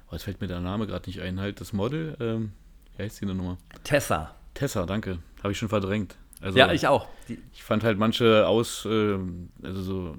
oh, 0.10 0.14
jetzt 0.14 0.24
fällt 0.24 0.42
mir 0.42 0.48
der 0.48 0.60
Name 0.60 0.88
gerade 0.88 1.10
nicht 1.10 1.22
ein, 1.22 1.40
halt 1.40 1.62
das 1.62 1.74
Model. 1.74 2.16
Ähm, 2.20 2.52
wie 2.98 3.04
heißt 3.04 3.22
die 3.22 3.26
Nummer? 3.26 3.58
Tessa. 3.84 4.36
Tessa, 4.54 4.86
danke. 4.86 5.20
Habe 5.44 5.52
ich 5.52 5.58
schon 5.58 5.70
verdrängt. 5.70 6.16
Also, 6.42 6.58
ja, 6.58 6.72
ich 6.72 6.88
auch. 6.88 7.08
Die 7.28 7.40
ich 7.54 7.64
fand 7.64 7.84
halt 7.84 7.98
manche 7.98 8.48
aus, 8.48 8.86
äh, 8.86 9.18
also 9.64 9.82
so 9.82 10.18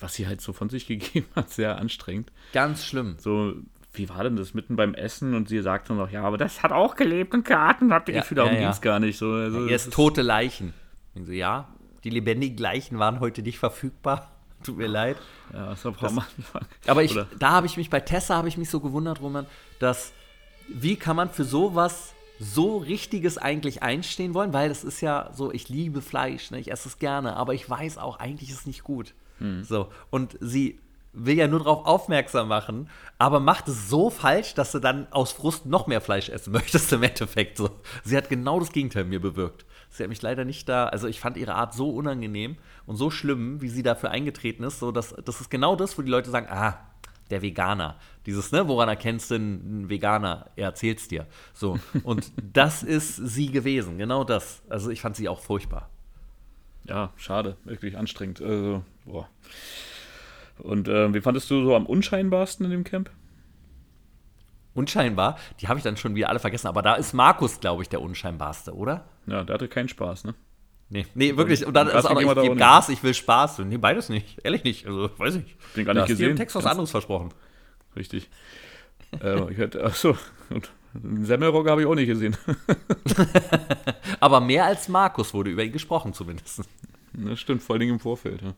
was 0.00 0.14
sie 0.14 0.26
halt 0.26 0.40
so 0.40 0.52
von 0.52 0.68
sich 0.68 0.86
gegeben 0.88 1.26
hat, 1.34 1.50
sehr 1.50 1.78
anstrengend. 1.78 2.32
Ganz 2.52 2.84
schlimm. 2.84 3.16
So, 3.18 3.54
wie 3.92 4.08
war 4.08 4.22
denn 4.22 4.36
das 4.36 4.54
mitten 4.54 4.76
beim 4.76 4.94
Essen 4.94 5.34
und 5.34 5.48
sie 5.48 5.60
sagte 5.60 5.92
noch, 5.94 6.10
ja, 6.10 6.22
aber 6.22 6.38
das 6.38 6.62
hat 6.62 6.72
auch 6.72 6.94
gelebt 6.94 7.34
und 7.34 7.44
geatmet, 7.44 7.90
habt 7.92 8.08
ihr 8.08 8.14
ja, 8.14 8.20
Gefühl, 8.20 8.36
darum 8.36 8.52
ja, 8.52 8.58
ja. 8.58 8.64
ging 8.66 8.72
es 8.72 8.80
gar 8.80 9.00
nicht. 9.00 9.18
So, 9.18 9.32
also, 9.32 9.64
ja, 9.64 9.70
jetzt 9.70 9.92
tote 9.92 10.22
Leichen. 10.22 10.72
So, 11.14 11.32
ja, 11.32 11.68
die 12.04 12.10
lebendigen 12.10 12.58
Leichen 12.58 12.98
waren 12.98 13.20
heute 13.20 13.42
nicht 13.42 13.58
verfügbar. 13.58 14.30
Tut 14.64 14.76
mir 14.76 14.88
leid. 14.88 15.16
Ja, 15.52 15.70
das 15.70 15.84
war 15.84 15.94
am 16.02 16.22
Aber 16.86 17.02
ich, 17.02 17.16
da 17.38 17.50
habe 17.50 17.66
ich 17.66 17.76
mich, 17.76 17.90
bei 17.90 18.00
Tessa 18.00 18.36
habe 18.36 18.48
ich 18.48 18.56
mich 18.56 18.70
so 18.70 18.80
gewundert, 18.80 19.20
Roman, 19.20 19.46
dass, 19.78 20.12
wie 20.68 20.96
kann 20.96 21.16
man 21.16 21.30
für 21.30 21.44
sowas 21.44 22.14
so 22.40 22.78
Richtiges 22.78 23.38
eigentlich 23.38 23.82
einstehen 23.82 24.34
wollen? 24.34 24.52
Weil 24.52 24.68
das 24.68 24.84
ist 24.84 25.00
ja 25.00 25.30
so, 25.32 25.52
ich 25.52 25.68
liebe 25.68 26.02
Fleisch, 26.02 26.50
ne? 26.50 26.58
ich 26.58 26.70
esse 26.70 26.88
es 26.88 26.98
gerne, 26.98 27.36
aber 27.36 27.54
ich 27.54 27.68
weiß 27.68 27.98
auch, 27.98 28.18
eigentlich 28.18 28.50
ist 28.50 28.60
es 28.60 28.66
nicht 28.66 28.82
gut. 28.82 29.14
Mhm. 29.40 29.64
So, 29.64 29.88
und 30.10 30.36
sie 30.40 30.78
will 31.12 31.36
ja 31.36 31.48
nur 31.48 31.60
darauf 31.60 31.86
aufmerksam 31.86 32.48
machen, 32.48 32.88
aber 33.18 33.40
macht 33.40 33.68
es 33.68 33.88
so 33.88 34.10
falsch, 34.10 34.54
dass 34.54 34.72
du 34.72 34.78
dann 34.78 35.10
aus 35.10 35.32
Frust 35.32 35.66
noch 35.66 35.86
mehr 35.86 36.00
Fleisch 36.00 36.28
essen 36.28 36.52
möchtest 36.52 36.92
im 36.92 37.02
Endeffekt. 37.02 37.56
So. 37.56 37.70
Sie 38.04 38.16
hat 38.16 38.28
genau 38.28 38.60
das 38.60 38.72
Gegenteil 38.72 39.04
mir 39.04 39.20
bewirkt. 39.20 39.64
Sie 39.90 40.02
hat 40.02 40.10
mich 40.10 40.22
leider 40.22 40.44
nicht 40.44 40.68
da, 40.68 40.86
also 40.86 41.08
ich 41.08 41.18
fand 41.18 41.36
ihre 41.36 41.54
Art 41.54 41.74
so 41.74 41.90
unangenehm 41.90 42.56
und 42.86 42.96
so 42.96 43.10
schlimm, 43.10 43.62
wie 43.62 43.68
sie 43.68 43.82
dafür 43.82 44.10
eingetreten 44.10 44.62
ist, 44.62 44.80
so 44.80 44.92
dass 44.92 45.14
das 45.24 45.40
ist 45.40 45.50
genau 45.50 45.76
das, 45.76 45.96
wo 45.96 46.02
die 46.02 46.10
Leute 46.10 46.30
sagen, 46.30 46.46
ah, 46.50 46.78
der 47.30 47.42
Veganer. 47.42 47.96
Dieses, 48.26 48.52
ne, 48.52 48.68
woran 48.68 48.88
erkennst 48.88 49.30
du 49.30 49.36
einen 49.36 49.88
Veganer? 49.88 50.46
Er 50.56 50.66
erzählt's 50.66 51.08
dir. 51.08 51.26
So. 51.54 51.78
Und 52.02 52.32
das 52.36 52.82
ist 52.82 53.16
sie 53.16 53.50
gewesen, 53.50 53.98
genau 53.98 54.24
das. 54.24 54.62
Also 54.68 54.90
ich 54.90 55.00
fand 55.00 55.16
sie 55.16 55.28
auch 55.28 55.40
furchtbar. 55.40 55.88
Ja, 56.84 57.12
schade, 57.16 57.56
wirklich 57.64 57.98
anstrengend. 57.98 58.40
Also, 58.40 58.82
boah. 59.08 59.28
Und 60.58 60.88
äh, 60.88 61.12
wie 61.14 61.20
fandest 61.20 61.50
du 61.50 61.64
so 61.64 61.74
am 61.74 61.86
unscheinbarsten 61.86 62.64
in 62.66 62.70
dem 62.70 62.84
Camp? 62.84 63.10
Unscheinbar? 64.74 65.38
Die 65.60 65.68
habe 65.68 65.78
ich 65.78 65.84
dann 65.84 65.96
schon 65.96 66.14
wieder 66.14 66.28
alle 66.28 66.38
vergessen, 66.38 66.68
aber 66.68 66.82
da 66.82 66.94
ist 66.94 67.12
Markus, 67.12 67.60
glaube 67.60 67.82
ich, 67.82 67.88
der 67.88 68.00
unscheinbarste, 68.00 68.74
oder? 68.74 69.08
Ja, 69.26 69.44
der 69.44 69.54
hatte 69.54 69.68
keinen 69.68 69.88
Spaß, 69.88 70.24
ne? 70.24 70.34
Nee, 70.90 71.06
nee, 71.14 71.36
wirklich. 71.36 71.66
Und 71.66 71.74
dann 71.74 71.88
ist 71.88 72.06
auch 72.06 72.14
noch, 72.14 72.36
ich 72.36 72.42
gebe 72.42 72.56
Gas, 72.56 72.88
ich 72.88 73.02
will 73.02 73.12
Spaß. 73.12 73.58
Nee, 73.58 73.76
beides 73.76 74.08
nicht. 74.08 74.38
Ehrlich 74.42 74.64
nicht. 74.64 74.86
Also, 74.86 75.10
weiß 75.18 75.36
ich. 75.36 75.56
Den 75.76 75.84
gar 75.84 75.92
nicht 75.94 76.06
gesehen. 76.06 76.26
Hast 76.26 76.30
im 76.30 76.36
Text 76.36 76.56
was 76.56 76.64
anderes 76.64 76.90
versprochen. 76.90 77.30
Richtig. 77.94 78.30
äh, 79.22 79.52
ich 79.52 79.58
hätte, 79.58 79.84
achso, 79.84 80.16
und 80.48 80.70
einen 80.94 81.24
Semmelrocker 81.24 81.70
habe 81.70 81.82
ich 81.82 81.86
auch 81.86 81.94
nicht 81.94 82.06
gesehen. 82.06 82.36
Aber 84.20 84.40
mehr 84.40 84.64
als 84.64 84.88
Markus 84.88 85.34
wurde 85.34 85.50
über 85.50 85.62
ihn 85.62 85.72
gesprochen, 85.72 86.14
zumindest. 86.14 86.62
Das 87.26 87.40
stimmt, 87.40 87.62
vor 87.62 87.76
allem 87.76 87.88
im 87.88 88.00
Vorfeld. 88.00 88.42
Ja. 88.42 88.54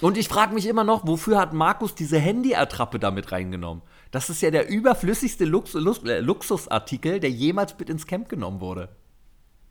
Und 0.00 0.16
ich 0.16 0.28
frage 0.28 0.54
mich 0.54 0.66
immer 0.66 0.84
noch, 0.84 1.06
wofür 1.06 1.38
hat 1.38 1.52
Markus 1.52 1.94
diese 1.94 2.18
Handy-Attrappe 2.18 2.98
damit 2.98 3.32
reingenommen? 3.32 3.82
Das 4.10 4.30
ist 4.30 4.42
ja 4.42 4.50
der 4.50 4.68
überflüssigste 4.68 5.44
Lux 5.44 5.74
Lux 5.74 6.02
äh, 6.04 6.20
Luxusartikel, 6.20 7.20
der 7.20 7.30
jemals 7.30 7.78
mit 7.78 7.90
ins 7.90 8.06
Camp 8.06 8.28
genommen 8.28 8.60
wurde. 8.60 8.88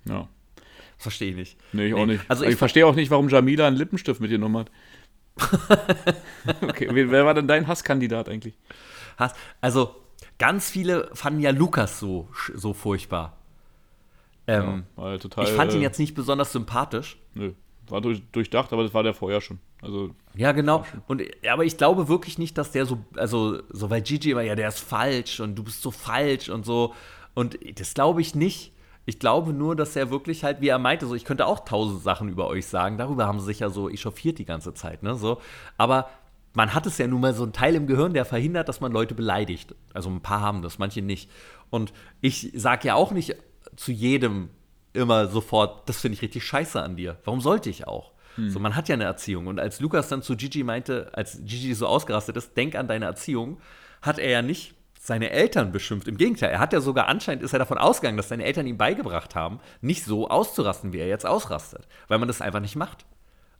Ja. 0.08 0.28
Verstehe 0.98 1.32
ich 1.32 1.36
nicht. 1.36 1.58
Nee, 1.74 1.88
ich 1.88 1.94
nee. 1.94 2.02
auch 2.02 2.06
nicht. 2.06 2.24
Also 2.28 2.44
ich, 2.44 2.52
ich 2.52 2.58
verstehe 2.58 2.86
auch 2.86 2.96
nicht, 2.96 3.12
warum 3.12 3.30
Jamila 3.30 3.68
einen 3.68 3.78
Lippenstift 3.78 4.22
mitgenommen 4.22 4.58
hat. 4.58 4.72
okay, 6.62 6.88
wer 6.92 7.26
war 7.26 7.34
denn 7.34 7.48
dein 7.48 7.68
Hasskandidat 7.68 8.30
eigentlich? 8.30 8.58
Hass, 9.18 9.34
also 9.60 9.96
Ganz 10.38 10.70
viele 10.70 11.10
fanden 11.14 11.40
ja 11.40 11.52
Lukas 11.52 12.00
so, 12.00 12.28
so 12.54 12.74
furchtbar. 12.74 13.38
Ähm, 14.48 14.84
ja, 14.98 15.18
total, 15.18 15.46
ich 15.46 15.52
fand 15.52 15.74
ihn 15.74 15.80
äh, 15.80 15.84
jetzt 15.84 15.98
nicht 15.98 16.14
besonders 16.14 16.52
sympathisch. 16.52 17.18
Nö, 17.34 17.54
war 17.90 18.02
durch, 18.02 18.22
durchdacht, 18.32 18.74
aber 18.74 18.84
das 18.84 18.94
war 18.94 19.04
der 19.04 19.14
vorher 19.14 19.42
schon. 19.42 19.60
Also, 19.82 20.12
ja, 20.36 20.52
genau. 20.52 20.86
Und, 21.08 21.22
aber 21.50 21.66
ich 21.66 21.78
glaube 21.78 22.08
wirklich 22.08 22.38
nicht, 22.38 22.58
dass 22.58 22.72
der 22.72 22.86
so, 22.86 23.00
also, 23.16 23.62
so, 23.70 23.90
weil 23.90 24.02
Gigi 24.02 24.32
immer, 24.32 24.42
ja, 24.42 24.56
der 24.56 24.70
ist 24.70 24.80
falsch 24.80 25.40
und 25.40 25.56
du 25.56 25.64
bist 25.64 25.82
so 25.82 25.92
falsch 25.92 26.50
und 26.50 26.66
so. 26.66 26.94
Und 27.34 27.58
das 27.80 27.94
glaube 27.94 28.22
ich 28.22 28.36
nicht. 28.36 28.72
Ich 29.06 29.20
glaube 29.20 29.54
nur, 29.54 29.76
dass 29.76 29.96
er 29.96 30.10
wirklich 30.10 30.44
halt, 30.44 30.62
wie 30.62 30.70
er 30.70 30.80
meinte, 30.80 31.06
so, 31.06 31.14
ich 31.14 31.26
könnte 31.26 31.46
auch 31.46 31.60
tausend 31.60 32.02
Sachen 32.02 32.30
über 32.30 32.48
euch 32.48 32.66
sagen. 32.66 32.98
Darüber 32.98 33.28
haben 33.28 33.40
sie 33.40 33.46
sich 33.46 33.60
ja 33.60 33.70
so 33.70 33.90
echauffiert 33.90 34.40
die 34.40 34.46
ganze 34.46 34.74
Zeit, 34.74 35.04
ne? 35.04 35.16
So. 35.16 35.40
Aber 35.78 36.10
man 36.56 36.74
hat 36.74 36.88
es 36.88 36.98
ja 36.98 37.06
nun 37.06 37.22
mal 37.22 37.34
so 37.34 37.44
einen 37.44 37.54
Teil 37.54 37.76
im 37.76 37.86
Gehirn, 37.86 38.14
der 38.14 38.26
verhindert, 38.26 38.68
dass 38.68 38.82
man 38.82 38.92
Leute 38.92 39.14
beleidigt. 39.14 39.76
Also 39.94 40.10
ein 40.10 40.22
paar 40.22 40.42
haben 40.42 40.62
das, 40.62 40.80
manche 40.80 41.02
nicht. 41.02 41.30
Und 41.70 41.94
ich 42.22 42.52
sage 42.56 42.88
ja 42.88 42.96
auch 42.96 43.12
nicht 43.12 43.36
zu 43.76 43.92
jedem 43.92 44.50
immer 44.96 45.28
sofort, 45.28 45.88
das 45.90 46.02
finde 46.02 46.16
ich 46.16 46.22
richtig 46.22 46.44
scheiße 46.44 46.82
an 46.82 46.96
dir. 46.96 47.18
Warum 47.24 47.42
sollte 47.42 47.70
ich 47.70 47.88
auch? 47.88 48.12
Hm. 48.36 48.50
So, 48.50 48.60
man 48.60 48.76
hat 48.76 48.88
ja 48.90 48.94
eine 48.94 49.06
Erziehung. 49.06 49.48
Und 49.48 49.60
als 49.60 49.80
Lukas 49.80 50.08
dann 50.08 50.22
zu 50.22 50.36
Gigi 50.36 50.64
meinte, 50.64 51.10
als 51.14 51.40
Gigi 51.44 51.74
so 51.74 51.88
ausgerastet 51.88 52.38
ist, 52.38 52.56
denk 52.58 52.76
an 52.76 52.88
deine 52.88 53.06
Erziehung, 53.06 53.60
hat 54.02 54.20
er 54.20 54.30
ja 54.30 54.42
nicht 54.42 54.76
seine 55.00 55.30
Eltern 55.30 55.72
beschimpft. 55.72 56.08
Im 56.08 56.18
Gegenteil, 56.18 56.52
er 56.52 56.60
hat 56.60 56.74
ja 56.74 56.82
sogar 56.82 57.08
anscheinend 57.08 57.44
ist 57.44 57.54
er 57.54 57.60
davon 57.60 57.78
ausgegangen, 57.78 58.18
dass 58.18 58.30
seine 58.30 58.44
Eltern 58.44 58.66
ihm 58.66 58.78
beigebracht 58.78 59.36
haben, 59.36 59.60
nicht 59.82 60.04
so 60.04 60.30
auszurasten, 60.30 60.94
wie 60.94 61.00
er 61.00 61.08
jetzt 61.08 61.26
ausrastet, 61.26 61.88
weil 62.08 62.18
man 62.18 62.28
das 62.28 62.42
einfach 62.42 62.60
nicht 62.60 62.76
macht. 62.76 63.06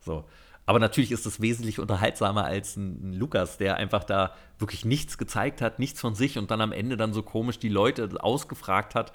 So. 0.00 0.24
Aber 0.68 0.80
natürlich 0.80 1.12
ist 1.12 1.26
es 1.26 1.40
wesentlich 1.40 1.78
unterhaltsamer 1.78 2.44
als 2.44 2.76
ein, 2.76 3.10
ein, 3.10 3.12
Lukas, 3.12 3.56
der 3.56 3.76
einfach 3.76 4.02
da 4.02 4.34
wirklich 4.58 4.84
nichts 4.84 5.16
gezeigt 5.16 5.62
hat, 5.62 5.78
nichts 5.78 6.00
von 6.00 6.16
sich 6.16 6.38
und 6.38 6.50
dann 6.50 6.60
am 6.60 6.72
Ende 6.72 6.96
dann 6.96 7.12
so 7.12 7.22
komisch 7.22 7.60
die 7.60 7.68
Leute 7.68 8.10
ausgefragt 8.18 8.96
hat, 8.96 9.12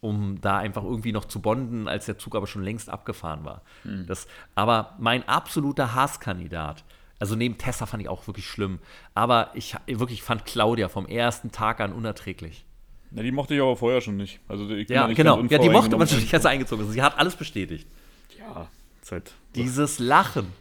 um 0.00 0.40
da 0.40 0.58
einfach 0.58 0.82
irgendwie 0.82 1.12
noch 1.12 1.24
zu 1.24 1.40
bonden, 1.40 1.88
als 1.88 2.06
der 2.06 2.18
Zug 2.18 2.34
aber 2.34 2.46
schon 2.46 2.62
längst 2.62 2.88
abgefahren 2.88 3.44
war. 3.44 3.62
Mhm. 3.84 4.06
Das, 4.06 4.26
aber 4.54 4.94
mein 4.98 5.28
absoluter 5.28 5.94
Hasskandidat, 5.94 6.84
also 7.18 7.36
neben 7.36 7.58
Tessa 7.58 7.86
fand 7.86 8.02
ich 8.02 8.08
auch 8.08 8.26
wirklich 8.26 8.46
schlimm, 8.46 8.78
aber 9.14 9.50
ich 9.54 9.76
wirklich 9.86 10.22
fand 10.22 10.46
Claudia 10.46 10.88
vom 10.88 11.06
ersten 11.06 11.52
Tag 11.52 11.80
an 11.80 11.92
unerträglich. 11.92 12.64
Ja, 13.12 13.22
die 13.22 13.32
mochte 13.32 13.54
ich 13.54 13.60
aber 13.60 13.76
vorher 13.76 14.00
schon 14.00 14.16
nicht. 14.16 14.40
Also 14.48 14.64
ja, 14.70 15.08
genau. 15.08 15.42
Ja, 15.42 15.58
die 15.58 15.68
mochte 15.68 15.96
man 15.96 16.06
schon 16.06 16.20
nicht, 16.20 16.32
als 16.32 16.44
er 16.44 16.52
eingezogen 16.52 16.86
ist. 16.86 16.92
Sie 16.92 17.02
hat 17.02 17.18
alles 17.18 17.34
bestätigt. 17.34 17.88
Ja, 18.38 18.68
Zeit. 19.02 19.32
Dieses 19.54 19.98
Lachen 19.98 20.52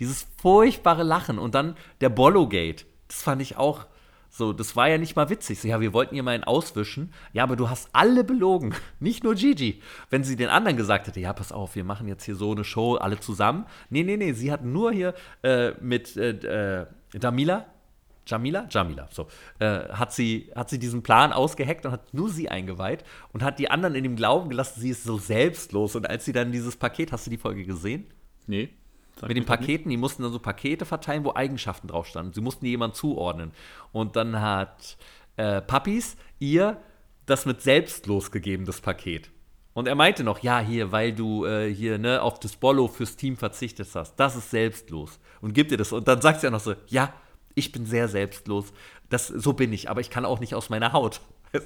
dieses 0.00 0.26
furchtbare 0.36 1.02
Lachen 1.02 1.38
und 1.38 1.54
dann 1.54 1.76
der 2.00 2.08
Bollo-Gate. 2.08 2.86
Das 3.08 3.22
fand 3.22 3.42
ich 3.42 3.56
auch 3.56 3.86
So, 4.30 4.52
das 4.52 4.76
war 4.76 4.88
ja 4.88 4.98
nicht 4.98 5.16
mal 5.16 5.30
witzig. 5.30 5.60
So, 5.60 5.68
ja, 5.68 5.80
wir 5.80 5.92
wollten 5.92 6.14
ihr 6.14 6.22
mal 6.22 6.32
einen 6.34 6.44
auswischen. 6.44 7.12
Ja, 7.32 7.42
aber 7.42 7.56
du 7.56 7.70
hast 7.70 7.88
alle 7.92 8.24
belogen. 8.24 8.74
Nicht 9.00 9.24
nur 9.24 9.34
Gigi. 9.34 9.82
Wenn 10.10 10.22
sie 10.22 10.36
den 10.36 10.48
anderen 10.48 10.76
gesagt 10.76 11.06
hätte, 11.06 11.18
ja, 11.20 11.32
pass 11.32 11.50
auf, 11.50 11.74
wir 11.74 11.84
machen 11.84 12.08
jetzt 12.08 12.24
hier 12.24 12.36
so 12.36 12.52
eine 12.52 12.64
Show, 12.64 12.96
alle 12.96 13.18
zusammen. 13.18 13.64
Nee, 13.90 14.02
nee, 14.02 14.16
nee, 14.16 14.32
sie 14.32 14.52
hat 14.52 14.64
nur 14.64 14.92
hier 14.92 15.14
äh, 15.42 15.72
mit 15.80 16.16
äh, 16.16 16.82
äh 16.82 16.86
Jamila, 17.20 17.64
Jamila? 18.28 18.66
Jamila, 18.70 19.08
so. 19.10 19.26
Äh, 19.58 19.88
hat, 19.88 20.12
sie, 20.12 20.50
hat 20.54 20.68
sie 20.68 20.78
diesen 20.78 21.02
Plan 21.02 21.32
ausgeheckt 21.32 21.86
und 21.86 21.92
hat 21.92 22.12
nur 22.12 22.28
sie 22.28 22.50
eingeweiht 22.50 23.04
und 23.32 23.42
hat 23.42 23.58
die 23.58 23.70
anderen 23.70 23.94
in 23.94 24.04
dem 24.04 24.16
Glauben 24.16 24.50
gelassen, 24.50 24.80
sie 24.80 24.90
ist 24.90 25.04
so 25.04 25.18
selbstlos. 25.18 25.96
Und 25.96 26.08
als 26.08 26.26
sie 26.26 26.32
dann 26.32 26.52
dieses 26.52 26.76
Paket, 26.76 27.10
hast 27.10 27.26
du 27.26 27.30
die 27.30 27.38
Folge 27.38 27.64
gesehen? 27.64 28.06
Nee. 28.46 28.68
Mit 29.26 29.36
den 29.36 29.44
Paketen, 29.44 29.90
die 29.90 29.96
mussten 29.96 30.22
dann 30.22 30.32
so 30.32 30.38
Pakete 30.38 30.84
verteilen, 30.84 31.24
wo 31.24 31.34
Eigenschaften 31.34 31.88
drauf 31.88 32.06
standen. 32.06 32.32
Sie 32.32 32.40
mussten 32.40 32.64
die 32.64 32.70
jemand 32.70 32.94
zuordnen. 32.94 33.52
Und 33.92 34.16
dann 34.16 34.40
hat 34.40 34.96
äh, 35.36 35.60
Papis 35.60 36.16
ihr 36.38 36.80
das 37.26 37.46
mit 37.46 37.60
selbstlos 37.62 38.30
gegeben, 38.30 38.64
das 38.64 38.80
Paket. 38.80 39.30
Und 39.74 39.86
er 39.86 39.94
meinte 39.94 40.24
noch, 40.24 40.40
ja, 40.40 40.60
hier, 40.60 40.92
weil 40.92 41.12
du 41.12 41.44
äh, 41.44 41.72
hier 41.72 41.98
ne, 41.98 42.20
auf 42.22 42.40
das 42.40 42.56
Bollo 42.56 42.88
fürs 42.88 43.16
Team 43.16 43.36
verzichtet 43.36 43.88
hast. 43.94 44.16
Das 44.16 44.34
ist 44.34 44.50
selbstlos. 44.50 45.20
Und 45.40 45.52
gibt 45.54 45.70
dir 45.70 45.76
das. 45.76 45.92
Und 45.92 46.08
dann 46.08 46.20
sagt 46.20 46.40
sie 46.40 46.46
ja 46.46 46.50
noch 46.50 46.60
so, 46.60 46.74
ja, 46.88 47.12
ich 47.54 47.70
bin 47.70 47.86
sehr 47.86 48.08
selbstlos. 48.08 48.72
Das, 49.08 49.28
so 49.28 49.52
bin 49.52 49.72
ich, 49.72 49.88
aber 49.88 50.00
ich 50.00 50.10
kann 50.10 50.24
auch 50.24 50.40
nicht 50.40 50.54
aus 50.54 50.68
meiner 50.68 50.92
Haut. 50.92 51.20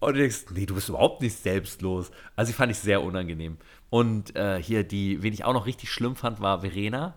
Und 0.00 0.14
du 0.14 0.20
denkst, 0.20 0.46
nee, 0.52 0.66
du 0.66 0.74
bist 0.74 0.88
überhaupt 0.88 1.22
nicht 1.22 1.36
selbstlos. 1.36 2.10
Also, 2.36 2.52
die 2.52 2.56
fand 2.56 2.70
ich 2.70 2.78
sehr 2.78 3.02
unangenehm. 3.02 3.58
Und 3.90 4.36
äh, 4.36 4.62
hier, 4.62 4.84
die, 4.84 5.22
wen 5.22 5.32
ich 5.32 5.44
auch 5.44 5.54
noch 5.54 5.66
richtig 5.66 5.90
schlimm 5.90 6.16
fand, 6.16 6.40
war 6.40 6.60
Verena. 6.60 7.14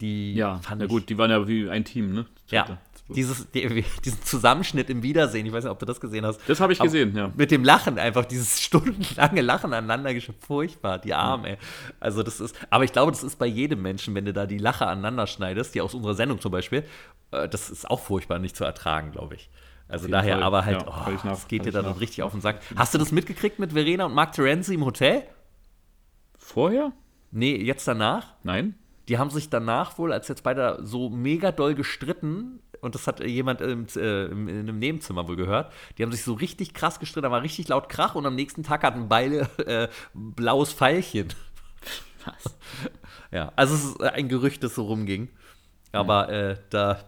Die 0.00 0.34
ja, 0.34 0.58
fand 0.58 0.80
na 0.80 0.86
gut, 0.86 1.08
die 1.08 1.18
waren 1.18 1.30
ja 1.30 1.46
wie 1.46 1.70
ein 1.70 1.84
Team, 1.84 2.12
ne? 2.12 2.26
Ja, 2.48 2.78
dieses, 3.08 3.50
die, 3.50 3.84
diesen 4.04 4.22
Zusammenschnitt 4.22 4.88
im 4.88 5.02
Wiedersehen, 5.02 5.44
ich 5.44 5.52
weiß 5.52 5.64
nicht, 5.64 5.70
ob 5.70 5.78
du 5.78 5.86
das 5.86 6.00
gesehen 6.00 6.24
hast. 6.24 6.40
Das 6.48 6.58
habe 6.60 6.72
ich 6.72 6.78
gesehen, 6.78 7.14
ja. 7.14 7.30
Mit 7.36 7.50
dem 7.50 7.62
Lachen 7.62 7.98
einfach, 7.98 8.24
dieses 8.24 8.60
stundenlange 8.62 9.42
Lachen 9.42 9.72
aneinander 9.72 10.10
furchtbar, 10.40 10.98
die 10.98 11.12
Arme, 11.12 11.50
ey. 11.50 11.58
Also 12.00 12.22
das 12.22 12.40
ist, 12.40 12.56
aber 12.70 12.84
ich 12.84 12.92
glaube, 12.92 13.12
das 13.12 13.22
ist 13.22 13.36
bei 13.36 13.46
jedem 13.46 13.82
Menschen, 13.82 14.14
wenn 14.14 14.24
du 14.24 14.32
da 14.32 14.46
die 14.46 14.58
Lache 14.58 14.86
aneinander 14.86 15.26
schneidest, 15.26 15.74
die 15.74 15.82
aus 15.82 15.94
unserer 15.94 16.14
Sendung 16.14 16.40
zum 16.40 16.50
Beispiel, 16.50 16.84
äh, 17.30 17.48
das 17.48 17.70
ist 17.70 17.90
auch 17.90 18.00
furchtbar 18.00 18.38
nicht 18.38 18.56
zu 18.56 18.64
ertragen, 18.64 19.12
glaube 19.12 19.34
ich. 19.34 19.50
Also 19.88 20.08
daher, 20.08 20.36
Fall. 20.36 20.42
aber 20.42 20.64
halt, 20.64 20.82
ja, 20.82 21.06
oh, 21.06 21.28
das 21.28 21.46
geht 21.46 21.66
dir 21.66 21.72
dann 21.72 21.84
nach, 21.84 22.00
richtig 22.00 22.22
auf 22.22 22.32
den 22.32 22.40
Sack. 22.40 22.60
Hast 22.74 22.94
du 22.94 22.98
das 22.98 23.12
mitgekriegt 23.12 23.58
mit 23.58 23.72
Verena 23.72 24.06
und 24.06 24.14
Mark 24.14 24.32
Terenzi 24.32 24.74
im 24.74 24.84
Hotel? 24.84 25.24
Vorher? 26.38 26.92
Nee, 27.30 27.56
jetzt 27.56 27.86
danach? 27.86 28.34
Nein. 28.42 28.74
Die 29.08 29.18
haben 29.18 29.30
sich 29.30 29.50
danach 29.50 29.98
wohl, 29.98 30.12
als 30.12 30.28
jetzt 30.28 30.42
beide 30.42 30.78
so 30.82 31.10
mega 31.10 31.52
doll 31.52 31.74
gestritten, 31.74 32.60
und 32.80 32.94
das 32.94 33.06
hat 33.06 33.20
jemand 33.20 33.60
im, 33.60 33.86
äh, 33.96 34.26
in 34.26 34.48
einem 34.48 34.78
Nebenzimmer 34.78 35.28
wohl 35.28 35.36
gehört, 35.36 35.72
die 35.98 36.02
haben 36.02 36.12
sich 36.12 36.22
so 36.22 36.32
richtig 36.32 36.72
krass 36.72 36.98
gestritten, 36.98 37.24
da 37.24 37.30
war 37.30 37.42
richtig 37.42 37.68
laut 37.68 37.88
Krach 37.88 38.14
und 38.14 38.24
am 38.24 38.34
nächsten 38.34 38.62
Tag 38.62 38.82
hatten 38.82 39.08
beide 39.08 39.48
äh, 39.66 39.88
blaues 40.14 40.72
Pfeilchen. 40.72 41.28
Was? 42.24 42.56
Ja, 43.30 43.52
also 43.56 43.74
es 43.74 43.84
ist 43.84 44.00
ein 44.00 44.28
Gerücht, 44.28 44.62
das 44.62 44.76
so 44.76 44.84
rumging. 44.84 45.28
Aber 45.90 46.32
ja. 46.32 46.50
äh, 46.50 46.56
da 46.70 47.00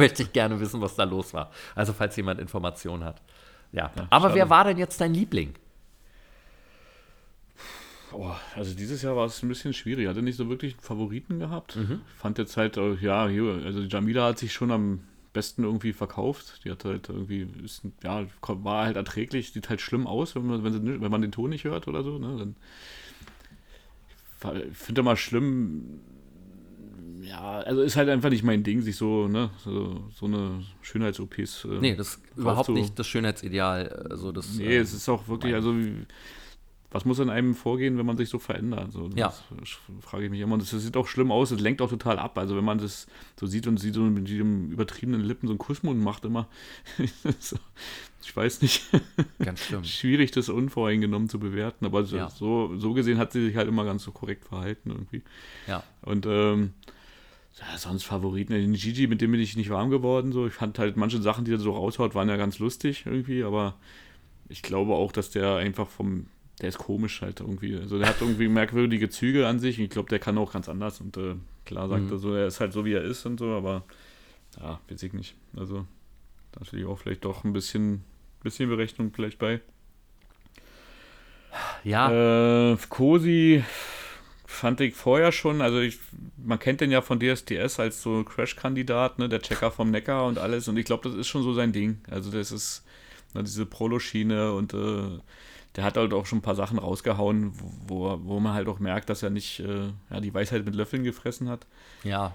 möchte 0.00 0.22
ich 0.22 0.32
gerne 0.32 0.58
wissen, 0.60 0.80
was 0.80 0.96
da 0.96 1.04
los 1.04 1.32
war. 1.34 1.50
Also, 1.74 1.92
falls 1.92 2.16
jemand 2.16 2.40
Informationen 2.40 3.04
hat. 3.04 3.22
Ja. 3.72 3.90
ja 3.96 4.06
Aber 4.10 4.28
schade. 4.28 4.34
wer 4.34 4.50
war 4.50 4.64
denn 4.64 4.78
jetzt 4.78 5.00
dein 5.00 5.14
Liebling? 5.14 5.54
Oh, 8.12 8.34
also 8.56 8.74
dieses 8.74 9.02
Jahr 9.02 9.14
war 9.14 9.26
es 9.26 9.42
ein 9.42 9.48
bisschen 9.48 9.72
schwierig. 9.72 10.08
Hatte 10.08 10.22
nicht 10.22 10.36
so 10.36 10.48
wirklich 10.48 10.74
einen 10.74 10.82
Favoriten 10.82 11.38
gehabt. 11.38 11.76
Mhm. 11.76 12.00
Fand 12.18 12.38
jetzt 12.38 12.56
halt, 12.56 12.76
äh, 12.76 12.94
ja, 12.94 13.22
also 13.24 13.80
Jamila 13.82 14.26
hat 14.26 14.38
sich 14.38 14.52
schon 14.52 14.72
am 14.72 15.00
besten 15.32 15.62
irgendwie 15.62 15.92
verkauft. 15.92 16.64
Die 16.64 16.70
hat 16.70 16.84
halt 16.84 17.08
irgendwie, 17.08 17.46
ist, 17.64 17.82
ja, 18.02 18.26
war 18.42 18.86
halt 18.86 18.96
erträglich, 18.96 19.52
sieht 19.52 19.68
halt 19.68 19.80
schlimm 19.80 20.06
aus, 20.06 20.34
wenn 20.34 20.46
man, 20.46 20.64
wenn, 20.64 20.72
sie, 20.72 21.00
wenn 21.00 21.10
man 21.10 21.22
den 21.22 21.32
Ton 21.32 21.50
nicht 21.50 21.64
hört 21.64 21.86
oder 21.86 22.02
so. 22.02 22.18
Ne? 22.18 22.36
Dann, 22.36 22.56
ich 24.70 24.76
finde 24.76 25.02
immer 25.02 25.16
schlimm, 25.16 26.00
ja, 27.30 27.60
also 27.60 27.82
ist 27.82 27.96
halt 27.96 28.08
einfach 28.08 28.30
nicht 28.30 28.42
mein 28.42 28.64
Ding, 28.64 28.82
sich 28.82 28.96
so, 28.96 29.28
ne, 29.28 29.50
so, 29.58 30.02
so 30.12 30.26
eine 30.26 30.64
Schönheits-OPs. 30.82 31.64
Äh, 31.64 31.68
nee, 31.80 31.94
das 31.94 32.14
ist 32.14 32.20
überhaupt 32.36 32.66
so. 32.66 32.72
nicht 32.72 32.98
das 32.98 33.06
Schönheitsideal. 33.06 33.88
Also 34.10 34.32
das, 34.32 34.54
nee, 34.54 34.64
äh, 34.64 34.78
es 34.78 34.92
ist 34.92 35.08
auch 35.08 35.28
wirklich, 35.28 35.54
also 35.54 35.72
was 36.90 37.04
muss 37.04 37.20
in 37.20 37.30
einem 37.30 37.54
vorgehen, 37.54 37.98
wenn 37.98 38.06
man 38.06 38.16
sich 38.16 38.28
so 38.28 38.40
verändert? 38.40 38.90
So, 38.90 39.08
ja. 39.14 39.32
Das 39.60 39.78
frage 40.00 40.24
ich 40.24 40.30
mich 40.30 40.40
immer. 40.40 40.54
Und 40.54 40.62
das 40.62 40.70
sieht 40.70 40.96
auch 40.96 41.06
schlimm 41.06 41.30
aus, 41.30 41.52
es 41.52 41.60
lenkt 41.60 41.80
auch 41.82 41.88
total 41.88 42.18
ab. 42.18 42.36
Also 42.36 42.56
wenn 42.56 42.64
man 42.64 42.78
das 42.78 43.06
so 43.38 43.46
sieht 43.46 43.68
und 43.68 43.76
sieht 43.76 43.94
so 43.94 44.00
mit 44.00 44.26
diesem 44.26 44.72
übertriebenen 44.72 45.20
Lippen 45.20 45.46
so 45.46 45.52
einen 45.52 45.58
Kussmund 45.58 46.02
macht 46.02 46.24
immer, 46.24 46.48
ich 46.98 48.36
weiß 48.36 48.62
nicht. 48.62 48.82
Ganz 49.38 49.66
schlimm. 49.66 49.84
Schwierig, 49.84 50.32
das 50.32 50.48
unvoreingenommen 50.48 51.28
zu 51.28 51.38
bewerten. 51.38 51.86
Aber 51.86 52.02
ja. 52.02 52.28
so, 52.28 52.76
so 52.76 52.92
gesehen 52.92 53.18
hat 53.18 53.30
sie 53.30 53.46
sich 53.46 53.54
halt 53.54 53.68
immer 53.68 53.84
ganz 53.84 54.02
so 54.02 54.10
korrekt 54.10 54.46
verhalten 54.46 54.90
irgendwie. 54.90 55.22
Ja. 55.68 55.84
Und 56.02 56.26
ähm, 56.26 56.74
ja, 57.60 57.78
sonst 57.78 58.04
Favoriten. 58.04 58.52
Den 58.52 58.72
Gigi, 58.72 59.06
mit 59.06 59.20
dem 59.20 59.32
bin 59.32 59.40
ich 59.40 59.56
nicht 59.56 59.70
warm 59.70 59.90
geworden. 59.90 60.32
So. 60.32 60.46
Ich 60.46 60.54
fand 60.54 60.78
halt 60.78 60.96
manche 60.96 61.20
Sachen, 61.20 61.44
die 61.44 61.52
er 61.52 61.58
so 61.58 61.72
raushaut, 61.72 62.14
waren 62.14 62.28
ja 62.28 62.36
ganz 62.36 62.58
lustig 62.58 63.04
irgendwie, 63.06 63.42
aber 63.44 63.76
ich 64.48 64.62
glaube 64.62 64.94
auch, 64.94 65.12
dass 65.12 65.30
der 65.30 65.56
einfach 65.56 65.88
vom, 65.88 66.26
der 66.60 66.70
ist 66.70 66.78
komisch 66.78 67.20
halt 67.20 67.40
irgendwie. 67.40 67.76
Also 67.76 67.98
der 67.98 68.08
hat 68.08 68.20
irgendwie 68.20 68.48
merkwürdige 68.48 69.10
Züge 69.10 69.46
an 69.46 69.58
sich 69.58 69.78
und 69.78 69.84
ich 69.84 69.90
glaube, 69.90 70.08
der 70.08 70.18
kann 70.18 70.38
auch 70.38 70.52
ganz 70.52 70.68
anders 70.68 71.00
und 71.00 71.16
äh, 71.16 71.34
klar 71.66 71.88
sagt 71.88 72.04
mhm. 72.04 72.12
er 72.12 72.18
so, 72.18 72.34
er 72.34 72.46
ist 72.46 72.60
halt 72.60 72.72
so, 72.72 72.84
wie 72.84 72.94
er 72.94 73.02
ist 73.02 73.26
und 73.26 73.38
so, 73.38 73.50
aber 73.50 73.84
ja, 74.58 74.80
weiß 74.88 75.02
ich 75.02 75.12
nicht. 75.12 75.34
Also 75.56 75.86
da 76.52 76.60
natürlich 76.60 76.86
auch 76.86 76.98
vielleicht 76.98 77.24
doch 77.24 77.44
ein 77.44 77.52
bisschen, 77.52 78.04
bisschen 78.42 78.70
Berechnung 78.70 79.12
vielleicht 79.14 79.38
bei. 79.38 79.60
Ja. 81.84 82.72
Äh, 82.72 82.76
Cosi 82.88 83.64
fand 84.50 84.80
ich 84.80 84.94
vorher 84.94 85.30
schon, 85.30 85.62
also 85.62 85.78
ich, 85.78 85.98
man 86.36 86.58
kennt 86.58 86.80
den 86.80 86.90
ja 86.90 87.02
von 87.02 87.20
DSDS 87.20 87.78
als 87.78 88.02
so 88.02 88.24
Crash-Kandidat, 88.24 89.18
ne, 89.18 89.28
der 89.28 89.40
Checker 89.40 89.70
vom 89.70 89.90
Neckar 89.90 90.26
und 90.26 90.38
alles 90.38 90.66
und 90.66 90.76
ich 90.76 90.84
glaube, 90.84 91.08
das 91.08 91.16
ist 91.16 91.28
schon 91.28 91.42
so 91.42 91.54
sein 91.54 91.72
Ding. 91.72 92.00
Also 92.10 92.30
das 92.30 92.50
ist 92.50 92.84
ne, 93.32 93.44
diese 93.44 93.64
Prolo-Schiene 93.64 94.52
und 94.52 94.74
äh, 94.74 95.20
der 95.76 95.84
hat 95.84 95.96
halt 95.96 96.12
auch 96.12 96.26
schon 96.26 96.38
ein 96.38 96.42
paar 96.42 96.56
Sachen 96.56 96.78
rausgehauen, 96.78 97.52
wo, 97.86 98.18
wo 98.24 98.40
man 98.40 98.52
halt 98.52 98.66
auch 98.66 98.80
merkt, 98.80 99.08
dass 99.08 99.22
er 99.22 99.30
nicht 99.30 99.60
äh, 99.60 99.92
ja, 100.10 100.20
die 100.20 100.34
Weisheit 100.34 100.64
mit 100.64 100.74
Löffeln 100.74 101.04
gefressen 101.04 101.48
hat. 101.48 101.66
Ja. 102.02 102.34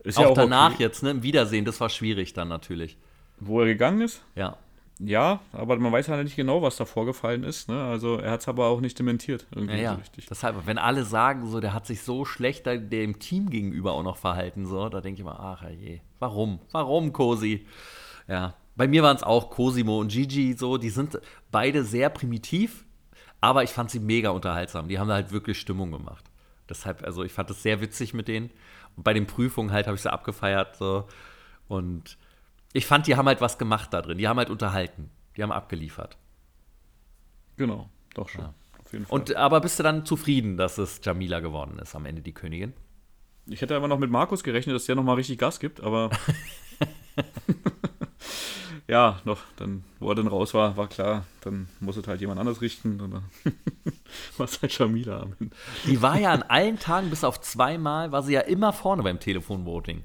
Ist 0.00 0.18
auch, 0.18 0.22
ja 0.22 0.28
auch 0.28 0.34
danach 0.34 0.74
okay. 0.74 0.82
jetzt, 0.82 1.04
ne, 1.04 1.10
im 1.10 1.22
Wiedersehen, 1.22 1.64
das 1.64 1.80
war 1.80 1.88
schwierig 1.88 2.32
dann 2.32 2.48
natürlich. 2.48 2.96
Wo 3.38 3.60
er 3.60 3.66
gegangen 3.66 4.00
ist? 4.00 4.20
Ja. 4.34 4.58
Ja, 4.98 5.40
aber 5.52 5.78
man 5.78 5.92
weiß 5.92 6.08
halt 6.08 6.24
nicht 6.24 6.36
genau, 6.36 6.62
was 6.62 6.76
da 6.76 6.86
vorgefallen 6.86 7.44
ist. 7.44 7.68
Ne? 7.68 7.82
Also 7.82 8.16
er 8.16 8.30
hat 8.30 8.40
es 8.40 8.48
aber 8.48 8.66
auch 8.66 8.80
nicht 8.80 8.98
dementiert. 8.98 9.46
Irgendwie 9.54 9.76
ja. 9.82 9.92
So 9.92 9.98
richtig. 9.98 10.26
Deshalb, 10.26 10.66
wenn 10.66 10.78
alle 10.78 11.04
sagen, 11.04 11.46
so, 11.46 11.60
der 11.60 11.74
hat 11.74 11.86
sich 11.86 12.02
so 12.02 12.24
schlecht 12.24 12.64
dem 12.66 13.18
Team 13.18 13.50
gegenüber 13.50 13.92
auch 13.92 14.02
noch 14.02 14.16
verhalten, 14.16 14.64
so, 14.64 14.88
da 14.88 15.02
denke 15.02 15.20
ich 15.20 15.24
mal, 15.24 15.36
ach 15.38 15.68
je, 15.68 16.00
warum? 16.18 16.60
Warum, 16.72 17.12
Cosi? 17.12 17.66
Ja. 18.26 18.54
Bei 18.74 18.88
mir 18.88 19.02
waren 19.02 19.16
es 19.16 19.22
auch 19.22 19.50
Cosimo 19.50 20.00
und 20.00 20.08
Gigi, 20.08 20.54
so, 20.54 20.78
die 20.78 20.90
sind 20.90 21.18
beide 21.50 21.84
sehr 21.84 22.10
primitiv, 22.10 22.84
aber 23.40 23.62
ich 23.64 23.70
fand 23.70 23.90
sie 23.90 24.00
mega 24.00 24.30
unterhaltsam. 24.30 24.88
Die 24.88 24.98
haben 24.98 25.10
halt 25.10 25.30
wirklich 25.30 25.58
Stimmung 25.58 25.90
gemacht. 25.90 26.24
Deshalb, 26.68 27.04
also 27.04 27.22
ich 27.22 27.32
fand 27.32 27.50
es 27.50 27.62
sehr 27.62 27.80
witzig 27.80 28.14
mit 28.14 28.28
denen. 28.28 28.50
Und 28.96 29.04
bei 29.04 29.12
den 29.12 29.26
Prüfungen 29.26 29.72
halt 29.72 29.86
habe 29.86 29.94
ich 29.94 30.02
sie 30.02 30.12
abgefeiert, 30.12 30.76
so. 30.76 31.06
Und 31.68 32.18
ich 32.76 32.84
fand, 32.84 33.06
die 33.06 33.16
haben 33.16 33.26
halt 33.26 33.40
was 33.40 33.56
gemacht 33.56 33.92
da 33.94 34.02
drin. 34.02 34.18
Die 34.18 34.28
haben 34.28 34.36
halt 34.36 34.50
unterhalten. 34.50 35.10
Die 35.36 35.42
haben 35.42 35.50
abgeliefert. 35.50 36.18
Genau, 37.56 37.88
doch 38.14 38.28
schon. 38.28 38.42
Ja. 38.42 38.54
Auf 38.84 38.92
jeden 38.92 39.06
Fall. 39.06 39.18
Und, 39.18 39.34
aber 39.34 39.62
bist 39.62 39.78
du 39.78 39.82
dann 39.82 40.04
zufrieden, 40.04 40.58
dass 40.58 40.76
es 40.76 41.00
Jamila 41.02 41.40
geworden 41.40 41.78
ist, 41.78 41.94
am 41.94 42.04
Ende 42.04 42.20
die 42.20 42.34
Königin? 42.34 42.74
Ich 43.46 43.62
hätte 43.62 43.76
aber 43.76 43.88
noch 43.88 43.98
mit 43.98 44.10
Markus 44.10 44.44
gerechnet, 44.44 44.76
dass 44.76 44.84
der 44.84 44.94
nochmal 44.94 45.14
richtig 45.16 45.38
Gas 45.38 45.58
gibt, 45.58 45.80
aber. 45.80 46.10
ja, 48.88 49.20
noch, 49.24 49.40
dann, 49.56 49.82
wo 49.98 50.10
er 50.10 50.14
dann 50.14 50.26
raus 50.26 50.52
war, 50.52 50.76
war 50.76 50.88
klar, 50.88 51.24
dann 51.40 51.68
muss 51.80 51.96
es 51.96 52.06
halt 52.06 52.20
jemand 52.20 52.40
anders 52.40 52.60
richten. 52.60 53.00
Und 53.00 53.10
dann 53.12 53.24
war 54.36 54.44
es 54.44 54.60
halt 54.60 54.78
Jamila 54.78 55.22
am 55.22 55.34
Ende. 55.40 55.56
Die 55.86 56.02
war 56.02 56.18
ja 56.18 56.30
an 56.30 56.42
allen 56.42 56.78
Tagen, 56.78 57.08
bis 57.08 57.24
auf 57.24 57.40
zweimal, 57.40 58.12
war 58.12 58.22
sie 58.22 58.34
ja 58.34 58.40
immer 58.40 58.74
vorne 58.74 59.02
beim 59.02 59.18
Telefonvoting. 59.18 60.02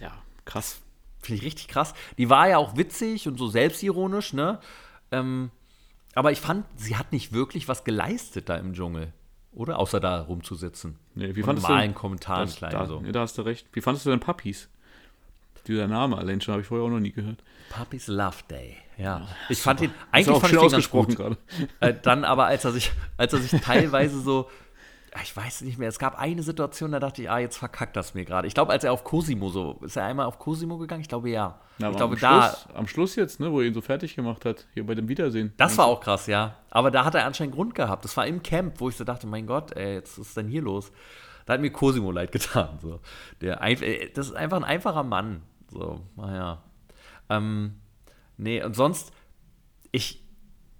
Ja, 0.00 0.22
krass. 0.46 0.80
Finde 1.20 1.40
ich 1.40 1.46
richtig 1.46 1.68
krass. 1.68 1.94
Die 2.16 2.30
war 2.30 2.48
ja 2.48 2.58
auch 2.58 2.76
witzig 2.76 3.26
und 3.28 3.38
so 3.38 3.48
selbstironisch, 3.48 4.32
ne? 4.32 4.60
Ähm, 5.10 5.50
aber 6.14 6.32
ich 6.32 6.40
fand, 6.40 6.64
sie 6.76 6.96
hat 6.96 7.12
nicht 7.12 7.32
wirklich 7.32 7.68
was 7.68 7.84
geleistet 7.84 8.48
da 8.48 8.56
im 8.56 8.74
Dschungel. 8.74 9.12
Oder? 9.52 9.78
Außer 9.78 9.98
da 9.98 10.20
rumzusitzen. 10.20 10.98
Nee, 11.14 11.34
wie 11.34 11.42
fandest 11.42 11.66
du 11.66 11.72
normalen 11.72 11.94
Kommentaren 11.94 12.46
das, 12.46 12.56
klein 12.56 12.72
da, 12.72 12.86
so. 12.86 13.00
Nee, 13.00 13.12
da 13.12 13.20
hast 13.20 13.38
du 13.38 13.42
recht. 13.42 13.66
Wie 13.72 13.80
fandest 13.80 14.06
du 14.06 14.10
denn 14.10 14.20
Puppies? 14.20 14.68
Dieser 15.66 15.86
Name 15.86 16.16
allein 16.16 16.40
schon 16.40 16.52
habe 16.52 16.62
ich 16.62 16.68
vorher 16.68 16.86
auch 16.86 16.90
noch 16.90 17.00
nie 17.00 17.12
gehört. 17.12 17.42
Puppies 17.68 18.06
Love 18.06 18.38
Day. 18.48 18.76
Ja. 18.96 19.28
Ich 19.48 19.60
fand 19.60 19.82
ihn 19.82 19.92
eigentlich 20.10 20.38
fand 20.38 20.52
ich 20.52 20.58
ausgesprochen 20.58 21.14
gerade. 21.14 21.36
Äh, 21.80 21.94
dann 22.02 22.24
aber, 22.24 22.46
als 22.46 22.64
er 22.64 22.72
sich, 22.72 22.92
als 23.16 23.32
er 23.32 23.40
sich 23.40 23.60
teilweise 23.62 24.20
so 24.20 24.48
ich 25.22 25.36
weiß 25.36 25.62
nicht 25.62 25.78
mehr, 25.78 25.88
es 25.88 25.98
gab 25.98 26.18
eine 26.18 26.42
Situation, 26.42 26.92
da 26.92 27.00
dachte 27.00 27.22
ich, 27.22 27.30
ah, 27.30 27.38
jetzt 27.38 27.56
verkackt 27.56 27.96
das 27.96 28.14
mir 28.14 28.24
gerade. 28.24 28.46
Ich 28.46 28.54
glaube, 28.54 28.72
als 28.72 28.84
er 28.84 28.92
auf 28.92 29.04
Cosimo 29.04 29.48
so, 29.48 29.78
ist 29.82 29.96
er 29.96 30.04
einmal 30.04 30.26
auf 30.26 30.38
Cosimo 30.38 30.78
gegangen? 30.78 31.00
Ich 31.00 31.08
glaube, 31.08 31.30
ja. 31.30 31.60
Na, 31.78 31.90
ich 31.90 31.96
glaube, 31.96 32.14
am 32.14 32.20
da. 32.20 32.42
Schluss, 32.42 32.66
am 32.74 32.86
Schluss 32.86 33.16
jetzt, 33.16 33.40
ne, 33.40 33.50
wo 33.52 33.60
er 33.60 33.66
ihn 33.66 33.74
so 33.74 33.80
fertig 33.80 34.16
gemacht 34.16 34.44
hat, 34.44 34.66
hier 34.74 34.86
bei 34.86 34.94
dem 34.94 35.08
Wiedersehen. 35.08 35.52
Das 35.56 35.78
war 35.78 35.86
auch 35.86 36.00
krass, 36.00 36.26
ja. 36.26 36.56
Aber 36.70 36.90
da 36.90 37.04
hat 37.04 37.14
er 37.14 37.24
anscheinend 37.24 37.54
Grund 37.54 37.74
gehabt. 37.74 38.04
Das 38.04 38.16
war 38.16 38.26
im 38.26 38.42
Camp, 38.42 38.80
wo 38.80 38.88
ich 38.88 38.96
so 38.96 39.04
dachte, 39.04 39.26
mein 39.26 39.46
Gott, 39.46 39.72
ey, 39.76 39.94
jetzt 39.94 40.18
ist 40.18 40.36
denn 40.36 40.48
hier 40.48 40.62
los? 40.62 40.92
Da 41.46 41.54
hat 41.54 41.60
mir 41.60 41.70
Cosimo 41.70 42.10
leid 42.10 42.32
getan. 42.32 42.78
So. 42.82 43.00
Der, 43.40 43.56
das 44.14 44.26
ist 44.26 44.34
einfach 44.34 44.58
ein 44.58 44.64
einfacher 44.64 45.02
Mann. 45.02 45.42
So, 45.70 46.00
naja. 46.16 46.62
Ähm, 47.30 47.80
nee, 48.36 48.62
und 48.62 48.76
sonst, 48.76 49.12
ich, 49.90 50.27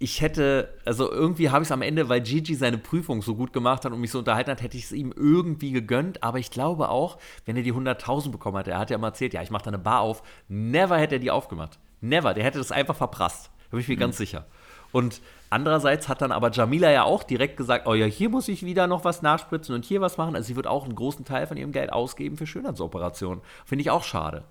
ich 0.01 0.20
hätte, 0.20 0.72
also 0.84 1.11
irgendwie 1.11 1.51
habe 1.51 1.62
ich 1.62 1.68
es 1.68 1.72
am 1.72 1.82
Ende, 1.82 2.09
weil 2.09 2.20
Gigi 2.20 2.55
seine 2.55 2.78
Prüfung 2.78 3.20
so 3.20 3.34
gut 3.34 3.53
gemacht 3.53 3.84
hat 3.84 3.92
und 3.92 4.01
mich 4.01 4.12
so 4.12 4.20
unterhalten 4.20 4.51
hat, 4.51 4.62
hätte 4.62 4.76
ich 4.76 4.84
es 4.84 4.92
ihm 4.92 5.12
irgendwie 5.16 5.72
gegönnt. 5.72 6.22
Aber 6.22 6.38
ich 6.38 6.51
glaube 6.51 6.88
auch, 6.88 7.18
wenn 7.46 7.57
er 7.57 7.64
die 7.64 7.72
100.000 7.72 8.30
bekommen 8.30 8.59
hätte, 8.59 8.70
er 8.70 8.78
hat 8.78 8.90
ja 8.90 8.99
mal 8.99 9.09
erzählt, 9.09 9.34
ja, 9.34 9.42
ich 9.42 9.51
mache 9.51 9.64
da 9.64 9.68
eine 9.68 9.78
Bar 9.78 10.01
auf, 10.01 10.22
never 10.49 10.96
hätte 10.99 11.16
er 11.16 11.18
die 11.18 11.32
aufgemacht. 11.32 11.78
Never, 12.01 12.32
der 12.32 12.44
hätte 12.44 12.59
das 12.59 12.70
einfach 12.70 12.94
verprasst. 12.94 13.51
Da 13.64 13.70
bin 13.72 13.80
ich 13.80 13.88
mir 13.88 13.96
mhm. 13.96 14.01
ganz 14.01 14.16
sicher. 14.16 14.46
Und 14.92 15.20
andererseits 15.51 16.09
hat 16.09 16.22
dann 16.22 16.32
aber 16.32 16.51
Jamila 16.53 16.90
ja 16.90 17.03
auch 17.03 17.24
direkt 17.24 17.57
gesagt, 17.57 17.86
oh 17.86 17.94
ja, 17.94 18.07
hier 18.07 18.28
muss 18.28 18.46
ich 18.46 18.64
wieder 18.64 18.86
noch 18.86 19.05
was 19.05 19.20
nachspritzen 19.20 19.74
und 19.74 19.84
hier 19.84 20.01
was 20.01 20.16
machen. 20.16 20.36
Also 20.36 20.46
sie 20.46 20.57
wird 20.57 20.68
auch 20.68 20.84
einen 20.84 20.94
großen 20.94 21.24
Teil 21.24 21.49
von 21.49 21.57
ihrem 21.57 21.72
Geld 21.72 21.92
ausgeben 21.92 22.36
für 22.36 22.46
Schönheitsoperationen. 22.46 23.42
Finde 23.66 23.82
ich 23.82 23.90
auch 23.90 24.05
schade. 24.05 24.44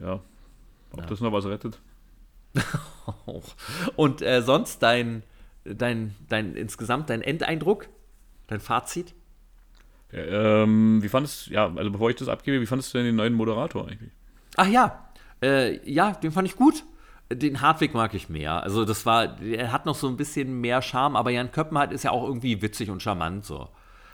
Ja, 0.00 0.20
ob 0.90 1.00
ja. 1.00 1.06
das 1.06 1.20
noch 1.20 1.32
was 1.32 1.46
rettet. 1.46 1.80
Und 3.96 4.22
äh, 4.22 4.42
sonst 4.42 4.82
dein, 4.82 5.22
dein, 5.64 6.14
dein, 6.28 6.54
insgesamt 6.56 7.10
dein 7.10 7.22
Endeindruck, 7.22 7.88
dein 8.46 8.60
Fazit? 8.60 9.14
Ja, 10.12 10.62
ähm, 10.62 11.02
wie 11.02 11.08
fandest 11.08 11.48
ja, 11.48 11.72
also 11.74 11.90
bevor 11.90 12.10
ich 12.10 12.16
das 12.16 12.28
abgebe, 12.28 12.60
wie 12.60 12.66
fandest 12.66 12.94
du 12.94 12.98
denn 12.98 13.06
den 13.06 13.16
neuen 13.16 13.34
Moderator 13.34 13.88
eigentlich? 13.88 14.12
Ach 14.56 14.68
ja, 14.68 15.08
äh, 15.42 15.78
ja, 15.90 16.12
den 16.12 16.32
fand 16.32 16.48
ich 16.48 16.56
gut. 16.56 16.84
Den 17.32 17.60
Hartwig 17.62 17.94
mag 17.94 18.14
ich 18.14 18.28
mehr. 18.28 18.62
Also 18.62 18.84
das 18.84 19.06
war, 19.06 19.40
er 19.40 19.72
hat 19.72 19.86
noch 19.86 19.94
so 19.94 20.08
ein 20.08 20.16
bisschen 20.16 20.60
mehr 20.60 20.82
Charme, 20.82 21.16
aber 21.16 21.30
Jan 21.30 21.50
Köppenhardt 21.50 21.92
ist 21.92 22.04
ja 22.04 22.10
auch 22.10 22.24
irgendwie 22.24 22.60
witzig 22.62 22.90
und 22.90 23.02
charmant 23.02 23.44
so. 23.44 23.70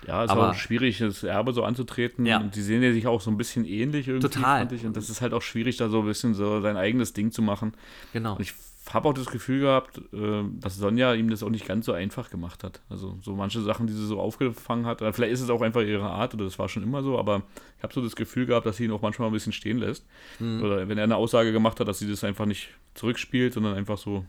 Ja, 0.07 0.25
es 0.25 0.31
war 0.31 0.55
schwierig, 0.55 0.99
das 0.99 1.23
Erbe 1.23 1.53
so 1.53 1.65
anzutreten. 1.65 2.25
Ja. 2.27 2.39
Und 2.39 2.55
die 2.57 2.63
sehen 2.63 2.83
ja 2.83 2.93
sich 2.93 3.07
auch 3.07 3.21
so 3.21 3.31
ein 3.31 3.37
bisschen 3.37 3.65
ähnlich 3.65 4.09
irgendwie, 4.09 4.29
Total. 4.29 4.67
Und 4.85 4.97
das 4.97 5.11
ist 5.11 5.21
halt 5.21 5.35
auch 5.35 5.43
schwierig, 5.43 5.77
da 5.77 5.89
so 5.89 6.01
ein 6.01 6.07
bisschen 6.07 6.35
so 6.35 6.61
sein 6.61 6.77
eigenes 6.77 7.13
Ding 7.13 7.33
zu 7.33 7.43
machen. 7.43 7.75
Genau. 8.13 8.35
Und 8.35 8.41
ich 8.41 8.55
habe 8.89 9.09
auch 9.09 9.13
das 9.13 9.27
Gefühl 9.27 9.61
gehabt, 9.61 9.99
äh, 10.13 10.43
dass 10.61 10.77
Sonja 10.77 11.15
ihm 11.15 11.31
das 11.31 11.43
auch 11.43 11.51
nicht 11.51 11.67
ganz 11.67 11.87
so 11.87 11.93
einfach 11.93 12.31
gemacht 12.31 12.65
hat. 12.65 12.81
Also 12.89 13.19
so 13.23 13.35
manche 13.35 13.61
Sachen, 13.61 13.87
die 13.87 13.93
sie 13.93 14.07
so 14.07 14.19
aufgefangen 14.19 14.87
hat, 14.87 14.99
vielleicht 14.99 15.33
ist 15.33 15.41
es 15.41 15.51
auch 15.51 15.61
einfach 15.61 15.83
ihre 15.83 16.09
Art 16.09 16.35
oder 16.35 16.45
das 16.45 16.59
war 16.59 16.69
schon 16.69 16.83
immer 16.83 17.03
so, 17.03 17.19
aber 17.19 17.43
ich 17.77 17.83
habe 17.83 17.93
so 17.93 18.01
das 18.01 18.17
Gefühl 18.17 18.47
gehabt, 18.47 18.67
dass 18.67 18.79
sie 18.79 18.85
ihn 18.85 18.91
auch 18.91 19.03
manchmal 19.03 19.29
ein 19.29 19.33
bisschen 19.33 19.53
stehen 19.53 19.79
lässt. 19.79 20.07
Mhm. 20.39 20.63
Oder 20.63 20.89
wenn 20.89 20.99
er 20.99 21.05
eine 21.05 21.17
Aussage 21.17 21.53
gemacht 21.53 21.79
hat, 21.79 21.89
dass 21.89 21.99
sie 21.99 22.09
das 22.09 22.25
einfach 22.25 22.47
nicht 22.47 22.71
zurückspielt, 22.95 23.55
sondern 23.55 23.75
einfach 23.75 23.99
so, 23.99 24.25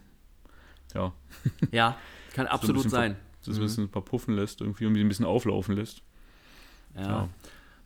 ja. 0.93 1.13
Ja, 1.71 1.97
kann 2.33 2.45
so 2.45 2.51
absolut 2.51 2.89
sein. 2.89 3.15
Das 3.45 3.55
mhm. 3.55 3.61
ein 3.61 3.65
bisschen 3.65 3.83
ein 3.85 3.91
paar 3.91 4.03
puffen 4.03 4.35
lässt, 4.35 4.61
irgendwie, 4.61 4.85
und 4.85 4.95
ihn 4.95 5.05
ein 5.05 5.09
bisschen 5.09 5.25
auflaufen 5.25 5.75
lässt. 5.75 6.01
Ja. 6.95 7.01
ja. 7.01 7.29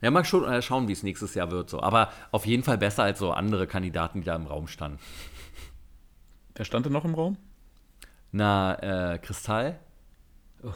Ja, 0.02 0.10
mal 0.10 0.24
schon, 0.24 0.44
äh, 0.44 0.60
schauen, 0.60 0.88
wie 0.88 0.92
es 0.92 1.02
nächstes 1.02 1.34
Jahr 1.34 1.50
wird. 1.50 1.70
So. 1.70 1.80
Aber 1.80 2.10
auf 2.30 2.46
jeden 2.46 2.62
Fall 2.62 2.78
besser 2.78 3.02
als 3.02 3.18
so 3.18 3.32
andere 3.32 3.66
Kandidaten, 3.66 4.20
die 4.20 4.26
da 4.26 4.36
im 4.36 4.46
Raum 4.46 4.68
standen. 4.68 4.98
Wer 6.54 6.64
stand 6.64 6.86
denn 6.86 6.92
noch 6.92 7.04
im 7.04 7.14
Raum? 7.14 7.36
Na, 8.32 9.14
äh, 9.14 9.18
Kristall 9.18 9.78
oh. 10.62 10.72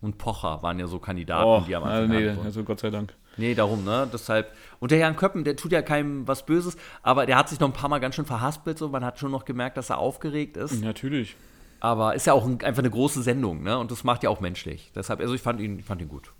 und 0.00 0.18
Pocher 0.18 0.62
waren 0.62 0.78
ja 0.78 0.86
so 0.86 0.98
Kandidaten, 0.98 1.46
oh, 1.46 1.64
die 1.66 1.74
am 1.74 1.84
Anfang. 1.84 2.08
nee, 2.08 2.28
also 2.28 2.62
Gott 2.62 2.80
sei 2.80 2.90
Dank. 2.90 3.14
Nee, 3.36 3.54
darum, 3.54 3.84
ne? 3.84 4.08
Deshalb. 4.12 4.52
Und 4.80 4.90
der 4.90 4.98
Jan 4.98 5.16
Köppen, 5.16 5.44
der 5.44 5.56
tut 5.56 5.72
ja 5.72 5.82
keinem 5.82 6.26
was 6.28 6.44
Böses, 6.44 6.76
aber 7.02 7.26
der 7.26 7.36
hat 7.36 7.48
sich 7.48 7.60
noch 7.60 7.68
ein 7.68 7.72
paar 7.72 7.88
Mal 7.88 8.00
ganz 8.00 8.16
schön 8.16 8.26
verhaspelt, 8.26 8.76
so. 8.76 8.88
Man 8.88 9.04
hat 9.04 9.18
schon 9.18 9.30
noch 9.30 9.44
gemerkt, 9.44 9.76
dass 9.76 9.88
er 9.88 9.98
aufgeregt 9.98 10.56
ist. 10.56 10.82
Natürlich. 10.82 11.36
Aber 11.80 12.14
ist 12.14 12.26
ja 12.26 12.34
auch 12.34 12.46
ein, 12.46 12.60
einfach 12.62 12.82
eine 12.82 12.90
große 12.90 13.22
Sendung, 13.22 13.62
ne? 13.62 13.78
Und 13.78 13.90
das 13.90 14.04
macht 14.04 14.22
ja 14.22 14.30
auch 14.30 14.40
menschlich. 14.40 14.92
Deshalb, 14.94 15.20
also 15.20 15.34
ich 15.34 15.40
fand 15.40 15.60
ihn, 15.60 15.78
ich 15.78 15.84
fand 15.84 16.00
ihn 16.02 16.08
gut. 16.08 16.32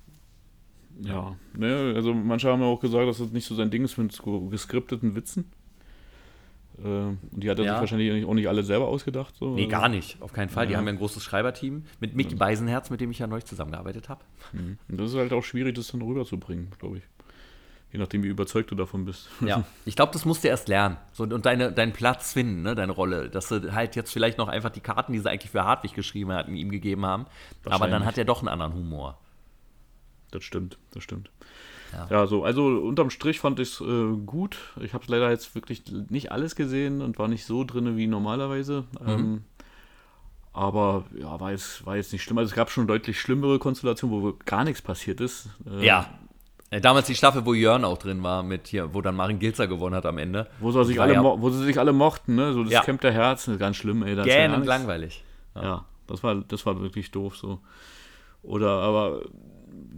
Ja, 1.02 1.34
ne, 1.56 1.94
also 1.96 2.12
manche 2.12 2.50
haben 2.50 2.60
ja 2.60 2.66
auch 2.66 2.80
gesagt, 2.80 3.08
dass 3.08 3.18
das 3.18 3.30
nicht 3.30 3.46
so 3.46 3.54
sein 3.54 3.70
Ding 3.70 3.84
ist 3.84 3.96
mit 3.96 4.20
geskripteten 4.50 5.14
Witzen. 5.14 5.50
Äh, 6.78 6.86
und 6.86 7.18
die 7.32 7.50
hat 7.50 7.58
er 7.58 7.64
ja. 7.64 7.72
sich 7.72 7.80
wahrscheinlich 7.80 8.24
auch 8.24 8.34
nicht 8.34 8.48
alle 8.48 8.62
selber 8.62 8.88
ausgedacht. 8.88 9.34
So. 9.36 9.54
Nee, 9.54 9.66
gar 9.66 9.88
nicht. 9.88 10.20
Auf 10.20 10.32
keinen 10.32 10.48
Fall. 10.48 10.64
Ja. 10.64 10.70
Die 10.70 10.76
haben 10.76 10.86
ja 10.86 10.92
ein 10.92 10.98
großes 10.98 11.22
Schreiberteam 11.22 11.84
mit 12.00 12.14
Micky 12.14 12.34
Beisenherz, 12.34 12.90
mit 12.90 13.00
dem 13.00 13.10
ich 13.10 13.18
ja 13.18 13.26
neu 13.26 13.40
zusammengearbeitet 13.40 14.08
habe. 14.08 14.22
Mhm. 14.52 14.78
Und 14.88 15.00
das 15.00 15.10
ist 15.10 15.16
halt 15.16 15.32
auch 15.32 15.42
schwierig, 15.42 15.74
das 15.74 15.88
dann 15.88 16.02
rüberzubringen, 16.02 16.70
glaube 16.78 16.98
ich. 16.98 17.02
Je 17.92 17.98
nachdem, 17.98 18.22
wie 18.22 18.28
überzeugt 18.28 18.70
du 18.70 18.74
davon 18.76 19.04
bist. 19.04 19.28
Ja, 19.40 19.64
ich 19.84 19.96
glaube, 19.96 20.12
das 20.12 20.24
musst 20.24 20.44
du 20.44 20.48
erst 20.48 20.68
lernen. 20.68 20.96
So, 21.12 21.24
und 21.24 21.44
deine, 21.44 21.72
deinen 21.72 21.92
Platz 21.92 22.32
finden, 22.32 22.62
ne, 22.62 22.74
deine 22.74 22.92
Rolle. 22.92 23.28
Dass 23.28 23.48
du 23.48 23.74
halt 23.74 23.96
jetzt 23.96 24.12
vielleicht 24.12 24.38
noch 24.38 24.48
einfach 24.48 24.70
die 24.70 24.80
Karten, 24.80 25.12
die 25.12 25.18
sie 25.18 25.28
eigentlich 25.28 25.50
für 25.50 25.64
Hartwig 25.64 25.94
geschrieben 25.94 26.32
hatten, 26.32 26.54
ihm 26.54 26.70
gegeben 26.70 27.04
haben. 27.04 27.26
Aber 27.64 27.88
dann 27.88 28.04
hat 28.04 28.16
er 28.16 28.24
doch 28.24 28.40
einen 28.40 28.48
anderen 28.48 28.74
Humor. 28.74 29.18
Das 30.30 30.44
stimmt, 30.44 30.78
das 30.92 31.02
stimmt. 31.02 31.30
Ja. 31.92 32.06
ja, 32.08 32.26
so, 32.28 32.44
also 32.44 32.66
unterm 32.66 33.10
Strich 33.10 33.40
fand 33.40 33.58
ich 33.58 33.70
es 33.72 33.80
äh, 33.80 34.16
gut. 34.24 34.56
Ich 34.80 34.94
habe 34.94 35.02
es 35.02 35.10
leider 35.10 35.28
jetzt 35.30 35.56
wirklich 35.56 35.82
nicht 36.08 36.30
alles 36.30 36.54
gesehen 36.54 37.02
und 37.02 37.18
war 37.18 37.26
nicht 37.26 37.44
so 37.44 37.64
drin 37.64 37.96
wie 37.96 38.06
normalerweise. 38.06 38.84
Mhm. 39.00 39.08
Ähm, 39.08 39.44
aber 40.52 41.04
ja, 41.18 41.38
war 41.40 41.52
jetzt, 41.52 41.84
war 41.86 41.96
jetzt 41.96 42.12
nicht 42.12 42.22
schlimm. 42.22 42.38
Also 42.38 42.50
es 42.50 42.54
gab 42.54 42.70
schon 42.70 42.86
deutlich 42.86 43.20
schlimmere 43.20 43.58
Konstellationen, 43.58 44.22
wo 44.22 44.36
gar 44.44 44.64
nichts 44.64 44.82
passiert 44.82 45.20
ist. 45.20 45.48
Äh, 45.68 45.84
ja. 45.84 46.06
Äh, 46.70 46.80
damals 46.80 47.06
die 47.08 47.16
Staffel, 47.16 47.44
wo 47.44 47.52
Jörn 47.52 47.84
auch 47.84 47.98
drin 47.98 48.22
war, 48.22 48.42
mit 48.44 48.68
hier, 48.68 48.94
wo 48.94 49.00
dann 49.00 49.16
Marin 49.16 49.40
Gilzer 49.40 49.66
gewonnen 49.66 49.94
hat 49.94 50.06
am 50.06 50.18
Ende. 50.18 50.46
Wo 50.60 50.70
sie, 50.70 50.84
sich 50.84 51.00
alle, 51.00 51.14
ja, 51.14 51.22
wo 51.22 51.50
sie 51.50 51.64
sich 51.64 51.78
alle 51.78 51.92
mochten, 51.92 52.36
ne? 52.36 52.52
So 52.52 52.62
das 52.62 52.72
ja. 52.72 52.82
Camp 52.82 53.00
der 53.00 53.12
Herzen, 53.12 53.58
ganz 53.58 53.76
schlimm, 53.76 54.04
ey. 54.04 54.14
Gähn 54.22 54.54
und 54.54 54.66
langweilig. 54.66 55.24
Ja. 55.56 55.62
ja, 55.62 55.84
das, 56.06 56.22
war, 56.22 56.36
das 56.36 56.64
war 56.66 56.80
wirklich 56.80 57.10
doof 57.10 57.36
so. 57.36 57.58
Oder 58.42 58.70
aber 58.70 59.22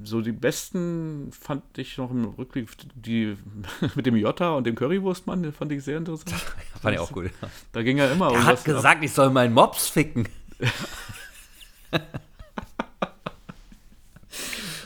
so 0.03 0.20
die 0.20 0.33
besten 0.33 1.31
fand 1.33 1.62
ich 1.77 1.99
noch 1.99 2.11
im 2.11 2.25
Rückblick, 2.25 2.68
die 2.95 3.37
mit 3.95 4.07
dem 4.07 4.16
Jota 4.16 4.53
und 4.57 4.66
dem 4.66 4.75
Currywurstmann, 4.75 5.53
fand 5.53 5.73
ich 5.73 5.85
sehr 5.85 5.99
interessant. 5.99 6.33
fand 6.81 6.95
ich 6.95 7.01
auch 7.01 7.12
gut. 7.12 7.31
Da 7.73 7.83
ging 7.83 7.99
er 7.99 8.11
immer. 8.11 8.33
Er 8.33 8.45
hat 8.45 8.64
gesagt, 8.64 8.99
ab. 8.99 9.05
ich 9.05 9.12
soll 9.12 9.31
meinen 9.31 9.53
Mops 9.53 9.89
ficken. 9.89 10.27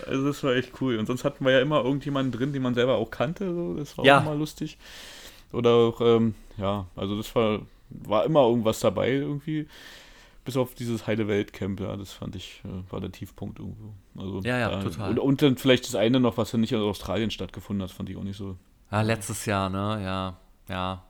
also 0.06 0.26
das 0.26 0.42
war 0.42 0.54
echt 0.54 0.80
cool. 0.80 0.98
Und 0.98 1.06
sonst 1.06 1.24
hatten 1.24 1.44
wir 1.44 1.52
ja 1.52 1.60
immer 1.60 1.84
irgendjemanden 1.84 2.32
drin, 2.32 2.52
den 2.52 2.62
man 2.62 2.74
selber 2.74 2.96
auch 2.96 3.10
kannte. 3.10 3.52
So. 3.52 3.74
Das 3.74 3.96
war 3.98 4.04
ja. 4.04 4.20
auch 4.20 4.24
mal 4.24 4.38
lustig. 4.38 4.78
Oder 5.52 5.70
auch, 5.70 6.00
ähm, 6.00 6.34
ja, 6.56 6.86
also 6.96 7.16
das 7.16 7.34
war, 7.34 7.60
war 7.90 8.24
immer 8.24 8.42
irgendwas 8.42 8.80
dabei 8.80 9.12
irgendwie. 9.12 9.66
Bis 10.44 10.56
auf 10.56 10.74
dieses 10.74 11.06
heile 11.06 11.26
Weltcamp, 11.26 11.80
ja, 11.80 11.96
das 11.96 12.12
fand 12.12 12.36
ich, 12.36 12.62
äh, 12.64 12.92
war 12.92 13.00
der 13.00 13.10
Tiefpunkt 13.10 13.58
irgendwo. 13.58 13.94
Also, 14.16 14.40
ja, 14.42 14.58
ja, 14.58 14.70
da, 14.70 14.82
total. 14.82 15.10
Und, 15.10 15.18
und, 15.18 15.42
dann 15.42 15.56
vielleicht 15.56 15.86
das 15.86 15.96
eine 15.96 16.20
noch, 16.20 16.36
was 16.36 16.52
ja 16.52 16.58
nicht 16.58 16.72
in 16.72 16.78
Australien 16.78 17.30
stattgefunden 17.30 17.82
hat, 17.82 17.90
fand 17.90 18.10
ich 18.10 18.16
auch 18.16 18.22
nicht 18.22 18.36
so. 18.36 18.56
Ja, 18.92 19.02
letztes 19.02 19.44
Jahr, 19.46 19.68
ne, 19.68 20.00
ja, 20.04 20.36
ja. 20.68 21.02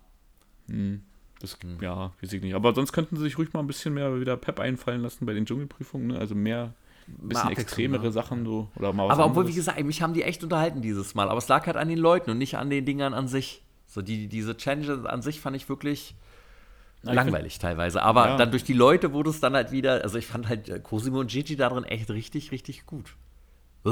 Hm. 0.68 1.02
Das, 1.40 1.58
hm. 1.60 1.78
Ja, 1.82 2.12
weiß 2.22 2.32
ich 2.32 2.42
nicht. 2.42 2.54
Aber 2.54 2.74
sonst 2.74 2.92
könnten 2.92 3.16
sie 3.16 3.22
sich 3.22 3.36
ruhig 3.36 3.52
mal 3.52 3.60
ein 3.60 3.66
bisschen 3.66 3.92
mehr 3.92 4.18
wieder 4.18 4.36
Pep 4.36 4.58
einfallen 4.58 5.02
lassen 5.02 5.26
bei 5.26 5.34
den 5.34 5.44
Dschungelprüfungen, 5.44 6.08
ne? 6.08 6.18
Also 6.18 6.34
mehr, 6.34 6.72
ein 7.08 7.28
bisschen 7.28 7.50
extremere 7.50 8.06
ne? 8.06 8.12
Sachen 8.12 8.44
so. 8.44 8.68
Oder 8.76 8.92
mal 8.92 9.10
aber 9.10 9.26
obwohl, 9.26 9.46
wie 9.48 9.52
gesagt, 9.54 9.82
mich 9.84 10.02
haben 10.02 10.14
die 10.14 10.22
echt 10.22 10.42
unterhalten 10.42 10.82
dieses 10.82 11.14
Mal. 11.14 11.28
Aber 11.28 11.38
es 11.38 11.48
lag 11.48 11.66
halt 11.66 11.76
an 11.76 11.88
den 11.88 11.98
Leuten 11.98 12.30
und 12.30 12.38
nicht 12.38 12.56
an 12.56 12.70
den 12.70 12.84
Dingern 12.84 13.14
an 13.14 13.28
sich. 13.28 13.62
So, 13.86 14.02
die, 14.02 14.28
diese 14.28 14.56
Challenges 14.56 15.04
an 15.04 15.22
sich 15.22 15.40
fand 15.40 15.56
ich 15.56 15.68
wirklich 15.68 16.16
langweilig 17.02 17.54
find, 17.54 17.62
teilweise. 17.62 18.02
Aber 18.02 18.28
ja. 18.28 18.36
dann 18.36 18.50
durch 18.50 18.64
die 18.64 18.72
Leute 18.72 19.12
wurde 19.12 19.30
es 19.30 19.40
dann 19.40 19.54
halt 19.54 19.70
wieder, 19.70 20.02
also 20.02 20.18
ich 20.18 20.26
fand 20.26 20.48
halt 20.48 20.68
äh, 20.68 20.80
Cosimo 20.80 21.20
und 21.20 21.30
Gigi 21.30 21.56
darin 21.56 21.84
echt 21.84 22.10
richtig, 22.10 22.52
richtig 22.52 22.86
gut. 22.86 23.16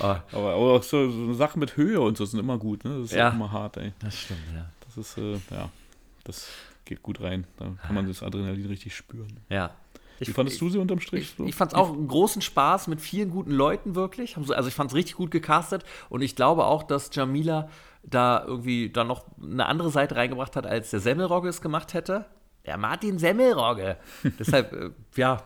Mhm. 0.00 0.22
Aber 0.32 0.54
auch 0.54 0.82
so, 0.82 1.10
so, 1.10 1.32
Sachen 1.34 1.60
mit 1.60 1.76
Höhe 1.76 2.00
und 2.00 2.16
so 2.16 2.24
sind 2.24 2.38
immer 2.38 2.58
gut, 2.58 2.84
ne? 2.84 3.00
Das 3.00 3.10
ist 3.10 3.12
ja. 3.12 3.28
auch 3.28 3.34
immer 3.34 3.52
hart, 3.52 3.76
ey. 3.76 3.92
Das 3.98 4.18
stimmt, 4.18 4.40
ja. 4.54 4.66
Das 4.86 4.96
ist, 4.96 5.18
äh, 5.18 5.38
ja, 5.50 5.68
das 6.24 6.48
geht 6.84 7.02
gut 7.02 7.20
rein. 7.20 7.46
Da 7.58 7.72
kann 7.82 7.94
man 7.94 8.06
das 8.06 8.22
Adrenalin 8.22 8.66
richtig 8.66 8.94
spüren. 8.94 9.40
Ja. 9.48 9.70
Ich, 10.20 10.28
Wie 10.28 10.32
fandest 10.32 10.60
du 10.60 10.68
sie 10.68 10.78
unterm 10.78 11.00
Strich? 11.00 11.22
Ich, 11.22 11.34
so? 11.36 11.44
ich 11.46 11.54
fand 11.54 11.72
es 11.72 11.78
auch 11.78 11.92
einen 11.92 12.06
großen 12.06 12.42
Spaß 12.42 12.88
mit 12.88 13.00
vielen 13.00 13.30
guten 13.30 13.52
Leuten 13.52 13.94
wirklich. 13.94 14.36
Also 14.36 14.68
ich 14.68 14.74
fand 14.74 14.90
es 14.90 14.96
richtig 14.96 15.16
gut 15.16 15.30
gecastet 15.30 15.82
und 16.10 16.20
ich 16.20 16.36
glaube 16.36 16.66
auch, 16.66 16.82
dass 16.82 17.10
Jamila 17.12 17.70
da 18.02 18.44
irgendwie 18.46 18.90
dann 18.90 19.06
noch 19.06 19.24
eine 19.42 19.66
andere 19.66 19.90
Seite 19.90 20.16
reingebracht 20.16 20.56
hat, 20.56 20.66
als 20.66 20.90
der 20.90 21.00
Semmelrogge 21.00 21.48
es 21.48 21.62
gemacht 21.62 21.94
hätte. 21.94 22.26
Der 22.66 22.76
Martin 22.76 23.18
Semmelrogge. 23.18 23.96
deshalb, 24.38 24.72
äh, 24.74 24.90
ja, 25.16 25.42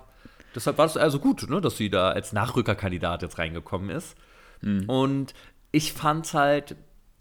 deshalb 0.54 0.76
war 0.76 0.86
es 0.86 0.96
also 0.96 1.20
gut, 1.20 1.48
ne, 1.48 1.60
dass 1.60 1.76
sie 1.76 1.88
da 1.88 2.10
als 2.10 2.32
Nachrückerkandidat 2.32 3.22
jetzt 3.22 3.38
reingekommen 3.38 3.90
ist. 3.90 4.16
Mhm. 4.60 4.88
Und 4.88 5.34
ich 5.70 5.92
fand 5.92 6.26
es 6.26 6.34
halt 6.34 6.76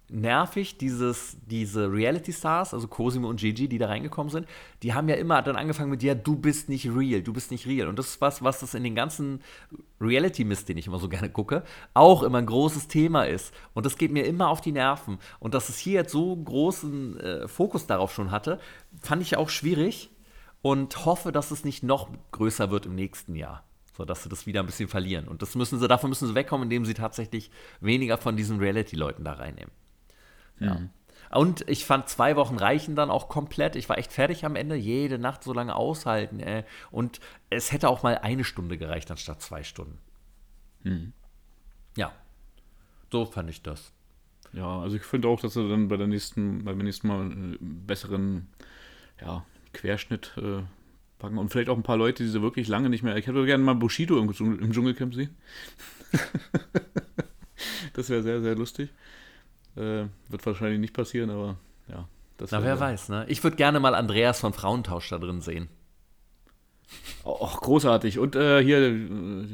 nervig, 0.09 0.77
dieses, 0.77 1.38
diese 1.45 1.91
Reality-Stars, 1.91 2.73
also 2.73 2.88
Cosimo 2.88 3.27
und 3.27 3.39
Gigi, 3.39 3.67
die 3.67 3.77
da 3.77 3.88
reingekommen 3.88 4.30
sind, 4.31 4.47
die 4.84 4.93
haben 4.93 5.09
ja 5.09 5.15
immer 5.15 5.41
dann 5.41 5.55
angefangen 5.55 5.89
mit, 5.89 6.03
ja, 6.03 6.13
du 6.13 6.35
bist 6.35 6.69
nicht 6.69 6.88
real, 6.88 7.21
du 7.21 7.34
bist 7.34 7.51
nicht 7.51 7.65
real. 7.65 7.88
Und 7.88 7.97
das 7.97 8.09
ist 8.09 8.21
was, 8.21 8.43
was 8.43 8.59
das 8.59 8.73
in 8.73 8.84
den 8.84 8.95
ganzen 8.95 9.41
Reality-Mist, 9.99 10.69
den 10.69 10.77
ich 10.77 10.88
immer 10.88 10.99
so 10.99 11.09
gerne 11.09 11.30
gucke, 11.30 11.63
auch 11.93 12.23
immer 12.23 12.38
ein 12.38 12.45
großes 12.45 12.88
Thema 12.88 13.23
ist. 13.23 13.53
Und 13.73 13.85
das 13.85 13.97
geht 13.97 14.11
mir 14.11 14.25
immer 14.25 14.49
auf 14.49 14.61
die 14.61 14.71
Nerven. 14.71 15.17
Und 15.39 15.53
dass 15.53 15.69
es 15.69 15.77
hier 15.77 15.93
jetzt 15.93 16.11
so 16.11 16.35
großen 16.35 17.19
äh, 17.19 17.47
Fokus 17.47 17.88
darauf 17.88 18.13
schon 18.13 18.31
hatte, 18.31 18.59
fand 19.01 19.21
ich 19.21 19.38
auch 19.38 19.49
schwierig 19.49 20.11
und 20.61 21.05
hoffe, 21.05 21.31
dass 21.31 21.51
es 21.51 21.65
nicht 21.65 21.84
noch 21.84 22.09
größer 22.31 22.71
wird 22.71 22.85
im 22.85 22.95
nächsten 22.95 23.35
Jahr 23.35 23.63
so 23.95 24.05
dass 24.05 24.23
sie 24.23 24.30
das 24.30 24.47
wieder 24.47 24.61
ein 24.61 24.65
bisschen 24.65 24.89
verlieren. 24.89 25.27
Und 25.27 25.43
das 25.43 25.53
müssen 25.53 25.80
sie, 25.80 25.88
davon 25.88 26.09
müssen 26.09 26.27
sie 26.27 26.35
wegkommen, 26.35 26.63
indem 26.63 26.84
sie 26.84 26.95
tatsächlich 26.95 27.51
weniger 27.80 28.17
von 28.17 28.35
diesen 28.35 28.57
Reality-Leuten 28.57 29.23
da 29.23 29.34
reinnehmen. 29.34 29.71
Ja. 30.59 30.75
Mhm. 30.75 30.89
Und 31.31 31.67
ich 31.67 31.85
fand, 31.85 32.09
zwei 32.09 32.35
Wochen 32.35 32.57
reichen 32.57 32.95
dann 32.95 33.09
auch 33.09 33.27
komplett. 33.27 33.75
Ich 33.75 33.89
war 33.89 33.97
echt 33.97 34.13
fertig 34.13 34.45
am 34.45 34.55
Ende, 34.55 34.75
jede 34.75 35.17
Nacht 35.17 35.43
so 35.43 35.51
lange 35.51 35.75
aushalten. 35.75 36.39
Äh. 36.39 36.63
Und 36.91 37.19
es 37.49 37.71
hätte 37.71 37.89
auch 37.89 38.03
mal 38.03 38.19
eine 38.19 38.43
Stunde 38.43 38.77
gereicht, 38.77 39.09
anstatt 39.09 39.41
zwei 39.41 39.63
Stunden. 39.63 39.97
Mhm. 40.84 41.13
Ja, 41.97 42.11
so 43.11 43.25
fand 43.25 43.49
ich 43.49 43.63
das. 43.63 43.93
Ja, 44.53 44.80
also 44.80 44.95
ich 44.95 45.03
finde 45.03 45.27
auch, 45.27 45.39
dass 45.39 45.53
sie 45.55 45.67
dann 45.67 45.88
bei 45.88 45.97
der 45.97 46.07
nächsten, 46.07 46.63
beim 46.63 46.77
nächsten 46.77 47.07
Mal 47.07 47.21
einen 47.21 47.57
besseren 47.88 48.47
ja, 49.19 49.43
Querschnitt 49.73 50.34
äh, 50.38 50.61
packen. 51.17 51.39
Und 51.39 51.49
vielleicht 51.49 51.69
auch 51.69 51.77
ein 51.77 51.84
paar 51.84 51.97
Leute, 51.97 52.23
die 52.23 52.30
sie 52.30 52.43
wirklich 52.43 52.67
lange 52.67 52.89
nicht 52.89 53.01
mehr. 53.01 53.17
Ich 53.17 53.25
hätte 53.25 53.43
gerne 53.45 53.63
mal 53.63 53.73
Bushido 53.73 54.19
im, 54.19 54.30
im 54.59 54.71
Dschungelcamp 54.71 55.15
sehen. 55.15 55.35
das 57.93 58.09
wäre 58.09 58.21
sehr, 58.21 58.41
sehr 58.41 58.55
lustig. 58.55 58.89
Äh, 59.75 60.05
wird 60.29 60.45
wahrscheinlich 60.45 60.79
nicht 60.79 60.93
passieren, 60.93 61.29
aber 61.29 61.57
ja. 61.87 62.07
Na, 62.51 62.63
wer 62.63 62.79
weiß, 62.79 63.09
ne? 63.09 63.25
Ich 63.29 63.43
würde 63.43 63.57
gerne 63.57 63.79
mal 63.79 63.95
Andreas 63.95 64.39
von 64.39 64.53
Frauentausch 64.53 65.09
da 65.09 65.17
drin 65.17 65.41
sehen. 65.41 65.69
Och, 67.23 67.61
großartig. 67.61 68.19
Und 68.19 68.35
äh, 68.35 68.61
hier, 68.61 68.79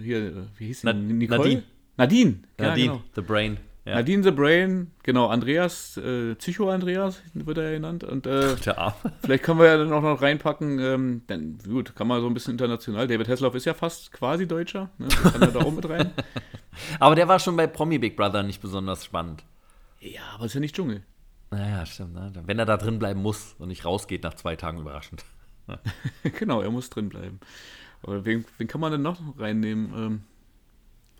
hier, 0.03 0.47
wie 0.57 0.67
hieß 0.67 0.81
die? 0.81 0.93
Nicole? 0.93 1.39
Nadine. 1.39 1.63
Nadine, 1.97 2.39
ja, 2.59 2.67
Nadine, 2.67 2.87
genau. 2.87 3.01
The 3.15 3.21
Brain. 3.21 3.57
Ja. 3.85 3.95
Nadine 3.95 4.23
the 4.23 4.31
Brain, 4.31 4.91
genau, 5.03 5.27
Andreas, 5.27 5.97
äh, 5.97 6.35
Psycho-Andreas 6.35 7.21
wird 7.33 7.57
er 7.57 7.71
genannt. 7.71 8.03
Und 8.03 8.27
äh, 8.27 8.55
vielleicht 9.21 9.43
können 9.43 9.59
wir 9.59 9.65
ja 9.65 9.77
dann 9.77 9.91
auch 9.91 10.01
noch 10.01 10.21
reinpacken, 10.21 10.79
ähm, 10.79 11.21
denn 11.27 11.57
gut, 11.67 11.95
kann 11.95 12.07
man 12.07 12.21
so 12.21 12.27
ein 12.27 12.33
bisschen 12.33 12.51
international. 12.51 13.07
David 13.07 13.27
Hasselhoff 13.27 13.55
ist 13.55 13.65
ja 13.65 13.73
fast 13.73 14.11
quasi 14.11 14.47
Deutscher, 14.47 14.89
ne? 14.97 15.07
kann 15.07 15.41
er 15.41 15.47
da 15.47 15.59
auch 15.59 15.71
mit 15.71 15.89
rein. 15.89 16.11
Aber 16.99 17.15
der 17.15 17.27
war 17.27 17.39
schon 17.39 17.55
bei 17.55 17.67
Promi 17.67 17.97
Big 17.97 18.15
Brother 18.15 18.43
nicht 18.43 18.61
besonders 18.61 19.03
spannend. 19.03 19.43
Ja, 19.99 20.21
aber 20.34 20.45
ist 20.45 20.53
ja 20.53 20.59
nicht 20.59 20.76
Dschungel. 20.76 21.03
Naja, 21.51 21.85
stimmt. 21.85 22.13
Ne? 22.13 22.31
Wenn 22.45 22.59
er 22.59 22.65
da 22.65 22.77
drin 22.77 22.99
bleiben 22.99 23.21
muss 23.21 23.55
und 23.57 23.69
nicht 23.69 23.85
rausgeht 23.85 24.23
nach 24.23 24.35
zwei 24.35 24.55
Tagen, 24.55 24.80
überraschend. 24.80 25.26
genau, 26.23 26.61
er 26.61 26.71
muss 26.71 26.89
drin 26.89 27.09
bleiben. 27.09 27.39
Aber 28.01 28.23
wen, 28.26 28.45
wen 28.57 28.67
kann 28.67 28.81
man 28.81 28.91
denn 28.91 29.01
noch 29.01 29.19
reinnehmen? 29.38 29.93
Ähm, 29.95 30.23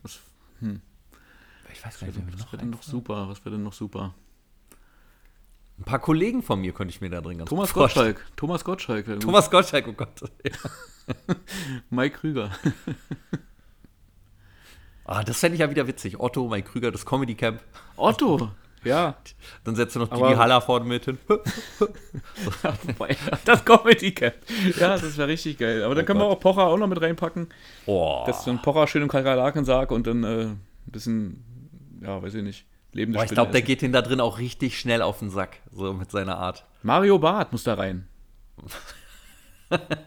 was, 0.02 0.20
hm. 0.60 0.82
Ich 1.74 1.86
weiß 1.86 2.00
gar 2.00 2.08
nicht, 2.08 2.20
was 2.34 2.52
wäre 2.52 2.58
denn 2.58 2.70
noch 2.70 2.84
super? 2.84 3.28
Was 3.30 3.46
wäre 3.46 3.56
denn 3.56 3.64
noch 3.64 3.74
super? 3.74 4.14
Ein 5.78 5.84
paar 5.84 6.00
Kollegen 6.00 6.44
von 6.44 6.60
mir 6.60 6.74
könnte 6.74 6.94
ich 6.94 7.00
mir 7.00 7.10
da 7.10 7.22
drin 7.22 7.38
ganz 7.38 7.50
Thomas 7.50 7.74
Gottschalk. 7.74 8.26
Thomas 8.36 8.66
Gottschalk. 8.66 9.20
Thomas 9.20 9.50
Gottschalk, 9.50 9.88
oh 9.88 9.94
Gott. 9.94 10.12
Mike 11.90 12.18
Krüger. 12.18 12.52
Ah, 15.12 15.24
das 15.24 15.40
fände 15.40 15.56
ich 15.56 15.62
ja 15.62 15.72
wieder 15.72 15.88
witzig. 15.88 16.20
Otto, 16.20 16.48
Mike 16.48 16.70
Krüger, 16.70 16.92
das 16.92 17.04
Comedy 17.04 17.34
Camp. 17.34 17.64
Otto, 17.96 18.52
ja. 18.84 19.16
Dann 19.64 19.76
setzt 19.76 19.96
du 19.96 20.00
noch 20.00 20.10
Didi 20.10 20.36
Haller 20.36 20.62
vorne 20.62 20.86
mit 20.86 21.06
hin. 21.06 21.18
das 23.46 23.66
Comedy 23.66 24.14
Camp. 24.14 24.36
Ja, 24.80 24.98
das 24.98 25.18
wäre 25.18 25.28
richtig 25.28 25.58
geil. 25.58 25.84
Aber 25.84 25.96
dann 25.96 26.04
oh 26.04 26.08
können 26.08 26.20
Gott. 26.20 26.30
wir 26.30 26.32
auch 26.32 26.40
Pocher 26.40 26.64
auch 26.64 26.78
noch 26.78 26.88
mit 26.88 27.02
reinpacken. 27.02 27.48
Oh. 27.86 28.24
Das 28.26 28.40
ist 28.40 28.46
so 28.46 28.52
ein 28.52 28.62
Pocher 28.62 28.88
schön 28.88 29.02
im 29.02 29.10
Kakerlaken-Sarg 29.10 29.92
und 29.92 30.08
dann 30.08 30.24
äh, 30.24 30.46
ein 30.46 30.62
bisschen, 30.86 31.44
ja, 32.02 32.22
weiß 32.22 32.36
ich 32.36 32.44
nicht, 32.44 32.66
lebende 32.94 33.18
Boah, 33.18 33.26
Ich 33.26 33.32
glaube, 33.32 33.52
der 33.52 33.62
geht 33.62 33.82
ihn 33.84 33.92
da 33.92 34.02
drin 34.02 34.22
auch 34.22 34.40
richtig 34.40 34.80
schnell 34.80 35.02
auf 35.02 35.20
den 35.20 35.30
Sack, 35.30 35.58
so 35.72 35.94
mit 35.94 36.12
seiner 36.12 36.38
Art. 36.38 36.66
Mario 36.84 37.20
Barth 37.20 37.52
muss 37.52 37.64
da 37.64 37.76
rein. 37.76 38.08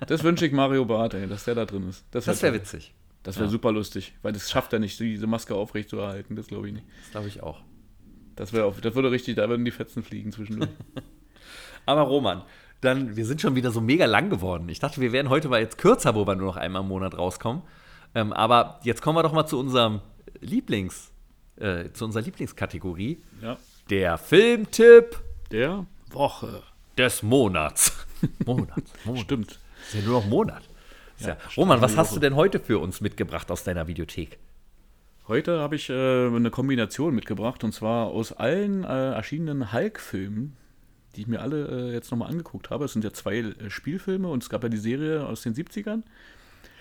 das 0.07 0.24
wünsche 0.24 0.47
ich 0.47 0.53
Mario 0.53 0.85
Barth, 0.85 1.15
ey, 1.15 1.27
dass 1.27 1.44
der 1.44 1.55
da 1.55 1.65
drin 1.65 1.89
ist. 1.89 2.05
Das 2.11 2.27
wäre 2.27 2.40
wär 2.43 2.55
witzig. 2.55 2.94
Das 3.23 3.36
wäre 3.36 3.47
ja. 3.47 3.51
super 3.51 3.70
lustig, 3.70 4.15
weil 4.23 4.32
das 4.32 4.51
schafft 4.51 4.73
er 4.73 4.81
nicht, 4.81 4.99
diese 4.99 5.27
Maske 5.27 5.55
aufrecht 5.55 5.90
zu 5.90 5.99
erhalten. 5.99 6.35
Das 6.35 6.49
glaube 6.49 6.66
ich 6.69 6.74
nicht. 6.74 6.86
Das 7.03 7.11
glaube 7.12 7.28
ich 7.28 7.43
auch. 7.43 7.61
Das, 8.37 8.53
wär 8.53 8.71
das 8.81 8.95
würde 8.95 9.11
richtig, 9.11 9.37
da 9.37 9.49
würden 9.49 9.65
die 9.65 9.71
Fetzen 9.71 10.03
fliegen 10.03 10.33
zwischendurch. 10.33 10.71
Aber 11.87 12.03
Roman, 12.03 12.43
dann, 12.81 13.17
wir 13.17 13.27
sind 13.27 13.41
schon 13.41 13.55
wieder 13.55 13.71
so 13.71 13.81
mega 13.81 14.07
lang 14.07 14.31
geworden. 14.31 14.69
Ich 14.69 14.81
dachte, 14.81 15.01
wir 15.01 15.13
wären 15.13 15.29
heute 15.29 15.49
mal 15.49 15.61
jetzt 15.61 15.79
kürzer, 15.79 16.15
wo 16.15 16.27
wir 16.27 16.35
nur 16.35 16.47
noch 16.47 16.57
einmal 16.57 16.83
im 16.83 16.89
Monat 16.89 17.17
rauskommen. 17.17 17.63
Ähm, 18.15 18.33
aber 18.33 18.81
jetzt 18.83 19.03
kommen 19.03 19.17
wir 19.17 19.23
doch 19.23 19.33
mal 19.33 19.47
zu 19.47 19.59
unserem 19.59 20.01
Lieblings, 20.41 21.13
äh, 21.57 21.91
zu 21.93 22.05
unserer 22.05 22.23
Lieblingskategorie. 22.23 23.23
Ja. 23.41 23.57
Der 23.89 24.19
Filmtipp 24.19 25.21
der 25.51 25.87
Woche. 26.11 26.63
Des 26.99 27.23
Monats. 27.23 28.07
Monats. 28.45 28.93
Monat. 29.05 29.23
Stimmt. 29.23 29.59
Ist 29.87 29.95
ja 29.95 30.01
nur 30.03 30.21
noch 30.21 30.27
Monat. 30.27 30.63
Ja, 31.21 31.37
Roman, 31.57 31.81
was 31.81 31.97
hast 31.97 32.17
du 32.17 32.21
denn 32.21 32.35
heute 32.35 32.59
für 32.59 32.81
uns 32.81 33.01
mitgebracht 33.01 33.51
aus 33.51 33.63
deiner 33.63 33.87
Videothek? 33.87 34.39
Heute 35.28 35.61
habe 35.61 35.77
ich 35.77 35.89
äh, 35.89 36.27
eine 36.27 36.51
Kombination 36.51 37.15
mitgebracht 37.15 37.62
und 37.62 37.73
zwar 37.73 38.09
aus 38.09 38.32
allen 38.32 38.85
äh, 38.85 39.12
erschienenen 39.12 39.73
Hulk-Filmen, 39.73 40.57
die 41.15 41.23
ich 41.23 41.27
mir 41.28 41.40
alle 41.40 41.90
äh, 41.90 41.93
jetzt 41.93 42.11
nochmal 42.11 42.31
angeguckt 42.31 42.70
habe. 42.70 42.85
Es 42.86 42.93
sind 42.93 43.05
ja 43.05 43.12
zwei 43.12 43.36
äh, 43.39 43.70
Spielfilme 43.70 44.28
und 44.28 44.43
es 44.43 44.51
gab 44.51 44.65
ja 44.65 44.69
die 44.69 44.78
Serie 44.78 45.24
aus 45.27 45.43
den 45.43 45.55
70ern. 45.55 46.03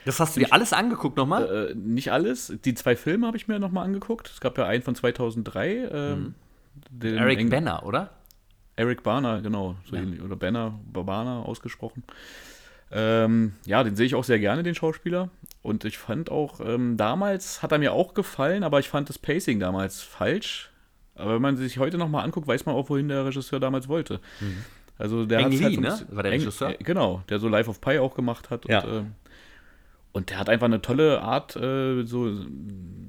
Das 0.05 0.19
hast 0.19 0.35
du 0.35 0.39
dir 0.39 0.51
alles 0.51 0.73
angeguckt 0.73 1.17
nochmal? 1.17 1.71
Äh, 1.71 1.75
nicht 1.75 2.11
alles. 2.11 2.51
Die 2.65 2.73
zwei 2.73 2.95
Filme 2.95 3.27
habe 3.27 3.37
ich 3.37 3.47
mir 3.47 3.59
nochmal 3.59 3.85
angeguckt. 3.85 4.29
Es 4.29 4.41
gab 4.41 4.57
ja 4.57 4.65
einen 4.65 4.81
von 4.81 4.95
2003. 4.95 5.89
Ähm, 5.91 6.33
mhm. 6.99 7.17
Eric 7.17 7.49
Banner, 7.51 7.85
oder? 7.85 8.09
Eric 8.75 9.03
Barner, 9.03 9.41
genau. 9.41 9.75
So 9.85 9.95
ja. 9.95 10.03
Oder 10.23 10.35
Banner, 10.35 10.79
Barner 10.91 11.45
ausgesprochen. 11.45 12.03
Ähm, 12.91 13.53
ja, 13.65 13.83
den 13.83 13.95
sehe 13.95 14.05
ich 14.05 14.15
auch 14.15 14.23
sehr 14.23 14.39
gerne, 14.39 14.63
den 14.63 14.75
Schauspieler. 14.75 15.29
Und 15.61 15.85
ich 15.85 15.97
fand 15.97 16.29
auch, 16.31 16.59
ähm, 16.59 16.97
damals 16.97 17.61
hat 17.61 17.71
er 17.71 17.77
mir 17.77 17.93
auch 17.93 18.13
gefallen, 18.13 18.63
aber 18.63 18.79
ich 18.79 18.89
fand 18.89 19.09
das 19.09 19.19
Pacing 19.19 19.59
damals 19.59 20.01
falsch. 20.01 20.71
Aber 21.15 21.35
wenn 21.35 21.41
man 21.41 21.57
sich 21.57 21.77
heute 21.77 21.97
nochmal 21.97 22.23
anguckt, 22.25 22.47
weiß 22.47 22.65
man 22.65 22.75
auch, 22.75 22.89
wohin 22.89 23.07
der 23.07 23.25
Regisseur 23.25 23.59
damals 23.59 23.87
wollte. 23.87 24.19
Mhm. 24.39 24.65
Also 24.97 25.25
der 25.25 25.39
Eng 25.39 25.53
hat 25.53 25.63
halt 25.63 25.75
so 25.75 25.81
ne? 25.81 25.99
War 26.09 26.23
der 26.23 26.31
Regisseur? 26.31 26.69
Eng, 26.69 26.75
äh, 26.79 26.83
genau, 26.83 27.23
der 27.29 27.39
so 27.39 27.47
Life 27.47 27.69
of 27.69 27.81
Pi 27.81 27.99
auch 27.99 28.15
gemacht 28.15 28.49
hat. 28.49 28.67
Ja. 28.67 28.83
Und, 28.83 28.91
äh, 28.91 29.03
und 30.13 30.29
der 30.29 30.39
hat 30.39 30.49
einfach 30.49 30.65
eine 30.65 30.81
tolle 30.81 31.21
Art, 31.21 31.55
äh, 31.55 32.03
so 32.03 32.31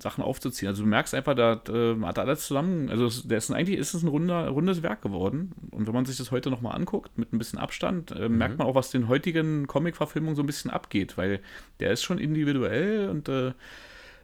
Sachen 0.01 0.23
aufzuziehen. 0.23 0.69
Also 0.69 0.83
du 0.83 0.89
merkst 0.89 1.15
einfach, 1.15 1.35
da 1.35 1.53
hat, 1.53 1.69
äh, 1.69 1.97
hat 2.03 2.19
alles 2.19 2.47
zusammen, 2.47 2.91
also 2.91 3.09
der 3.29 3.39
ist 3.39 3.51
eigentlich 3.51 3.79
ist 3.79 3.95
es 3.95 4.03
ein 4.03 4.09
runder, 4.09 4.49
rundes 4.49 4.83
Werk 4.83 5.03
geworden. 5.03 5.53
Und 5.71 5.87
wenn 5.87 5.95
man 5.95 6.05
sich 6.05 6.17
das 6.17 6.31
heute 6.31 6.51
nochmal 6.51 6.77
anguckt, 6.77 7.19
mit 7.19 7.33
ein 7.33 7.39
bisschen 7.39 7.59
Abstand, 7.59 8.13
äh, 8.13 8.29
mhm. 8.29 8.39
merkt 8.39 8.59
man 8.59 8.67
auch, 8.67 8.75
was 8.75 8.91
den 8.91 9.09
heutigen 9.09 9.67
Comic-Verfilmungen 9.67 10.37
so 10.37 10.43
ein 10.43 10.47
bisschen 10.47 10.71
abgeht, 10.71 11.19
weil 11.19 11.41
der 11.81 11.93
ist 11.93 12.03
schon 12.03 12.19
individuell 12.19 13.09
und 13.09 13.29
äh, 13.29 13.53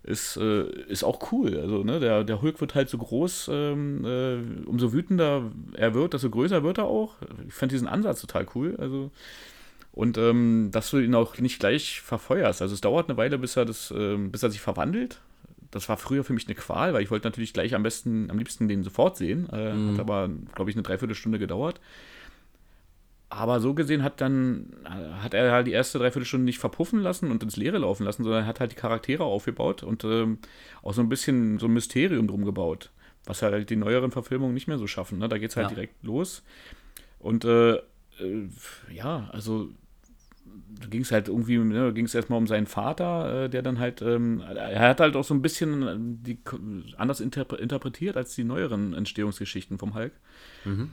ist, 0.05 0.37
äh, 0.37 0.63
ist 0.89 1.03
auch 1.03 1.33
cool. 1.33 1.59
Also, 1.59 1.83
ne, 1.83 1.99
der, 1.99 2.23
der 2.23 2.41
Hulk 2.43 2.61
wird 2.61 2.75
halt 2.77 2.89
so 2.89 2.99
groß, 2.99 3.51
ähm, 3.53 4.05
äh, 4.05 4.69
umso 4.69 4.93
wütender 4.93 5.51
er 5.75 5.95
wird, 5.95 6.15
desto 6.15 6.31
größer 6.31 6.63
wird 6.63 6.79
er 6.79 6.85
auch. 6.85 7.17
Ich 7.47 7.55
fand 7.55 7.73
diesen 7.73 7.89
Ansatz 7.89 8.21
total 8.21 8.47
cool. 8.55 8.77
Also 8.79 9.11
und 9.99 10.17
ähm, 10.17 10.69
dass 10.71 10.91
du 10.91 10.99
ihn 10.99 11.17
auch 11.17 11.39
nicht 11.39 11.59
gleich 11.59 12.03
verfeuerst. 12.03 12.63
Also 12.63 12.73
es 12.73 12.81
dauert 12.81 13.09
eine 13.09 13.19
Weile, 13.19 13.37
bis 13.37 13.57
er, 13.57 13.65
das, 13.65 13.91
ähm, 13.91 14.31
bis 14.31 14.45
er 14.45 14.51
sich 14.51 14.61
verwandelt. 14.61 15.21
Das 15.73 15.89
war 15.89 15.97
früher 15.97 16.23
für 16.23 16.33
mich 16.33 16.47
eine 16.47 16.55
Qual, 16.55 16.95
weil 16.95 17.03
ich 17.03 17.11
wollte 17.11 17.27
natürlich 17.27 17.53
gleich 17.53 17.75
am 17.75 17.83
besten, 17.83 18.31
am 18.31 18.39
liebsten 18.39 18.69
den 18.69 18.85
sofort 18.85 19.17
sehen. 19.17 19.49
Äh, 19.51 19.73
mhm. 19.75 19.95
Hat 19.95 19.99
aber, 19.99 20.31
glaube 20.55 20.71
ich, 20.71 20.77
eine 20.77 20.85
Dreiviertelstunde 20.85 21.41
gedauert. 21.41 21.81
Aber 23.29 23.59
so 23.59 23.75
gesehen 23.75 24.05
hat 24.05 24.21
dann, 24.21 24.73
hat 25.21 25.35
er 25.35 25.51
halt 25.51 25.67
die 25.67 25.73
erste 25.73 25.99
Dreiviertelstunde 25.99 26.45
nicht 26.45 26.61
verpuffen 26.61 27.01
lassen 27.01 27.33
und 27.33 27.43
ins 27.43 27.57
Leere 27.57 27.79
laufen 27.79 28.05
lassen, 28.05 28.23
sondern 28.23 28.47
hat 28.47 28.61
halt 28.61 28.71
die 28.71 28.77
Charaktere 28.77 29.25
aufgebaut 29.25 29.83
und 29.83 30.05
ähm, 30.05 30.39
auch 30.81 30.95
so 30.95 31.01
ein 31.01 31.09
bisschen 31.09 31.59
so 31.59 31.67
ein 31.67 31.73
Mysterium 31.73 32.29
drum 32.29 32.45
gebaut. 32.45 32.93
Was 33.25 33.43
halt 33.43 33.69
die 33.69 33.75
neueren 33.75 34.13
Verfilmungen 34.13 34.55
nicht 34.55 34.69
mehr 34.69 34.79
so 34.79 34.87
schaffen. 34.87 35.19
Ne? 35.19 35.29
Da 35.29 35.39
geht 35.39 35.51
es 35.51 35.57
halt 35.57 35.71
ja. 35.71 35.75
direkt 35.75 36.05
los. 36.05 36.45
Und 37.19 37.45
äh, 37.45 37.79
äh, 38.21 38.49
ja, 38.93 39.29
also 39.33 39.71
ging 40.91 41.03
es 41.03 41.13
halt 41.13 41.29
irgendwie, 41.29 41.59
ne, 41.59 41.93
ging 41.93 42.05
es 42.05 42.15
erstmal 42.15 42.39
um 42.39 42.47
seinen 42.47 42.67
Vater, 42.67 43.45
äh, 43.45 43.51
der 43.51 43.63
dann 43.63 43.79
halt, 43.79 44.03
ähm, 44.03 44.41
er 44.41 44.89
hat 44.89 45.01
halt 45.01 45.17
auch 45.17 45.25
so 45.25 45.35
ein 45.35 45.43
bisschen 45.43 45.83
äh, 45.83 45.97
die, 45.99 46.39
anders 46.97 47.21
interpre 47.21 47.57
interpretiert 47.57 48.17
als 48.17 48.35
die 48.35 48.45
neueren 48.45 48.95
Entstehungsgeschichten 48.95 49.79
vom 49.79 49.95
Hulk. 49.95 50.13
Mhm. 50.65 50.91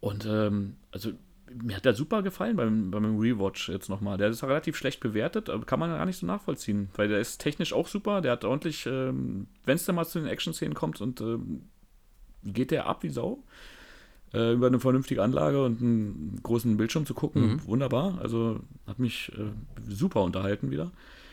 Und 0.00 0.26
ähm, 0.26 0.76
also 0.90 1.12
mir 1.52 1.76
hat 1.76 1.84
der 1.84 1.94
super 1.94 2.22
gefallen 2.22 2.56
beim, 2.56 2.90
beim 2.90 3.18
Rewatch 3.18 3.68
jetzt 3.68 3.88
nochmal. 3.88 4.18
Der 4.18 4.28
ist 4.28 4.42
relativ 4.42 4.76
schlecht 4.76 5.00
bewertet, 5.00 5.48
aber 5.48 5.64
kann 5.64 5.80
man 5.80 5.90
gar 5.90 6.04
nicht 6.04 6.18
so 6.18 6.26
nachvollziehen, 6.26 6.88
weil 6.96 7.08
der 7.08 7.20
ist 7.20 7.38
technisch 7.38 7.72
auch 7.72 7.88
super, 7.88 8.20
der 8.20 8.32
hat 8.32 8.44
ordentlich, 8.44 8.86
ähm, 8.86 9.46
wenn 9.64 9.76
es 9.76 9.84
dann 9.84 9.94
mal 9.94 10.04
zu 10.04 10.18
den 10.18 10.28
Action-Szenen 10.28 10.74
kommt 10.74 11.00
und 11.00 11.20
ähm, 11.20 11.62
geht 12.42 12.70
der 12.70 12.86
ab 12.86 13.02
wie 13.02 13.10
Sau. 13.10 13.42
Äh, 14.34 14.52
über 14.52 14.66
eine 14.66 14.80
vernünftige 14.80 15.22
Anlage 15.22 15.64
und 15.64 15.80
einen 15.80 16.40
großen 16.42 16.76
Bildschirm 16.76 17.06
zu 17.06 17.14
gucken, 17.14 17.42
mhm. 17.42 17.66
wunderbar. 17.66 18.18
Also 18.20 18.60
hat 18.86 18.98
mich 18.98 19.30
äh, 19.36 19.52
super 19.88 20.22
unterhalten 20.22 20.70
wieder. 20.70 20.90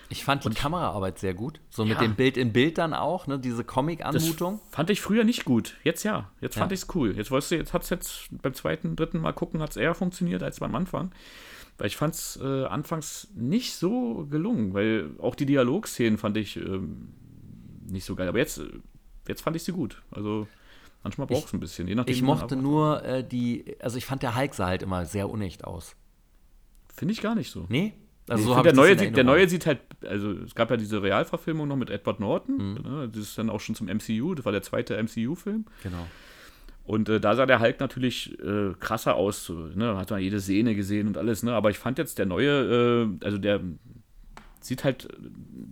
Ich 0.10 0.24
fand 0.24 0.44
die 0.44 0.50
und 0.50 0.56
Kameraarbeit 0.56 1.18
sehr 1.18 1.34
gut. 1.34 1.60
So 1.72 1.86
mit 1.86 2.00
dem 2.00 2.14
Bild 2.14 2.38
in 2.38 2.54
Bild 2.54 2.78
dann 2.78 2.94
auch, 2.94 3.26
ne? 3.26 3.40
diese 3.40 3.64
Comic-Anmutung. 3.64 4.62
Fand 4.70 4.92
ich 4.92 5.02
früher 5.02 5.24
nicht 5.24 5.44
gut. 5.44 5.76
Jetzt 5.84 6.04
ja. 6.04 6.30
Jetzt 6.40 6.56
fand 6.56 6.72
ja. 6.72 6.76
ich 6.76 6.82
es 6.82 6.96
cool. 6.96 7.16
Jetzt 7.18 7.32
weißt 7.32 7.50
du, 7.50 7.56
jetzt 7.56 7.74
hat 7.74 7.82
es 7.82 7.90
jetzt 7.90 8.30
beim 8.44 8.54
zweiten, 8.54 8.96
dritten 8.96 9.20
Mal 9.20 9.34
gucken, 9.34 9.60
hat 9.62 9.72
es 9.72 9.78
eher 9.78 9.96
funktioniert 9.96 10.44
als 10.44 10.60
beim 10.60 10.76
Anfang. 10.76 11.12
Weil 11.80 11.88
ich 11.88 11.98
fand 11.98 12.14
es 12.14 12.40
äh, 12.42 12.66
anfangs 12.66 13.30
nicht 13.34 13.74
so 13.76 14.28
gelungen, 14.30 14.76
weil 14.76 15.10
auch 15.20 15.34
die 15.34 15.48
Dialogszenen 15.48 16.20
fand 16.20 16.38
ich 16.38 16.58
ähm, 16.58 17.10
nicht 17.88 18.06
so 18.06 18.14
geil. 18.14 18.28
Aber 18.28 18.38
jetzt, 18.38 18.62
jetzt 19.28 19.42
fand 19.42 19.56
ich 19.56 19.64
sie 19.64 19.72
gut. 19.72 20.04
Also 20.12 20.48
manchmal 21.04 21.28
braucht 21.28 21.48
es 21.48 21.54
ein 21.54 21.60
bisschen. 21.60 21.88
Je 21.88 21.96
nachdem, 21.96 22.14
ich 22.14 22.22
mochte 22.22 22.56
nur 22.56 23.04
äh, 23.04 23.24
die, 23.24 23.76
also 23.80 23.98
ich 23.98 24.06
fand 24.06 24.24
der 24.24 24.36
Hulk 24.36 24.54
sah 24.54 24.68
halt 24.68 24.84
immer 24.84 25.06
sehr 25.06 25.30
unecht 25.30 25.64
aus. 25.64 25.96
Finde 26.94 27.14
ich 27.14 27.22
gar 27.22 27.36
nicht 27.36 27.52
so. 27.52 27.66
Nee? 27.70 27.94
Also 28.30 28.54
so 28.54 28.62
der, 28.62 28.74
neue 28.74 28.98
sieht, 28.98 29.18
der 29.18 29.24
neue 29.26 29.50
sieht 29.50 29.66
halt, 29.66 29.82
also 30.06 30.32
es 30.32 30.56
gab 30.56 30.72
ja 30.72 30.78
diese 30.78 31.04
Realverfilmung 31.04 31.68
noch 31.68 31.76
mit 31.76 31.90
Edward 31.90 32.22
Norton, 32.22 32.56
mhm. 32.56 32.74
ne, 32.82 33.10
das 33.10 33.22
ist 33.22 33.38
dann 33.38 33.50
auch 33.50 33.60
schon 33.60 33.76
zum 33.76 33.88
MCU, 33.88 34.34
das 34.34 34.46
war 34.46 34.54
der 34.54 34.62
zweite 34.62 35.02
MCU-Film. 35.02 35.66
Genau. 35.84 36.08
Und 36.86 37.10
äh, 37.10 37.20
da 37.20 37.36
sah 37.36 37.46
der 37.46 37.60
Hulk 37.60 37.80
natürlich 37.80 38.38
äh, 38.40 38.74
krasser 38.80 39.16
aus, 39.16 39.46
so, 39.46 39.54
ne? 39.54 39.98
hat 39.98 40.12
man 40.12 40.22
jede 40.22 40.40
Sehne 40.40 40.74
gesehen 40.74 41.08
und 41.08 41.18
alles, 41.18 41.44
ne? 41.44 41.54
aber 41.54 41.70
ich 41.70 41.78
fand 41.78 41.98
jetzt 41.98 42.18
der 42.18 42.26
neue, 42.26 43.10
äh, 43.22 43.26
also 43.26 43.38
der 43.38 43.60
sieht 44.66 44.84
halt 44.84 45.08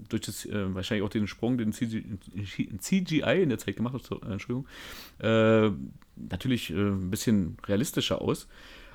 durch 0.10 0.22
das, 0.24 0.46
äh, 0.46 0.74
wahrscheinlich 0.74 1.06
auch 1.06 1.10
den 1.10 1.28
Sprung, 1.28 1.58
den 1.58 1.72
CGI 1.72 3.22
in 3.42 3.50
der 3.50 3.58
Zeit 3.58 3.76
gemacht 3.76 3.94
hat, 3.94 4.12
äh, 4.12 4.32
Entschuldigung, 4.32 4.68
äh, 5.20 5.72
natürlich 6.16 6.70
ein 6.70 7.10
bisschen 7.10 7.58
realistischer 7.66 8.22
aus, 8.22 8.48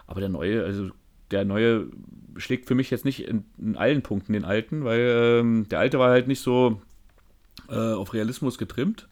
aber 0.06 0.20
der 0.20 0.28
neue, 0.28 0.64
also 0.64 0.90
der 1.30 1.44
neue 1.44 1.88
schlägt 2.36 2.66
für 2.66 2.74
mich 2.74 2.90
jetzt 2.90 3.04
nicht 3.04 3.26
in, 3.26 3.44
in 3.58 3.76
allen 3.76 4.02
Punkten 4.02 4.32
den 4.32 4.44
alten, 4.44 4.84
weil 4.84 5.40
ähm, 5.40 5.68
der 5.68 5.80
alte 5.80 5.98
war 5.98 6.10
halt 6.10 6.28
nicht 6.28 6.40
so 6.40 6.80
äh, 7.68 7.74
auf 7.74 8.14
Realismus 8.14 8.58
getrimmt, 8.58 9.08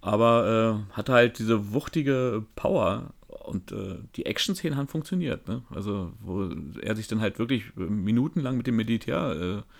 aber 0.00 0.84
äh, 0.90 0.94
hatte 0.94 1.12
halt 1.12 1.38
diese 1.38 1.72
wuchtige 1.72 2.44
Power 2.54 3.14
und 3.46 3.72
äh, 3.72 3.96
die 4.16 4.26
Action-Szenen 4.26 4.76
haben 4.76 4.88
funktioniert. 4.88 5.48
Ne? 5.48 5.62
Also, 5.70 6.12
wo 6.20 6.48
er 6.80 6.96
sich 6.96 7.08
dann 7.08 7.20
halt 7.20 7.38
wirklich 7.38 7.64
minutenlang 7.76 8.56
mit 8.56 8.66
dem 8.66 8.76
Militär 8.76 9.64
äh, 9.64 9.72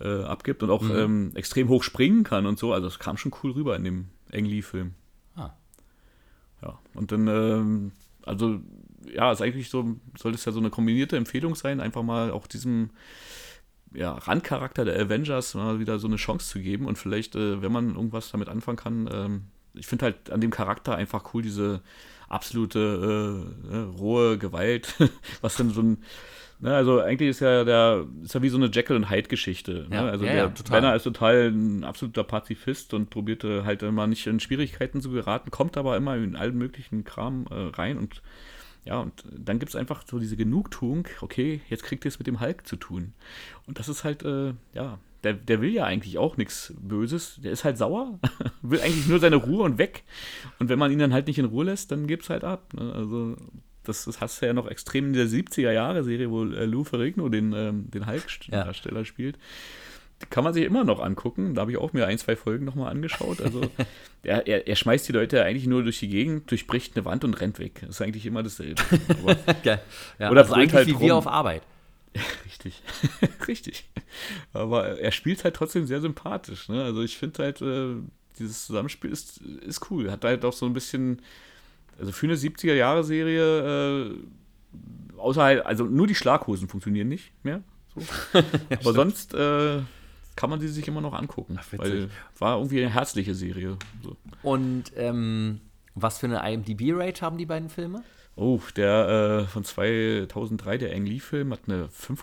äh, 0.00 0.22
abgibt 0.22 0.62
und 0.62 0.70
auch 0.70 0.82
mhm. 0.82 0.96
ähm, 0.96 1.30
extrem 1.34 1.68
hoch 1.68 1.82
springen 1.82 2.24
kann 2.24 2.46
und 2.46 2.58
so. 2.58 2.72
Also, 2.72 2.86
es 2.86 2.98
kam 2.98 3.16
schon 3.16 3.32
cool 3.42 3.52
rüber 3.52 3.76
in 3.76 3.84
dem 3.84 4.06
Ang 4.32 4.44
Lee-Film. 4.44 4.94
Ah. 5.34 5.50
Ja, 6.62 6.78
und 6.94 7.12
dann, 7.12 7.28
ähm, 7.28 7.92
also 8.22 8.60
ja, 9.12 9.32
ist 9.32 9.42
eigentlich 9.42 9.70
so, 9.70 9.96
soll 10.18 10.34
es 10.34 10.44
ja 10.44 10.52
so 10.52 10.58
eine 10.58 10.70
kombinierte 10.70 11.16
Empfehlung 11.16 11.54
sein, 11.54 11.80
einfach 11.80 12.02
mal 12.02 12.30
auch 12.30 12.46
diesem 12.46 12.90
ja, 13.94 14.12
Randcharakter 14.12 14.84
der 14.84 15.00
Avengers 15.00 15.54
mal 15.54 15.78
wieder 15.78 15.98
so 15.98 16.06
eine 16.06 16.16
Chance 16.16 16.48
zu 16.48 16.60
geben 16.60 16.86
und 16.86 16.98
vielleicht, 16.98 17.34
äh, 17.36 17.62
wenn 17.62 17.72
man 17.72 17.94
irgendwas 17.94 18.30
damit 18.30 18.48
anfangen 18.48 18.76
kann, 18.76 19.08
ähm, 19.12 19.42
ich 19.74 19.86
finde 19.86 20.06
halt 20.06 20.30
an 20.30 20.40
dem 20.40 20.50
Charakter 20.50 20.94
einfach 20.96 21.34
cool, 21.34 21.42
diese 21.42 21.82
absolute 22.28 23.44
äh, 23.70 23.74
äh, 23.74 23.80
rohe 23.98 24.38
Gewalt, 24.38 24.94
was 25.40 25.56
dann 25.56 25.70
so 25.70 25.82
ein 25.82 25.98
Ne, 26.58 26.74
also 26.74 27.00
eigentlich 27.00 27.28
ist 27.28 27.40
ja 27.40 27.64
der 27.64 28.06
ist 28.22 28.34
ja 28.34 28.40
wie 28.40 28.48
so 28.48 28.56
eine 28.56 28.70
Jekyll 28.72 28.96
und 28.96 29.10
Hyde 29.10 29.28
Geschichte. 29.28 29.86
Ne? 29.90 30.00
also 30.00 30.24
ja, 30.24 30.32
der 30.32 30.44
ja, 30.44 30.52
Banner 30.70 30.96
ist 30.96 31.02
total 31.02 31.50
ein 31.50 31.84
absoluter 31.84 32.24
Pazifist 32.24 32.94
und 32.94 33.10
probierte 33.10 33.66
halt 33.66 33.82
immer 33.82 34.06
nicht 34.06 34.26
in 34.26 34.40
Schwierigkeiten 34.40 35.02
zu 35.02 35.10
geraten, 35.10 35.50
kommt 35.50 35.76
aber 35.76 35.98
immer 35.98 36.16
in 36.16 36.34
allen 36.34 36.56
möglichen 36.56 37.04
Kram 37.04 37.46
äh, 37.50 37.76
rein 37.76 37.98
und 37.98 38.22
ja, 38.86 39.00
und 39.00 39.24
dann 39.36 39.58
gibt 39.58 39.70
es 39.70 39.76
einfach 39.76 40.04
so 40.06 40.18
diese 40.18 40.36
Genugtuung, 40.36 41.08
okay, 41.20 41.60
jetzt 41.68 41.82
kriegt 41.82 42.04
ihr 42.04 42.08
es 42.08 42.20
mit 42.20 42.28
dem 42.28 42.40
Hulk 42.40 42.66
zu 42.66 42.76
tun. 42.76 43.14
Und 43.66 43.80
das 43.80 43.88
ist 43.88 44.04
halt, 44.04 44.24
äh, 44.24 44.54
ja, 44.74 45.00
der, 45.24 45.34
der 45.34 45.60
will 45.60 45.70
ja 45.70 45.84
eigentlich 45.84 46.18
auch 46.18 46.36
nichts 46.36 46.74
Böses. 46.78 47.40
Der 47.42 47.52
ist 47.52 47.64
halt 47.64 47.78
sauer, 47.78 48.18
will 48.62 48.80
eigentlich 48.80 49.06
nur 49.06 49.18
seine 49.18 49.36
Ruhe 49.36 49.64
und 49.64 49.78
weg. 49.78 50.04
Und 50.58 50.68
wenn 50.68 50.78
man 50.78 50.92
ihn 50.92 50.98
dann 50.98 51.12
halt 51.12 51.26
nicht 51.26 51.38
in 51.38 51.46
Ruhe 51.46 51.64
lässt, 51.64 51.90
dann 51.92 52.06
gibt 52.06 52.24
es 52.24 52.30
halt 52.30 52.44
ab. 52.44 52.72
Ne? 52.74 52.92
Also, 52.92 53.36
das, 53.84 54.04
das, 54.04 54.20
hast 54.20 54.42
du 54.42 54.46
ja 54.46 54.52
noch 54.52 54.66
extrem 54.66 55.06
in 55.08 55.12
der 55.12 55.26
70er-Jahre-Serie, 55.26 56.30
wo 56.30 56.44
äh, 56.44 56.64
Lou 56.64 56.82
Ferrigno 56.84 57.28
den, 57.28 57.52
ähm, 57.52 57.90
den 57.90 58.06
Hulk-Darsteller 58.06 59.00
ja. 59.00 59.04
spielt 59.04 59.38
kann 60.30 60.44
man 60.44 60.54
sich 60.54 60.64
immer 60.64 60.84
noch 60.84 61.00
angucken. 61.00 61.54
Da 61.54 61.62
habe 61.62 61.72
ich 61.72 61.78
auch 61.78 61.92
mir 61.92 62.06
ein, 62.06 62.18
zwei 62.18 62.36
Folgen 62.36 62.64
nochmal 62.64 62.90
angeschaut. 62.90 63.40
Also 63.40 63.62
er, 64.22 64.46
er, 64.46 64.66
er, 64.66 64.76
schmeißt 64.76 65.08
die 65.08 65.12
Leute 65.12 65.42
eigentlich 65.44 65.66
nur 65.66 65.82
durch 65.82 65.98
die 65.98 66.08
Gegend, 66.08 66.50
durchbricht 66.50 66.96
eine 66.96 67.04
Wand 67.04 67.24
und 67.24 67.34
rennt 67.40 67.58
weg. 67.58 67.80
Das 67.80 67.96
ist 67.96 68.02
eigentlich 68.02 68.26
immer 68.26 68.42
dasselbe. 68.42 68.82
Aber, 69.08 69.36
ja, 69.62 70.30
oder 70.30 70.42
also 70.42 70.54
eigentlich 70.54 70.74
halt 70.74 70.88
wie 70.88 70.92
rum. 70.92 71.02
wir 71.02 71.16
auf 71.16 71.26
Arbeit. 71.26 71.62
richtig, 72.46 72.82
richtig. 73.48 73.88
Aber 74.52 74.98
er 74.98 75.12
spielt 75.12 75.44
halt 75.44 75.56
trotzdem 75.56 75.86
sehr 75.86 76.00
sympathisch. 76.00 76.68
Ne? 76.68 76.82
Also 76.82 77.02
ich 77.02 77.16
finde 77.16 77.42
halt, 77.42 77.60
äh, 77.62 77.96
dieses 78.38 78.66
Zusammenspiel 78.66 79.10
ist, 79.10 79.38
ist 79.38 79.90
cool. 79.90 80.10
Hat 80.10 80.24
halt 80.24 80.44
auch 80.44 80.52
so 80.52 80.66
ein 80.66 80.72
bisschen, 80.72 81.22
also 81.98 82.12
für 82.12 82.26
eine 82.26 82.36
70er-Jahre-Serie, 82.36 84.10
äh, 84.10 85.18
außer 85.18 85.42
halt, 85.42 85.66
also 85.66 85.84
nur 85.84 86.06
die 86.06 86.14
Schlaghosen 86.14 86.68
funktionieren 86.68 87.08
nicht 87.08 87.32
mehr. 87.44 87.62
So. 87.94 88.00
ja, 88.32 88.42
Aber 88.42 88.80
stimmt. 88.80 88.94
sonst 88.94 89.34
äh, 89.34 89.80
kann 90.36 90.50
man 90.50 90.60
sie 90.60 90.68
sich 90.68 90.86
immer 90.86 91.00
noch 91.00 91.14
angucken. 91.14 91.58
Ach, 91.58 91.66
weil 91.76 92.10
war 92.38 92.58
irgendwie 92.58 92.82
eine 92.82 92.92
herzliche 92.92 93.34
Serie. 93.34 93.78
So. 94.02 94.16
Und 94.42 94.92
ähm, 94.96 95.60
was 95.94 96.18
für 96.18 96.26
eine 96.26 96.46
IMDb-Rate 96.52 97.22
haben 97.22 97.38
die 97.38 97.46
beiden 97.46 97.70
Filme? 97.70 98.04
Oh, 98.36 98.60
der 98.76 99.44
äh, 99.44 99.46
von 99.46 99.64
2003, 99.64 100.78
der 100.78 100.94
Ang 100.94 101.06
Lee-Film, 101.06 101.52
hat 101.52 101.60
eine 101.66 101.88
5, 101.88 102.22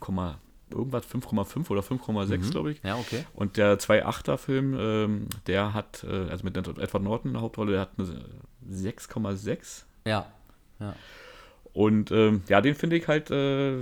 irgendwas 0.69 1.05
5,5 1.05 1.69
oder 1.69 1.81
5,6, 1.81 2.37
mhm. 2.37 2.51
glaube 2.51 2.71
ich. 2.71 2.83
Ja, 2.83 2.95
okay. 2.95 3.25
Und 3.33 3.57
der 3.57 3.79
2,8er-Film, 3.79 4.77
ähm, 4.79 5.27
der 5.47 5.73
hat, 5.73 6.03
äh, 6.03 6.29
also 6.29 6.43
mit 6.43 6.55
Edward 6.55 7.03
Norton 7.03 7.29
in 7.29 7.33
der 7.33 7.41
Hauptrolle, 7.41 7.71
der 7.73 7.81
hat 7.81 7.91
eine 7.97 8.25
6,6. 8.71 9.83
Ja, 10.05 10.27
ja. 10.79 10.95
Und 11.73 12.11
ähm, 12.11 12.43
ja, 12.47 12.61
den 12.61 12.75
finde 12.75 12.97
ich 12.97 13.07
halt, 13.07 13.31
äh, 13.31 13.77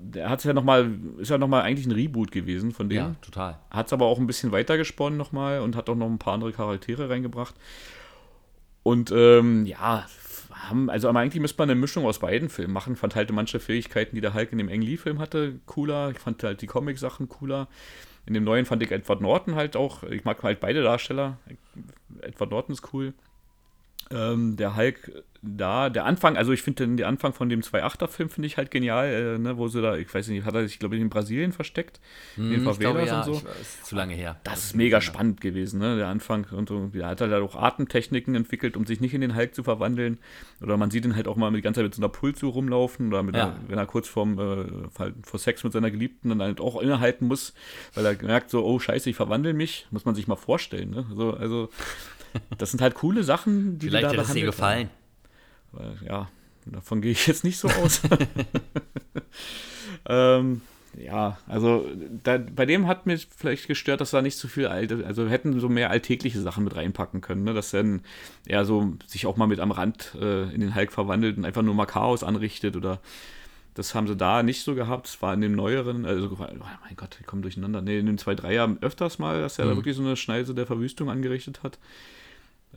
der 0.00 0.28
hat 0.28 0.42
ja 0.42 0.52
nochmal, 0.52 0.90
ist 1.18 1.30
ja 1.30 1.38
nochmal 1.38 1.62
eigentlich 1.62 1.86
ein 1.86 1.92
Reboot 1.92 2.32
gewesen 2.32 2.72
von 2.72 2.88
dem. 2.88 2.96
Ja, 2.96 3.14
total. 3.22 3.60
Hat 3.70 3.86
es 3.86 3.92
aber 3.92 4.06
auch 4.06 4.18
ein 4.18 4.26
bisschen 4.26 4.50
weitergesponnen 4.50 5.16
nochmal 5.16 5.60
und 5.60 5.76
hat 5.76 5.88
auch 5.88 5.94
noch 5.94 6.06
ein 6.06 6.18
paar 6.18 6.34
andere 6.34 6.52
Charaktere 6.52 7.08
reingebracht. 7.08 7.54
Und 8.82 9.12
ähm, 9.12 9.64
ja, 9.64 10.06
haben, 10.56 10.90
also 10.90 11.08
eigentlich 11.08 11.40
müsste 11.40 11.58
man 11.58 11.70
eine 11.70 11.80
Mischung 11.80 12.04
aus 12.06 12.18
beiden 12.18 12.48
Filmen 12.48 12.72
machen. 12.72 12.96
Fand 12.96 13.14
halt 13.14 13.30
manche 13.32 13.60
Fähigkeiten, 13.60 14.14
die 14.14 14.20
der 14.20 14.34
Hulk 14.34 14.52
in 14.52 14.58
dem 14.58 14.68
Ang 14.68 14.82
Lee-Film 14.82 15.18
hatte, 15.18 15.60
cooler. 15.66 16.10
Ich 16.10 16.18
fand 16.18 16.42
halt 16.42 16.62
die 16.62 16.66
Comic-Sachen 16.66 17.28
cooler. 17.28 17.68
In 18.26 18.34
dem 18.34 18.44
neuen 18.44 18.64
fand 18.64 18.82
ich 18.82 18.90
Edward 18.90 19.20
Norton 19.20 19.54
halt 19.54 19.76
auch. 19.76 20.02
Ich 20.02 20.24
mag 20.24 20.42
halt 20.42 20.60
beide 20.60 20.82
Darsteller. 20.82 21.38
Edward 22.22 22.50
Norton 22.50 22.72
ist 22.72 22.92
cool. 22.92 23.14
Ähm, 24.10 24.56
der 24.56 24.76
Hulk 24.76 25.24
da, 25.46 25.90
der 25.90 26.04
Anfang, 26.04 26.36
also 26.36 26.52
ich 26.52 26.62
finde 26.62 26.86
den, 26.86 27.04
Anfang 27.04 27.32
von 27.32 27.48
dem 27.48 27.60
2.8er-Film 27.60 28.28
finde 28.28 28.46
ich 28.46 28.56
halt 28.56 28.70
genial, 28.70 29.06
äh, 29.06 29.38
ne, 29.38 29.56
wo 29.56 29.68
sie 29.68 29.80
da, 29.80 29.96
ich 29.96 30.12
weiß 30.12 30.28
nicht, 30.28 30.44
hat 30.44 30.54
er 30.54 30.66
sich, 30.66 30.78
glaube 30.78 30.96
ich, 30.96 31.00
in 31.00 31.08
Brasilien 31.08 31.52
versteckt, 31.52 32.00
in 32.36 32.50
den 32.50 32.56
hm, 32.60 32.64
Favelas 32.64 33.08
ja, 33.08 33.18
und 33.18 33.24
so. 33.24 33.32
Ich, 33.32 33.60
ist 33.60 33.86
zu 33.86 33.94
lange 33.94 34.14
her. 34.14 34.40
Das, 34.44 34.54
das 34.54 34.64
ist 34.64 34.76
mega 34.76 35.00
spannend 35.00 35.40
gewesen, 35.40 35.80
ne, 35.80 35.96
der 35.96 36.08
Anfang 36.08 36.46
und 36.50 36.68
so. 36.68 36.90
Da 36.92 37.08
hat 37.08 37.20
er 37.20 37.28
da 37.28 37.40
auch 37.40 37.54
Atemtechniken 37.54 38.34
entwickelt, 38.34 38.76
um 38.76 38.86
sich 38.86 39.00
nicht 39.00 39.14
in 39.14 39.20
den 39.20 39.36
Hulk 39.36 39.54
zu 39.54 39.62
verwandeln. 39.62 40.18
Oder 40.60 40.76
man 40.76 40.90
sieht 40.90 41.04
ihn 41.04 41.14
halt 41.14 41.28
auch 41.28 41.36
mal 41.36 41.52
die 41.52 41.62
ganze 41.62 41.78
Zeit 41.78 41.86
mit 41.86 41.94
so 41.94 42.02
einer 42.02 42.08
Pulsu 42.08 42.48
rumlaufen 42.48 43.08
oder 43.08 43.18
ja. 43.18 43.28
einer, 43.28 43.56
wenn 43.68 43.78
er 43.78 43.86
kurz 43.86 44.08
vorm, 44.08 44.38
äh, 44.38 45.10
vor 45.22 45.38
Sex 45.38 45.64
mit 45.64 45.72
seiner 45.72 45.90
Geliebten 45.90 46.30
dann 46.30 46.42
halt 46.42 46.60
auch 46.60 46.80
innehalten 46.80 47.26
muss, 47.26 47.54
weil 47.94 48.06
er 48.06 48.22
merkt 48.22 48.50
so, 48.50 48.64
oh 48.64 48.78
scheiße, 48.78 49.10
ich 49.10 49.16
verwandle 49.16 49.54
mich, 49.54 49.86
muss 49.90 50.04
man 50.04 50.14
sich 50.14 50.26
mal 50.26 50.36
vorstellen, 50.36 50.90
ne, 50.90 51.06
so, 51.14 51.32
also 51.32 51.68
das 52.58 52.70
sind 52.70 52.80
halt 52.80 52.94
coole 52.94 53.24
Sachen, 53.24 53.78
die 53.78 53.88
Vielleicht 53.88 54.10
die 54.10 54.16
da 54.16 54.22
hat 54.22 54.28
es 54.28 54.34
dir 54.34 54.44
gefallen. 54.44 54.90
Weil, 55.72 55.96
ja, 56.06 56.28
davon 56.66 57.00
gehe 57.00 57.12
ich 57.12 57.26
jetzt 57.26 57.44
nicht 57.44 57.58
so 57.58 57.68
aus. 57.68 58.00
ähm, 60.08 60.62
ja, 60.98 61.38
also 61.46 61.86
da, 62.22 62.38
bei 62.38 62.64
dem 62.64 62.86
hat 62.86 63.06
mir 63.06 63.18
vielleicht 63.18 63.66
gestört, 63.66 64.00
dass 64.00 64.12
da 64.12 64.22
nicht 64.22 64.38
so 64.38 64.48
viel 64.48 64.66
alte, 64.66 65.04
also 65.06 65.28
hätten 65.28 65.60
so 65.60 65.68
mehr 65.68 65.90
alltägliche 65.90 66.40
Sachen 66.40 66.64
mit 66.64 66.74
reinpacken 66.74 67.20
können, 67.20 67.44
ne? 67.44 67.52
dass 67.52 67.70
dann 67.70 68.00
er 68.46 68.64
so 68.64 68.94
sich 69.06 69.26
auch 69.26 69.36
mal 69.36 69.46
mit 69.46 69.60
am 69.60 69.72
Rand 69.72 70.16
äh, 70.20 70.44
in 70.54 70.60
den 70.60 70.74
Hulk 70.74 70.92
verwandelt 70.92 71.36
und 71.36 71.44
einfach 71.44 71.62
nur 71.62 71.74
mal 71.74 71.86
Chaos 71.86 72.24
anrichtet 72.24 72.76
oder 72.76 73.00
das 73.74 73.94
haben 73.94 74.06
sie 74.06 74.16
da 74.16 74.42
nicht 74.42 74.62
so 74.62 74.74
gehabt. 74.74 75.06
Es 75.06 75.20
war 75.20 75.34
in 75.34 75.42
dem 75.42 75.52
neueren, 75.54 76.06
also 76.06 76.30
oh 76.32 76.38
mein 76.38 76.96
Gott, 76.96 77.18
ich 77.20 77.26
komme 77.26 77.42
durcheinander. 77.42 77.82
Nee, 77.82 77.98
in 77.98 78.06
den 78.06 78.16
zwei, 78.16 78.34
drei 78.34 78.54
Jahren 78.54 78.78
öfters 78.80 79.18
mal, 79.18 79.42
dass 79.42 79.58
er 79.58 79.66
mhm. 79.66 79.70
da 79.70 79.76
wirklich 79.76 79.96
so 79.96 80.02
eine 80.02 80.16
Schneise 80.16 80.54
der 80.54 80.66
Verwüstung 80.66 81.10
angerichtet 81.10 81.62
hat. 81.62 81.78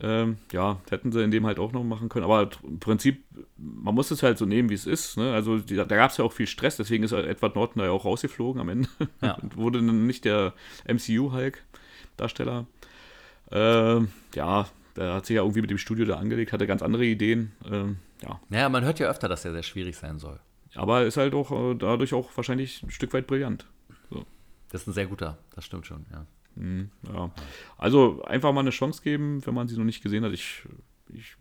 Ähm, 0.02 0.38
ja, 0.52 0.80
hätten 0.88 1.12
sie 1.12 1.22
in 1.22 1.30
dem 1.30 1.46
halt 1.46 1.58
auch 1.58 1.72
noch 1.72 1.84
machen 1.84 2.08
können. 2.08 2.24
Aber 2.24 2.48
im 2.62 2.80
Prinzip, 2.80 3.22
man 3.56 3.94
muss 3.94 4.10
es 4.10 4.22
halt 4.22 4.38
so 4.38 4.46
nehmen, 4.46 4.70
wie 4.70 4.74
es 4.74 4.86
ist. 4.86 5.18
Ne? 5.18 5.32
Also 5.32 5.58
die, 5.58 5.76
da 5.76 5.84
gab 5.84 6.10
es 6.10 6.16
ja 6.16 6.24
auch 6.24 6.32
viel 6.32 6.46
Stress, 6.46 6.76
deswegen 6.76 7.04
ist 7.04 7.12
Edward 7.12 7.54
Norton 7.54 7.80
da 7.80 7.86
ja 7.86 7.92
auch 7.92 8.04
rausgeflogen 8.04 8.60
am 8.60 8.68
Ende. 8.70 8.88
Ja. 9.20 9.34
Und 9.42 9.56
wurde 9.56 9.78
dann 9.78 10.06
nicht 10.06 10.24
der 10.24 10.54
MCU-Hulk-Darsteller. 10.88 12.66
Ähm, 13.50 14.08
ja, 14.34 14.68
Da 14.94 15.14
hat 15.14 15.26
sich 15.26 15.36
ja 15.36 15.42
irgendwie 15.42 15.60
mit 15.60 15.70
dem 15.70 15.78
Studio 15.78 16.04
da 16.04 16.16
angelegt, 16.16 16.52
hatte 16.52 16.66
ganz 16.66 16.82
andere 16.82 17.04
Ideen. 17.04 17.52
Ähm, 17.70 17.96
ja. 18.22 18.40
Naja, 18.48 18.68
man 18.68 18.84
hört 18.84 18.98
ja 18.98 19.08
öfter, 19.08 19.28
dass 19.28 19.42
der 19.42 19.52
sehr 19.52 19.62
schwierig 19.62 19.96
sein 19.96 20.18
soll. 20.18 20.40
Aber 20.74 21.04
ist 21.04 21.16
halt 21.16 21.34
auch 21.34 21.50
äh, 21.50 21.74
dadurch 21.74 22.14
auch 22.14 22.30
wahrscheinlich 22.36 22.82
ein 22.82 22.90
Stück 22.90 23.12
weit 23.12 23.26
brillant. 23.26 23.66
So. 24.10 24.24
Das 24.70 24.82
ist 24.82 24.88
ein 24.88 24.92
sehr 24.92 25.06
guter, 25.06 25.38
das 25.54 25.64
stimmt 25.64 25.86
schon, 25.86 26.06
ja. 26.12 26.26
Mhm, 26.60 26.90
ja. 27.12 27.30
Also 27.78 28.22
einfach 28.24 28.52
mal 28.52 28.60
eine 28.60 28.70
Chance 28.70 29.02
geben, 29.02 29.44
wenn 29.46 29.54
man 29.54 29.66
sie 29.66 29.76
noch 29.76 29.84
nicht 29.84 30.02
gesehen 30.02 30.24
hat. 30.24 30.32
Ich, 30.32 30.62
ich 31.12 31.36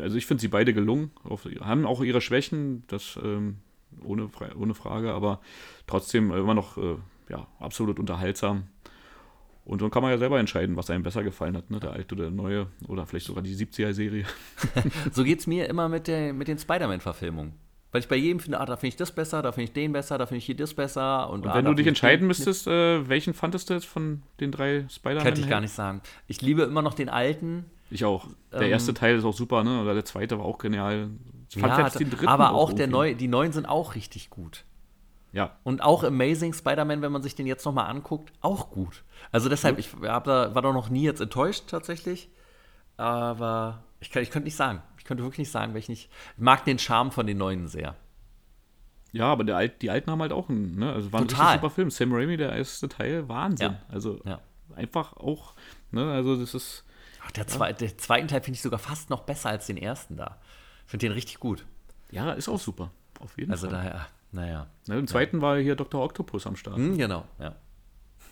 also 0.00 0.16
ich 0.16 0.26
finde 0.26 0.40
sie 0.40 0.48
beide 0.48 0.72
gelungen. 0.72 1.10
Auf, 1.24 1.46
haben 1.60 1.86
auch 1.86 2.02
ihre 2.02 2.20
Schwächen, 2.20 2.84
das 2.86 3.18
ähm, 3.22 3.58
ohne, 4.02 4.30
ohne 4.56 4.74
Frage, 4.74 5.12
aber 5.12 5.40
trotzdem 5.86 6.32
immer 6.32 6.54
noch 6.54 6.78
äh, 6.78 6.96
ja, 7.28 7.46
absolut 7.58 7.98
unterhaltsam. 7.98 8.64
Und 9.64 9.80
dann 9.80 9.90
kann 9.90 10.02
man 10.02 10.10
ja 10.10 10.18
selber 10.18 10.40
entscheiden, 10.40 10.76
was 10.76 10.90
einem 10.90 11.04
besser 11.04 11.22
gefallen 11.22 11.56
hat, 11.56 11.70
ne? 11.70 11.78
der 11.78 11.92
alte 11.92 12.14
oder 12.14 12.24
der 12.24 12.32
neue 12.32 12.66
oder 12.88 13.06
vielleicht 13.06 13.26
sogar 13.26 13.44
die 13.44 13.54
70er-Serie. 13.54 14.24
so 15.12 15.22
geht 15.22 15.38
es 15.38 15.46
mir 15.46 15.68
immer 15.68 15.88
mit, 15.88 16.08
der, 16.08 16.32
mit 16.32 16.48
den 16.48 16.58
Spider-Man-Verfilmungen. 16.58 17.52
Weil 17.92 18.00
ich 18.00 18.08
bei 18.08 18.16
jedem 18.16 18.40
finde, 18.40 18.58
ah, 18.58 18.64
da 18.64 18.76
finde 18.76 18.88
ich 18.88 18.96
das 18.96 19.12
besser, 19.12 19.42
da 19.42 19.52
finde 19.52 19.64
ich 19.64 19.72
den 19.74 19.92
besser, 19.92 20.16
da 20.16 20.24
finde 20.24 20.38
ich 20.38 20.46
hier 20.46 20.56
das 20.56 20.72
besser. 20.72 21.28
Und, 21.28 21.44
und 21.44 21.50
ah, 21.50 21.54
wenn 21.54 21.66
du 21.66 21.74
dich 21.74 21.86
entscheiden 21.86 22.26
müsstest, 22.26 22.66
äh, 22.66 23.06
welchen 23.06 23.34
fandest 23.34 23.68
du 23.68 23.74
jetzt 23.74 23.86
von 23.86 24.22
den 24.40 24.50
drei 24.50 24.86
Spider-Man? 24.88 25.22
Könnte 25.22 25.42
ich 25.42 25.48
gar 25.48 25.60
nicht 25.60 25.74
sagen. 25.74 26.00
Ich 26.26 26.40
liebe 26.40 26.62
immer 26.62 26.80
noch 26.80 26.94
den 26.94 27.10
alten. 27.10 27.66
Ich 27.90 28.06
auch. 28.06 28.28
Der 28.50 28.62
ähm, 28.62 28.70
erste 28.70 28.94
Teil 28.94 29.16
ist 29.16 29.24
auch 29.24 29.34
super, 29.34 29.62
ne? 29.62 29.82
Oder 29.82 29.92
der 29.92 30.06
zweite 30.06 30.38
war 30.38 30.46
auch 30.46 30.56
genial. 30.56 31.10
Ich 31.50 31.60
fand 31.60 31.76
ja, 31.76 31.88
den 31.90 32.08
dritten 32.08 32.28
aber 32.28 32.52
auch, 32.52 32.70
auch 32.70 32.72
der 32.72 32.86
neue, 32.86 33.14
die 33.14 33.28
neuen 33.28 33.52
sind 33.52 33.66
auch 33.66 33.94
richtig 33.94 34.30
gut. 34.30 34.64
Ja. 35.32 35.58
Und 35.62 35.82
auch 35.82 36.02
Amazing 36.02 36.54
Spider-Man, 36.54 37.02
wenn 37.02 37.12
man 37.12 37.22
sich 37.22 37.34
den 37.34 37.46
jetzt 37.46 37.66
nochmal 37.66 37.90
anguckt, 37.90 38.32
auch 38.40 38.70
gut. 38.70 39.04
Also 39.32 39.50
deshalb, 39.50 39.78
ich 39.78 39.90
da, 40.00 40.24
war 40.54 40.62
da 40.62 40.72
noch 40.72 40.88
nie 40.88 41.02
jetzt 41.02 41.20
enttäuscht 41.20 41.64
tatsächlich. 41.68 42.30
Aber 42.96 43.82
ich, 44.00 44.10
kann, 44.10 44.22
ich 44.22 44.30
könnte 44.30 44.46
nicht 44.46 44.56
sagen. 44.56 44.82
Ich 45.12 45.16
könnte 45.16 45.24
wirklich 45.24 45.40
nicht 45.40 45.50
sagen, 45.50 45.74
weil 45.74 45.80
ich 45.80 45.90
nicht. 45.90 46.10
Ich 46.36 46.42
mag 46.42 46.64
den 46.64 46.78
Charme 46.78 47.12
von 47.12 47.26
den 47.26 47.36
neuen 47.36 47.68
sehr. 47.68 47.96
Ja, 49.12 49.26
aber 49.26 49.44
der 49.44 49.56
Alt, 49.56 49.82
die 49.82 49.90
alten 49.90 50.10
haben 50.10 50.22
halt 50.22 50.32
auch 50.32 50.48
einen, 50.48 50.78
ne? 50.78 50.90
Also 50.90 51.12
war 51.12 51.20
ein 51.20 51.28
Total. 51.28 51.56
super 51.56 51.68
Film. 51.68 51.90
Sam 51.90 52.14
Raimi, 52.14 52.38
der 52.38 52.52
erste 52.52 52.88
Teil, 52.88 53.28
Wahnsinn. 53.28 53.72
Ja. 53.72 53.82
Also 53.88 54.20
ja. 54.24 54.40
einfach 54.74 55.12
auch, 55.18 55.52
ne? 55.90 56.10
Also 56.10 56.36
das 56.36 56.54
ist. 56.54 56.84
Ach, 57.22 57.30
der, 57.32 57.46
zwei, 57.46 57.74
der 57.74 57.96
zweiten 57.98 58.26
Teil 58.26 58.40
finde 58.40 58.56
ich 58.56 58.62
sogar 58.62 58.78
fast 58.78 59.10
noch 59.10 59.24
besser 59.24 59.50
als 59.50 59.66
den 59.66 59.76
ersten 59.76 60.16
da. 60.16 60.38
Ich 60.86 60.90
finde 60.90 61.06
den 61.06 61.12
richtig 61.12 61.40
gut. 61.40 61.66
Ja, 62.10 62.32
ist 62.32 62.48
auch 62.48 62.58
super. 62.58 62.90
Auf 63.20 63.36
jeden 63.36 63.52
also 63.52 63.68
Fall. 63.68 63.76
Also 63.76 63.88
daher, 63.90 64.06
naja. 64.32 64.66
Ne, 64.86 64.98
Im 64.98 65.06
zweiten 65.06 65.36
ja. 65.36 65.42
war 65.42 65.58
hier 65.58 65.76
Dr. 65.76 66.02
Octopus 66.02 66.46
am 66.46 66.56
Start. 66.56 66.76
Hm, 66.76 66.96
genau, 66.96 67.24
ja. 67.38 67.54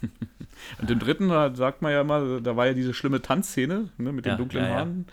Und 0.81 0.91
im 0.91 0.99
dritten, 0.99 1.29
da 1.29 1.55
sagt 1.55 1.83
man 1.83 1.93
ja 1.93 2.01
immer, 2.01 2.41
da 2.41 2.57
war 2.57 2.67
ja 2.67 2.73
diese 2.73 2.95
schlimme 2.95 3.21
Tanzszene 3.21 3.91
ne, 3.99 4.13
mit 4.13 4.25
den 4.25 4.31
ja, 4.31 4.37
dunklen 4.37 4.65
ja, 4.65 4.71
Haaren. 4.71 5.07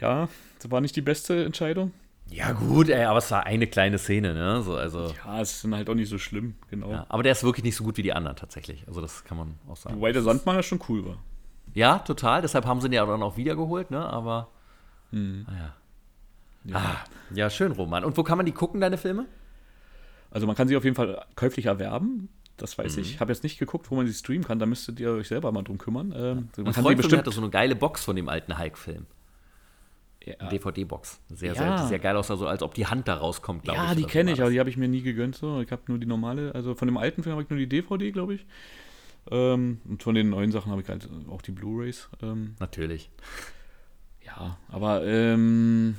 Ja, 0.00 0.28
das 0.58 0.70
war 0.70 0.80
nicht 0.80 0.96
die 0.96 1.02
beste 1.02 1.44
Entscheidung. 1.44 1.92
Ja, 2.30 2.52
gut, 2.52 2.90
ey, 2.90 3.04
aber 3.04 3.18
es 3.18 3.30
war 3.30 3.46
eine 3.46 3.66
kleine 3.66 3.98
Szene, 3.98 4.34
ne? 4.34 4.62
So, 4.62 4.76
also, 4.76 5.14
ja, 5.24 5.40
es 5.40 5.64
ist 5.64 5.72
halt 5.72 5.88
auch 5.88 5.94
nicht 5.94 6.10
so 6.10 6.18
schlimm, 6.18 6.54
genau. 6.70 6.90
Ja, 6.90 7.06
aber 7.08 7.22
der 7.22 7.32
ist 7.32 7.42
wirklich 7.42 7.64
nicht 7.64 7.76
so 7.76 7.84
gut 7.84 7.96
wie 7.96 8.02
die 8.02 8.12
anderen 8.12 8.36
tatsächlich. 8.36 8.84
Also, 8.86 9.00
das 9.00 9.24
kann 9.24 9.38
man 9.38 9.54
auch 9.66 9.76
sagen. 9.76 9.96
Wobei 9.96 10.12
der 10.12 10.22
Sandmann 10.22 10.56
ja 10.56 10.62
schon 10.62 10.80
cool 10.88 11.06
war. 11.06 11.18
Ja, 11.72 11.98
total. 12.00 12.42
Deshalb 12.42 12.66
haben 12.66 12.80
sie 12.80 12.88
ihn 12.88 12.92
ja 12.92 13.06
dann 13.06 13.22
auch 13.22 13.36
wiedergeholt, 13.36 13.90
ne? 13.90 14.04
Aber. 14.04 14.48
Hm. 15.10 15.46
Naja. 15.48 15.74
Ja. 16.64 16.76
Ah, 16.76 16.96
ja, 17.34 17.48
schön, 17.48 17.72
Roman. 17.72 18.04
Und 18.04 18.16
wo 18.18 18.22
kann 18.22 18.36
man 18.36 18.44
die 18.44 18.52
gucken, 18.52 18.80
deine 18.80 18.98
Filme? 18.98 19.26
Also, 20.30 20.46
man 20.46 20.54
kann 20.54 20.68
sie 20.68 20.76
auf 20.76 20.84
jeden 20.84 20.96
Fall 20.96 21.24
käuflich 21.34 21.66
erwerben. 21.66 22.28
Das 22.58 22.76
weiß 22.76 22.96
mhm. 22.96 23.02
ich. 23.02 23.14
Ich 23.14 23.20
habe 23.20 23.32
jetzt 23.32 23.42
nicht 23.42 23.58
geguckt, 23.58 23.90
wo 23.90 23.94
man 23.94 24.06
sie 24.06 24.12
streamen 24.12 24.46
kann. 24.46 24.58
Da 24.58 24.66
müsstet 24.66 25.00
ihr 25.00 25.12
euch 25.12 25.28
selber 25.28 25.50
mal 25.50 25.62
drum 25.62 25.78
kümmern. 25.78 26.12
Ähm, 26.14 26.48
man 26.56 26.74
kann 26.74 26.84
Freund 26.84 26.98
bestimmt. 26.98 27.20
hatte 27.20 27.30
so 27.30 27.40
eine 27.40 27.48
geile 27.48 27.74
Box 27.74 28.04
von 28.04 28.16
dem 28.16 28.28
alten 28.28 28.58
Hulk-Film. 28.58 29.06
Ja. 30.24 30.48
DVD-Box. 30.48 31.20
Sehr, 31.30 31.54
ja. 31.54 31.78
sehr, 31.78 31.88
sehr 31.88 31.98
geil 31.98 32.16
aus, 32.16 32.30
also 32.30 32.46
als 32.46 32.62
ob 32.62 32.74
die 32.74 32.86
Hand 32.86 33.08
da 33.08 33.14
rauskommt, 33.14 33.62
glaube 33.62 33.78
ja, 33.78 33.84
ich. 33.84 33.90
Ja, 33.90 33.94
die 33.94 34.04
kenne 34.04 34.32
ich, 34.32 34.40
aber 34.40 34.50
die 34.50 34.60
habe 34.60 34.68
ich 34.68 34.76
mir 34.76 34.88
nie 34.88 35.02
gegönnt. 35.02 35.36
So. 35.36 35.60
Ich 35.60 35.70
habe 35.70 35.82
nur 35.86 35.98
die 35.98 36.06
normale, 36.06 36.54
also 36.54 36.74
von 36.74 36.86
dem 36.86 36.96
alten 36.96 37.22
Film 37.22 37.32
habe 37.32 37.42
ich 37.42 37.50
nur 37.50 37.58
die 37.58 37.68
DVD, 37.68 38.10
glaube 38.10 38.34
ich. 38.34 38.46
Ähm, 39.30 39.80
und 39.88 40.02
von 40.02 40.14
den 40.14 40.30
neuen 40.30 40.52
Sachen 40.52 40.70
habe 40.70 40.82
ich 40.82 40.88
halt 40.88 41.08
auch 41.30 41.42
die 41.42 41.52
Blu-Rays. 41.52 42.08
Ähm, 42.22 42.56
Natürlich. 42.58 43.10
Ja, 44.24 44.58
aber 44.68 45.04
ähm, 45.06 45.96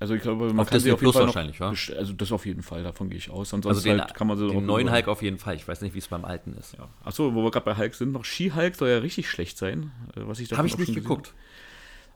also 0.00 0.14
ich 0.14 0.22
glaube, 0.22 0.46
man 0.46 0.60
auf 0.60 0.68
kann 0.68 0.76
Disney 0.76 0.92
auf 0.92 1.00
jeden 1.00 1.12
Plus 1.12 1.14
Fall 1.14 1.26
wahrscheinlich, 1.26 1.60
wa? 1.60 1.68
Also 1.68 2.12
das 2.12 2.32
auf 2.32 2.46
jeden 2.46 2.62
Fall, 2.62 2.82
davon 2.82 3.08
gehe 3.08 3.18
ich 3.18 3.30
aus. 3.30 3.54
Ansonsten 3.54 3.68
also 3.68 3.88
den, 3.88 4.00
halt 4.00 4.14
kann 4.14 4.26
man 4.26 4.36
so 4.36 4.48
den 4.48 4.66
neuen 4.66 4.90
Hulk 4.90 5.08
auf 5.08 5.22
jeden 5.22 5.38
Fall. 5.38 5.54
Ich 5.54 5.66
weiß 5.66 5.80
nicht, 5.82 5.94
wie 5.94 5.98
es 5.98 6.08
beim 6.08 6.24
alten 6.24 6.54
ist. 6.54 6.76
Ja. 6.76 6.88
Achso, 7.04 7.34
wo 7.34 7.42
wir 7.42 7.50
gerade 7.50 7.64
bei 7.64 7.76
Hulk 7.76 7.94
sind, 7.94 8.12
noch 8.12 8.24
Ski-Hulk 8.24 8.74
soll 8.74 8.88
ja 8.88 8.98
richtig 8.98 9.30
schlecht 9.30 9.56
sein. 9.56 9.92
Äh, 10.16 10.20
was 10.26 10.40
ich 10.40 10.52
Habe 10.52 10.66
ich 10.66 10.78
nicht 10.78 10.94
geguckt. 10.94 11.32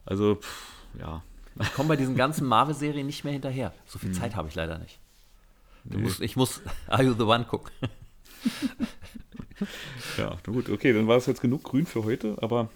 Also, 0.05 0.37
pff, 0.37 0.78
ja. 0.99 1.23
Ich 1.61 1.75
komme 1.75 1.89
bei 1.89 1.97
diesen 1.97 2.15
ganzen 2.15 2.47
Marvel-Serien 2.47 3.07
nicht 3.07 3.25
mehr 3.25 3.33
hinterher. 3.33 3.73
So 3.87 3.99
viel 3.99 4.11
hm. 4.11 4.17
Zeit 4.17 4.37
habe 4.37 4.49
ich 4.49 4.55
leider 4.55 4.79
nicht. 4.79 5.01
Nee. 5.85 5.99
Musst, 5.99 6.21
ich 6.21 6.37
muss 6.37 6.61
Are 6.89 7.03
You 7.03 7.15
the 7.15 7.25
One 7.25 7.45
gucken. 7.45 7.73
ja, 10.17 10.37
na 10.47 10.53
gut, 10.53 10.69
okay, 10.71 10.93
dann 10.93 11.09
war 11.09 11.17
es 11.17 11.27
jetzt 11.27 11.41
genug 11.41 11.65
grün 11.65 11.87
für 11.87 12.05
heute, 12.05 12.37
aber 12.41 12.69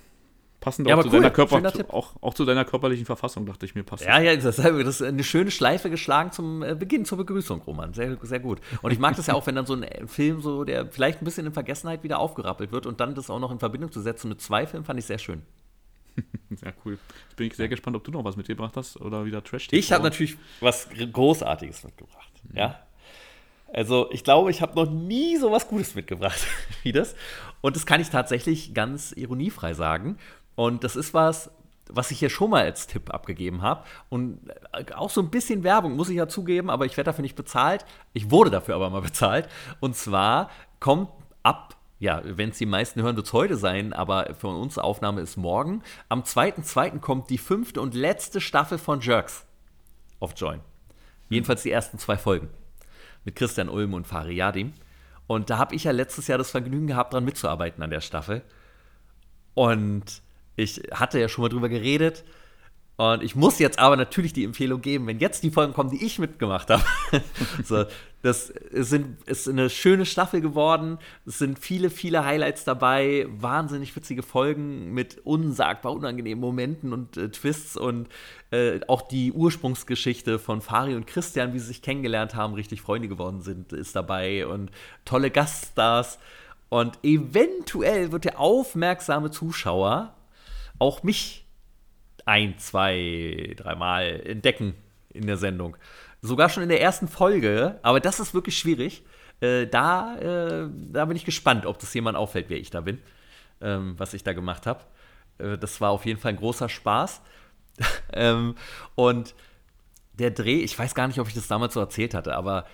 passend 0.60 0.88
ja, 0.88 0.96
auch, 0.96 1.02
zu 1.02 1.08
cool. 1.08 1.14
deiner 1.14 1.30
Körper, 1.30 1.60
auch, 1.88 2.14
auch, 2.20 2.34
zu 2.34 2.44
deiner 2.44 2.64
körperlichen 2.64 3.04
Verfassung, 3.04 3.46
dachte 3.46 3.66
ich 3.66 3.74
mir, 3.74 3.82
passt. 3.82 4.04
Ja, 4.04 4.20
ja, 4.20 4.34
das, 4.34 4.56
das 4.56 4.66
ist 4.66 5.02
eine 5.02 5.24
schöne 5.24 5.50
Schleife 5.50 5.90
geschlagen 5.90 6.32
zum 6.32 6.62
äh, 6.62 6.74
Beginn, 6.74 7.04
zur 7.04 7.18
Begrüßung, 7.18 7.60
Roman. 7.62 7.92
Sehr, 7.94 8.16
sehr 8.22 8.40
gut. 8.40 8.60
Und 8.80 8.92
ich 8.92 8.98
mag 8.98 9.16
das 9.16 9.26
ja 9.26 9.34
auch, 9.34 9.46
wenn 9.46 9.54
dann 9.54 9.66
so 9.66 9.74
ein 9.74 9.82
äh, 9.82 10.06
Film 10.06 10.40
so, 10.40 10.64
der 10.64 10.86
vielleicht 10.86 11.20
ein 11.20 11.24
bisschen 11.24 11.46
in 11.46 11.52
Vergessenheit 11.52 12.02
wieder 12.02 12.18
aufgerappelt 12.18 12.72
wird 12.72 12.86
und 12.86 13.00
dann 13.00 13.14
das 13.14 13.28
auch 13.28 13.40
noch 13.40 13.52
in 13.52 13.58
Verbindung 13.58 13.92
zu 13.92 14.00
setzen 14.00 14.28
mit 14.28 14.40
zwei 14.40 14.66
Filmen, 14.66 14.84
fand 14.84 14.98
ich 14.98 15.04
sehr 15.04 15.18
schön. 15.18 15.42
Sehr 16.50 16.74
cool. 16.84 16.98
Jetzt 17.28 17.36
bin 17.36 17.46
ich 17.46 17.54
sehr 17.54 17.68
gespannt, 17.68 17.96
ob 17.96 18.04
du 18.04 18.10
noch 18.10 18.24
was 18.24 18.36
mitgebracht 18.36 18.76
hast 18.76 19.00
oder 19.00 19.24
wieder 19.24 19.42
trash 19.42 19.68
-TV. 19.68 19.78
Ich 19.78 19.92
habe 19.92 20.04
natürlich 20.04 20.36
was 20.60 20.88
Großartiges 20.90 21.84
mitgebracht. 21.84 22.30
Mhm. 22.44 22.58
Ja. 22.58 22.80
Also 23.72 24.10
ich 24.12 24.22
glaube, 24.22 24.50
ich 24.50 24.60
habe 24.60 24.74
noch 24.74 24.90
nie 24.90 25.38
so 25.38 25.50
was 25.50 25.66
Gutes 25.66 25.94
mitgebracht 25.94 26.46
wie 26.82 26.92
das. 26.92 27.14
Und 27.62 27.76
das 27.76 27.86
kann 27.86 28.00
ich 28.00 28.10
tatsächlich 28.10 28.74
ganz 28.74 29.12
ironiefrei 29.12 29.72
sagen. 29.72 30.18
Und 30.54 30.84
das 30.84 30.94
ist 30.96 31.14
was, 31.14 31.50
was 31.88 32.10
ich 32.10 32.18
hier 32.18 32.30
schon 32.30 32.50
mal 32.50 32.64
als 32.64 32.86
Tipp 32.86 33.10
abgegeben 33.12 33.62
habe. 33.62 33.84
Und 34.10 34.40
äh, 34.72 34.92
auch 34.94 35.10
so 35.10 35.22
ein 35.22 35.30
bisschen 35.30 35.64
Werbung, 35.64 35.96
muss 35.96 36.10
ich 36.10 36.16
ja 36.16 36.28
zugeben, 36.28 36.68
aber 36.68 36.84
ich 36.84 36.96
werde 36.96 37.08
dafür 37.08 37.22
nicht 37.22 37.36
bezahlt. 37.36 37.86
Ich 38.12 38.30
wurde 38.30 38.50
dafür 38.50 38.74
aber 38.74 38.90
mal 38.90 39.00
bezahlt. 39.02 39.48
Und 39.80 39.96
zwar 39.96 40.50
kommt 40.80 41.08
ab 41.42 41.76
ja, 42.02 42.20
wenn 42.24 42.48
es 42.48 42.58
die 42.58 42.66
meisten 42.66 43.00
hören, 43.00 43.14
wird 43.14 43.28
es 43.28 43.32
heute 43.32 43.56
sein, 43.56 43.92
aber 43.92 44.34
für 44.34 44.48
uns 44.48 44.76
Aufnahme 44.76 45.20
ist 45.20 45.36
morgen. 45.36 45.84
Am 46.08 46.22
2.2. 46.22 46.98
kommt 46.98 47.30
die 47.30 47.38
fünfte 47.38 47.80
und 47.80 47.94
letzte 47.94 48.40
Staffel 48.40 48.76
von 48.78 49.00
Jerks 49.00 49.46
auf 50.18 50.32
Join. 50.36 50.58
Jedenfalls 51.28 51.62
die 51.62 51.70
ersten 51.70 51.98
zwei 51.98 52.16
Folgen. 52.16 52.48
Mit 53.24 53.36
Christian 53.36 53.68
Ulm 53.68 53.94
und 53.94 54.08
Fari 54.08 54.34
Yadim. 54.34 54.72
Und 55.28 55.48
da 55.48 55.58
habe 55.58 55.76
ich 55.76 55.84
ja 55.84 55.92
letztes 55.92 56.26
Jahr 56.26 56.38
das 56.38 56.50
Vergnügen 56.50 56.88
gehabt, 56.88 57.12
daran 57.12 57.24
mitzuarbeiten 57.24 57.84
an 57.84 57.90
der 57.90 58.00
Staffel. 58.00 58.42
Und 59.54 60.22
ich 60.56 60.82
hatte 60.92 61.20
ja 61.20 61.28
schon 61.28 61.42
mal 61.42 61.50
drüber 61.50 61.68
geredet. 61.68 62.24
Und 62.96 63.22
ich 63.22 63.34
muss 63.34 63.58
jetzt 63.58 63.78
aber 63.78 63.96
natürlich 63.96 64.32
die 64.34 64.44
Empfehlung 64.44 64.82
geben, 64.82 65.06
wenn 65.06 65.18
jetzt 65.18 65.42
die 65.42 65.50
Folgen 65.50 65.72
kommen, 65.72 65.90
die 65.90 66.04
ich 66.04 66.18
mitgemacht 66.18 66.68
habe. 66.68 66.84
so, 67.64 67.84
das 68.20 68.52
sind, 68.72 69.22
ist 69.26 69.48
eine 69.48 69.70
schöne 69.70 70.04
Staffel 70.04 70.42
geworden. 70.42 70.98
Es 71.26 71.38
sind 71.38 71.58
viele, 71.58 71.88
viele 71.88 72.24
Highlights 72.24 72.64
dabei. 72.64 73.26
Wahnsinnig 73.30 73.96
witzige 73.96 74.22
Folgen 74.22 74.92
mit 74.92 75.18
unsagbar 75.24 75.92
unangenehmen 75.92 76.40
Momenten 76.40 76.92
und 76.92 77.16
äh, 77.16 77.30
Twists 77.30 77.76
und 77.78 78.08
äh, 78.50 78.80
auch 78.86 79.02
die 79.02 79.32
Ursprungsgeschichte 79.32 80.38
von 80.38 80.60
Fari 80.60 80.94
und 80.94 81.06
Christian, 81.06 81.54
wie 81.54 81.58
sie 81.58 81.66
sich 81.66 81.82
kennengelernt 81.82 82.34
haben, 82.34 82.52
richtig 82.52 82.82
Freunde 82.82 83.08
geworden 83.08 83.40
sind, 83.40 83.72
ist 83.72 83.96
dabei 83.96 84.46
und 84.46 84.70
tolle 85.06 85.30
Gaststars. 85.30 86.18
Und 86.68 86.98
eventuell 87.02 88.12
wird 88.12 88.24
der 88.24 88.38
aufmerksame 88.38 89.30
Zuschauer 89.30 90.14
auch 90.78 91.02
mich 91.02 91.41
ein, 92.24 92.58
zwei, 92.58 93.54
dreimal 93.56 94.20
entdecken 94.26 94.74
in 95.10 95.26
der 95.26 95.36
Sendung. 95.36 95.76
Sogar 96.20 96.48
schon 96.48 96.62
in 96.62 96.68
der 96.68 96.80
ersten 96.80 97.08
Folge, 97.08 97.78
aber 97.82 98.00
das 98.00 98.20
ist 98.20 98.34
wirklich 98.34 98.56
schwierig. 98.56 99.02
Äh, 99.40 99.66
da, 99.66 100.16
äh, 100.18 100.68
da 100.92 101.04
bin 101.04 101.16
ich 101.16 101.24
gespannt, 101.24 101.66
ob 101.66 101.78
das 101.78 101.92
jemand 101.94 102.16
auffällt, 102.16 102.48
wer 102.48 102.58
ich 102.58 102.70
da 102.70 102.80
bin, 102.80 102.98
ähm, 103.60 103.94
was 103.98 104.14
ich 104.14 104.22
da 104.22 104.32
gemacht 104.32 104.66
habe. 104.66 104.80
Äh, 105.38 105.58
das 105.58 105.80
war 105.80 105.90
auf 105.90 106.06
jeden 106.06 106.20
Fall 106.20 106.32
ein 106.32 106.38
großer 106.38 106.68
Spaß. 106.68 107.20
ähm, 108.12 108.54
und 108.94 109.34
der 110.14 110.30
Dreh, 110.30 110.60
ich 110.60 110.78
weiß 110.78 110.94
gar 110.94 111.08
nicht, 111.08 111.18
ob 111.18 111.28
ich 111.28 111.34
das 111.34 111.48
damals 111.48 111.74
so 111.74 111.80
erzählt 111.80 112.14
hatte, 112.14 112.36
aber 112.36 112.66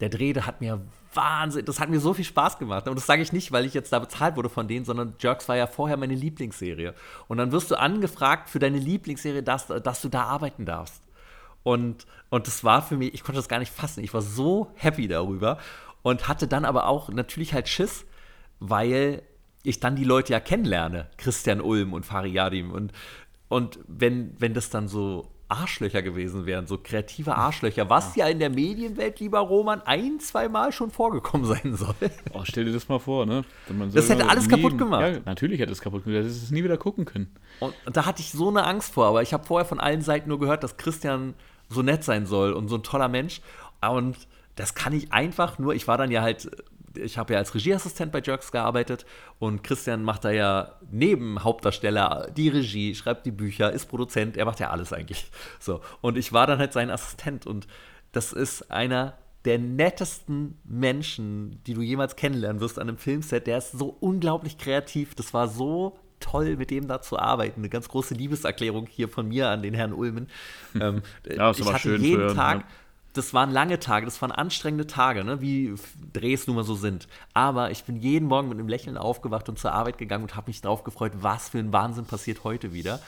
der 0.00 0.08
Dreh, 0.08 0.32
der 0.32 0.46
hat 0.46 0.60
mir 0.60 0.80
Wahnsinn, 1.12 1.64
das 1.64 1.80
hat 1.80 1.90
mir 1.90 2.00
so 2.00 2.14
viel 2.14 2.24
Spaß 2.24 2.58
gemacht. 2.58 2.88
Und 2.88 2.96
das 2.96 3.06
sage 3.06 3.22
ich 3.22 3.32
nicht, 3.32 3.52
weil 3.52 3.64
ich 3.64 3.74
jetzt 3.74 3.92
da 3.92 3.98
bezahlt 3.98 4.36
wurde 4.36 4.48
von 4.48 4.68
denen, 4.68 4.84
sondern 4.84 5.14
Jerks 5.18 5.48
war 5.48 5.56
ja 5.56 5.66
vorher 5.66 5.96
meine 5.96 6.14
Lieblingsserie. 6.14 6.94
Und 7.28 7.38
dann 7.38 7.52
wirst 7.52 7.70
du 7.70 7.78
angefragt 7.78 8.48
für 8.48 8.58
deine 8.58 8.78
Lieblingsserie, 8.78 9.42
dass, 9.42 9.66
dass 9.66 10.00
du 10.00 10.08
da 10.08 10.24
arbeiten 10.24 10.64
darfst. 10.64 11.02
Und, 11.62 12.06
und 12.30 12.46
das 12.46 12.64
war 12.64 12.82
für 12.82 12.96
mich, 12.96 13.12
ich 13.12 13.22
konnte 13.22 13.38
das 13.38 13.48
gar 13.48 13.58
nicht 13.58 13.72
fassen. 13.72 14.02
Ich 14.02 14.14
war 14.14 14.22
so 14.22 14.72
happy 14.76 15.08
darüber 15.08 15.58
und 16.02 16.28
hatte 16.28 16.48
dann 16.48 16.64
aber 16.64 16.86
auch 16.86 17.10
natürlich 17.10 17.52
halt 17.52 17.68
Schiss, 17.68 18.06
weil 18.58 19.22
ich 19.62 19.80
dann 19.80 19.96
die 19.96 20.04
Leute 20.04 20.32
ja 20.32 20.40
kennenlerne, 20.40 21.10
Christian 21.18 21.60
Ulm 21.60 21.92
und 21.92 22.06
Fariadim 22.06 22.70
und 22.70 22.92
und 23.50 23.80
wenn, 23.88 24.36
wenn 24.38 24.54
das 24.54 24.70
dann 24.70 24.86
so 24.86 25.28
Arschlöcher 25.50 26.02
gewesen 26.02 26.46
wären, 26.46 26.66
so 26.66 26.78
kreative 26.78 27.34
Arschlöcher, 27.34 27.90
was 27.90 28.16
ja 28.16 28.26
in 28.28 28.38
der 28.38 28.50
Medienwelt, 28.50 29.20
lieber 29.20 29.40
Roman, 29.40 29.82
ein, 29.82 30.20
zwei 30.20 30.48
Mal 30.48 30.72
schon 30.72 30.90
vorgekommen 30.90 31.46
sein 31.46 31.76
soll. 31.76 31.94
Oh, 32.32 32.42
stell 32.44 32.64
dir 32.64 32.72
das 32.72 32.88
mal 32.88 32.98
vor, 32.98 33.26
ne? 33.26 33.44
das 33.92 34.08
hätte 34.08 34.28
alles 34.28 34.46
nie, 34.46 34.50
kaputt 34.50 34.78
gemacht. 34.78 35.02
Ja, 35.02 35.20
natürlich 35.24 35.60
hätte 35.60 35.72
es 35.72 35.80
kaputt 35.80 36.04
gemacht, 36.04 36.24
das 36.24 36.32
es 36.32 36.50
nie 36.50 36.62
wieder 36.62 36.76
gucken 36.76 37.04
können. 37.04 37.34
Und, 37.58 37.74
und 37.84 37.96
da 37.96 38.06
hatte 38.06 38.20
ich 38.20 38.30
so 38.30 38.48
eine 38.48 38.64
Angst 38.64 38.94
vor, 38.94 39.06
aber 39.06 39.22
ich 39.22 39.32
habe 39.32 39.44
vorher 39.44 39.66
von 39.66 39.80
allen 39.80 40.02
Seiten 40.02 40.28
nur 40.28 40.38
gehört, 40.38 40.62
dass 40.62 40.76
Christian 40.76 41.34
so 41.68 41.82
nett 41.82 42.04
sein 42.04 42.26
soll 42.26 42.52
und 42.52 42.68
so 42.68 42.76
ein 42.76 42.82
toller 42.82 43.08
Mensch. 43.08 43.40
Und 43.80 44.16
das 44.54 44.74
kann 44.74 44.92
ich 44.92 45.12
einfach 45.12 45.58
nur, 45.58 45.74
ich 45.74 45.88
war 45.88 45.98
dann 45.98 46.10
ja 46.10 46.22
halt 46.22 46.50
ich 46.96 47.18
habe 47.18 47.34
ja 47.34 47.38
als 47.38 47.54
Regieassistent 47.54 48.12
bei 48.12 48.20
Jerks 48.24 48.52
gearbeitet 48.52 49.06
und 49.38 49.62
Christian 49.62 50.02
macht 50.02 50.24
da 50.24 50.30
ja 50.30 50.76
neben 50.90 51.42
Hauptdarsteller 51.42 52.30
die 52.36 52.48
Regie, 52.48 52.94
schreibt 52.94 53.26
die 53.26 53.30
Bücher, 53.30 53.72
ist 53.72 53.86
Produzent, 53.86 54.36
er 54.36 54.44
macht 54.44 54.60
ja 54.60 54.70
alles 54.70 54.92
eigentlich. 54.92 55.30
So. 55.58 55.80
Und 56.00 56.16
ich 56.16 56.32
war 56.32 56.46
dann 56.46 56.58
halt 56.58 56.72
sein 56.72 56.90
Assistent 56.90 57.46
und 57.46 57.66
das 58.12 58.32
ist 58.32 58.70
einer 58.70 59.14
der 59.44 59.58
nettesten 59.58 60.58
Menschen, 60.64 61.62
die 61.66 61.74
du 61.74 61.80
jemals 61.80 62.16
kennenlernen 62.16 62.60
wirst 62.60 62.78
an 62.78 62.88
einem 62.88 62.98
Filmset. 62.98 63.46
Der 63.46 63.58
ist 63.58 63.72
so 63.72 63.96
unglaublich 64.00 64.58
kreativ. 64.58 65.14
Das 65.14 65.32
war 65.32 65.48
so 65.48 65.98
toll, 66.18 66.56
mit 66.56 66.70
dem 66.70 66.88
da 66.88 67.00
zu 67.00 67.18
arbeiten. 67.18 67.60
Eine 67.60 67.70
ganz 67.70 67.88
große 67.88 68.14
Liebeserklärung 68.14 68.86
hier 68.86 69.08
von 69.08 69.28
mir 69.28 69.48
an 69.48 69.62
den 69.62 69.74
Herrn 69.74 69.92
Ulmen. 69.92 70.28
Ähm, 70.80 71.02
ja, 71.28 71.50
ich 71.50 71.72
hatte 71.72 71.96
jeden 71.96 72.20
hören, 72.20 72.36
Tag. 72.36 72.60
Ja 72.60 72.66
das 73.12 73.34
waren 73.34 73.50
lange 73.50 73.80
Tage, 73.80 74.06
das 74.06 74.20
waren 74.22 74.32
anstrengende 74.32 74.86
Tage, 74.86 75.24
ne, 75.24 75.40
wie 75.40 75.74
Drehs 76.12 76.46
nun 76.46 76.56
mal 76.56 76.64
so 76.64 76.74
sind. 76.74 77.08
Aber 77.34 77.70
ich 77.70 77.84
bin 77.84 77.96
jeden 77.96 78.28
Morgen 78.28 78.48
mit 78.48 78.58
einem 78.58 78.68
Lächeln 78.68 78.96
aufgewacht 78.96 79.48
und 79.48 79.58
zur 79.58 79.72
Arbeit 79.72 79.98
gegangen 79.98 80.22
und 80.22 80.36
habe 80.36 80.48
mich 80.48 80.60
darauf 80.60 80.84
gefreut, 80.84 81.12
was 81.16 81.48
für 81.48 81.58
ein 81.58 81.72
Wahnsinn 81.72 82.04
passiert 82.04 82.44
heute 82.44 82.72
wieder. 82.72 83.00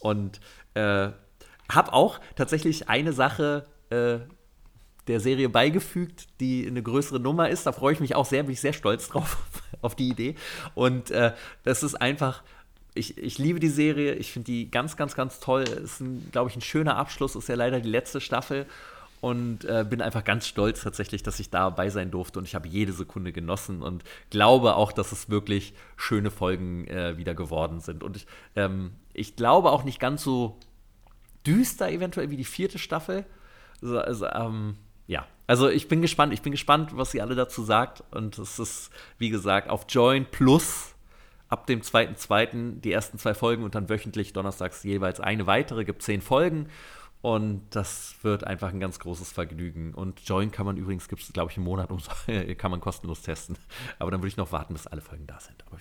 Und 0.00 0.40
äh, 0.74 1.10
habe 1.70 1.92
auch 1.92 2.20
tatsächlich 2.36 2.88
eine 2.88 3.12
Sache 3.12 3.66
äh, 3.90 4.18
der 5.06 5.20
Serie 5.20 5.48
beigefügt, 5.48 6.40
die 6.40 6.66
eine 6.66 6.82
größere 6.82 7.20
Nummer 7.20 7.48
ist. 7.48 7.66
Da 7.66 7.72
freue 7.72 7.92
ich 7.92 8.00
mich 8.00 8.14
auch 8.16 8.26
sehr, 8.26 8.42
bin 8.42 8.52
ich 8.52 8.60
sehr 8.60 8.72
stolz 8.72 9.08
drauf, 9.08 9.36
auf 9.82 9.94
die 9.94 10.08
Idee. 10.08 10.34
Und 10.74 11.10
äh, 11.10 11.32
das 11.62 11.82
ist 11.82 11.94
einfach 11.94 12.42
ich, 12.94 13.18
ich, 13.18 13.38
liebe 13.38 13.58
die 13.58 13.68
Serie, 13.68 14.14
ich 14.14 14.32
finde 14.32 14.46
die 14.46 14.70
ganz, 14.70 14.96
ganz, 14.96 15.16
ganz 15.16 15.40
toll. 15.40 15.64
Ist, 15.64 16.02
glaube 16.30 16.48
ich, 16.48 16.56
ein 16.56 16.60
schöner 16.60 16.96
Abschluss, 16.96 17.34
ist 17.34 17.48
ja 17.48 17.56
leider 17.56 17.80
die 17.80 17.88
letzte 17.88 18.20
Staffel 18.20 18.66
und 19.24 19.64
äh, 19.64 19.86
bin 19.88 20.02
einfach 20.02 20.22
ganz 20.22 20.46
stolz 20.46 20.82
tatsächlich, 20.82 21.22
dass 21.22 21.40
ich 21.40 21.48
dabei 21.48 21.88
sein 21.88 22.10
durfte 22.10 22.38
und 22.38 22.44
ich 22.44 22.54
habe 22.54 22.68
jede 22.68 22.92
Sekunde 22.92 23.32
genossen 23.32 23.80
und 23.80 24.04
glaube 24.28 24.76
auch, 24.76 24.92
dass 24.92 25.12
es 25.12 25.30
wirklich 25.30 25.72
schöne 25.96 26.30
Folgen 26.30 26.86
äh, 26.88 27.16
wieder 27.16 27.34
geworden 27.34 27.80
sind. 27.80 28.02
Und 28.02 28.16
ich, 28.18 28.26
ähm, 28.54 28.92
ich, 29.14 29.34
glaube 29.34 29.70
auch 29.70 29.82
nicht 29.82 29.98
ganz 29.98 30.22
so 30.22 30.58
düster 31.46 31.90
eventuell 31.90 32.28
wie 32.28 32.36
die 32.36 32.44
vierte 32.44 32.78
Staffel. 32.78 33.24
Also, 33.80 33.98
also 33.98 34.26
ähm, 34.26 34.76
ja, 35.06 35.26
also 35.46 35.70
ich 35.70 35.88
bin 35.88 36.02
gespannt. 36.02 36.34
Ich 36.34 36.42
bin 36.42 36.52
gespannt, 36.52 36.90
was 36.94 37.14
ihr 37.14 37.22
alle 37.22 37.34
dazu 37.34 37.62
sagt. 37.62 38.04
Und 38.10 38.36
es 38.36 38.58
ist, 38.58 38.90
wie 39.16 39.30
gesagt, 39.30 39.70
auf 39.70 39.86
Join 39.88 40.26
Plus 40.26 40.94
ab 41.48 41.66
dem 41.66 41.80
2.2. 41.80 42.80
die 42.80 42.92
ersten 42.92 43.18
zwei 43.18 43.32
Folgen 43.32 43.64
und 43.64 43.74
dann 43.74 43.88
wöchentlich 43.88 44.34
donnerstags 44.34 44.82
jeweils 44.82 45.18
eine 45.18 45.46
weitere. 45.46 45.86
Gibt 45.86 46.02
zehn 46.02 46.20
Folgen. 46.20 46.68
Und 47.24 47.62
das 47.70 48.16
wird 48.20 48.46
einfach 48.46 48.68
ein 48.68 48.80
ganz 48.80 48.98
großes 48.98 49.32
Vergnügen. 49.32 49.94
Und 49.94 50.20
Join 50.28 50.50
kann 50.50 50.66
man 50.66 50.76
übrigens, 50.76 51.08
gibt 51.08 51.22
es 51.22 51.32
glaube 51.32 51.50
ich 51.50 51.56
im 51.56 51.62
Monat, 51.62 51.88
kann 52.58 52.70
man 52.70 52.82
kostenlos 52.82 53.22
testen. 53.22 53.56
Aber 53.98 54.10
dann 54.10 54.20
würde 54.20 54.28
ich 54.28 54.36
noch 54.36 54.52
warten, 54.52 54.74
bis 54.74 54.86
alle 54.86 55.00
Folgen 55.00 55.26
da 55.26 55.40
sind. 55.40 55.64
Aber 55.66 55.78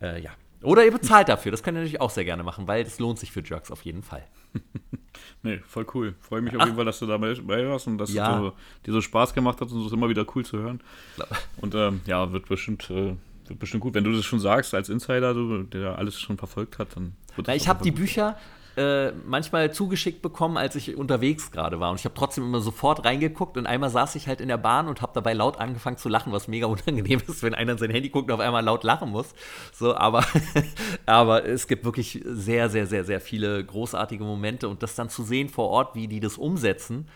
äh, 0.00 0.20
ja. 0.20 0.32
Oder 0.60 0.84
ihr 0.84 0.90
bezahlt 0.90 1.28
dafür. 1.28 1.52
Das 1.52 1.62
könnt 1.62 1.76
ihr 1.76 1.82
natürlich 1.82 2.00
auch 2.00 2.10
sehr 2.10 2.24
gerne 2.24 2.42
machen, 2.42 2.66
weil 2.66 2.82
es 2.82 2.98
lohnt 2.98 3.20
sich 3.20 3.30
für 3.30 3.44
Jerks 3.44 3.70
auf 3.70 3.82
jeden 3.82 4.02
Fall. 4.02 4.24
nee, 5.44 5.58
voll 5.68 5.86
cool. 5.94 6.16
Freue 6.18 6.42
mich 6.42 6.52
auf 6.56 6.62
Ach. 6.62 6.64
jeden 6.64 6.74
Fall, 6.74 6.84
dass 6.84 6.98
du 6.98 7.06
dabei 7.06 7.38
warst 7.68 7.86
und 7.86 7.98
dass 7.98 8.12
ja. 8.12 8.48
es 8.48 8.52
dir 8.84 8.92
so 8.92 9.00
Spaß 9.00 9.34
gemacht 9.34 9.60
hat 9.60 9.70
und 9.70 9.78
es 9.78 9.86
ist 9.86 9.92
immer 9.92 10.08
wieder 10.08 10.26
cool 10.34 10.44
zu 10.44 10.58
hören. 10.58 10.80
Und 11.58 11.76
ähm, 11.76 12.00
ja, 12.06 12.32
wird 12.32 12.48
bestimmt. 12.48 12.90
Äh, 12.90 13.14
wird 13.46 13.58
bestimmt 13.60 13.82
gut. 13.82 13.94
Wenn 13.94 14.02
du 14.02 14.10
das 14.10 14.24
schon 14.24 14.40
sagst 14.40 14.74
als 14.74 14.88
Insider, 14.88 15.32
du, 15.32 15.62
der 15.62 15.96
alles 15.96 16.18
schon 16.18 16.38
verfolgt 16.38 16.80
hat, 16.80 16.96
dann 16.96 17.14
wird 17.36 17.46
Na, 17.46 17.54
Ich 17.54 17.68
habe 17.68 17.84
die 17.84 17.92
Bücher, 17.92 18.36
äh, 18.76 19.12
manchmal 19.26 19.72
zugeschickt 19.72 20.22
bekommen, 20.22 20.56
als 20.56 20.74
ich 20.76 20.96
unterwegs 20.96 21.50
gerade 21.50 21.78
war. 21.80 21.90
Und 21.90 22.00
ich 22.00 22.04
habe 22.04 22.14
trotzdem 22.14 22.44
immer 22.44 22.60
sofort 22.60 23.04
reingeguckt 23.04 23.56
und 23.56 23.66
einmal 23.66 23.90
saß 23.90 24.14
ich 24.14 24.28
halt 24.28 24.40
in 24.40 24.48
der 24.48 24.56
Bahn 24.56 24.88
und 24.88 25.02
habe 25.02 25.12
dabei 25.14 25.34
laut 25.34 25.58
angefangen 25.58 25.98
zu 25.98 26.08
lachen, 26.08 26.32
was 26.32 26.48
mega 26.48 26.66
unangenehm 26.68 27.20
ist, 27.26 27.42
wenn 27.42 27.54
einer 27.54 27.72
in 27.72 27.78
sein 27.78 27.90
Handy 27.90 28.08
guckt 28.08 28.30
und 28.30 28.34
auf 28.34 28.40
einmal 28.40 28.64
laut 28.64 28.84
lachen 28.84 29.10
muss. 29.10 29.34
So, 29.72 29.94
aber, 29.94 30.24
aber 31.06 31.44
es 31.44 31.68
gibt 31.68 31.84
wirklich 31.84 32.22
sehr, 32.24 32.70
sehr, 32.70 32.86
sehr, 32.86 33.04
sehr 33.04 33.20
viele 33.20 33.64
großartige 33.64 34.24
Momente 34.24 34.68
und 34.68 34.82
das 34.82 34.94
dann 34.94 35.10
zu 35.10 35.22
sehen 35.22 35.48
vor 35.48 35.68
Ort, 35.68 35.94
wie 35.94 36.08
die 36.08 36.20
das 36.20 36.38
umsetzen, 36.38 37.08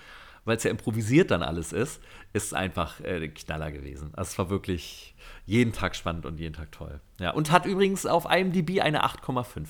weil 0.45 0.59
es 0.59 0.62
ja 0.62 0.70
improvisiert 0.70 1.31
dann 1.31 1.43
alles 1.43 1.73
ist, 1.73 2.01
ist 2.33 2.55
einfach 2.55 3.01
äh, 3.01 3.28
Knaller 3.28 3.73
gewesen. 3.73 4.12
Also 4.15 4.31
es 4.31 4.39
war 4.39 4.51
wirklich 4.51 5.15
jeden 5.47 5.73
Tag 5.73 5.97
spannend 5.97 6.27
und 6.27 6.39
jeden 6.39 6.55
Tag 6.55 6.73
toll. 6.73 7.01
Ja, 7.19 7.31
und 7.31 7.51
hat 7.51 7.66
übrigens 7.66 8.05
auf 8.05 8.27
IMDb 8.31 8.81
eine 8.81 9.05
8,5. 9.05 9.66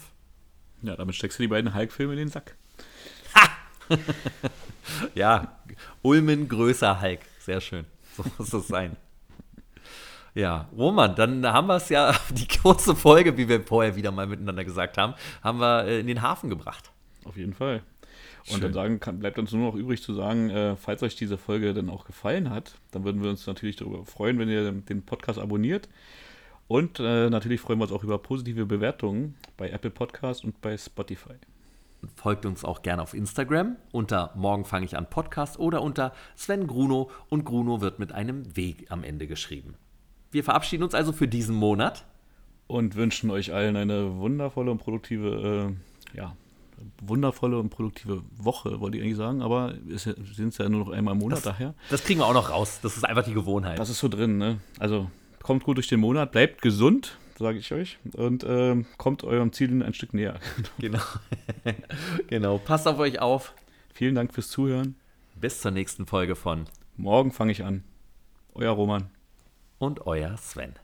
Ja, 0.83 0.97
damit 0.97 1.15
steckst 1.15 1.39
du 1.39 1.43
die 1.43 1.49
beiden 1.49 1.75
Hulk-Filme 1.75 2.13
in 2.13 2.19
den 2.19 2.29
Sack. 2.29 2.57
Ha! 3.35 3.97
ja, 5.15 5.59
Ulmen 6.03 6.49
größer 6.49 7.01
Hulk. 7.01 7.21
Sehr 7.41 7.61
schön. 7.61 7.87
So 8.17 8.25
muss 8.39 8.53
es 8.53 8.69
sein. 8.69 8.97
Ja, 10.35 10.69
Roman, 10.77 11.15
dann 11.15 11.47
haben 11.47 11.67
wir 11.67 11.77
es 11.77 11.89
ja, 11.89 12.15
die 12.31 12.47
kurze 12.47 12.95
Folge, 12.95 13.37
wie 13.39 13.49
wir 13.49 13.63
vorher 13.63 13.97
wieder 13.97 14.13
mal 14.13 14.27
miteinander 14.27 14.65
gesagt 14.65 14.99
haben, 14.99 15.15
haben 15.43 15.61
wir 15.61 15.85
äh, 15.87 16.01
in 16.01 16.07
den 16.07 16.21
Hafen 16.21 16.51
gebracht. 16.51 16.93
Auf 17.25 17.37
jeden 17.37 17.55
Fall. 17.55 17.83
Und 18.47 18.53
Schön. 18.53 18.61
dann 18.61 18.73
sagen, 18.75 19.01
kann, 19.01 19.19
bleibt 19.19 19.39
uns 19.39 19.53
nur 19.53 19.73
noch 19.73 19.75
übrig 19.75 20.03
zu 20.03 20.15
sagen, 20.15 20.51
äh, 20.51 20.77
falls 20.77 21.03
euch 21.03 21.17
diese 21.17 21.39
Folge 21.39 21.75
dann 21.75 21.91
auch 21.91 22.05
gefallen 22.05 22.51
hat, 22.51 22.75
dann 22.93 23.05
würden 23.05 23.23
wir 23.23 23.31
uns 23.31 23.47
natürlich 23.47 23.77
darüber 23.77 24.05
freuen, 24.05 24.39
wenn 24.39 24.49
ihr 24.49 24.71
den 24.71 25.03
Podcast 25.03 25.39
abonniert 25.39 25.89
und 26.69 27.01
äh, 27.01 27.31
natürlich 27.31 27.61
freuen 27.61 27.79
wir 27.79 27.85
uns 27.85 27.93
auch 27.93 28.05
über 28.05 28.19
positive 28.19 28.67
Bewertungen 28.67 29.35
bei 29.57 29.71
Apple 29.71 29.91
Podcast 29.91 30.45
und 30.45 30.61
bei 30.61 30.77
Spotify. 30.77 31.35
Folgt 32.15 32.47
uns 32.47 32.65
auch 32.65 32.83
gerne 32.83 33.03
auf 33.03 33.15
Instagram 33.15 33.77
unter 33.93 34.33
Morgen 34.37 34.65
fange 34.65 34.87
ich 34.87 34.97
an 34.97 35.09
Podcast 35.09 35.59
oder 35.59 35.83
unter 35.83 36.13
Sven 36.37 36.67
Gruno 36.67 37.11
und 37.29 37.45
Gruno 37.45 37.81
wird 37.81 37.99
mit 37.99 38.13
einem 38.13 38.57
Weg 38.57 38.87
am 38.91 39.03
Ende 39.03 39.27
geschrieben. 39.27 39.75
Wir 40.31 40.45
verabschieden 40.45 40.83
uns 40.83 40.95
also 40.95 41.13
für 41.13 41.29
diesen 41.29 41.57
Monat. 41.57 42.05
Und 42.69 42.97
wünschen 42.97 43.31
euch 43.31 43.55
allen 43.55 43.77
eine 43.77 44.17
wundervolle 44.17 44.73
und 44.73 44.79
produktive, 44.79 45.77
äh, 46.13 46.17
ja, 46.17 46.37
wundervolle 47.01 47.61
und 47.61 47.71
produktive 47.71 48.23
Woche, 48.37 48.81
wollte 48.81 48.99
ich 48.99 49.05
eigentlich 49.05 49.17
sagen, 49.17 49.41
aber 49.41 49.75
es 49.89 50.03
sind 50.03 50.59
ja 50.59 50.69
nur 50.69 50.81
noch 50.81 50.91
einmal 50.91 51.15
im 51.15 51.21
Monat 51.21 51.39
das, 51.39 51.45
daher. 51.45 51.75
Das 51.91 52.03
kriegen 52.03 52.19
wir 52.19 52.27
auch 52.27 52.35
noch 52.35 52.51
raus. 52.51 52.81
Das 52.83 52.97
ist 52.97 53.05
einfach 53.05 53.23
die 53.23 53.35
Gewohnheit. 53.35 53.79
Das 53.79 53.89
ist 53.89 54.01
so 54.01 54.09
drin, 54.09 54.39
ne? 54.39 54.59
Also 54.81 55.09
kommt 55.47 55.63
gut 55.63 55.77
durch 55.77 55.87
den 55.87 56.01
Monat, 56.01 56.33
bleibt 56.33 56.61
gesund, 56.61 57.19
sage 57.39 57.59
ich 57.59 57.73
euch, 57.73 57.99
und 58.15 58.45
ähm, 58.49 58.85
kommt 58.97 59.23
eurem 59.23 59.53
Ziel 59.53 59.81
ein 59.81 59.95
Stück 59.95 60.13
näher. 60.13 60.41
Genau. 60.79 61.03
genau. 62.27 62.59
Passt 62.59 62.89
auf 62.89 62.99
euch 62.99 63.21
auf. 63.21 63.55
Vielen 63.95 64.17
Dank 64.17 64.35
fürs 64.35 64.49
Zuhören. 64.49 64.97
Bis 65.37 65.61
zur 65.61 65.71
nächsten 65.71 66.05
Folge 66.05 66.35
von 66.35 66.65
Morgen 66.97 67.31
fange 67.31 67.53
ich 67.53 67.63
an. 67.63 67.85
Euer 68.55 68.73
Roman. 68.73 69.09
Und 69.79 70.05
euer 70.07 70.37
Sven. 70.37 70.75